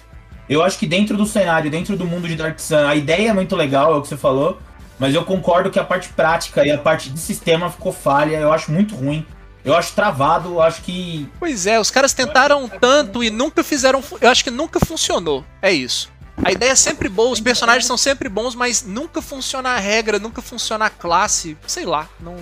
Eu 0.48 0.62
acho 0.62 0.78
que 0.78 0.86
dentro 0.86 1.16
do 1.16 1.26
cenário, 1.26 1.70
dentro 1.70 1.96
do 1.96 2.04
mundo 2.04 2.28
de 2.28 2.36
Dark 2.36 2.59
Sun, 2.59 2.86
a 2.86 2.94
ideia 2.94 3.30
é 3.30 3.32
muito 3.32 3.57
legal, 3.57 3.94
é 3.94 3.96
o 3.96 4.02
que 4.02 4.09
você 4.09 4.16
falou, 4.16 4.59
mas 4.98 5.14
eu 5.14 5.24
concordo 5.24 5.70
que 5.70 5.78
a 5.78 5.84
parte 5.84 6.11
prática 6.11 6.64
e 6.64 6.70
a 6.70 6.78
parte 6.78 7.11
de 7.11 7.18
sistema 7.18 7.70
ficou 7.70 7.92
falha, 7.92 8.36
eu 8.36 8.52
acho 8.52 8.70
muito 8.70 8.94
ruim. 8.94 9.26
Eu 9.67 9.75
acho 9.75 9.93
travado, 9.95 10.51
eu 10.51 10.62
acho 10.62 10.81
que. 10.83 11.29
Pois 11.41 11.67
é, 11.67 11.81
os 11.81 11.91
caras 11.91 12.12
tentaram 12.12 12.69
tanto 12.69 13.25
e 13.25 13.31
nunca 13.31 13.64
fizeram. 13.64 14.01
Eu 14.21 14.31
acho 14.31 14.45
que 14.45 14.51
nunca 14.51 14.79
funcionou. 14.79 15.45
É 15.61 15.73
isso. 15.73 16.09
A 16.45 16.53
ideia 16.53 16.71
é 16.71 16.77
sempre 16.77 17.09
boa, 17.09 17.33
os 17.33 17.41
personagens 17.41 17.85
são 17.85 17.97
sempre 17.97 18.29
bons, 18.29 18.55
mas 18.55 18.85
nunca 18.85 19.21
funciona 19.21 19.71
a 19.71 19.79
regra, 19.79 20.21
nunca 20.21 20.41
funciona 20.41 20.85
a 20.85 20.91
classe. 20.91 21.57
Sei 21.67 21.85
lá, 21.85 22.09
não. 22.21 22.37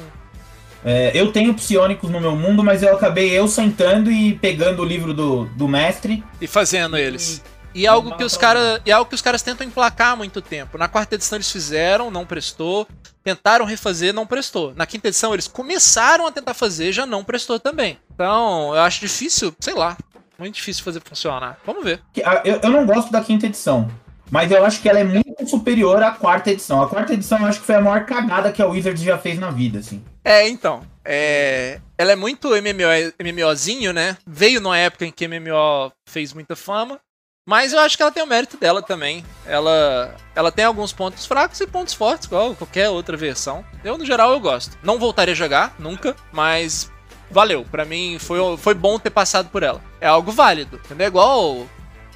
é, 0.84 1.12
eu 1.14 1.32
tenho 1.32 1.54
psionicos 1.54 2.10
no 2.10 2.20
meu 2.20 2.36
mundo, 2.36 2.62
mas 2.62 2.82
eu 2.82 2.94
acabei 2.94 3.30
eu 3.30 3.48
sentando 3.48 4.10
e 4.10 4.34
pegando 4.34 4.82
o 4.82 4.84
livro 4.84 5.14
do, 5.14 5.46
do 5.56 5.66
mestre. 5.66 6.22
E 6.40 6.46
fazendo 6.46 6.98
eles. 6.98 7.38
E 7.38 7.53
é 7.82 7.86
algo 7.88 8.16
que 8.16 8.22
os 8.24 8.36
caras, 8.36 8.80
é 8.86 8.92
algo 8.92 9.08
que 9.08 9.14
os 9.14 9.22
caras 9.22 9.42
tentam 9.42 9.66
emplacar 9.66 10.12
há 10.12 10.16
muito 10.16 10.40
tempo. 10.40 10.78
Na 10.78 10.86
quarta 10.86 11.14
edição 11.16 11.36
eles 11.36 11.50
fizeram, 11.50 12.10
não 12.10 12.24
prestou. 12.24 12.86
Tentaram 13.24 13.64
refazer, 13.64 14.12
não 14.14 14.26
prestou. 14.26 14.74
Na 14.76 14.86
quinta 14.86 15.08
edição 15.08 15.32
eles 15.32 15.48
começaram 15.48 16.26
a 16.26 16.30
tentar 16.32 16.52
fazer, 16.54 16.92
já 16.92 17.06
não 17.06 17.24
prestou 17.24 17.58
também. 17.58 17.98
Então, 18.14 18.74
eu 18.74 18.82
acho 18.82 19.00
difícil, 19.00 19.54
sei 19.58 19.74
lá, 19.74 19.96
muito 20.38 20.54
difícil 20.56 20.84
fazer 20.84 21.00
funcionar. 21.02 21.58
Vamos 21.64 21.82
ver. 21.82 22.00
que- 22.12 22.22
a- 22.22 22.42
Eu, 22.44 22.60
eu 22.62 22.70
não 22.70 22.84
gosto 22.86 23.10
da 23.10 23.22
quinta 23.22 23.46
edição, 23.46 23.90
mas 24.30 24.50
eu 24.52 24.64
acho 24.64 24.80
que 24.82 24.88
ela 24.88 24.98
é 25.00 25.04
muito 25.04 25.48
superior 25.48 26.02
à 26.02 26.10
quarta 26.10 26.50
edição. 26.50 26.82
A 26.82 26.88
quarta 26.88 27.14
edição 27.14 27.38
eu 27.38 27.46
acho 27.46 27.60
que 27.60 27.66
foi 27.66 27.76
a 27.76 27.80
maior 27.80 28.04
cagada 28.04 28.52
que 28.52 28.60
a 28.60 28.66
Wizards 28.66 29.02
já 29.02 29.16
fez 29.16 29.38
na 29.38 29.50
vida, 29.50 29.78
assim. 29.78 30.04
É, 30.22 30.46
então. 30.48 30.82
É, 31.04 31.80
ela 31.98 32.12
é 32.12 32.16
muito 32.16 32.48
MMO, 32.54 33.12
MMOzinho, 33.18 33.92
né? 33.92 34.16
Veio 34.26 34.60
numa 34.60 34.76
época 34.78 35.04
em 35.06 35.10
que 35.12 35.26
MMO 35.28 35.92
fez 36.08 36.32
muita 36.32 36.54
fama. 36.56 36.98
Mas 37.46 37.74
eu 37.74 37.78
acho 37.80 37.96
que 37.96 38.02
ela 38.02 38.12
tem 38.12 38.22
o 38.22 38.26
mérito 38.26 38.56
dela 38.56 38.80
também. 38.80 39.22
Ela, 39.44 40.16
ela 40.34 40.50
tem 40.50 40.64
alguns 40.64 40.92
pontos 40.94 41.26
fracos 41.26 41.60
e 41.60 41.66
pontos 41.66 41.92
fortes, 41.92 42.26
igual 42.26 42.54
qualquer 42.54 42.88
outra 42.88 43.18
versão. 43.18 43.64
Eu, 43.84 43.98
no 43.98 44.06
geral, 44.06 44.32
eu 44.32 44.40
gosto. 44.40 44.78
Não 44.82 44.98
voltaria 44.98 45.32
a 45.32 45.36
jogar, 45.36 45.74
nunca, 45.78 46.16
mas 46.32 46.90
valeu. 47.30 47.62
Pra 47.70 47.84
mim, 47.84 48.18
foi, 48.18 48.38
foi 48.56 48.72
bom 48.72 48.98
ter 48.98 49.10
passado 49.10 49.50
por 49.50 49.62
ela. 49.62 49.82
É 50.00 50.06
algo 50.06 50.32
válido, 50.32 50.80
entendeu? 50.84 51.04
É 51.04 51.08
Igual. 51.08 51.66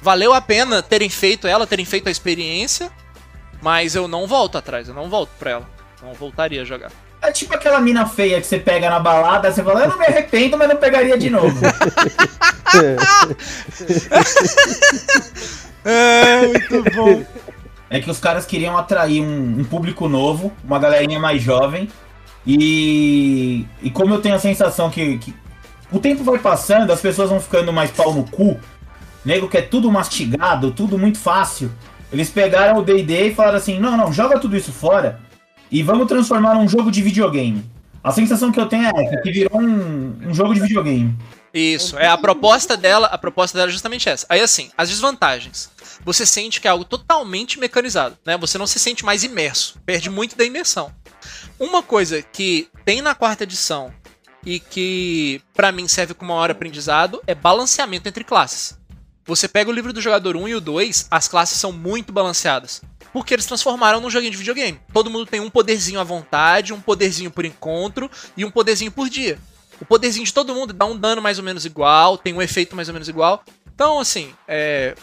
Valeu 0.01 0.33
a 0.33 0.41
pena 0.41 0.81
terem 0.81 1.09
feito 1.09 1.45
ela, 1.45 1.67
terem 1.67 1.83
feito 1.85 2.07
a 2.07 2.11
experiência, 2.11 2.89
mas 3.61 3.95
eu 3.95 4.07
não 4.07 4.25
volto 4.25 4.57
atrás, 4.57 4.87
eu 4.87 4.93
não 4.93 5.09
volto 5.09 5.31
pra 5.37 5.51
ela. 5.51 5.69
Não 6.01 6.13
voltaria 6.13 6.61
a 6.61 6.65
jogar. 6.65 6.89
É 7.21 7.31
tipo 7.31 7.53
aquela 7.53 7.81
mina 7.81 8.05
feia 8.05 8.39
que 8.39 8.47
você 8.47 8.57
pega 8.57 8.89
na 8.89 8.99
balada, 8.99 9.51
você 9.51 9.61
fala, 9.61 9.81
eu 9.81 9.89
não 9.89 9.99
me 9.99 10.05
arrependo, 10.05 10.57
mas 10.57 10.69
não 10.69 10.77
pegaria 10.77 11.17
de 11.17 11.29
novo. 11.29 11.59
É, 15.85 16.45
muito 16.45 16.83
bom. 16.93 17.25
é 17.89 18.01
que 18.01 18.11
os 18.11 18.19
caras 18.19 18.45
queriam 18.45 18.77
atrair 18.77 19.21
um, 19.21 19.61
um 19.61 19.63
público 19.63 20.09
novo, 20.09 20.51
uma 20.63 20.77
galerinha 20.77 21.17
mais 21.19 21.41
jovem. 21.41 21.89
E, 22.45 23.65
e 23.81 23.89
como 23.89 24.13
eu 24.13 24.21
tenho 24.21 24.35
a 24.35 24.39
sensação 24.39 24.89
que, 24.89 25.17
que 25.17 25.33
o 25.89 25.97
tempo 25.97 26.21
vai 26.21 26.37
passando, 26.37 26.91
as 26.91 27.01
pessoas 27.01 27.29
vão 27.29 27.39
ficando 27.39 27.71
mais 27.71 27.89
pau 27.91 28.13
no 28.13 28.25
cu. 28.29 28.59
Nego 29.23 29.47
que 29.47 29.57
é 29.57 29.61
tudo 29.61 29.89
mastigado, 29.89 30.71
tudo 30.71 30.97
muito 30.97 31.17
fácil. 31.17 31.71
Eles 32.11 32.29
pegaram 32.29 32.77
o 32.77 32.83
D&D 32.83 33.29
e 33.29 33.33
falaram 33.33 33.57
assim, 33.57 33.79
não, 33.79 33.95
não, 33.95 34.11
joga 34.11 34.37
tudo 34.37 34.57
isso 34.57 34.73
fora 34.73 35.19
e 35.71 35.83
vamos 35.83 36.07
transformar 36.07 36.55
num 36.55 36.67
jogo 36.67 36.91
de 36.91 37.01
videogame. 37.01 37.63
A 38.03 38.11
sensação 38.11 38.51
que 38.51 38.59
eu 38.59 38.65
tenho 38.65 38.85
é 38.85 39.17
que 39.17 39.31
virou 39.31 39.61
um, 39.61 40.17
um 40.27 40.33
jogo 40.33 40.53
de 40.53 40.61
videogame. 40.61 41.15
Isso, 41.53 41.97
é 41.97 42.07
a 42.07 42.17
proposta 42.17 42.77
dela, 42.77 43.07
a 43.07 43.17
proposta 43.17 43.57
dela 43.57 43.69
é 43.69 43.71
justamente 43.71 44.07
essa. 44.07 44.25
Aí 44.29 44.39
assim, 44.39 44.69
as 44.77 44.89
desvantagens. 44.89 45.69
Você 46.05 46.25
sente 46.25 46.61
que 46.61 46.67
é 46.67 46.71
algo 46.71 46.85
totalmente 46.85 47.59
mecanizado, 47.59 48.17
né? 48.25 48.37
Você 48.37 48.57
não 48.57 48.67
se 48.67 48.79
sente 48.79 49.03
mais 49.03 49.23
imerso, 49.23 49.79
perde 49.85 50.09
muito 50.09 50.37
da 50.37 50.45
imersão. 50.45 50.93
Uma 51.59 51.83
coisa 51.83 52.21
que 52.21 52.69
tem 52.85 53.01
na 53.01 53.13
quarta 53.13 53.43
edição 53.43 53.91
e 54.45 54.59
que 54.59 55.41
pra 55.53 55.71
mim 55.71 55.87
serve 55.87 56.13
como 56.13 56.33
maior 56.33 56.51
aprendizado 56.51 57.21
é 57.27 57.35
balanceamento 57.35 58.07
entre 58.07 58.23
classes. 58.23 58.77
Você 59.25 59.47
pega 59.47 59.69
o 59.69 59.73
livro 59.73 59.91
do 59.91 60.01
jogador 60.01 60.35
1 60.35 60.47
e 60.47 60.55
o 60.55 60.61
2, 60.61 61.07
as 61.11 61.27
classes 61.27 61.59
são 61.59 61.71
muito 61.71 62.13
balanceadas. 62.13 62.81
Porque 63.13 63.33
eles 63.33 63.45
transformaram 63.45 63.99
num 63.99 64.09
joguinho 64.09 64.31
de 64.31 64.37
videogame. 64.37 64.79
Todo 64.93 65.09
mundo 65.09 65.25
tem 65.25 65.39
um 65.39 65.49
poderzinho 65.49 65.99
à 65.99 66.03
vontade, 66.03 66.73
um 66.73 66.81
poderzinho 66.81 67.31
por 67.31 67.45
encontro 67.45 68.09
e 68.35 68.43
um 68.45 68.51
poderzinho 68.51 68.91
por 68.91 69.09
dia. 69.09 69.37
O 69.81 69.85
poderzinho 69.85 70.25
de 70.25 70.33
todo 70.33 70.53
mundo 70.53 70.73
dá 70.73 70.85
um 70.85 70.97
dano 70.97 71.21
mais 71.21 71.37
ou 71.37 71.43
menos 71.43 71.65
igual, 71.65 72.17
tem 72.17 72.33
um 72.33 72.41
efeito 72.41 72.75
mais 72.75 72.87
ou 72.89 72.93
menos 72.93 73.07
igual. 73.07 73.43
Então, 73.73 73.99
assim, 73.99 74.33
é, 74.47 74.93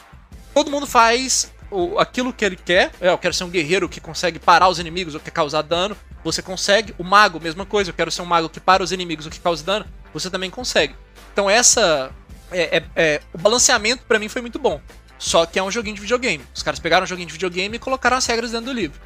todo 0.55 0.71
mundo 0.71 0.87
faz 0.87 1.51
o- 1.71 1.99
aquilo 1.99 2.33
que 2.33 2.45
ele 2.45 2.57
quer. 2.57 2.93
É, 3.01 3.09
eu 3.09 3.17
quero 3.19 3.33
ser 3.33 3.45
um 3.45 3.49
guerreiro 3.51 3.89
que 3.89 4.01
consegue 4.01 4.39
parar 4.39 4.69
os 4.69 4.79
inimigos 4.79 5.15
ou 5.15 5.21
que 5.21 5.31
causar 5.31 5.63
dano. 5.63 5.97
Você 6.23 6.43
consegue. 6.43 6.95
O 6.99 7.05
mago, 7.05 7.41
mesma 7.41 7.65
coisa. 7.65 7.91
Eu 7.91 7.95
quero 7.95 8.11
ser 8.11 8.21
um 8.23 8.27
mago 8.27 8.49
que 8.51 8.61
para 8.61 8.83
os 8.83 8.93
inimigos 8.93 9.25
ou 9.27 9.33
que 9.33 9.41
causa 9.41 9.65
dano. 9.65 9.87
Você 10.13 10.29
também 10.29 10.51
consegue. 10.51 10.95
Então 11.33 11.49
essa. 11.49 12.11
é- 12.53 12.77
é- 12.77 12.85
é- 12.95 13.21
o 13.33 13.39
balanceamento 13.39 14.05
pra 14.07 14.19
mim 14.19 14.29
foi 14.29 14.41
muito 14.43 14.59
bom. 14.59 14.81
Só 15.19 15.47
que 15.47 15.59
é 15.59 15.63
um 15.63 15.71
joguinho 15.71 15.95
de 15.95 16.03
videogame. 16.03 16.45
Os 16.55 16.63
caras 16.63 16.79
pegaram 16.79 17.05
um 17.05 17.07
joguinho 17.07 17.29
de 17.29 17.33
videogame 17.33 17.77
e 17.77 17.81
colocaram 17.81 18.17
as 18.17 18.27
regras 18.27 18.53
dentro 18.53 18.67
do 18.67 18.73
livro. 18.73 19.01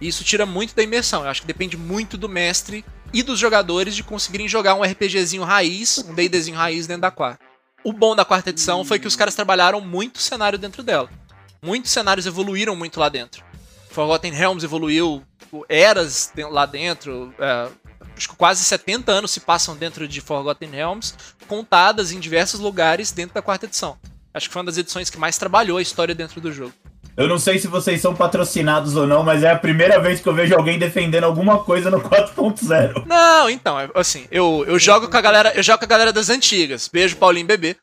E 0.00 0.08
isso 0.08 0.24
tira 0.24 0.44
muito 0.44 0.74
da 0.74 0.82
imersão. 0.82 1.22
Eu 1.22 1.30
acho 1.30 1.40
que 1.40 1.46
depende 1.46 1.76
muito 1.76 2.16
do 2.16 2.28
mestre 2.28 2.84
e 3.12 3.22
dos 3.22 3.38
jogadores 3.38 3.94
de 3.94 4.02
conseguirem 4.02 4.48
jogar 4.48 4.74
um 4.74 4.82
RPGzinho 4.82 5.44
raiz, 5.44 5.98
um 5.98 6.14
D&Dzinho 6.14 6.56
raiz 6.56 6.86
dentro 6.86 7.02
da 7.02 7.10
quarta. 7.10 7.44
O 7.84 7.92
bom 7.92 8.16
da 8.16 8.24
quarta 8.24 8.50
edição 8.50 8.84
foi 8.84 8.98
que 8.98 9.06
os 9.06 9.14
caras 9.14 9.34
trabalharam 9.34 9.80
muito 9.80 10.20
cenário 10.20 10.58
dentro 10.58 10.82
dela. 10.82 11.08
Muitos 11.62 11.92
cenários 11.92 12.26
evoluíram 12.26 12.74
muito 12.74 12.98
lá 12.98 13.08
dentro. 13.08 13.44
Forgotten 13.90 14.32
Realms 14.32 14.64
evoluiu, 14.64 15.22
eras 15.68 16.32
lá 16.50 16.66
dentro, 16.66 17.32
é, 17.38 17.68
acho 18.16 18.28
que 18.28 18.36
quase 18.36 18.62
70 18.64 19.10
anos 19.12 19.30
se 19.30 19.40
passam 19.40 19.76
dentro 19.76 20.06
de 20.06 20.20
Forgotten 20.20 20.68
Realms, 20.68 21.14
contadas 21.46 22.12
em 22.12 22.20
diversos 22.20 22.60
lugares 22.60 23.12
dentro 23.12 23.34
da 23.34 23.42
quarta 23.42 23.66
edição. 23.66 23.96
Acho 24.36 24.48
que 24.48 24.52
foi 24.52 24.60
uma 24.60 24.66
das 24.66 24.76
edições 24.76 25.08
que 25.08 25.18
mais 25.18 25.38
trabalhou 25.38 25.78
a 25.78 25.82
história 25.82 26.14
dentro 26.14 26.42
do 26.42 26.52
jogo. 26.52 26.74
Eu 27.16 27.26
não 27.26 27.38
sei 27.38 27.58
se 27.58 27.66
vocês 27.66 28.02
são 28.02 28.14
patrocinados 28.14 28.94
ou 28.94 29.06
não, 29.06 29.22
mas 29.24 29.42
é 29.42 29.50
a 29.50 29.56
primeira 29.58 29.98
vez 29.98 30.20
que 30.20 30.28
eu 30.28 30.34
vejo 30.34 30.54
alguém 30.54 30.78
defendendo 30.78 31.24
alguma 31.24 31.64
coisa 31.64 31.90
no 31.90 31.98
4.0. 32.04 33.06
Não, 33.06 33.48
então, 33.48 33.80
é- 33.80 33.88
assim, 33.94 34.26
eu, 34.30 34.62
eu 34.68 34.78
jogo 34.78 35.08
com 35.08 35.16
a 35.16 35.20
galera, 35.22 35.52
eu 35.56 35.62
jogo 35.62 35.78
com 35.78 35.86
a 35.86 35.88
galera 35.88 36.12
das 36.12 36.28
antigas. 36.28 36.86
Beijo, 36.92 37.16
Paulinho 37.16 37.46
Bebê. 37.46 37.76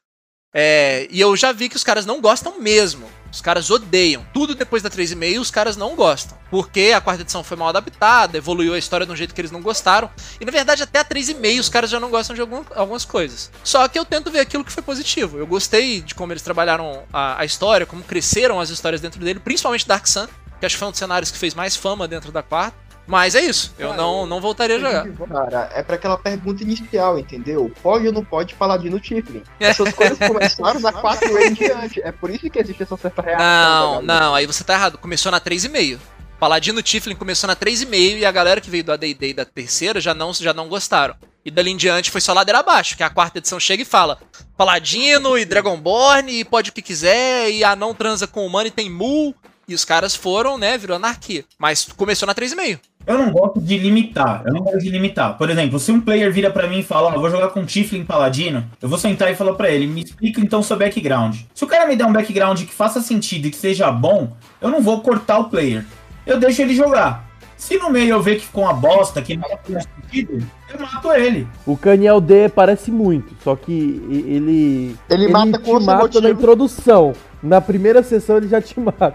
É, 0.53 1.07
e 1.09 1.19
eu 1.19 1.35
já 1.35 1.51
vi 1.51 1.67
que 1.69 1.75
os 1.75 1.83
caras 1.83 2.05
não 2.05 2.21
gostam 2.21 2.59
mesmo. 2.61 3.09
Os 3.33 3.41
caras 3.41 3.71
odeiam. 3.71 4.23
Tudo 4.31 4.53
depois 4.53 4.83
da 4.83 4.91
3,5 4.91 5.39
os 5.39 5.49
caras 5.49 5.75
não 5.75 5.95
gostam. 5.95 6.37
Porque 6.51 6.93
a 6.95 7.01
quarta 7.01 7.23
edição 7.23 7.43
foi 7.43 7.57
mal 7.57 7.69
adaptada, 7.69 8.37
evoluiu 8.37 8.75
a 8.75 8.77
história 8.77 9.07
de 9.07 9.11
um 9.11 9.15
jeito 9.15 9.33
que 9.33 9.41
eles 9.41 9.49
não 9.49 9.59
gostaram. 9.59 10.07
E 10.39 10.45
na 10.45 10.51
verdade, 10.51 10.83
até 10.83 10.99
a 10.99 11.03
3,5 11.05 11.59
os 11.59 11.67
caras 11.67 11.89
já 11.89 11.99
não 11.99 12.11
gostam 12.11 12.35
de 12.35 12.41
algum- 12.41 12.63
algumas 12.75 13.03
coisas. 13.03 13.49
Só 13.63 13.87
que 13.87 13.97
eu 13.97 14.05
tento 14.05 14.29
ver 14.29 14.39
aquilo 14.41 14.63
que 14.63 14.71
foi 14.71 14.83
positivo. 14.83 15.39
Eu 15.39 15.47
gostei 15.47 16.01
de 16.01 16.13
como 16.13 16.31
eles 16.31 16.43
trabalharam 16.43 17.03
a, 17.11 17.41
a 17.41 17.45
história, 17.45 17.87
como 17.87 18.03
cresceram 18.03 18.59
as 18.59 18.69
histórias 18.69 19.01
dentro 19.01 19.19
dele, 19.19 19.39
principalmente 19.39 19.87
Dark 19.87 20.05
Sun, 20.07 20.27
que 20.59 20.65
acho 20.67 20.75
que 20.75 20.79
foi 20.79 20.87
um 20.87 20.91
dos 20.91 20.99
cenários 20.99 21.31
que 21.31 21.37
fez 21.37 21.55
mais 21.55 21.75
fama 21.75 22.07
dentro 22.07 22.31
da 22.31 22.43
quarta. 22.43 22.77
Mas 23.05 23.35
é 23.35 23.41
isso. 23.41 23.73
Eu 23.77 23.93
não, 23.93 24.25
não 24.25 24.39
voltaria 24.39 24.77
a 24.77 24.79
jogar. 24.79 25.07
Cara, 25.27 25.69
é 25.73 25.83
pra 25.83 25.95
aquela 25.95 26.17
pergunta 26.17 26.63
inicial, 26.63 27.19
entendeu? 27.19 27.71
Pode 27.81 28.07
ou 28.07 28.13
não 28.13 28.23
pode 28.23 28.55
Paladino 28.55 28.99
Tiflin? 28.99 29.43
Essas 29.59 29.93
coisas 29.93 30.17
começaram 30.25 30.79
na 30.79 30.91
4 30.91 31.37
em 31.39 31.53
diante. 31.53 32.01
É 32.01 32.11
por 32.11 32.29
isso 32.29 32.49
que 32.49 32.59
existe 32.59 32.83
essa 32.83 32.95
certa 32.95 33.21
reação. 33.21 34.01
Não, 34.01 34.01
não, 34.01 34.35
aí 34.35 34.45
você 34.45 34.63
tá 34.63 34.73
errado. 34.73 34.97
Começou 34.97 35.31
na 35.31 35.41
3,5. 35.41 35.99
Paladino 36.39 36.81
Tiflin 36.81 37.15
começou 37.15 37.47
na 37.47 37.55
3,5 37.55 38.17
e 38.17 38.25
a 38.25 38.31
galera 38.31 38.59
que 38.59 38.69
veio 38.69 38.83
do 38.83 38.91
AD&D 38.91 39.33
da 39.33 39.45
terceira 39.45 40.01
já 40.01 40.13
não, 40.13 40.33
já 40.33 40.53
não 40.53 40.67
gostaram. 40.67 41.15
E 41.45 41.51
dali 41.51 41.71
em 41.71 41.77
diante 41.77 42.11
foi 42.11 42.21
só 42.21 42.33
ladeira 42.33 42.59
abaixo, 42.59 42.95
que 42.95 43.03
a 43.03 43.09
quarta 43.09 43.37
edição 43.37 43.59
chega 43.59 43.83
e 43.83 43.85
fala 43.85 44.17
Paladino 44.57 45.37
e 45.37 45.45
Dragonborn 45.45 46.31
e 46.31 46.45
pode 46.45 46.69
o 46.69 46.73
que 46.73 46.81
quiser 46.81 47.49
e 47.49 47.63
anão 47.63 47.93
transa 47.93 48.27
com 48.27 48.45
humano 48.45 48.67
e 48.67 48.71
tem 48.71 48.89
mul. 48.89 49.35
E 49.67 49.73
os 49.73 49.85
caras 49.85 50.15
foram, 50.15 50.57
né, 50.57 50.77
virou 50.77 50.95
anarquia. 50.97 51.43
Mas 51.57 51.85
começou 51.95 52.27
na 52.27 52.35
3,5. 52.35 52.79
Eu 53.05 53.17
não 53.17 53.31
gosto 53.31 53.59
de 53.59 53.77
limitar. 53.77 54.43
Eu 54.45 54.53
não 54.53 54.61
gosto 54.61 54.79
de 54.79 54.89
limitar. 54.89 55.37
Por 55.37 55.49
exemplo, 55.49 55.77
se 55.77 55.91
um 55.91 55.99
player 55.99 56.31
vira 56.31 56.49
pra 56.49 56.67
mim 56.67 56.79
e 56.79 56.83
fala, 56.83 57.09
ó, 57.11 57.13
eu 57.15 57.19
vou 57.21 57.29
jogar 57.29 57.49
com 57.49 57.65
Tiflin 57.65 58.05
Paladino, 58.05 58.65
eu 58.81 58.87
vou 58.87 58.97
sentar 58.97 59.29
e 59.31 59.35
falar 59.35 59.53
pra 59.55 59.69
ele, 59.69 59.87
me 59.87 60.03
explica 60.03 60.39
então 60.39 60.63
seu 60.63 60.77
background. 60.77 61.35
Se 61.53 61.63
o 61.63 61.67
cara 61.67 61.85
me 61.87 61.95
der 61.97 62.05
um 62.05 62.13
background 62.13 62.59
que 62.61 62.73
faça 62.73 63.01
sentido 63.01 63.47
e 63.47 63.51
que 63.51 63.57
seja 63.57 63.91
bom, 63.91 64.31
eu 64.61 64.69
não 64.69 64.81
vou 64.81 65.01
cortar 65.01 65.39
o 65.39 65.49
player. 65.49 65.85
Eu 66.25 66.39
deixo 66.39 66.61
ele 66.61 66.73
jogar. 66.75 67.29
Se 67.57 67.77
no 67.77 67.89
meio 67.89 68.09
eu 68.09 68.21
ver 68.21 68.35
que 68.37 68.45
ficou 68.45 68.63
uma 68.63 68.73
bosta, 68.73 69.21
que 69.21 69.35
não 69.37 69.47
faz 69.49 69.87
sentido, 70.01 70.45
eu 70.73 70.79
mato 70.79 71.11
ele. 71.13 71.47
O 71.65 71.77
Caniel 71.77 72.19
D 72.21 72.47
parece 72.49 72.89
muito, 72.91 73.33
só 73.43 73.55
que 73.55 73.71
e- 73.71 74.33
ele. 74.35 74.95
Ele 75.09 75.27
mata 75.29 75.59
com 75.59 75.79
mata 75.79 76.01
motivo. 76.03 76.21
na 76.23 76.29
introdução. 76.29 77.13
Na 77.41 77.59
primeira 77.61 78.01
sessão 78.03 78.37
ele 78.37 78.47
já 78.47 78.61
te 78.61 78.77
mata. 78.79 79.13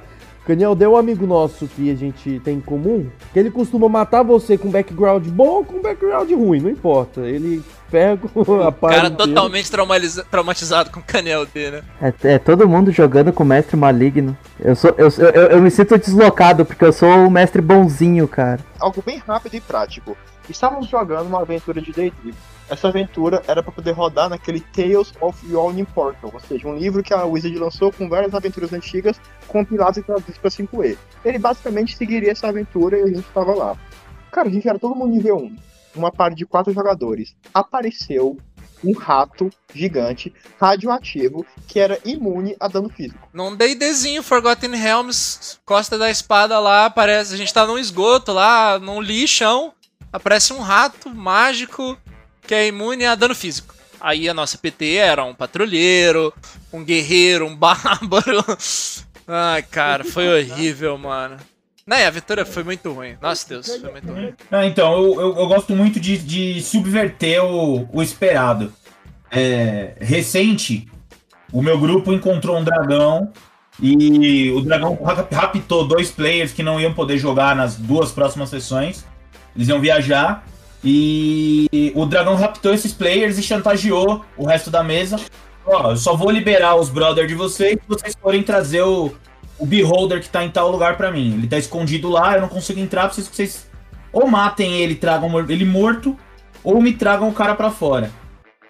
O 0.49 0.51
Caniel 0.51 0.74
D 0.74 0.86
é 0.86 0.88
um 0.88 0.96
amigo 0.96 1.26
nosso 1.26 1.66
que 1.66 1.90
a 1.90 1.94
gente 1.94 2.40
tem 2.42 2.57
em 2.57 2.61
comum, 2.62 3.11
que 3.34 3.38
ele 3.38 3.51
costuma 3.51 3.86
matar 3.86 4.22
você 4.22 4.57
com 4.57 4.70
background 4.70 5.26
bom 5.26 5.46
ou 5.59 5.64
com 5.64 5.82
background 5.82 6.30
ruim, 6.32 6.59
não 6.59 6.70
importa. 6.70 7.20
Ele 7.20 7.62
com 8.34 8.55
a 8.62 8.68
O 8.68 8.72
parte. 8.72 8.96
cara 8.96 9.11
totalmente 9.11 9.70
traumatiza- 9.70 10.24
traumatizado 10.30 10.90
com 10.90 11.01
o 11.01 11.03
Canel 11.03 11.44
D, 11.44 11.70
né? 11.70 11.82
É, 12.01 12.32
é 12.32 12.38
todo 12.38 12.66
mundo 12.66 12.90
jogando 12.90 13.30
com 13.30 13.42
o 13.42 13.46
mestre 13.46 13.76
maligno. 13.76 14.34
Eu, 14.59 14.74
sou, 14.74 14.94
eu, 14.96 15.09
eu, 15.18 15.28
eu, 15.28 15.42
eu 15.51 15.61
me 15.61 15.70
sinto 15.70 15.99
deslocado, 15.99 16.64
porque 16.64 16.82
eu 16.86 16.94
sou 16.94 17.26
o 17.26 17.30
mestre 17.30 17.61
bonzinho, 17.61 18.26
cara. 18.26 18.61
Algo 18.80 19.03
bem 19.05 19.18
rápido 19.18 19.53
e 19.55 19.61
prático. 19.61 20.16
Estávamos 20.49 20.88
jogando 20.88 21.26
uma 21.26 21.42
aventura 21.42 21.78
de 21.78 21.92
D&D. 21.92 22.32
Essa 22.70 22.88
aventura 22.88 23.42
era 23.46 23.62
para 23.62 23.72
poder 23.72 23.92
rodar 23.92 24.28
naquele 24.28 24.60
Tales 24.60 25.12
of 25.20 25.50
Yawning 25.50 25.86
Portal, 25.86 26.30
ou 26.32 26.40
seja, 26.40 26.68
um 26.68 26.76
livro 26.76 27.02
que 27.02 27.14
a 27.14 27.24
Wizard 27.24 27.58
lançou 27.58 27.90
com 27.90 28.08
várias 28.08 28.34
aventuras 28.34 28.72
antigas 28.72 29.18
compiladas 29.46 29.96
e 29.96 30.02
traduzidas 30.02 30.38
para 30.38 30.50
5E. 30.50 30.98
Ele 31.24 31.38
basicamente 31.38 31.96
seguiria 31.96 32.30
essa 32.30 32.48
aventura 32.48 32.98
e 32.98 33.02
a 33.02 33.06
gente 33.06 33.20
estava 33.20 33.54
lá. 33.54 33.76
Cara, 34.30 34.48
a 34.48 34.52
gente 34.52 34.68
era 34.68 34.78
todo 34.78 34.94
mundo 34.94 35.14
nível 35.14 35.38
1. 35.38 35.56
Uma 35.96 36.12
parte 36.12 36.36
de 36.36 36.46
quatro 36.46 36.72
jogadores. 36.72 37.34
Apareceu 37.54 38.36
um 38.84 38.92
rato 38.92 39.50
gigante, 39.74 40.32
radioativo, 40.60 41.44
que 41.66 41.80
era 41.80 41.98
imune 42.04 42.54
a 42.60 42.68
dano 42.68 42.88
físico. 42.88 43.28
Num 43.32 43.56
D&Dzinho, 43.56 44.22
Forgotten 44.22 44.70
Realms, 44.76 45.58
Costa 45.64 45.98
da 45.98 46.10
Espada 46.10 46.58
lá, 46.60 46.86
aparece, 46.86 47.34
a 47.34 47.36
gente 47.36 47.52
tá 47.52 47.66
num 47.66 47.78
esgoto 47.78 48.32
lá, 48.32 48.78
num 48.78 49.00
lixão, 49.00 49.72
aparece 50.12 50.52
um 50.52 50.60
rato 50.60 51.10
mágico 51.10 51.96
que 52.49 52.55
é 52.55 52.66
imune 52.66 53.05
a 53.05 53.14
dano 53.14 53.34
físico. 53.34 53.74
Aí 54.01 54.28
a 54.28 54.34
nossa 54.34 54.57
PT 54.57 54.94
era 54.94 55.22
um 55.24 55.34
patrulheiro, 55.34 56.32
um 56.72 56.82
guerreiro, 56.82 57.46
um 57.46 57.55
bárbaro. 57.57 58.42
Ai, 59.26 59.62
cara, 59.62 60.03
foi 60.05 60.26
horrível, 60.28 60.96
mano. 60.96 61.36
Né, 61.86 62.05
a 62.05 62.09
aventura 62.09 62.44
foi 62.44 62.62
muito 62.62 62.92
ruim. 62.92 63.16
Nossa 63.20 63.49
Deus, 63.49 63.66
foi 63.66 63.90
muito 63.90 64.11
ruim. 64.12 64.34
Ah, 64.51 64.66
então, 64.66 64.92
eu, 64.92 65.20
eu, 65.20 65.36
eu 65.38 65.46
gosto 65.46 65.74
muito 65.74 65.99
de, 65.99 66.18
de 66.18 66.62
subverter 66.62 67.42
o, 67.44 67.88
o 67.92 68.03
esperado. 68.03 68.72
É, 69.30 69.94
recente, 70.01 70.88
o 71.53 71.62
meu 71.62 71.78
grupo 71.78 72.12
encontrou 72.12 72.59
um 72.59 72.64
dragão 72.64 73.32
e 73.80 74.51
o 74.53 74.61
dragão 74.61 74.99
rap- 75.03 75.32
raptou 75.34 75.86
dois 75.86 76.11
players 76.11 76.53
que 76.53 76.62
não 76.62 76.80
iam 76.80 76.92
poder 76.94 77.18
jogar 77.18 77.55
nas 77.57 77.76
duas 77.76 78.11
próximas 78.12 78.49
sessões. 78.51 79.05
Eles 79.57 79.68
iam 79.68 79.80
viajar 79.80 80.46
e 80.82 81.92
o 81.94 82.06
dragão 82.06 82.36
raptou 82.36 82.72
esses 82.72 82.92
players 82.92 83.38
e 83.38 83.42
chantageou 83.42 84.24
o 84.36 84.46
resto 84.46 84.70
da 84.70 84.82
mesa. 84.82 85.18
Ó, 85.66 85.90
eu 85.90 85.96
só 85.96 86.16
vou 86.16 86.30
liberar 86.30 86.76
os 86.76 86.88
brothers 86.88 87.28
de 87.28 87.34
vocês 87.34 87.72
se 87.72 87.88
vocês 87.88 88.14
forem 88.20 88.42
trazer 88.42 88.82
o, 88.82 89.12
o 89.58 89.66
Beholder 89.66 90.22
que 90.22 90.28
tá 90.28 90.44
em 90.44 90.50
tal 90.50 90.70
lugar 90.70 90.96
pra 90.96 91.10
mim. 91.10 91.34
Ele 91.34 91.46
tá 91.46 91.58
escondido 91.58 92.08
lá, 92.08 92.34
eu 92.34 92.40
não 92.40 92.48
consigo 92.48 92.80
entrar, 92.80 93.06
preciso 93.06 93.30
que 93.30 93.36
vocês 93.36 93.68
ou 94.12 94.26
matem 94.26 94.80
ele, 94.80 94.94
tragam 94.94 95.38
ele 95.48 95.64
morto, 95.64 96.16
ou 96.64 96.80
me 96.80 96.92
tragam 96.92 97.28
o 97.28 97.32
cara 97.32 97.54
pra 97.54 97.70
fora. 97.70 98.10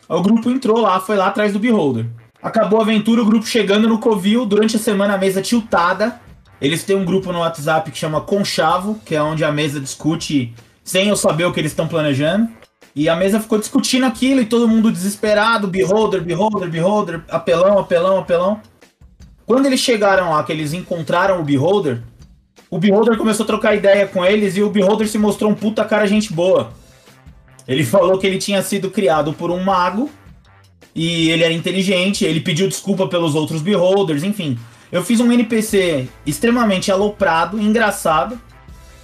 Aí 0.08 0.16
O 0.16 0.22
grupo 0.22 0.50
entrou 0.50 0.80
lá, 0.80 0.98
foi 1.00 1.16
lá 1.16 1.28
atrás 1.28 1.52
do 1.52 1.58
Beholder. 1.58 2.06
Acabou 2.42 2.80
a 2.80 2.82
aventura, 2.82 3.22
o 3.22 3.26
grupo 3.26 3.46
chegando 3.46 3.88
no 3.88 3.98
Covil, 3.98 4.46
durante 4.46 4.76
a 4.76 4.78
semana 4.78 5.14
a 5.14 5.18
mesa 5.18 5.42
tiltada. 5.42 6.20
Eles 6.60 6.82
têm 6.82 6.96
um 6.96 7.04
grupo 7.04 7.32
no 7.32 7.40
WhatsApp 7.40 7.90
que 7.90 7.98
chama 7.98 8.20
Conchavo, 8.20 9.00
que 9.04 9.14
é 9.14 9.22
onde 9.22 9.44
a 9.44 9.52
mesa 9.52 9.80
discute 9.80 10.54
sem 10.88 11.08
eu 11.08 11.16
saber 11.16 11.44
o 11.44 11.52
que 11.52 11.60
eles 11.60 11.72
estão 11.72 11.86
planejando. 11.86 12.48
E 12.96 13.10
a 13.10 13.14
mesa 13.14 13.38
ficou 13.38 13.58
discutindo 13.58 14.06
aquilo 14.06 14.40
e 14.40 14.46
todo 14.46 14.66
mundo 14.66 14.90
desesperado, 14.90 15.68
Beholder, 15.68 16.22
Beholder, 16.22 16.70
Beholder, 16.70 17.22
apelão, 17.28 17.78
apelão, 17.78 18.18
apelão. 18.18 18.60
Quando 19.44 19.66
eles 19.66 19.80
chegaram 19.80 20.30
lá, 20.30 20.42
que 20.42 20.50
eles 20.50 20.72
encontraram 20.72 21.40
o 21.40 21.44
Beholder, 21.44 22.02
o 22.70 22.78
Beholder 22.78 23.18
começou 23.18 23.44
a 23.44 23.46
trocar 23.46 23.74
ideia 23.76 24.06
com 24.06 24.24
eles 24.24 24.56
e 24.56 24.62
o 24.62 24.70
Beholder 24.70 25.06
se 25.06 25.18
mostrou 25.18 25.50
um 25.50 25.54
puta 25.54 25.84
cara 25.84 26.06
gente 26.06 26.32
boa. 26.32 26.70
Ele 27.66 27.84
falou 27.84 28.18
que 28.18 28.26
ele 28.26 28.38
tinha 28.38 28.62
sido 28.62 28.90
criado 28.90 29.34
por 29.34 29.50
um 29.50 29.62
mago 29.62 30.10
e 30.94 31.28
ele 31.28 31.44
era 31.44 31.52
inteligente, 31.52 32.24
ele 32.24 32.40
pediu 32.40 32.66
desculpa 32.66 33.06
pelos 33.06 33.34
outros 33.34 33.60
Beholders, 33.60 34.22
enfim. 34.22 34.58
Eu 34.90 35.04
fiz 35.04 35.20
um 35.20 35.30
NPC 35.30 36.08
extremamente 36.24 36.90
aloprado, 36.90 37.60
engraçado. 37.60 38.40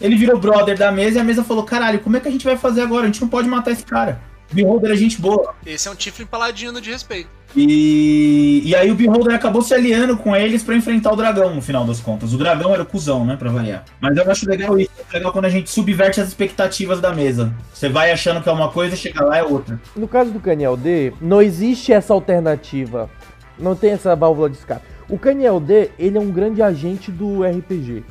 Ele 0.00 0.16
virou 0.16 0.38
brother 0.38 0.76
da 0.76 0.90
mesa 0.90 1.18
e 1.18 1.20
a 1.20 1.24
mesa 1.24 1.44
falou: 1.44 1.64
caralho, 1.64 2.00
como 2.00 2.16
é 2.16 2.20
que 2.20 2.28
a 2.28 2.30
gente 2.30 2.44
vai 2.44 2.56
fazer 2.56 2.82
agora? 2.82 3.04
A 3.04 3.06
gente 3.06 3.20
não 3.20 3.28
pode 3.28 3.48
matar 3.48 3.70
esse 3.70 3.84
cara. 3.84 4.20
O 4.50 4.54
Beholder 4.54 4.92
é 4.92 4.96
gente 4.96 5.20
boa. 5.20 5.54
Esse 5.64 5.88
é 5.88 5.90
um 5.90 5.94
Tiflin 5.94 6.26
paladino 6.26 6.80
de 6.80 6.90
respeito. 6.90 7.28
E, 7.56 8.62
e 8.64 8.74
aí 8.74 8.90
o 8.90 8.94
Beholder 8.94 9.34
acabou 9.34 9.62
se 9.62 9.72
aliando 9.72 10.16
com 10.16 10.34
eles 10.34 10.62
pra 10.62 10.74
enfrentar 10.74 11.12
o 11.12 11.16
dragão, 11.16 11.54
no 11.54 11.62
final 11.62 11.84
das 11.84 12.00
contas. 12.00 12.32
O 12.32 12.38
dragão 12.38 12.74
era 12.74 12.82
o 12.82 12.86
cuzão, 12.86 13.24
né, 13.24 13.36
pra 13.36 13.50
variar. 13.50 13.84
Mas 14.00 14.16
eu 14.16 14.28
acho 14.30 14.48
legal 14.48 14.78
isso. 14.78 14.90
É 15.12 15.16
legal 15.16 15.32
quando 15.32 15.44
a 15.44 15.50
gente 15.50 15.70
subverte 15.70 16.20
as 16.20 16.28
expectativas 16.28 17.00
da 17.00 17.12
mesa. 17.12 17.54
Você 17.72 17.88
vai 17.88 18.10
achando 18.10 18.42
que 18.42 18.48
é 18.48 18.52
uma 18.52 18.70
coisa, 18.70 18.96
chega 18.96 19.24
lá 19.24 19.38
é 19.38 19.42
outra. 19.42 19.80
No 19.94 20.08
caso 20.08 20.32
do 20.32 20.40
Caniel 20.40 20.76
D, 20.76 21.12
não 21.20 21.40
existe 21.40 21.92
essa 21.92 22.12
alternativa. 22.12 23.08
Não 23.56 23.76
tem 23.76 23.92
essa 23.92 24.16
válvula 24.16 24.50
de 24.50 24.56
escape. 24.56 24.84
O 25.08 25.18
Caniel 25.18 25.60
D, 25.60 25.90
ele 25.96 26.18
é 26.18 26.20
um 26.20 26.30
grande 26.30 26.60
agente 26.60 27.12
do 27.12 27.44
RPG. 27.44 28.04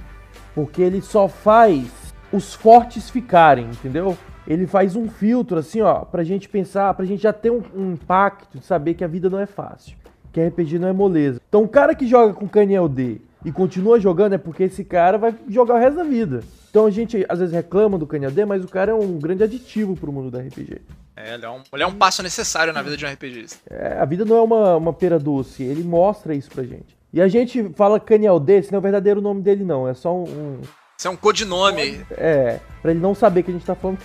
Porque 0.54 0.82
ele 0.82 1.02
só 1.02 1.28
faz 1.28 1.86
os 2.32 2.54
fortes 2.54 3.10
ficarem, 3.10 3.66
entendeu? 3.66 4.18
Ele 4.46 4.68
faz 4.68 4.96
um 4.96 5.08
filtro, 5.08 5.58
assim, 5.58 5.82
ó, 5.82 6.00
pra 6.00 6.24
gente 6.24 6.50
pensar, 6.50 6.94
pra 6.94 7.06
gente 7.06 7.24
já 7.24 7.32
ter 7.32 7.52
um, 7.52 7.62
um 7.74 7.94
impacto 7.94 8.58
de 8.58 8.66
saber 8.66 8.94
que 8.94 9.04
a 9.04 9.08
vida 9.08 9.30
não 9.30 9.40
é 9.40 9.46
fácil. 9.46 9.96
Que 10.32 10.46
RPG 10.46 10.80
não 10.80 10.88
é 10.88 10.94
moleza. 10.94 11.40
Então 11.48 11.64
o 11.64 11.68
cara 11.68 11.96
que 11.96 12.08
joga 12.08 12.34
com 12.34 12.48
Caniel 12.48 12.90
D 12.90 13.22
e 13.46 13.52
continua 13.52 14.00
jogando 14.00 14.34
é 14.34 14.38
porque 14.38 14.64
esse 14.64 14.84
cara 14.84 15.18
vai 15.18 15.36
jogar 15.48 15.76
o 15.76 15.78
resto 15.78 15.98
da 15.98 16.04
vida. 16.04 16.44
Então 16.70 16.88
a 16.88 16.90
gente 16.90 17.24
às 17.30 17.40
vezes 17.40 17.54
reclama 17.54 17.98
do 17.98 18.08
Caniel 18.08 18.32
D, 18.32 18.44
mas 18.46 18.64
o 18.64 18.68
cara 18.68 18.92
é 18.92 18.96
um 18.96 19.20
grande 19.20 19.44
aditivo 19.44 19.96
pro 19.96 20.12
mundo 20.12 20.32
do 20.32 20.40
RPG. 20.40 20.82
É, 21.16 21.36
ele 21.36 21.46
é 21.46 21.50
um, 21.50 21.62
ele 21.72 21.84
é 21.84 21.88
um 21.88 21.94
passo 21.94 22.24
necessário 22.24 22.74
na 22.74 22.82
vida 22.82 22.98
de 22.98 23.06
um 23.06 23.10
RPGista. 23.10 23.60
É, 23.70 24.00
a 24.00 24.06
vida 24.06 24.26
não 24.26 24.38
é 24.38 24.42
uma, 24.42 24.78
uma 24.78 24.94
pera 24.94 25.20
doce, 25.20 25.62
ele 25.62 25.84
mostra 25.84 26.34
isso 26.34 26.50
pra 26.50 26.64
gente. 26.64 26.98
E 27.14 27.22
a 27.22 27.28
gente 27.28 27.72
fala 27.76 28.00
Caniel 28.00 28.40
D, 28.40 28.58
esse 28.58 28.72
não 28.72 28.78
é 28.78 28.80
o 28.80 28.82
verdadeiro 28.82 29.22
nome 29.22 29.42
dele 29.42 29.64
não, 29.64 29.88
é 29.88 29.94
só 29.94 30.12
um... 30.14 30.24
um- 30.24 30.62
Isso 30.98 31.08
é 31.08 31.12
um 31.12 31.16
codinome. 31.16 32.04
é, 32.12 32.60
pra 32.82 32.92
ele 32.92 33.00
não 33.00 33.14
saber 33.14 33.44
que 33.44 33.52
a 33.52 33.54
gente 33.54 33.66
tá 33.66 33.76
falando 33.76 34.00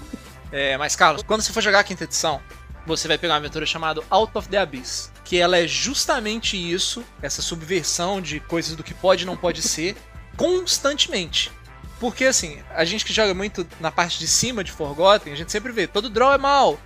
É, 0.50 0.76
mas, 0.78 0.94
Carlos, 0.96 1.22
quando 1.24 1.42
você 1.42 1.52
for 1.52 1.60
jogar 1.60 1.80
a 1.80 1.84
quinta 1.84 2.04
edição, 2.04 2.40
você 2.86 3.08
vai 3.08 3.18
pegar 3.18 3.34
uma 3.34 3.40
aventura 3.40 3.66
chamada 3.66 4.00
Out 4.08 4.30
of 4.38 4.48
the 4.48 4.56
Abyss. 4.56 5.10
Que 5.24 5.36
ela 5.38 5.58
é 5.58 5.66
justamente 5.66 6.56
isso, 6.56 7.02
essa 7.20 7.42
subversão 7.42 8.20
de 8.20 8.38
coisas 8.40 8.76
do 8.76 8.84
que 8.84 8.94
pode 8.94 9.24
e 9.24 9.26
não 9.26 9.36
pode 9.36 9.60
ser, 9.62 9.96
constantemente. 10.36 11.50
Porque, 11.98 12.24
assim, 12.24 12.58
a 12.74 12.84
gente 12.84 13.04
que 13.04 13.12
joga 13.12 13.34
muito 13.34 13.66
na 13.80 13.90
parte 13.90 14.18
de 14.18 14.28
cima 14.28 14.62
de 14.62 14.70
Forgotten, 14.72 15.32
a 15.32 15.36
gente 15.36 15.50
sempre 15.50 15.72
vê, 15.72 15.86
todo 15.86 16.08
draw 16.10 16.32
é 16.32 16.38
mal, 16.38 16.78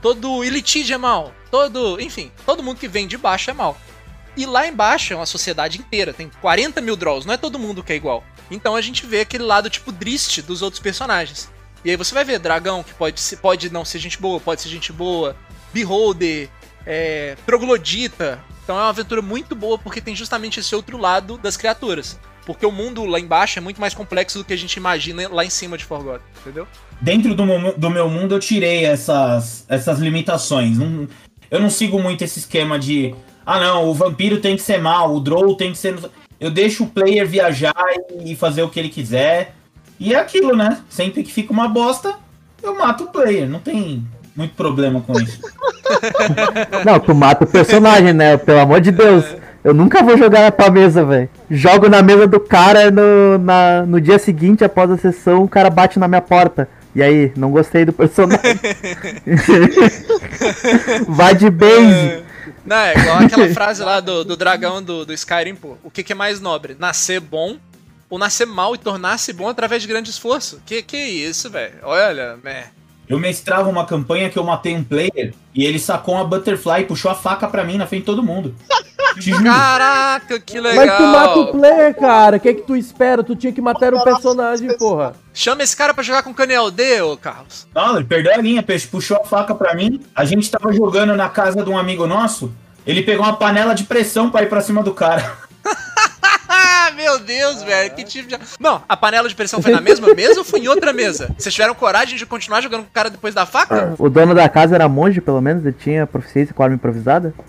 todo 0.00 0.42
Elitide 0.42 0.92
é 0.92 0.98
mal, 0.98 1.32
todo. 1.50 2.00
Enfim, 2.00 2.30
todo 2.44 2.62
mundo 2.62 2.78
que 2.78 2.88
vem 2.88 3.06
de 3.06 3.16
baixo 3.16 3.50
é 3.50 3.54
mal. 3.54 3.76
E 4.36 4.46
lá 4.46 4.66
embaixo 4.66 5.12
é 5.12 5.16
uma 5.16 5.26
sociedade 5.26 5.78
inteira, 5.78 6.12
tem 6.12 6.30
40 6.40 6.80
mil 6.80 6.96
draws, 6.96 7.26
não 7.26 7.34
é 7.34 7.36
todo 7.36 7.58
mundo 7.58 7.82
que 7.82 7.92
é 7.92 7.96
igual. 7.96 8.24
Então 8.50 8.74
a 8.74 8.80
gente 8.80 9.04
vê 9.06 9.20
aquele 9.20 9.44
lado 9.44 9.68
tipo 9.68 9.92
triste 9.92 10.40
dos 10.40 10.62
outros 10.62 10.80
personagens. 10.80 11.50
E 11.84 11.90
aí 11.90 11.96
você 11.96 12.14
vai 12.14 12.24
ver 12.24 12.38
dragão, 12.38 12.82
que 12.82 12.94
pode, 12.94 13.20
ser, 13.20 13.36
pode 13.36 13.70
não 13.70 13.84
ser 13.84 13.98
gente 13.98 14.18
boa, 14.20 14.40
pode 14.40 14.62
ser 14.62 14.68
gente 14.68 14.92
boa, 14.92 15.36
beholder, 15.74 16.48
é, 16.86 17.36
troglodita. 17.44 18.38
Então 18.64 18.76
é 18.76 18.80
uma 18.82 18.88
aventura 18.88 19.20
muito 19.20 19.54
boa 19.54 19.76
porque 19.78 20.00
tem 20.00 20.14
justamente 20.14 20.60
esse 20.60 20.74
outro 20.74 20.96
lado 20.96 21.36
das 21.38 21.56
criaturas. 21.56 22.18
Porque 22.46 22.66
o 22.66 22.72
mundo 22.72 23.04
lá 23.04 23.20
embaixo 23.20 23.58
é 23.58 23.62
muito 23.62 23.80
mais 23.80 23.94
complexo 23.94 24.38
do 24.38 24.44
que 24.44 24.52
a 24.52 24.56
gente 24.58 24.74
imagina 24.74 25.28
lá 25.28 25.44
em 25.44 25.50
cima 25.50 25.78
de 25.78 25.84
Forgotten, 25.84 26.26
entendeu? 26.40 26.66
Dentro 27.00 27.34
do, 27.34 27.44
meu- 27.46 27.76
do 27.78 27.90
meu 27.90 28.08
mundo 28.08 28.34
eu 28.34 28.40
tirei 28.40 28.84
essas, 28.84 29.64
essas 29.68 29.98
limitações. 30.00 30.76
Não- 30.78 31.06
eu 31.52 31.60
não 31.60 31.68
sigo 31.68 32.00
muito 32.00 32.24
esse 32.24 32.38
esquema 32.38 32.78
de. 32.78 33.14
Ah 33.44 33.60
não, 33.60 33.86
o 33.86 33.92
vampiro 33.92 34.40
tem 34.40 34.56
que 34.56 34.62
ser 34.62 34.80
mal, 34.80 35.14
o 35.14 35.20
Drow 35.20 35.54
tem 35.54 35.72
que 35.72 35.78
ser. 35.78 35.94
Eu 36.40 36.50
deixo 36.50 36.84
o 36.84 36.88
player 36.88 37.28
viajar 37.28 37.74
e 38.24 38.34
fazer 38.34 38.62
o 38.62 38.70
que 38.70 38.80
ele 38.80 38.88
quiser. 38.88 39.54
E 40.00 40.14
é 40.14 40.18
aquilo, 40.18 40.56
né? 40.56 40.78
Sempre 40.88 41.22
que 41.22 41.30
fica 41.30 41.52
uma 41.52 41.68
bosta, 41.68 42.14
eu 42.62 42.74
mato 42.76 43.04
o 43.04 43.08
player. 43.08 43.48
Não 43.48 43.60
tem 43.60 44.02
muito 44.34 44.54
problema 44.54 45.02
com 45.02 45.12
isso. 45.20 45.40
Não, 46.86 46.98
tu 46.98 47.14
mata 47.14 47.44
o 47.44 47.46
personagem, 47.46 48.14
né? 48.14 48.38
Pelo 48.38 48.60
amor 48.60 48.80
de 48.80 48.90
Deus. 48.90 49.24
Eu 49.62 49.74
nunca 49.74 50.02
vou 50.02 50.16
jogar 50.16 50.50
pra 50.52 50.70
mesa, 50.70 51.04
velho. 51.04 51.28
Jogo 51.50 51.88
na 51.88 52.02
mesa 52.02 52.26
do 52.26 52.40
cara 52.40 52.90
no, 52.90 53.38
na, 53.38 53.84
no 53.86 54.00
dia 54.00 54.18
seguinte, 54.18 54.64
após 54.64 54.90
a 54.90 54.96
sessão, 54.96 55.44
o 55.44 55.48
cara 55.48 55.68
bate 55.68 55.98
na 55.98 56.08
minha 56.08 56.22
porta. 56.22 56.66
E 56.94 57.02
aí, 57.02 57.32
não 57.36 57.50
gostei 57.50 57.84
do 57.84 57.92
personagem. 57.92 58.42
Vai 61.08 61.34
de 61.34 61.48
base. 61.48 62.22
Não, 62.64 62.76
é 62.76 62.96
igual 62.96 63.18
aquela 63.18 63.48
frase 63.48 63.82
lá 63.82 64.00
do, 64.00 64.24
do 64.24 64.36
dragão 64.36 64.82
do, 64.82 65.04
do 65.04 65.12
Skyrim, 65.12 65.54
pô. 65.54 65.76
O 65.82 65.90
que, 65.90 66.02
que 66.02 66.12
é 66.12 66.14
mais 66.14 66.40
nobre? 66.40 66.76
Nascer 66.78 67.20
bom 67.20 67.56
ou 68.08 68.18
nascer 68.18 68.46
mal 68.46 68.74
e 68.74 68.78
tornar-se 68.78 69.32
bom 69.32 69.48
através 69.48 69.82
de 69.82 69.88
grande 69.88 70.10
esforço? 70.10 70.60
Que 70.66 70.82
que 70.82 70.96
isso, 70.96 71.48
velho? 71.48 71.74
Olha, 71.82 72.36
né? 72.44 72.66
Eu 73.08 73.18
mestrava 73.18 73.68
uma 73.68 73.84
campanha 73.84 74.30
que 74.30 74.38
eu 74.38 74.44
matei 74.44 74.76
um 74.76 74.84
player 74.84 75.34
e 75.54 75.64
ele 75.64 75.78
sacou 75.78 76.14
uma 76.14 76.24
butterfly 76.24 76.82
e 76.82 76.84
puxou 76.84 77.10
a 77.10 77.14
faca 77.14 77.48
pra 77.48 77.64
mim 77.64 77.76
na 77.76 77.86
frente 77.86 78.02
de 78.02 78.06
todo 78.06 78.22
mundo. 78.22 78.54
Caraca, 79.44 80.40
que 80.40 80.60
legal! 80.60 80.86
Mas 80.86 80.96
tu 80.96 81.02
mata 81.02 81.38
o 81.38 81.52
player, 81.52 81.94
cara. 81.94 82.36
O 82.36 82.40
que 82.40 82.48
é 82.48 82.54
que 82.54 82.62
tu 82.62 82.76
espera? 82.76 83.22
Tu 83.22 83.36
tinha 83.36 83.52
que 83.52 83.60
matar 83.60 83.94
o 83.94 84.02
personagem, 84.04 84.76
porra. 84.76 85.14
Chama 85.34 85.62
esse 85.62 85.76
cara 85.76 85.94
pra 85.94 86.02
jogar 86.02 86.22
com 86.22 86.34
Canel 86.34 86.70
D, 86.70 87.00
ô 87.02 87.16
Carlos. 87.16 87.66
Não, 87.74 87.96
ele 87.96 88.04
perdeu 88.04 88.32
a 88.32 88.36
linha, 88.36 88.62
peixe, 88.62 88.86
puxou 88.86 89.16
a 89.16 89.24
faca 89.24 89.54
pra 89.54 89.74
mim. 89.74 90.00
A 90.14 90.24
gente 90.24 90.50
tava 90.50 90.72
jogando 90.72 91.16
na 91.16 91.28
casa 91.28 91.62
de 91.62 91.70
um 91.70 91.78
amigo 91.78 92.06
nosso. 92.06 92.52
Ele 92.86 93.02
pegou 93.02 93.24
uma 93.24 93.36
panela 93.36 93.74
de 93.74 93.84
pressão 93.84 94.30
pra 94.30 94.42
ir 94.42 94.48
pra 94.48 94.60
cima 94.60 94.82
do 94.82 94.92
cara. 94.92 95.32
Ah, 96.92 96.94
meu 96.96 97.18
Deus, 97.18 97.62
velho, 97.62 97.94
que 97.94 98.04
tipo 98.04 98.28
de. 98.28 98.38
Não, 98.60 98.82
a 98.88 98.96
panela 98.96 99.28
de 99.28 99.34
pressão 99.34 99.60
foi 99.62 99.72
na 99.72 99.80
mesma 99.80 100.14
mesa 100.14 100.38
ou 100.38 100.44
foi 100.44 100.60
em 100.60 100.68
outra 100.68 100.92
mesa? 100.92 101.34
Vocês 101.36 101.54
tiveram 101.54 101.74
coragem 101.74 102.16
de 102.16 102.26
continuar 102.26 102.60
jogando 102.60 102.82
com 102.82 102.90
o 102.90 102.92
cara 102.92 103.10
depois 103.10 103.34
da 103.34 103.46
faca? 103.46 103.94
O 103.98 104.08
dono 104.08 104.34
da 104.34 104.48
casa 104.48 104.74
era 104.74 104.88
monge, 104.88 105.20
pelo 105.20 105.40
menos, 105.40 105.64
ele 105.64 105.76
tinha 105.78 106.06
proficiência 106.06 106.54
com 106.54 106.62
arma 106.62 106.76
improvisada. 106.76 107.34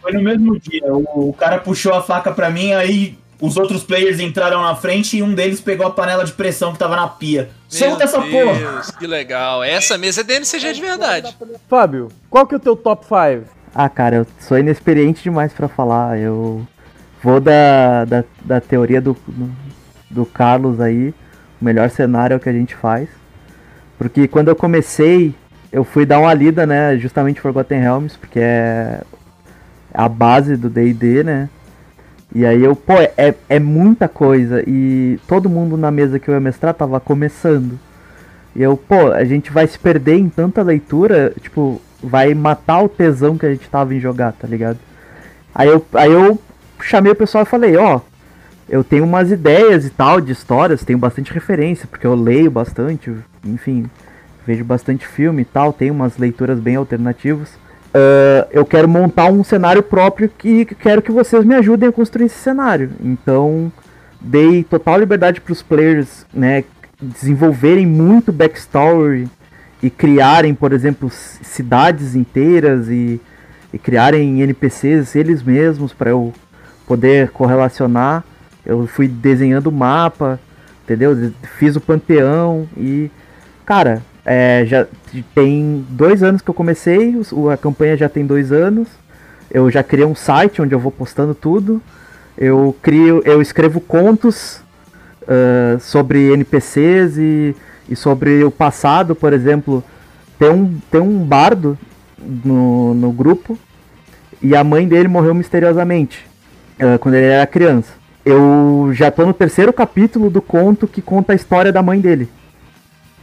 Foi 0.00 0.12
no 0.12 0.22
mesmo 0.22 0.58
dia. 0.60 0.92
O, 0.92 1.30
o 1.30 1.32
cara 1.32 1.58
puxou 1.58 1.94
a 1.94 2.02
faca 2.02 2.30
pra 2.30 2.50
mim, 2.50 2.72
aí 2.72 3.18
os 3.40 3.56
outros 3.56 3.82
players 3.82 4.20
entraram 4.20 4.62
na 4.62 4.76
frente 4.76 5.16
e 5.16 5.22
um 5.22 5.34
deles 5.34 5.60
pegou 5.60 5.86
a 5.86 5.90
panela 5.90 6.24
de 6.24 6.32
pressão 6.32 6.72
que 6.72 6.78
tava 6.78 6.96
na 6.96 7.08
pia. 7.08 7.50
Solta 7.68 8.04
essa 8.04 8.20
Meu 8.20 8.30
porra! 8.30 8.58
Deus, 8.58 8.90
que 8.92 9.06
legal. 9.06 9.62
Essa 9.64 9.98
mesa 9.98 10.20
é 10.20 10.24
DMCG 10.24 10.72
de 10.74 10.80
verdade. 10.80 11.36
Fábio, 11.68 12.08
qual 12.30 12.46
que 12.46 12.54
é 12.54 12.58
o 12.58 12.60
teu 12.60 12.76
top 12.76 13.04
5? 13.04 13.50
Ah, 13.74 13.88
cara, 13.88 14.16
eu 14.16 14.26
sou 14.38 14.58
inexperiente 14.58 15.22
demais 15.22 15.52
pra 15.52 15.66
falar. 15.66 16.18
Eu 16.18 16.66
vou 17.24 17.40
da, 17.40 18.04
da, 18.04 18.24
da 18.44 18.60
teoria 18.60 19.00
do, 19.00 19.16
do 20.10 20.26
Carlos 20.26 20.78
aí. 20.78 21.14
O 21.58 21.64
melhor 21.64 21.88
cenário 21.88 22.34
é 22.34 22.36
o 22.36 22.40
que 22.40 22.50
a 22.50 22.52
gente 22.52 22.74
faz. 22.74 23.08
Porque 23.96 24.28
quando 24.28 24.48
eu 24.48 24.56
comecei, 24.56 25.34
eu 25.72 25.84
fui 25.84 26.04
dar 26.04 26.18
uma 26.18 26.34
lida, 26.34 26.66
né? 26.66 26.98
Justamente 26.98 27.40
Forgotten 27.40 27.80
Realms, 27.80 28.18
porque 28.18 28.38
é 28.38 29.00
a 29.94 30.06
base 30.06 30.54
do 30.54 30.68
DD, 30.68 31.24
né? 31.24 31.48
E 32.34 32.44
aí 32.44 32.62
eu, 32.62 32.76
pô, 32.76 32.94
é, 33.16 33.34
é 33.48 33.58
muita 33.58 34.06
coisa. 34.06 34.62
E 34.66 35.18
todo 35.26 35.48
mundo 35.48 35.78
na 35.78 35.90
mesa 35.90 36.18
que 36.18 36.28
eu 36.28 36.34
ia 36.34 36.40
mestrar 36.40 36.74
tava 36.74 37.00
começando. 37.00 37.78
E 38.54 38.62
eu, 38.62 38.76
pô, 38.76 39.12
a 39.12 39.24
gente 39.24 39.50
vai 39.50 39.66
se 39.66 39.78
perder 39.78 40.18
em 40.18 40.28
tanta 40.28 40.60
leitura, 40.60 41.32
tipo, 41.40 41.80
vai 42.02 42.34
matar 42.34 42.82
o 42.82 42.88
tesão 42.88 43.38
que 43.38 43.46
a 43.46 43.50
gente 43.50 43.66
tava 43.70 43.94
em 43.94 44.00
jogar, 44.00 44.32
tá 44.32 44.46
ligado? 44.46 44.78
Aí 45.54 45.68
eu, 45.68 45.84
aí 45.94 46.12
eu 46.12 46.38
chamei 46.84 47.12
o 47.12 47.16
pessoal 47.16 47.44
e 47.44 47.46
falei, 47.46 47.76
ó, 47.76 48.00
eu 48.68 48.82
tenho 48.82 49.04
umas 49.04 49.30
ideias 49.30 49.84
e 49.84 49.90
tal 49.90 50.20
de 50.20 50.32
histórias, 50.32 50.84
tenho 50.84 50.98
bastante 50.98 51.32
referência, 51.32 51.86
porque 51.86 52.06
eu 52.06 52.14
leio 52.14 52.50
bastante, 52.50 53.14
enfim, 53.44 53.90
vejo 54.46 54.64
bastante 54.64 55.06
filme 55.06 55.42
e 55.42 55.44
tal, 55.44 55.72
tenho 55.72 55.92
umas 55.92 56.16
leituras 56.16 56.58
bem 56.58 56.76
alternativas. 56.76 57.50
Ah, 57.94 58.48
eu 58.50 58.66
quero 58.66 58.88
montar 58.88 59.30
um 59.30 59.44
cenário 59.44 59.82
próprio 59.82 60.30
e 60.44 60.64
quero 60.64 61.00
que 61.00 61.12
vocês 61.12 61.44
me 61.44 61.54
ajudem 61.54 61.88
a 61.88 61.92
construir 61.92 62.26
esse 62.26 62.38
cenário. 62.38 62.90
Então, 63.00 63.72
dei 64.20 64.64
total 64.64 64.98
liberdade 64.98 65.40
para 65.40 65.52
os 65.52 65.62
players, 65.62 66.26
né, 66.32 66.64
desenvolverem 67.00 67.86
muito 67.86 68.32
backstory 68.32 69.28
e 69.80 69.90
criarem, 69.90 70.54
por 70.54 70.72
exemplo, 70.72 71.08
cidades 71.10 72.16
inteiras 72.16 72.88
e, 72.88 73.20
e 73.72 73.78
criarem 73.78 74.42
NPCs 74.42 75.14
eles 75.14 75.42
mesmos 75.42 75.92
para 75.92 76.10
eu 76.10 76.32
poder 76.86 77.30
correlacionar. 77.30 78.24
Eu 78.64 78.86
fui 78.86 79.06
desenhando 79.08 79.66
o 79.68 79.72
mapa, 79.72 80.40
entendeu? 80.84 81.14
De- 81.14 81.34
Fiz 81.58 81.76
o 81.76 81.80
panteão 81.80 82.68
e, 82.76 83.10
cara, 83.64 84.02
é, 84.24 84.64
já 84.66 84.86
tem 85.34 85.84
dois 85.90 86.22
anos 86.22 86.40
que 86.40 86.48
eu 86.48 86.54
comecei, 86.54 87.14
a 87.52 87.56
campanha 87.56 87.96
já 87.96 88.08
tem 88.08 88.26
dois 88.26 88.52
anos. 88.52 88.88
Eu 89.50 89.70
já 89.70 89.82
criei 89.82 90.06
um 90.06 90.14
site 90.14 90.62
onde 90.62 90.74
eu 90.74 90.78
vou 90.78 90.90
postando 90.90 91.34
tudo. 91.34 91.80
Eu 92.36 92.74
crio, 92.82 93.22
eu 93.24 93.40
escrevo 93.40 93.80
contos 93.80 94.60
ah, 95.28 95.78
sobre 95.78 96.32
NPCs 96.32 97.16
e, 97.18 97.54
e 97.88 97.94
sobre 97.94 98.42
o 98.42 98.50
passado, 98.50 99.14
por 99.14 99.32
exemplo. 99.32 99.84
Tem 100.38 100.50
um, 100.50 100.80
tem 100.90 101.00
um 101.00 101.18
bardo 101.24 101.78
no, 102.18 102.94
no 102.94 103.12
grupo 103.12 103.56
e 104.42 104.56
a 104.56 104.64
mãe 104.64 104.88
dele 104.88 105.06
morreu 105.06 105.34
misteriosamente 105.34 106.26
ah, 106.78 106.98
quando 106.98 107.14
ele 107.14 107.26
era 107.26 107.46
criança. 107.46 107.92
Eu 108.24 108.90
já 108.92 109.10
tô 109.10 109.26
no 109.26 109.34
terceiro 109.34 109.72
capítulo 109.72 110.30
do 110.30 110.40
conto 110.40 110.88
que 110.88 111.02
conta 111.02 111.32
a 111.32 111.36
história 111.36 111.72
da 111.72 111.82
mãe 111.82 112.00
dele. 112.00 112.28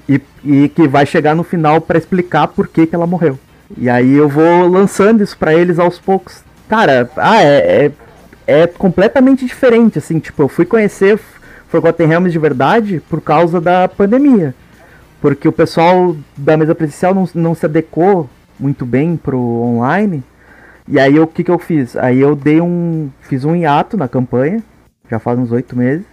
E, 0.07 0.21
e 0.43 0.69
que 0.69 0.87
vai 0.87 1.05
chegar 1.05 1.35
no 1.35 1.43
final 1.43 1.81
pra 1.81 1.97
explicar 1.97 2.47
por 2.47 2.67
que, 2.67 2.85
que 2.85 2.95
ela 2.95 3.07
morreu. 3.07 3.39
E 3.77 3.89
aí 3.89 4.13
eu 4.13 4.27
vou 4.27 4.67
lançando 4.67 5.23
isso 5.23 5.37
pra 5.37 5.53
eles 5.53 5.79
aos 5.79 5.97
poucos. 5.97 6.43
Cara, 6.67 7.09
ah, 7.17 7.41
é, 7.41 7.91
é, 8.47 8.61
é 8.63 8.67
completamente 8.67 9.45
diferente, 9.45 9.97
assim, 9.97 10.19
tipo, 10.19 10.41
eu 10.41 10.47
fui 10.47 10.65
conhecer 10.65 11.19
Forgotten 11.69 12.07
Realms 12.07 12.31
de 12.31 12.39
verdade 12.39 13.01
por 13.09 13.21
causa 13.21 13.59
da 13.59 13.87
pandemia. 13.87 14.53
Porque 15.21 15.47
o 15.47 15.51
pessoal 15.51 16.15
da 16.35 16.57
mesa 16.57 16.75
presencial 16.75 17.13
não, 17.13 17.27
não 17.33 17.55
se 17.55 17.65
adequou 17.65 18.29
muito 18.59 18.85
bem 18.85 19.15
pro 19.15 19.39
online. 19.39 20.23
E 20.91 20.99
aí 20.99 21.17
o 21.17 21.25
que, 21.25 21.41
que 21.41 21.49
eu 21.49 21.57
fiz? 21.57 21.95
Aí 21.95 22.19
eu 22.19 22.35
dei 22.35 22.59
um. 22.59 23.09
fiz 23.21 23.45
um 23.45 23.55
hiato 23.55 23.95
na 23.95 24.09
campanha, 24.09 24.61
já 25.09 25.19
faz 25.19 25.39
uns 25.39 25.49
oito 25.53 25.73
meses. 25.73 26.05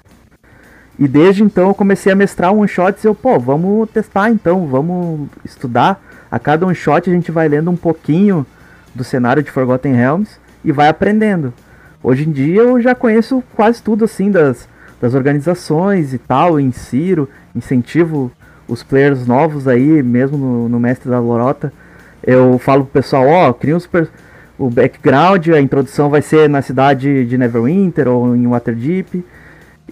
E 0.96 1.08
desde 1.08 1.42
então 1.42 1.66
eu 1.66 1.74
comecei 1.74 2.12
a 2.12 2.16
mestrar 2.16 2.54
one 2.54 2.68
shots 2.68 3.02
e 3.02 3.08
eu, 3.08 3.14
pô, 3.14 3.40
vamos 3.40 3.90
testar 3.90 4.30
então, 4.30 4.68
vamos 4.68 5.28
estudar. 5.44 6.00
A 6.30 6.38
cada 6.38 6.64
one 6.64 6.76
shot 6.76 7.10
a 7.10 7.12
gente 7.12 7.32
vai 7.32 7.48
lendo 7.48 7.72
um 7.72 7.76
pouquinho 7.76 8.46
do 8.94 9.02
cenário 9.02 9.42
de 9.42 9.50
Forgotten 9.50 9.94
Realms 9.94 10.38
e 10.64 10.70
vai 10.70 10.86
aprendendo. 10.86 11.52
Hoje 12.00 12.28
em 12.28 12.30
dia 12.30 12.62
eu 12.62 12.80
já 12.80 12.94
conheço 12.94 13.42
quase 13.56 13.82
tudo 13.82 14.04
assim 14.04 14.30
das, 14.30 14.68
das 15.00 15.12
organizações 15.12 16.14
e 16.14 16.18
tal, 16.18 16.60
insiro, 16.60 17.28
incentivo 17.52 18.30
os 18.68 18.84
players 18.84 19.26
novos 19.26 19.66
aí, 19.66 20.04
mesmo 20.04 20.38
no, 20.38 20.68
no 20.68 20.78
Mestre 20.78 21.10
da 21.10 21.18
Lorota. 21.18 21.72
Eu 22.22 22.58
falo 22.60 22.84
pro 22.84 23.00
pessoal, 23.00 23.26
ó, 23.26 23.52
cria 23.52 23.76
os 23.76 23.86
per- 23.86 24.08
o 24.58 24.68
background, 24.68 25.48
a 25.48 25.60
introdução 25.60 26.10
vai 26.10 26.20
ser 26.20 26.48
na 26.48 26.60
cidade 26.60 27.24
de 27.24 27.38
Neverwinter 27.38 28.08
ou 28.08 28.34
em 28.34 28.46
Waterdeep. 28.46 29.24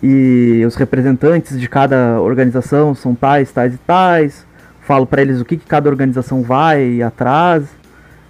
E 0.03 0.63
os 0.67 0.75
representantes 0.75 1.59
de 1.59 1.69
cada 1.69 2.21
organização 2.21 2.95
são 2.95 3.15
tais, 3.15 3.51
tais 3.53 3.75
e 3.75 3.79
tais. 3.79 4.45
Falo 4.83 5.07
pra 5.07 5.23
eles 5.23 5.41
o 5.41 5.45
que, 5.45 5.57
que 5.57 5.67
cada 5.67 5.89
organização 5.89 6.43
vai 6.43 7.01
atrás, 7.01 7.65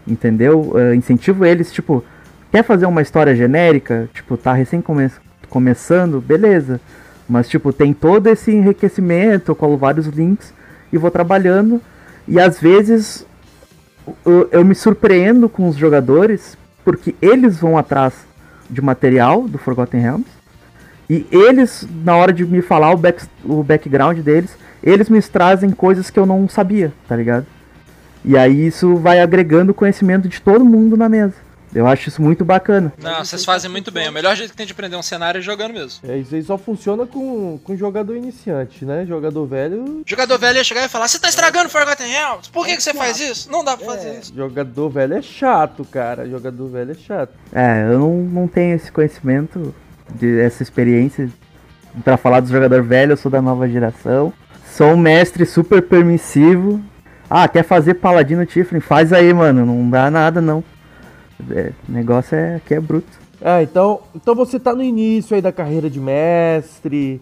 entendeu? 0.07 0.75
Eh, 0.77 0.95
incentivo 0.95 1.45
eles, 1.45 1.73
tipo, 1.73 2.05
quer 2.53 2.63
fazer 2.63 2.87
uma 2.87 3.03
história 3.03 3.35
genérica? 3.35 4.09
Tipo, 4.15 4.37
tá 4.37 4.53
recém 4.53 4.81
come 4.81 5.11
começando, 5.51 6.21
beleza. 6.21 6.81
Mas, 7.29 7.49
tipo, 7.49 7.73
tem 7.73 7.93
todo 7.93 8.29
esse 8.29 8.53
enriquecimento, 8.53 9.51
eu 9.51 9.57
colo 9.57 9.77
vários 9.77 10.07
links 10.07 10.55
e 10.93 10.99
vou 10.99 11.11
trabalhando. 11.11 11.81
E 12.29 12.39
às 12.39 12.61
vezes 12.61 13.27
eu, 14.24 14.49
eu 14.53 14.65
me 14.65 14.74
surpreendo 14.74 15.49
com 15.49 15.69
os 15.69 15.77
jogadores, 15.77 16.57
porque 16.85 17.15
eles 17.20 17.59
vão 17.59 17.77
atrás 17.77 18.15
de 18.69 18.81
material 18.81 19.43
do 19.49 19.59
Forgotten 19.59 20.01
Realms. 20.01 20.37
E 21.09 21.27
eles, 21.31 21.87
na 22.05 22.16
hora 22.16 22.33
de 22.33 22.45
me 22.45 22.61
falar 22.61 22.93
o, 22.93 22.97
back, 22.97 23.24
o 23.45 23.62
background 23.62 24.19
deles, 24.19 24.57
eles 24.83 25.09
me 25.09 25.23
trazem 25.23 25.70
coisas 25.70 26.11
que 26.11 26.19
eu 26.19 26.27
não 26.27 26.49
sabia, 26.49 26.93
tá 27.09 27.15
ligado? 27.15 27.47
E 28.24 28.37
aí 28.37 28.66
isso 28.66 28.97
vai 28.97 29.20
agregando 29.20 29.73
conhecimento 29.73 30.28
de 30.28 30.41
todo 30.41 30.65
mundo 30.65 30.97
na 30.97 31.09
mesa. 31.09 31.45
Eu 31.77 31.86
acho 31.86 32.09
isso 32.09 32.23
muito 32.23 32.43
bacana. 32.43 32.90
Não, 33.03 33.23
vocês 33.23 33.44
fazem 33.44 33.70
muito 33.70 33.90
bem. 33.90 34.09
O 34.09 34.12
melhor 34.12 34.35
jeito 34.35 34.53
que 34.53 34.57
tem 34.57 34.65
de 34.65 34.73
aprender 34.73 34.97
um 34.97 35.03
cenário 35.03 35.40
é 35.40 35.43
jogando 35.43 35.74
mesmo. 35.74 36.01
É, 36.09 36.16
isso 36.16 36.35
aí 36.35 36.43
só 36.43 36.57
funciona 36.57 37.07
com, 37.07 37.59
com 37.62 37.77
jogador 37.77 38.16
iniciante, 38.16 38.82
né? 38.82 39.05
Jogador 39.05 39.44
velho. 39.44 40.03
Jogador 40.07 40.39
velho 40.39 40.57
ia 40.57 40.65
chegar 40.65 40.86
e 40.86 40.89
falar: 40.89 41.07
Você 41.07 41.19
tá 41.19 41.28
estragando 41.28 41.69
Forgotten 41.69 42.09
Realms? 42.09 42.48
Por 42.48 42.65
que, 42.65 42.77
que 42.77 42.82
você 42.82 42.94
faz 42.94 43.20
isso? 43.20 43.53
Não 43.53 43.62
dá 43.62 43.77
pra 43.77 43.85
fazer 43.85 44.19
isso. 44.19 44.35
Jogador 44.35 44.89
velho 44.89 45.15
é 45.19 45.20
chato, 45.20 45.85
cara. 45.85 46.27
Jogador 46.27 46.66
velho 46.66 46.93
é 46.93 46.94
chato. 46.94 47.35
É, 47.53 47.86
eu 47.93 47.98
não, 47.98 48.15
não 48.23 48.48
tenho 48.48 48.74
esse 48.74 48.90
conhecimento, 48.90 49.74
de, 50.15 50.40
essa 50.40 50.62
experiência 50.62 51.28
pra 52.03 52.16
falar 52.16 52.40
do 52.40 52.48
jogador 52.48 52.82
velho, 52.82 53.12
eu 53.12 53.16
sou 53.19 53.31
da 53.31 53.43
nova 53.43 53.69
geração. 53.69 54.32
Sou 54.73 54.93
um 54.93 54.97
mestre 54.97 55.44
super 55.44 55.82
permissivo. 55.82 56.82
Ah, 57.28 57.47
quer 57.47 57.65
fazer 57.65 57.94
paladino 57.94 58.47
Tiflin? 58.47 58.81
Faz 58.81 59.12
aí, 59.12 59.35
mano. 59.35 59.66
Não 59.66 59.90
dá 59.90 60.11
nada, 60.11 60.40
não. 60.40 60.65
É, 61.51 61.73
o 61.89 61.93
negócio 61.93 62.37
é 62.37 62.61
que 62.65 62.75
é 62.75 62.81
bruto. 62.81 63.27
Ah, 63.43 63.63
então, 63.63 64.01
então 64.15 64.35
você 64.35 64.59
tá 64.59 64.75
no 64.75 64.83
início 64.83 65.35
aí 65.35 65.43
da 65.43 65.53
carreira 65.53 65.91
de 65.91 66.01
mestre, 66.01 67.21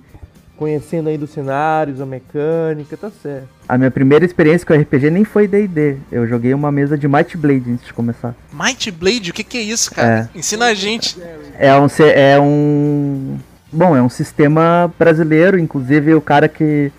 conhecendo 0.56 1.08
aí 1.08 1.18
dos 1.18 1.30
cenários, 1.30 2.00
a 2.00 2.06
mecânica, 2.06 2.96
tá 2.96 3.10
certo. 3.10 3.48
A 3.68 3.76
minha 3.76 3.90
primeira 3.90 4.24
experiência 4.24 4.66
com 4.66 4.74
RPG 4.74 5.10
nem 5.10 5.24
foi 5.24 5.48
D&D. 5.48 5.96
Eu 6.12 6.26
joguei 6.26 6.54
uma 6.54 6.70
mesa 6.70 6.96
de 6.96 7.08
Might 7.08 7.36
Blade 7.36 7.72
antes 7.72 7.86
de 7.86 7.92
começar. 7.92 8.34
Might 8.52 8.90
Blade, 8.90 9.30
o 9.30 9.34
que, 9.34 9.42
que 9.42 9.58
é 9.58 9.62
isso, 9.62 9.90
cara? 9.90 10.30
Ensina 10.34 10.66
a 10.66 10.74
gente. 10.74 11.20
É 11.58 11.74
um, 11.78 11.86
é 12.14 12.40
um. 12.40 13.38
Bom, 13.72 13.96
é 13.96 14.02
um 14.02 14.08
sistema 14.08 14.92
brasileiro, 14.96 15.58
inclusive 15.58 16.14
o 16.14 16.20
cara 16.20 16.48
que 16.48 16.92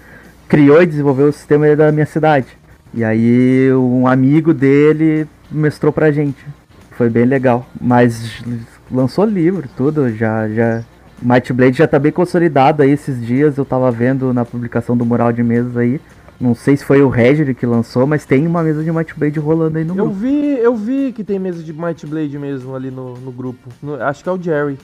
criou 0.48 0.82
e 0.82 0.86
desenvolveu 0.86 1.30
o 1.30 1.34
sistema 1.34 1.68
é 1.68 1.76
da 1.76 1.92
minha 1.92 2.06
cidade. 2.06 2.48
E 2.94 3.04
aí 3.04 3.72
um 3.74 4.08
amigo 4.08 4.54
dele 4.54 5.28
mestrou 5.50 5.94
pra 5.94 6.12
gente. 6.12 6.46
Foi 6.96 7.10
bem 7.10 7.26
legal. 7.26 7.66
Mas 7.80 8.42
lançou 8.92 9.26
livro, 9.26 9.68
tudo, 9.76 10.10
já. 10.16 10.48
já... 10.50 10.84
Might 11.22 11.52
Blade 11.54 11.78
já 11.78 11.88
tá 11.88 11.98
bem 11.98 12.12
consolidado 12.12 12.84
aí 12.84 12.92
esses 12.92 13.26
dias, 13.26 13.58
eu 13.58 13.64
tava 13.64 13.90
vendo 13.90 14.34
na 14.34 14.44
publicação 14.44 14.98
do 14.98 15.06
Mural 15.06 15.32
de 15.32 15.42
Mesas 15.44 15.78
aí. 15.78 16.00
Não 16.40 16.54
sei 16.54 16.76
se 16.76 16.84
foi 16.84 17.02
o 17.02 17.08
Regir 17.08 17.56
que 17.56 17.66
lançou, 17.66 18.06
mas 18.06 18.26
tem 18.26 18.46
uma 18.46 18.62
mesa 18.62 18.84
de 18.84 18.92
Might 18.92 19.14
Blade 19.18 19.40
rolando 19.40 19.78
aí 19.78 19.86
no 19.86 19.92
Eu 19.92 20.06
grupo. 20.08 20.14
vi, 20.20 20.58
eu 20.60 20.76
vi 20.76 21.14
que 21.14 21.24
tem 21.24 21.40
mesa 21.40 21.64
de 21.64 21.72
Might 21.72 22.06
Blade 22.06 22.38
mesmo 22.38 22.76
ali 22.76 22.92
no, 22.92 23.14
no 23.14 23.32
grupo. 23.32 23.70
No- 23.82 23.96
acho 24.04 24.22
que 24.22 24.28
é 24.28 24.32
o 24.34 24.42
Jerry. 24.42 24.78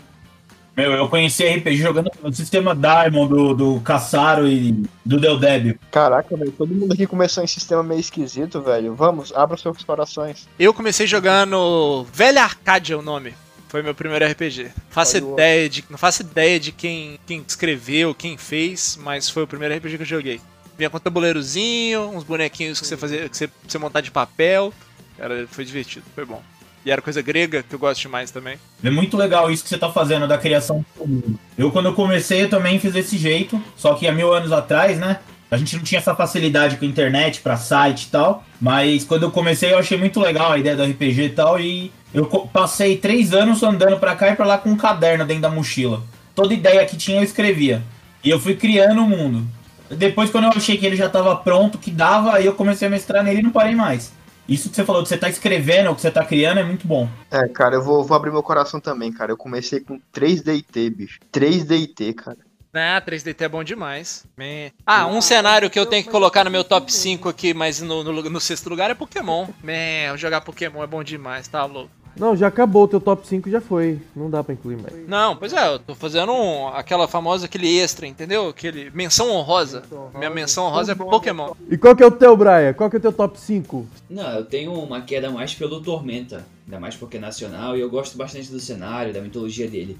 Meu, 0.75 0.93
eu 0.93 1.09
conheci 1.09 1.45
RPG 1.45 1.77
jogando 1.77 2.09
no 2.23 2.33
sistema 2.33 2.73
Diamond 2.73 3.29
do, 3.29 3.53
do 3.53 3.81
Caçaro 3.81 4.47
e 4.47 4.71
do 5.05 5.19
Del 5.19 5.37
Débio. 5.37 5.77
Caraca, 5.91 6.35
velho, 6.35 6.51
todo 6.51 6.73
mundo 6.73 6.93
aqui 6.93 7.05
começou 7.05 7.43
em 7.43 7.47
sistema 7.47 7.83
meio 7.83 7.99
esquisito, 7.99 8.61
velho. 8.61 8.95
Vamos, 8.95 9.33
abra 9.35 9.57
seus 9.57 9.83
corações. 9.83 10.47
Eu 10.57 10.73
comecei 10.73 11.05
jogando 11.05 12.05
Velha 12.13 12.43
Arcádia, 12.43 12.93
é 12.93 12.97
o 12.97 13.01
nome. 13.01 13.33
Foi 13.67 13.81
meu 13.81 13.93
primeiro 13.93 14.25
RPG. 14.25 14.71
Faço 14.89 15.17
Olha 15.17 15.33
ideia 15.33 15.69
de, 15.69 15.85
não 15.89 15.97
faço 15.97 16.21
ideia 16.21 16.59
de 16.59 16.71
quem, 16.71 17.19
quem 17.25 17.43
escreveu, 17.45 18.15
quem 18.15 18.37
fez, 18.37 18.97
mas 19.01 19.29
foi 19.29 19.43
o 19.43 19.47
primeiro 19.47 19.75
RPG 19.75 19.97
que 19.97 20.03
eu 20.03 20.07
joguei. 20.07 20.41
Vinha 20.77 20.89
com 20.89 20.97
um 20.97 20.99
tabuleirozinho, 20.99 22.09
uns 22.09 22.23
bonequinhos 22.23 22.79
que 22.79 22.87
você 22.87 22.97
fazia, 22.97 23.29
que 23.29 23.37
você, 23.37 23.49
você 23.67 23.77
montar 23.77 24.01
de 24.01 24.11
papel. 24.11 24.73
Era, 25.17 25.45
foi 25.47 25.63
divertido, 25.63 26.05
foi 26.15 26.25
bom. 26.25 26.41
E 26.85 26.91
era 26.91 27.01
coisa 27.01 27.21
grega, 27.21 27.63
que 27.63 27.75
eu 27.75 27.79
gosto 27.79 28.01
demais 28.01 28.31
também. 28.31 28.57
É 28.83 28.89
muito 28.89 29.15
legal 29.15 29.51
isso 29.51 29.63
que 29.63 29.69
você 29.69 29.77
tá 29.77 29.91
fazendo 29.91 30.27
da 30.27 30.37
criação 30.37 30.83
do 30.97 31.07
mundo. 31.07 31.39
Eu, 31.57 31.71
quando 31.71 31.87
eu 31.87 31.93
comecei, 31.93 32.43
eu 32.43 32.49
também 32.49 32.79
fiz 32.79 32.93
desse 32.93 33.17
jeito. 33.17 33.61
Só 33.75 33.93
que 33.93 34.07
há 34.07 34.11
mil 34.11 34.33
anos 34.33 34.51
atrás, 34.51 34.97
né? 34.97 35.19
A 35.51 35.57
gente 35.57 35.75
não 35.75 35.83
tinha 35.83 35.99
essa 35.99 36.15
facilidade 36.15 36.77
com 36.77 36.85
internet 36.85 37.41
pra 37.41 37.57
site 37.57 38.03
e 38.03 38.07
tal. 38.07 38.43
Mas 38.59 39.03
quando 39.03 39.23
eu 39.23 39.31
comecei, 39.31 39.71
eu 39.73 39.77
achei 39.77 39.97
muito 39.97 40.19
legal 40.19 40.53
a 40.53 40.57
ideia 40.57 40.75
do 40.75 40.83
RPG 40.83 41.21
e 41.21 41.29
tal. 41.29 41.59
E 41.59 41.91
eu 42.13 42.25
passei 42.25 42.97
três 42.97 43.33
anos 43.33 43.61
andando 43.61 43.99
pra 43.99 44.15
cá 44.15 44.29
e 44.29 44.35
pra 44.35 44.45
lá 44.45 44.57
com 44.57 44.69
um 44.69 44.77
caderno 44.77 45.25
dentro 45.25 45.43
da 45.43 45.49
mochila. 45.49 46.01
Toda 46.33 46.53
ideia 46.53 46.85
que 46.85 46.97
tinha, 46.97 47.19
eu 47.19 47.23
escrevia. 47.23 47.83
E 48.23 48.29
eu 48.29 48.39
fui 48.39 48.55
criando 48.55 49.03
o 49.03 49.07
mundo. 49.07 49.45
Depois, 49.89 50.29
quando 50.29 50.45
eu 50.45 50.51
achei 50.55 50.77
que 50.77 50.85
ele 50.85 50.95
já 50.95 51.09
tava 51.09 51.35
pronto, 51.35 51.77
que 51.77 51.91
dava, 51.91 52.33
aí 52.33 52.45
eu 52.45 52.53
comecei 52.53 52.87
a 52.87 52.91
mestrar 52.91 53.23
nele 53.23 53.41
e 53.41 53.43
não 53.43 53.51
parei 53.51 53.75
mais. 53.75 54.13
Isso 54.51 54.69
que 54.69 54.75
você 54.75 54.83
falou, 54.83 55.01
que 55.01 55.07
você 55.07 55.17
tá 55.17 55.29
escrevendo, 55.29 55.89
o 55.89 55.95
que 55.95 56.01
você 56.01 56.11
tá 56.11 56.25
criando, 56.25 56.59
é 56.59 56.63
muito 56.63 56.85
bom. 56.85 57.07
É, 57.31 57.47
cara, 57.47 57.75
eu 57.75 57.81
vou, 57.81 58.03
vou 58.03 58.17
abrir 58.17 58.31
meu 58.31 58.43
coração 58.43 58.81
também, 58.81 59.09
cara. 59.09 59.31
Eu 59.31 59.37
comecei 59.37 59.79
com 59.79 59.97
3 60.11 60.41
DT, 60.41 60.89
bicho. 60.89 61.19
3 61.31 61.63
DT, 61.63 62.13
cara. 62.13 62.37
Ah, 62.73 63.01
3DT 63.01 63.41
é 63.43 63.47
bom 63.47 63.63
demais. 63.63 64.25
Man. 64.37 64.71
Ah, 64.85 65.07
um 65.07 65.21
cenário 65.21 65.69
que 65.69 65.79
eu 65.79 65.85
tenho 65.85 66.03
que 66.03 66.09
colocar 66.09 66.43
no 66.43 66.51
meu 66.51 66.65
top 66.65 66.91
5 66.91 67.29
aqui, 67.29 67.53
mas 67.53 67.79
no, 67.79 68.03
no, 68.03 68.11
no 68.11 68.41
sexto 68.41 68.69
lugar 68.69 68.91
é 68.91 68.93
Pokémon. 68.93 69.47
Man, 69.63 70.17
jogar 70.17 70.41
Pokémon 70.41 70.83
é 70.83 70.87
bom 70.87 71.01
demais, 71.01 71.47
tá 71.47 71.63
louco? 71.63 72.00
Não, 72.15 72.35
já 72.35 72.47
acabou, 72.47 72.83
o 72.83 72.87
teu 72.87 72.99
top 72.99 73.27
5 73.27 73.49
já 73.49 73.61
foi. 73.61 73.99
Não 74.15 74.29
dá 74.29 74.43
pra 74.43 74.53
incluir 74.53 74.77
mais. 74.77 75.07
Não, 75.07 75.35
pois 75.35 75.53
é, 75.53 75.73
eu 75.73 75.79
tô 75.79 75.95
fazendo 75.95 76.31
um, 76.31 76.67
aquela 76.67 77.07
famosa, 77.07 77.45
aquele 77.45 77.77
extra, 77.79 78.05
entendeu? 78.05 78.49
Aquele 78.49 78.89
menção 78.91 79.29
honrosa. 79.31 79.83
Minha 80.13 80.29
menção 80.29 80.65
honrosa 80.65 80.91
é 80.91 80.95
Pokémon. 80.95 81.53
E 81.69 81.77
qual 81.77 81.95
que 81.95 82.03
é 82.03 82.05
o 82.05 82.11
teu, 82.11 82.35
Brian? 82.35 82.73
Qual 82.73 82.89
que 82.89 82.97
é 82.97 82.99
o 82.99 83.01
teu 83.01 83.13
top 83.13 83.39
5? 83.39 83.87
Não, 84.09 84.29
eu 84.31 84.45
tenho 84.45 84.73
uma 84.73 85.01
queda 85.01 85.29
mais 85.29 85.53
pelo 85.53 85.81
Tormenta, 85.81 86.45
ainda 86.65 86.79
mais 86.79 86.95
porque 86.95 87.17
é 87.17 87.19
nacional, 87.19 87.77
e 87.77 87.81
eu 87.81 87.89
gosto 87.89 88.17
bastante 88.17 88.51
do 88.51 88.59
cenário, 88.59 89.13
da 89.13 89.21
mitologia 89.21 89.67
dele. 89.67 89.97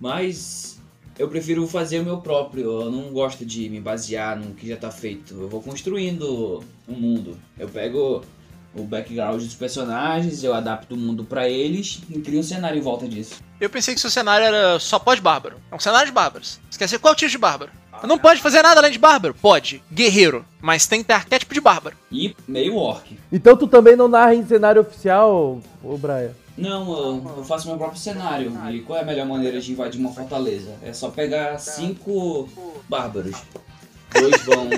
Mas 0.00 0.80
eu 1.18 1.28
prefiro 1.28 1.66
fazer 1.66 2.00
o 2.00 2.04
meu 2.04 2.18
próprio, 2.18 2.82
eu 2.82 2.90
não 2.90 3.12
gosto 3.12 3.44
de 3.44 3.68
me 3.68 3.80
basear 3.80 4.38
no 4.38 4.54
que 4.54 4.66
já 4.66 4.76
tá 4.76 4.90
feito. 4.90 5.34
Eu 5.34 5.48
vou 5.48 5.62
construindo 5.62 6.62
um 6.88 6.94
mundo. 6.94 7.36
Eu 7.58 7.68
pego 7.68 8.22
o 8.74 8.82
background 8.84 9.42
dos 9.42 9.54
personagens, 9.54 10.42
eu 10.42 10.54
adapto 10.54 10.94
o 10.94 10.98
mundo 10.98 11.24
pra 11.24 11.48
eles 11.48 12.00
e 12.08 12.20
crio 12.20 12.40
um 12.40 12.42
cenário 12.42 12.78
em 12.78 12.82
volta 12.82 13.06
disso. 13.06 13.40
Eu 13.60 13.70
pensei 13.70 13.94
que 13.94 14.00
seu 14.00 14.10
cenário 14.10 14.46
era 14.46 14.78
só 14.78 14.98
pode 14.98 15.20
bárbaro. 15.20 15.56
É 15.70 15.74
um 15.74 15.78
cenário 15.78 16.06
de 16.06 16.12
bárbaros. 16.12 16.58
Ser 16.70 16.98
qual 16.98 17.14
tipo 17.14 17.30
de 17.30 17.38
bárbaro? 17.38 17.70
Não 18.02 18.18
pode 18.18 18.40
fazer 18.40 18.62
nada 18.62 18.80
além 18.80 18.90
de 18.90 18.98
bárbaro? 18.98 19.34
Pode. 19.34 19.82
Guerreiro. 19.92 20.44
Mas 20.60 20.86
tem 20.86 21.00
que 21.00 21.06
ter 21.06 21.12
arquétipo 21.12 21.54
de 21.54 21.60
bárbaro. 21.60 21.96
E 22.10 22.34
meio 22.48 22.76
orc. 22.76 23.16
Então 23.30 23.56
tu 23.56 23.68
também 23.68 23.94
não 23.94 24.08
narra 24.08 24.34
em 24.34 24.44
cenário 24.44 24.82
oficial, 24.82 25.60
ô 25.82 25.96
Brian? 25.96 26.32
Não, 26.56 26.92
eu, 26.92 27.34
eu 27.38 27.44
faço 27.44 27.68
meu 27.68 27.78
próprio 27.78 27.98
cenário. 27.98 28.52
E 28.72 28.80
qual 28.80 28.98
é 28.98 29.02
a 29.02 29.04
melhor 29.04 29.26
maneira 29.26 29.60
de 29.60 29.72
invadir 29.72 30.00
uma 30.00 30.12
fortaleza? 30.12 30.74
É 30.82 30.92
só 30.92 31.10
pegar 31.10 31.58
cinco 31.58 32.48
bárbaros. 32.88 33.36
Dois 34.12 34.42
vão 34.42 34.68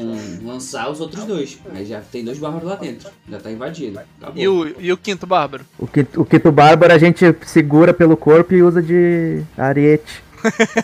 lançar 0.44 0.90
os 0.90 1.00
outros 1.00 1.24
dois. 1.24 1.58
Aí 1.74 1.84
já 1.84 2.00
tem 2.00 2.24
dois 2.24 2.38
bárbaros 2.38 2.68
lá 2.68 2.76
dentro. 2.76 3.10
Já 3.28 3.38
tá 3.38 3.50
invadido. 3.50 4.00
Acabou. 4.20 4.42
E 4.42 4.48
o, 4.48 4.74
e 4.80 4.92
o 4.92 4.96
quinto 4.96 5.26
bárbaro? 5.26 5.64
O 5.78 5.86
quinto, 5.86 6.20
o 6.20 6.24
quinto 6.24 6.52
bárbaro 6.52 6.92
a 6.92 6.98
gente 6.98 7.24
segura 7.46 7.92
pelo 7.92 8.16
corpo 8.16 8.54
e 8.54 8.62
usa 8.62 8.82
de 8.82 9.42
ariete. 9.56 10.22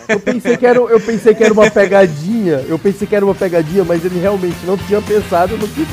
Eu 0.09 0.21
pensei 0.21 0.57
que 0.57 0.67
era, 0.67 0.79
eu 0.79 1.01
pensei 1.01 1.35
que 1.35 1.45
era 1.45 1.53
uma 1.53 1.71
pegadinha. 1.71 2.65
Eu 2.67 2.79
pensei 2.79 3.07
que 3.07 3.15
era 3.15 3.25
uma 3.25 3.35
pegadinha, 3.35 3.85
mas 3.85 4.05
ele 4.05 4.19
realmente 4.19 4.57
não 4.65 4.77
tinha 4.77 5.03
pensado 5.03 5.57
no 5.57 5.69
que 5.69 5.87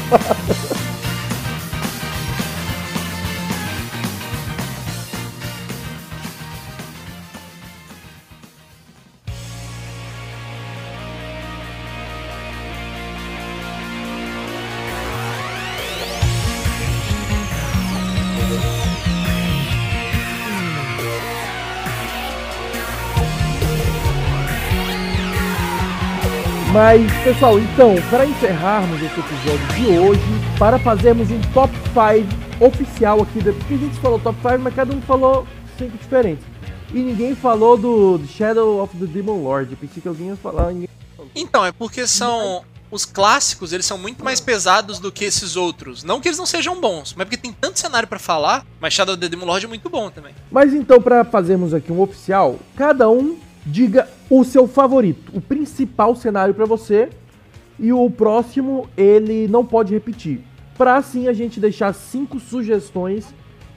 Mas, 26.88 27.12
pessoal, 27.22 27.60
então, 27.60 27.96
para 28.10 28.26
encerrarmos 28.26 29.04
esse 29.04 29.20
episódio 29.20 29.68
de 29.76 30.00
hoje, 30.00 30.22
para 30.58 30.80
fazermos 30.80 31.30
um 31.30 31.42
top 31.54 31.74
5 31.90 32.66
oficial 32.66 33.22
aqui, 33.22 33.44
porque 33.44 33.74
a 33.74 33.78
gente 33.78 34.00
falou 34.00 34.18
top 34.18 34.40
5, 34.42 34.60
mas 34.60 34.74
cada 34.74 34.96
um 34.96 35.02
falou 35.02 35.46
5 35.78 35.98
diferentes. 35.98 36.46
E 36.94 37.00
ninguém 37.00 37.36
falou 37.36 37.76
do 37.78 38.18
do 38.18 38.26
Shadow 38.26 38.82
of 38.82 38.96
the 38.96 39.06
Demon 39.06 39.44
Lord. 39.44 39.70
Eu 39.70 39.78
pensei 39.78 40.02
que 40.02 40.08
alguém 40.08 40.28
ia 40.28 40.38
falar. 40.38 40.72
Ninguém... 40.72 40.88
Então, 41.36 41.66
é 41.66 41.74
porque 41.74 42.08
são. 42.08 42.64
Os 42.90 43.04
clássicos, 43.04 43.74
eles 43.74 43.86
são 43.86 43.98
muito 43.98 44.24
mais 44.24 44.40
pesados 44.40 44.98
do 44.98 45.12
que 45.12 45.26
esses 45.26 45.58
outros. 45.58 46.06
Não 46.06 46.22
que 46.22 46.30
eles 46.30 46.38
não 46.38 46.46
sejam 46.46 46.80
bons, 46.80 47.14
mas 47.18 47.26
porque 47.26 47.36
tem 47.36 47.52
tanto 47.52 47.78
cenário 47.78 48.08
pra 48.08 48.18
falar. 48.18 48.66
Mas 48.80 48.94
Shadow 48.94 49.14
of 49.16 49.20
the 49.20 49.28
Demon 49.28 49.46
Lord 49.46 49.66
é 49.66 49.68
muito 49.68 49.90
bom 49.90 50.10
também. 50.10 50.34
Mas 50.50 50.74
então, 50.74 51.02
para 51.02 51.26
fazermos 51.26 51.74
aqui 51.74 51.92
um 51.92 52.00
oficial, 52.00 52.58
cada 52.78 53.10
um 53.10 53.38
diga 53.66 54.08
o 54.30 54.44
seu 54.44 54.68
favorito, 54.68 55.32
o 55.34 55.42
principal 55.42 56.16
cenário 56.16 56.54
para 56.54 56.66
você. 56.66 57.10
E 57.80 57.94
o 57.94 58.10
próximo, 58.10 58.90
ele 58.98 59.48
não 59.48 59.64
pode 59.64 59.94
repetir. 59.94 60.42
Para 60.78 60.96
assim 60.96 61.28
a 61.28 61.34
gente 61.34 61.60
deixar 61.60 61.94
cinco 61.94 62.40
sugestões 62.40 63.26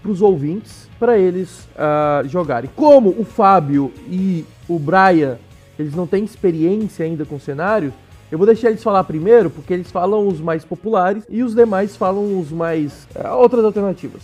para 0.02 0.10
os 0.10 0.22
ouvintes, 0.22 0.89
para 0.98 1.18
eles 1.18 1.68
ah, 1.77 2.22
jogarem. 2.24 2.70
Como 2.74 3.10
o 3.10 3.24
Fábio 3.24 3.93
e 4.09 4.44
o 4.66 4.78
Brian, 4.78 5.39
eles 5.78 5.94
não 5.94 6.06
têm 6.06 6.24
experiência 6.24 7.05
ainda 7.05 7.24
com 7.24 7.39
cenário, 7.39 7.93
eu 8.31 8.39
vou 8.39 8.47
deixar 8.47 8.68
eles 8.68 8.82
falar 8.82 9.02
primeiro, 9.05 9.51
porque 9.51 9.72
eles 9.72 9.90
falam 9.90 10.28
os 10.28 10.40
mais 10.40 10.64
populares 10.64 11.24
e 11.28 11.43
os 11.43 11.55
demais 11.55 11.97
falam 11.97 12.39
os 12.39 12.51
mais. 12.52 13.09
ah, 13.14 13.35
outras 13.35 13.64
alternativas. 13.64 14.22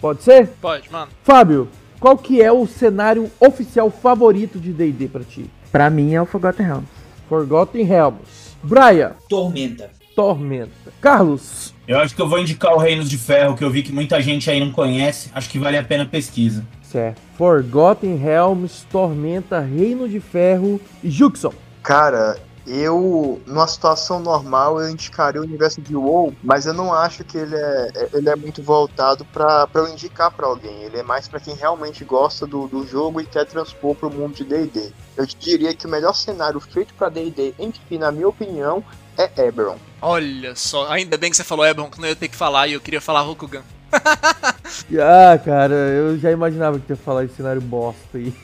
Pode 0.00 0.22
ser? 0.22 0.48
Pode, 0.60 0.90
mano. 0.90 1.10
Fábio, 1.22 1.68
qual 2.00 2.18
que 2.18 2.42
é 2.42 2.50
o 2.50 2.66
cenário 2.66 3.30
oficial 3.40 3.90
favorito 3.90 4.58
de 4.58 4.72
D&D 4.72 5.08
pra 5.08 5.22
ti? 5.22 5.48
Pra 5.76 5.90
mim 5.90 6.14
é 6.14 6.22
o 6.22 6.24
Forgotten 6.24 6.64
Realms. 6.64 6.88
Forgotten 7.28 7.84
Realms. 7.84 8.56
Brian, 8.62 9.12
Tormenta. 9.28 9.90
Tormenta. 10.14 10.90
Carlos, 11.02 11.74
Eu 11.86 11.98
acho 11.98 12.16
que 12.16 12.22
eu 12.22 12.26
vou 12.26 12.38
indicar 12.38 12.72
o 12.72 12.78
Reinos 12.78 13.10
de 13.10 13.18
Ferro, 13.18 13.54
que 13.54 13.62
eu 13.62 13.68
vi 13.68 13.82
que 13.82 13.92
muita 13.92 14.18
gente 14.22 14.50
aí 14.50 14.58
não 14.58 14.72
conhece. 14.72 15.28
Acho 15.34 15.50
que 15.50 15.58
vale 15.58 15.76
a 15.76 15.82
pena 15.82 16.04
a 16.04 16.06
pesquisa. 16.06 16.64
certo. 16.82 17.20
Forgotten 17.36 18.16
Realms, 18.16 18.86
Tormenta, 18.90 19.60
Reino 19.60 20.08
de 20.08 20.18
Ferro 20.18 20.80
e 21.04 21.10
Juxon. 21.10 21.52
Cara, 21.82 22.38
eu, 22.66 23.40
numa 23.46 23.66
situação 23.68 24.18
normal, 24.18 24.80
eu 24.80 24.90
indicaria 24.90 25.40
o 25.40 25.44
universo 25.44 25.80
de 25.80 25.94
WoW, 25.94 26.34
mas 26.42 26.66
eu 26.66 26.74
não 26.74 26.92
acho 26.92 27.22
que 27.22 27.38
ele 27.38 27.54
é, 27.54 28.08
ele 28.12 28.28
é 28.28 28.34
muito 28.34 28.62
voltado 28.62 29.24
pra 29.26 29.66
pra 29.66 29.82
eu 29.82 29.88
indicar 29.88 30.30
pra 30.30 30.46
alguém. 30.46 30.82
Ele 30.82 30.98
é 30.98 31.02
mais 31.02 31.28
pra 31.28 31.38
quem 31.38 31.54
realmente 31.54 32.04
gosta 32.04 32.46
do, 32.46 32.66
do 32.66 32.86
jogo 32.86 33.20
e 33.20 33.26
quer 33.26 33.46
transpor 33.46 33.94
pro 33.94 34.10
mundo 34.10 34.34
de 34.34 34.44
D&D. 34.44 34.92
Eu 35.16 35.26
diria 35.26 35.74
que 35.74 35.86
o 35.86 35.90
melhor 35.90 36.14
cenário 36.14 36.58
feito 36.60 36.92
pra 36.94 37.08
D&D, 37.08 37.54
enfim, 37.58 37.98
na 37.98 38.10
minha 38.10 38.28
opinião, 38.28 38.82
é 39.16 39.30
Eberron. 39.46 39.78
Olha 40.02 40.54
só, 40.56 40.90
ainda 40.90 41.16
bem 41.16 41.30
que 41.30 41.36
você 41.36 41.44
falou 41.44 41.64
Ebron, 41.64 41.88
que 41.90 42.00
não 42.00 42.08
ia 42.08 42.16
ter 42.16 42.28
que 42.28 42.36
falar 42.36 42.66
e 42.66 42.74
eu 42.74 42.80
queria 42.80 43.00
falar 43.00 43.20
Rokugan. 43.22 43.62
Ah, 45.00 45.38
cara, 45.38 45.74
eu 45.74 46.18
já 46.18 46.30
imaginava 46.30 46.78
que 46.78 46.92
ia 46.92 46.96
falar 46.96 47.24
esse 47.24 47.36
cenário 47.36 47.60
bosta 47.60 48.18
aí. 48.18 48.34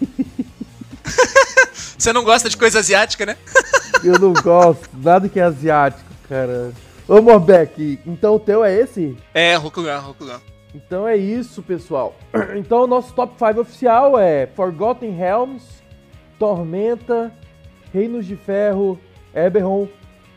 Você 1.99 2.13
não 2.13 2.25
gosta 2.25 2.49
de 2.49 2.57
coisa 2.57 2.79
asiática, 2.79 3.27
né? 3.27 3.37
Eu 4.05 4.19
não 4.19 4.33
gosto, 4.33 4.89
nada 4.95 5.29
que 5.29 5.39
é 5.39 5.45
asiático, 5.45 6.11
cara. 6.29 6.73
Ô, 7.07 7.21
Morbeck, 7.21 8.01
então 8.05 8.35
o 8.35 8.41
teu 8.41 8.65
é 8.65 8.75
esse? 8.75 9.17
É, 9.33 9.55
Rokugan, 9.55 9.99
Rokugan. 9.99 10.41
Então 10.75 11.07
é 11.07 11.17
isso, 11.17 11.63
pessoal. 11.63 12.17
Então 12.57 12.83
o 12.83 12.87
nosso 12.87 13.13
top 13.15 13.35
5 13.39 13.61
oficial 13.61 14.19
é 14.19 14.47
Forgotten 14.47 15.11
Realms, 15.11 15.83
Tormenta, 16.39 17.33
Reinos 17.93 18.27
de 18.27 18.37
Ferro, 18.37 18.99
Eberron 19.35 19.87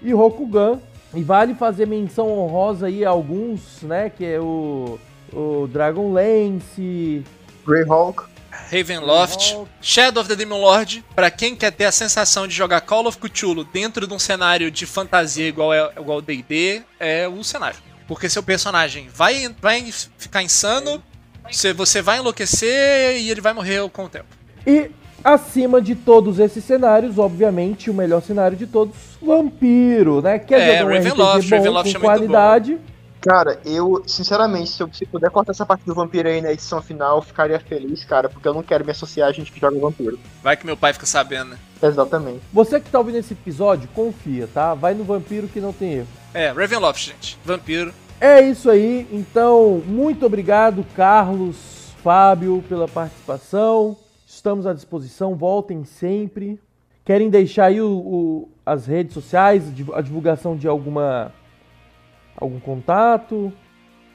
e 0.01 0.13
Rokugan. 0.13 0.79
E 1.13 1.23
vale 1.23 1.55
fazer 1.55 1.87
menção 1.87 2.29
honrosa 2.29 2.87
aí 2.87 3.05
a 3.05 3.09
alguns, 3.09 3.81
né? 3.83 4.09
Que 4.09 4.25
é 4.25 4.39
o, 4.39 4.99
o 5.33 5.67
Dragonlance, 5.67 7.23
Greyhawk, 7.65 8.23
Ravenloft, 8.71 9.55
Shadow 9.81 10.21
of 10.21 10.29
the 10.29 10.35
Demon 10.35 10.59
Lord, 10.59 11.03
pra 11.15 11.29
quem 11.29 11.55
quer 11.55 11.71
ter 11.71 11.85
a 11.85 11.91
sensação 11.91 12.47
de 12.47 12.53
jogar 12.53 12.81
Call 12.81 13.07
of 13.07 13.17
Cthulhu 13.17 13.63
dentro 13.63 14.07
de 14.07 14.13
um 14.13 14.19
cenário 14.19 14.69
de 14.71 14.85
fantasia 14.85 15.47
igual 15.47 15.73
é 15.73 15.91
igual 15.97 16.21
D&D, 16.21 16.81
é 16.99 17.27
o 17.27 17.43
cenário. 17.43 17.77
Porque 18.07 18.29
seu 18.29 18.43
personagem 18.43 19.07
vai, 19.13 19.47
vai 19.61 19.91
ficar 20.17 20.43
insano, 20.43 21.01
você, 21.49 21.73
você 21.73 22.01
vai 22.01 22.19
enlouquecer 22.19 23.17
e 23.17 23.29
ele 23.29 23.41
vai 23.41 23.53
morrer 23.53 23.87
com 23.89 24.05
o 24.05 24.09
tempo. 24.09 24.27
E 24.65 24.91
acima 25.23 25.81
de 25.81 25.95
todos 25.95 26.39
esses 26.39 26.63
cenários, 26.63 27.17
obviamente, 27.17 27.89
o 27.89 27.93
melhor 27.93 28.21
cenário 28.21 28.55
de 28.57 28.67
todos, 28.67 28.95
Vampiro, 29.21 30.21
né? 30.21 30.37
Quer 30.37 30.59
É, 30.59 30.77
jogar 30.79 30.91
um 30.91 30.95
Ravenloft, 30.95 31.37
RPG 31.37 31.49
bom, 31.49 31.55
Ravenloft 31.57 31.83
com 31.83 31.97
é 31.97 31.99
muito 31.99 32.01
qualidade. 32.29 32.77
Cara, 33.27 33.59
eu, 33.65 34.03
sinceramente, 34.05 34.69
se 34.69 34.83
eu 34.83 34.89
se 34.93 35.03
puder 35.05 35.31
cortar 35.31 35.51
essa 35.51 35.65
parte 35.65 35.83
do 35.83 35.95
vampiro 35.95 36.29
aí 36.29 36.41
na 36.41 36.51
edição 36.51 36.79
final, 36.79 37.17
eu 37.17 37.21
ficaria 37.23 37.59
feliz, 37.59 38.05
cara, 38.05 38.29
porque 38.29 38.47
eu 38.47 38.53
não 38.53 38.61
quero 38.61 38.85
me 38.85 38.91
associar 38.91 39.27
a 39.27 39.31
gente 39.31 39.51
que 39.51 39.59
joga 39.59 39.79
vampiro. 39.79 40.19
Vai 40.43 40.55
que 40.55 40.63
meu 40.63 40.77
pai 40.77 40.93
fica 40.93 41.07
sabendo, 41.07 41.49
né? 41.51 41.57
Exatamente. 41.81 42.41
Você 42.53 42.79
que 42.79 42.89
tá 42.89 42.99
ouvindo 42.99 43.17
esse 43.17 43.33
episódio, 43.33 43.89
confia, 43.95 44.47
tá? 44.53 44.75
Vai 44.75 44.93
no 44.93 45.03
Vampiro 45.03 45.47
que 45.47 45.59
não 45.59 45.73
tem 45.73 45.93
erro. 45.95 46.07
É, 46.35 46.49
Ravenloft, 46.51 47.03
gente. 47.07 47.37
Vampiro. 47.43 47.91
É 48.21 48.41
isso 48.41 48.69
aí, 48.69 49.07
então, 49.11 49.81
muito 49.87 50.23
obrigado, 50.25 50.85
Carlos, 50.95 51.55
Fábio, 52.03 52.63
pela 52.69 52.87
participação. 52.87 53.97
Estamos 54.27 54.67
à 54.67 54.73
disposição, 54.73 55.35
voltem 55.35 55.83
sempre. 55.83 56.59
Querem 57.03 57.29
deixar 57.31 57.65
aí 57.65 57.81
o, 57.81 57.89
o- 57.91 58.49
as 58.65 58.85
redes 58.85 59.13
sociais, 59.15 59.63
a 59.93 60.01
divulgação 60.01 60.55
de 60.55 60.67
alguma 60.67 61.31
algum 62.37 62.59
contato? 62.59 63.51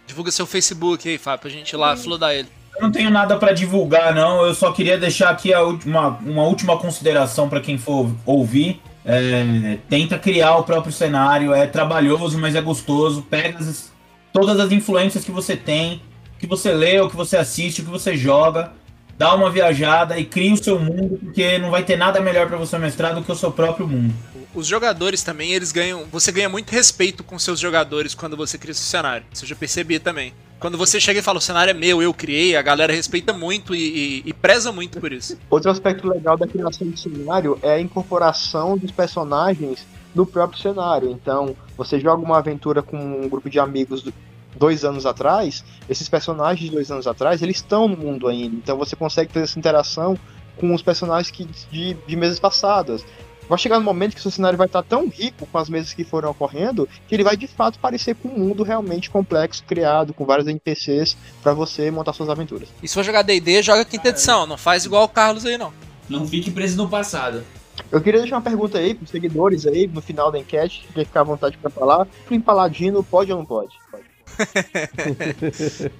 Divulga 0.06 0.30
seu 0.30 0.46
Facebook 0.46 1.08
aí, 1.08 1.18
Fábio, 1.18 1.40
pra 1.42 1.50
gente 1.50 1.70
ir 1.70 1.76
lá 1.76 1.96
flodar 1.96 2.32
ele. 2.32 2.48
Eu 2.76 2.82
não 2.82 2.92
tenho 2.92 3.10
nada 3.10 3.36
pra 3.36 3.52
divulgar, 3.52 4.14
não. 4.14 4.44
Eu 4.46 4.54
só 4.54 4.72
queria 4.72 4.96
deixar 4.98 5.30
aqui 5.30 5.52
a 5.52 5.60
última, 5.62 6.18
uma 6.24 6.44
última 6.44 6.76
consideração 6.78 7.48
pra 7.48 7.60
quem 7.60 7.76
for 7.78 8.10
ouvir. 8.24 8.80
É, 9.04 9.78
tenta 9.88 10.18
criar 10.18 10.56
o 10.56 10.64
próprio 10.64 10.92
cenário. 10.92 11.52
É 11.54 11.66
trabalhoso, 11.66 12.38
mas 12.38 12.54
é 12.54 12.60
gostoso. 12.60 13.22
Pega 13.22 13.58
as- 13.58 13.92
todas 14.32 14.58
as 14.58 14.72
influências 14.72 15.24
que 15.24 15.30
você 15.30 15.56
tem, 15.56 16.02
que 16.38 16.46
você 16.46 16.72
lê, 16.72 16.98
o 17.00 17.08
que 17.10 17.16
você 17.16 17.36
assiste, 17.36 17.82
o 17.82 17.84
que 17.84 17.90
você 17.90 18.16
joga. 18.16 18.72
Dá 19.20 19.34
uma 19.34 19.50
viajada 19.50 20.18
e 20.18 20.24
cria 20.24 20.54
o 20.54 20.56
seu 20.56 20.78
mundo, 20.78 21.18
porque 21.22 21.58
não 21.58 21.70
vai 21.70 21.82
ter 21.82 21.94
nada 21.94 22.22
melhor 22.22 22.48
pra 22.48 22.56
você 22.56 22.78
mestrar 22.78 23.14
do 23.14 23.22
que 23.22 23.30
o 23.30 23.34
seu 23.34 23.52
próprio 23.52 23.86
mundo. 23.86 24.14
Os 24.54 24.66
jogadores 24.66 25.22
também, 25.22 25.52
eles 25.52 25.72
ganham. 25.72 26.06
Você 26.10 26.32
ganha 26.32 26.48
muito 26.48 26.70
respeito 26.70 27.22
com 27.22 27.38
seus 27.38 27.60
jogadores 27.60 28.14
quando 28.14 28.34
você 28.34 28.56
cria 28.56 28.70
esse 28.72 28.80
cenário. 28.80 29.22
Isso 29.30 29.44
eu 29.44 29.48
já 29.50 29.54
percebi 29.54 29.98
também. 29.98 30.32
Quando 30.58 30.78
você 30.78 30.98
chega 30.98 31.20
e 31.20 31.22
fala, 31.22 31.36
o 31.36 31.40
cenário 31.42 31.70
é 31.70 31.74
meu, 31.74 32.00
eu 32.00 32.14
criei, 32.14 32.56
a 32.56 32.62
galera 32.62 32.94
respeita 32.94 33.30
muito 33.34 33.74
e, 33.74 33.80
e- 33.80 34.22
e 34.24 34.32
preza 34.32 34.72
muito 34.72 34.98
por 34.98 35.12
isso. 35.12 35.36
Outro 35.50 35.70
aspecto 35.70 36.08
legal 36.08 36.38
da 36.38 36.46
criação 36.46 36.88
de 36.88 36.98
cenário 36.98 37.58
é 37.60 37.74
a 37.74 37.80
incorporação 37.80 38.78
dos 38.78 38.90
personagens 38.90 39.86
no 40.14 40.24
próprio 40.24 40.58
cenário. 40.62 41.10
Então, 41.10 41.54
você 41.76 42.00
joga 42.00 42.22
uma 42.24 42.38
aventura 42.38 42.82
com 42.82 42.96
um 42.96 43.28
grupo 43.28 43.50
de 43.50 43.58
amigos 43.60 44.00
do- 44.02 44.14
dois 44.56 44.84
anos 44.84 45.06
atrás, 45.06 45.64
esses 45.88 46.08
personagens 46.08 46.68
de 46.68 46.74
dois 46.74 46.90
anos 46.90 47.06
atrás, 47.06 47.42
eles 47.42 47.56
estão 47.56 47.88
no 47.88 47.96
mundo 47.96 48.28
ainda. 48.28 48.56
Então 48.56 48.76
você 48.76 48.96
consegue 48.96 49.32
ter 49.32 49.40
essa 49.40 49.58
interação 49.58 50.18
com 50.58 50.74
os 50.74 50.82
personagens 50.82 51.30
que, 51.30 51.44
de, 51.44 51.94
de 51.94 52.16
mesas 52.16 52.38
passadas. 52.38 53.04
Vai 53.48 53.58
chegar 53.58 53.78
um 53.78 53.82
momento 53.82 54.14
que 54.14 54.22
seu 54.22 54.30
cenário 54.30 54.56
vai 54.56 54.68
estar 54.68 54.82
tão 54.84 55.08
rico 55.08 55.44
com 55.44 55.58
as 55.58 55.68
mesas 55.68 55.92
que 55.92 56.04
foram 56.04 56.30
ocorrendo 56.30 56.88
que 57.08 57.14
ele 57.16 57.24
vai 57.24 57.36
de 57.36 57.48
fato 57.48 57.80
parecer 57.80 58.14
com 58.14 58.28
um 58.28 58.38
mundo 58.38 58.62
realmente 58.62 59.10
complexo, 59.10 59.64
criado, 59.64 60.14
com 60.14 60.24
vários 60.24 60.46
NPCs 60.46 61.16
para 61.42 61.52
você 61.52 61.90
montar 61.90 62.12
suas 62.12 62.28
aventuras. 62.28 62.68
E 62.80 62.86
se 62.86 62.94
for 62.94 63.02
jogar 63.02 63.22
DD, 63.22 63.60
joga 63.62 63.84
quinta 63.84 64.10
edição. 64.10 64.46
Não 64.46 64.56
faz 64.56 64.84
igual 64.84 65.02
o 65.02 65.08
Carlos 65.08 65.44
aí, 65.44 65.58
não. 65.58 65.72
Não 66.08 66.28
fique 66.28 66.50
preso 66.50 66.76
no 66.76 66.88
passado. 66.88 67.42
Eu 67.90 68.00
queria 68.00 68.20
deixar 68.20 68.36
uma 68.36 68.42
pergunta 68.42 68.78
aí 68.78 68.94
pros 68.94 69.10
seguidores 69.10 69.66
aí, 69.66 69.88
no 69.88 70.00
final 70.00 70.30
da 70.30 70.38
enquete, 70.38 70.86
quem 70.94 71.04
ficar 71.04 71.20
à 71.20 71.24
vontade 71.24 71.58
pra 71.58 71.70
falar. 71.70 72.06
Flynn 72.26 72.40
Paladino 72.40 73.02
pode 73.02 73.32
ou 73.32 73.38
não 73.38 73.44
pode? 73.44 73.74
Pode. 73.90 74.04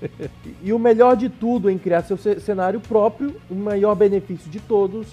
E 0.63 0.73
o 0.73 0.79
melhor 0.79 1.17
de 1.17 1.29
tudo 1.29 1.71
em 1.71 1.79
criar 1.79 2.03
seu 2.03 2.17
ce- 2.17 2.41
cenário 2.41 2.81
próprio, 2.81 3.35
o 3.51 3.55
maior 3.55 3.95
benefício 3.95 4.51
de 4.51 4.61
todos, 4.61 5.07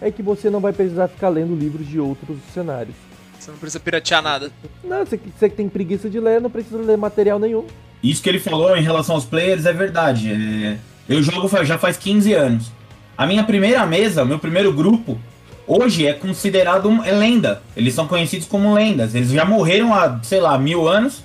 é 0.00 0.10
que 0.10 0.22
você 0.22 0.50
não 0.50 0.60
vai 0.60 0.72
precisar 0.72 1.08
ficar 1.08 1.28
lendo 1.28 1.54
livros 1.54 1.86
de 1.86 1.98
outros 1.98 2.36
cenários. 2.52 2.94
Você 3.38 3.50
não 3.50 3.58
precisa 3.58 3.80
piratear 3.80 4.22
nada. 4.22 4.50
Não, 4.84 5.04
você, 5.04 5.16
que- 5.16 5.30
você 5.38 5.48
que 5.48 5.56
tem 5.56 5.68
preguiça 5.68 6.10
de 6.10 6.20
ler, 6.20 6.40
não 6.40 6.50
precisa 6.50 6.76
ler 6.78 6.96
material 6.98 7.38
nenhum. 7.38 7.64
Isso 8.02 8.22
que 8.22 8.28
ele 8.28 8.38
falou 8.38 8.76
em 8.76 8.82
relação 8.82 9.14
aos 9.14 9.24
players 9.24 9.66
é 9.66 9.72
verdade. 9.72 10.30
É, 10.30 10.78
Eu 11.08 11.22
jogo 11.22 11.48
já 11.64 11.78
faz 11.78 11.96
15 11.96 12.32
anos. 12.34 12.70
A 13.16 13.26
minha 13.26 13.44
primeira 13.44 13.84
mesa, 13.86 14.24
meu 14.24 14.38
primeiro 14.38 14.72
grupo, 14.72 15.18
hoje 15.66 16.06
é 16.06 16.12
considerado 16.12 16.88
um, 16.88 17.02
é 17.04 17.12
lenda. 17.12 17.62
Eles 17.76 17.94
são 17.94 18.06
conhecidos 18.06 18.46
como 18.46 18.72
lendas. 18.72 19.14
Eles 19.14 19.30
já 19.30 19.44
morreram 19.44 19.94
há, 19.94 20.20
sei 20.22 20.40
lá, 20.40 20.58
mil 20.58 20.88
anos 20.88 21.22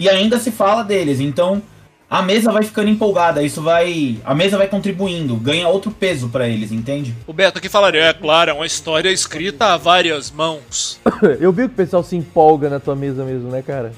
e 0.00 0.08
ainda 0.08 0.38
se 0.38 0.50
fala 0.50 0.82
deles. 0.82 1.20
Então 1.20 1.62
a 2.10 2.22
mesa 2.22 2.50
vai 2.50 2.64
ficando 2.64 2.88
empolgada. 2.90 3.40
Isso 3.40 3.62
vai. 3.62 4.18
A 4.24 4.34
mesa 4.34 4.58
vai 4.58 4.66
contribuindo, 4.66 5.36
ganha 5.36 5.68
outro 5.68 5.92
peso 5.92 6.28
pra 6.28 6.48
eles, 6.48 6.72
entende? 6.72 7.14
O 7.24 7.32
Beto 7.32 7.58
aqui 7.58 7.68
falaria, 7.68 8.02
é 8.02 8.12
claro, 8.12 8.50
é 8.50 8.52
uma 8.52 8.66
história 8.66 9.10
escrita 9.10 9.66
a 9.66 9.76
várias 9.76 10.28
mãos. 10.28 10.98
Eu 11.38 11.52
vi 11.52 11.68
que 11.68 11.74
o 11.74 11.76
pessoal 11.76 12.02
se 12.02 12.16
empolga 12.16 12.68
na 12.68 12.80
tua 12.80 12.96
mesa 12.96 13.24
mesmo, 13.24 13.48
né, 13.48 13.62
cara? 13.62 13.92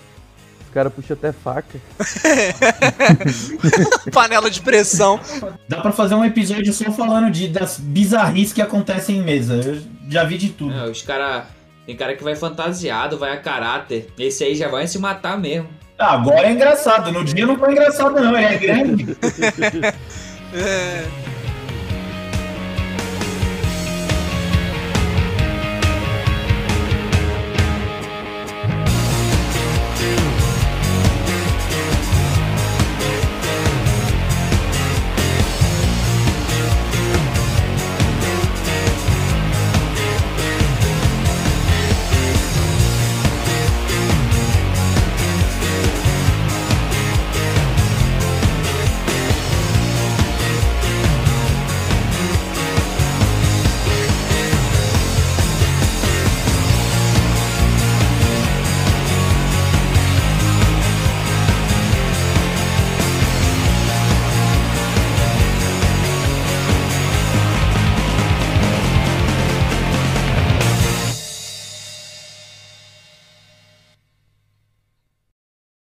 Os 0.66 0.74
caras 0.74 0.92
puxam 0.92 1.16
até 1.16 1.32
faca. 1.32 1.78
Panela 4.12 4.50
de 4.50 4.60
pressão. 4.60 5.20
Dá 5.68 5.80
pra 5.80 5.92
fazer 5.92 6.14
um 6.14 6.24
episódio 6.24 6.72
só 6.72 6.90
falando 6.90 7.30
de, 7.30 7.48
das 7.48 7.78
bizarrices 7.78 8.52
que 8.52 8.60
acontecem 8.60 9.18
em 9.18 9.22
mesa. 9.22 9.54
Eu 9.54 9.82
já 10.10 10.24
vi 10.24 10.36
de 10.36 10.50
tudo. 10.50 10.74
É, 10.74 10.90
os 10.90 11.00
cara. 11.02 11.46
Tem 11.84 11.96
cara 11.96 12.14
que 12.14 12.22
vai 12.22 12.36
fantasiado, 12.36 13.18
vai 13.18 13.32
a 13.32 13.38
caráter. 13.38 14.08
Esse 14.18 14.44
aí 14.44 14.54
já 14.54 14.68
vai 14.68 14.86
se 14.86 14.98
matar 14.98 15.36
mesmo. 15.36 15.68
Ah, 15.98 16.14
agora 16.14 16.48
é 16.48 16.52
engraçado. 16.52 17.12
No 17.12 17.24
dia 17.24 17.46
não 17.46 17.56
foi 17.56 17.72
engraçado, 17.72 18.20
não. 18.20 18.36
Ele 18.36 18.46
é 18.46 18.58
grande. 18.58 19.16
É. 20.54 21.06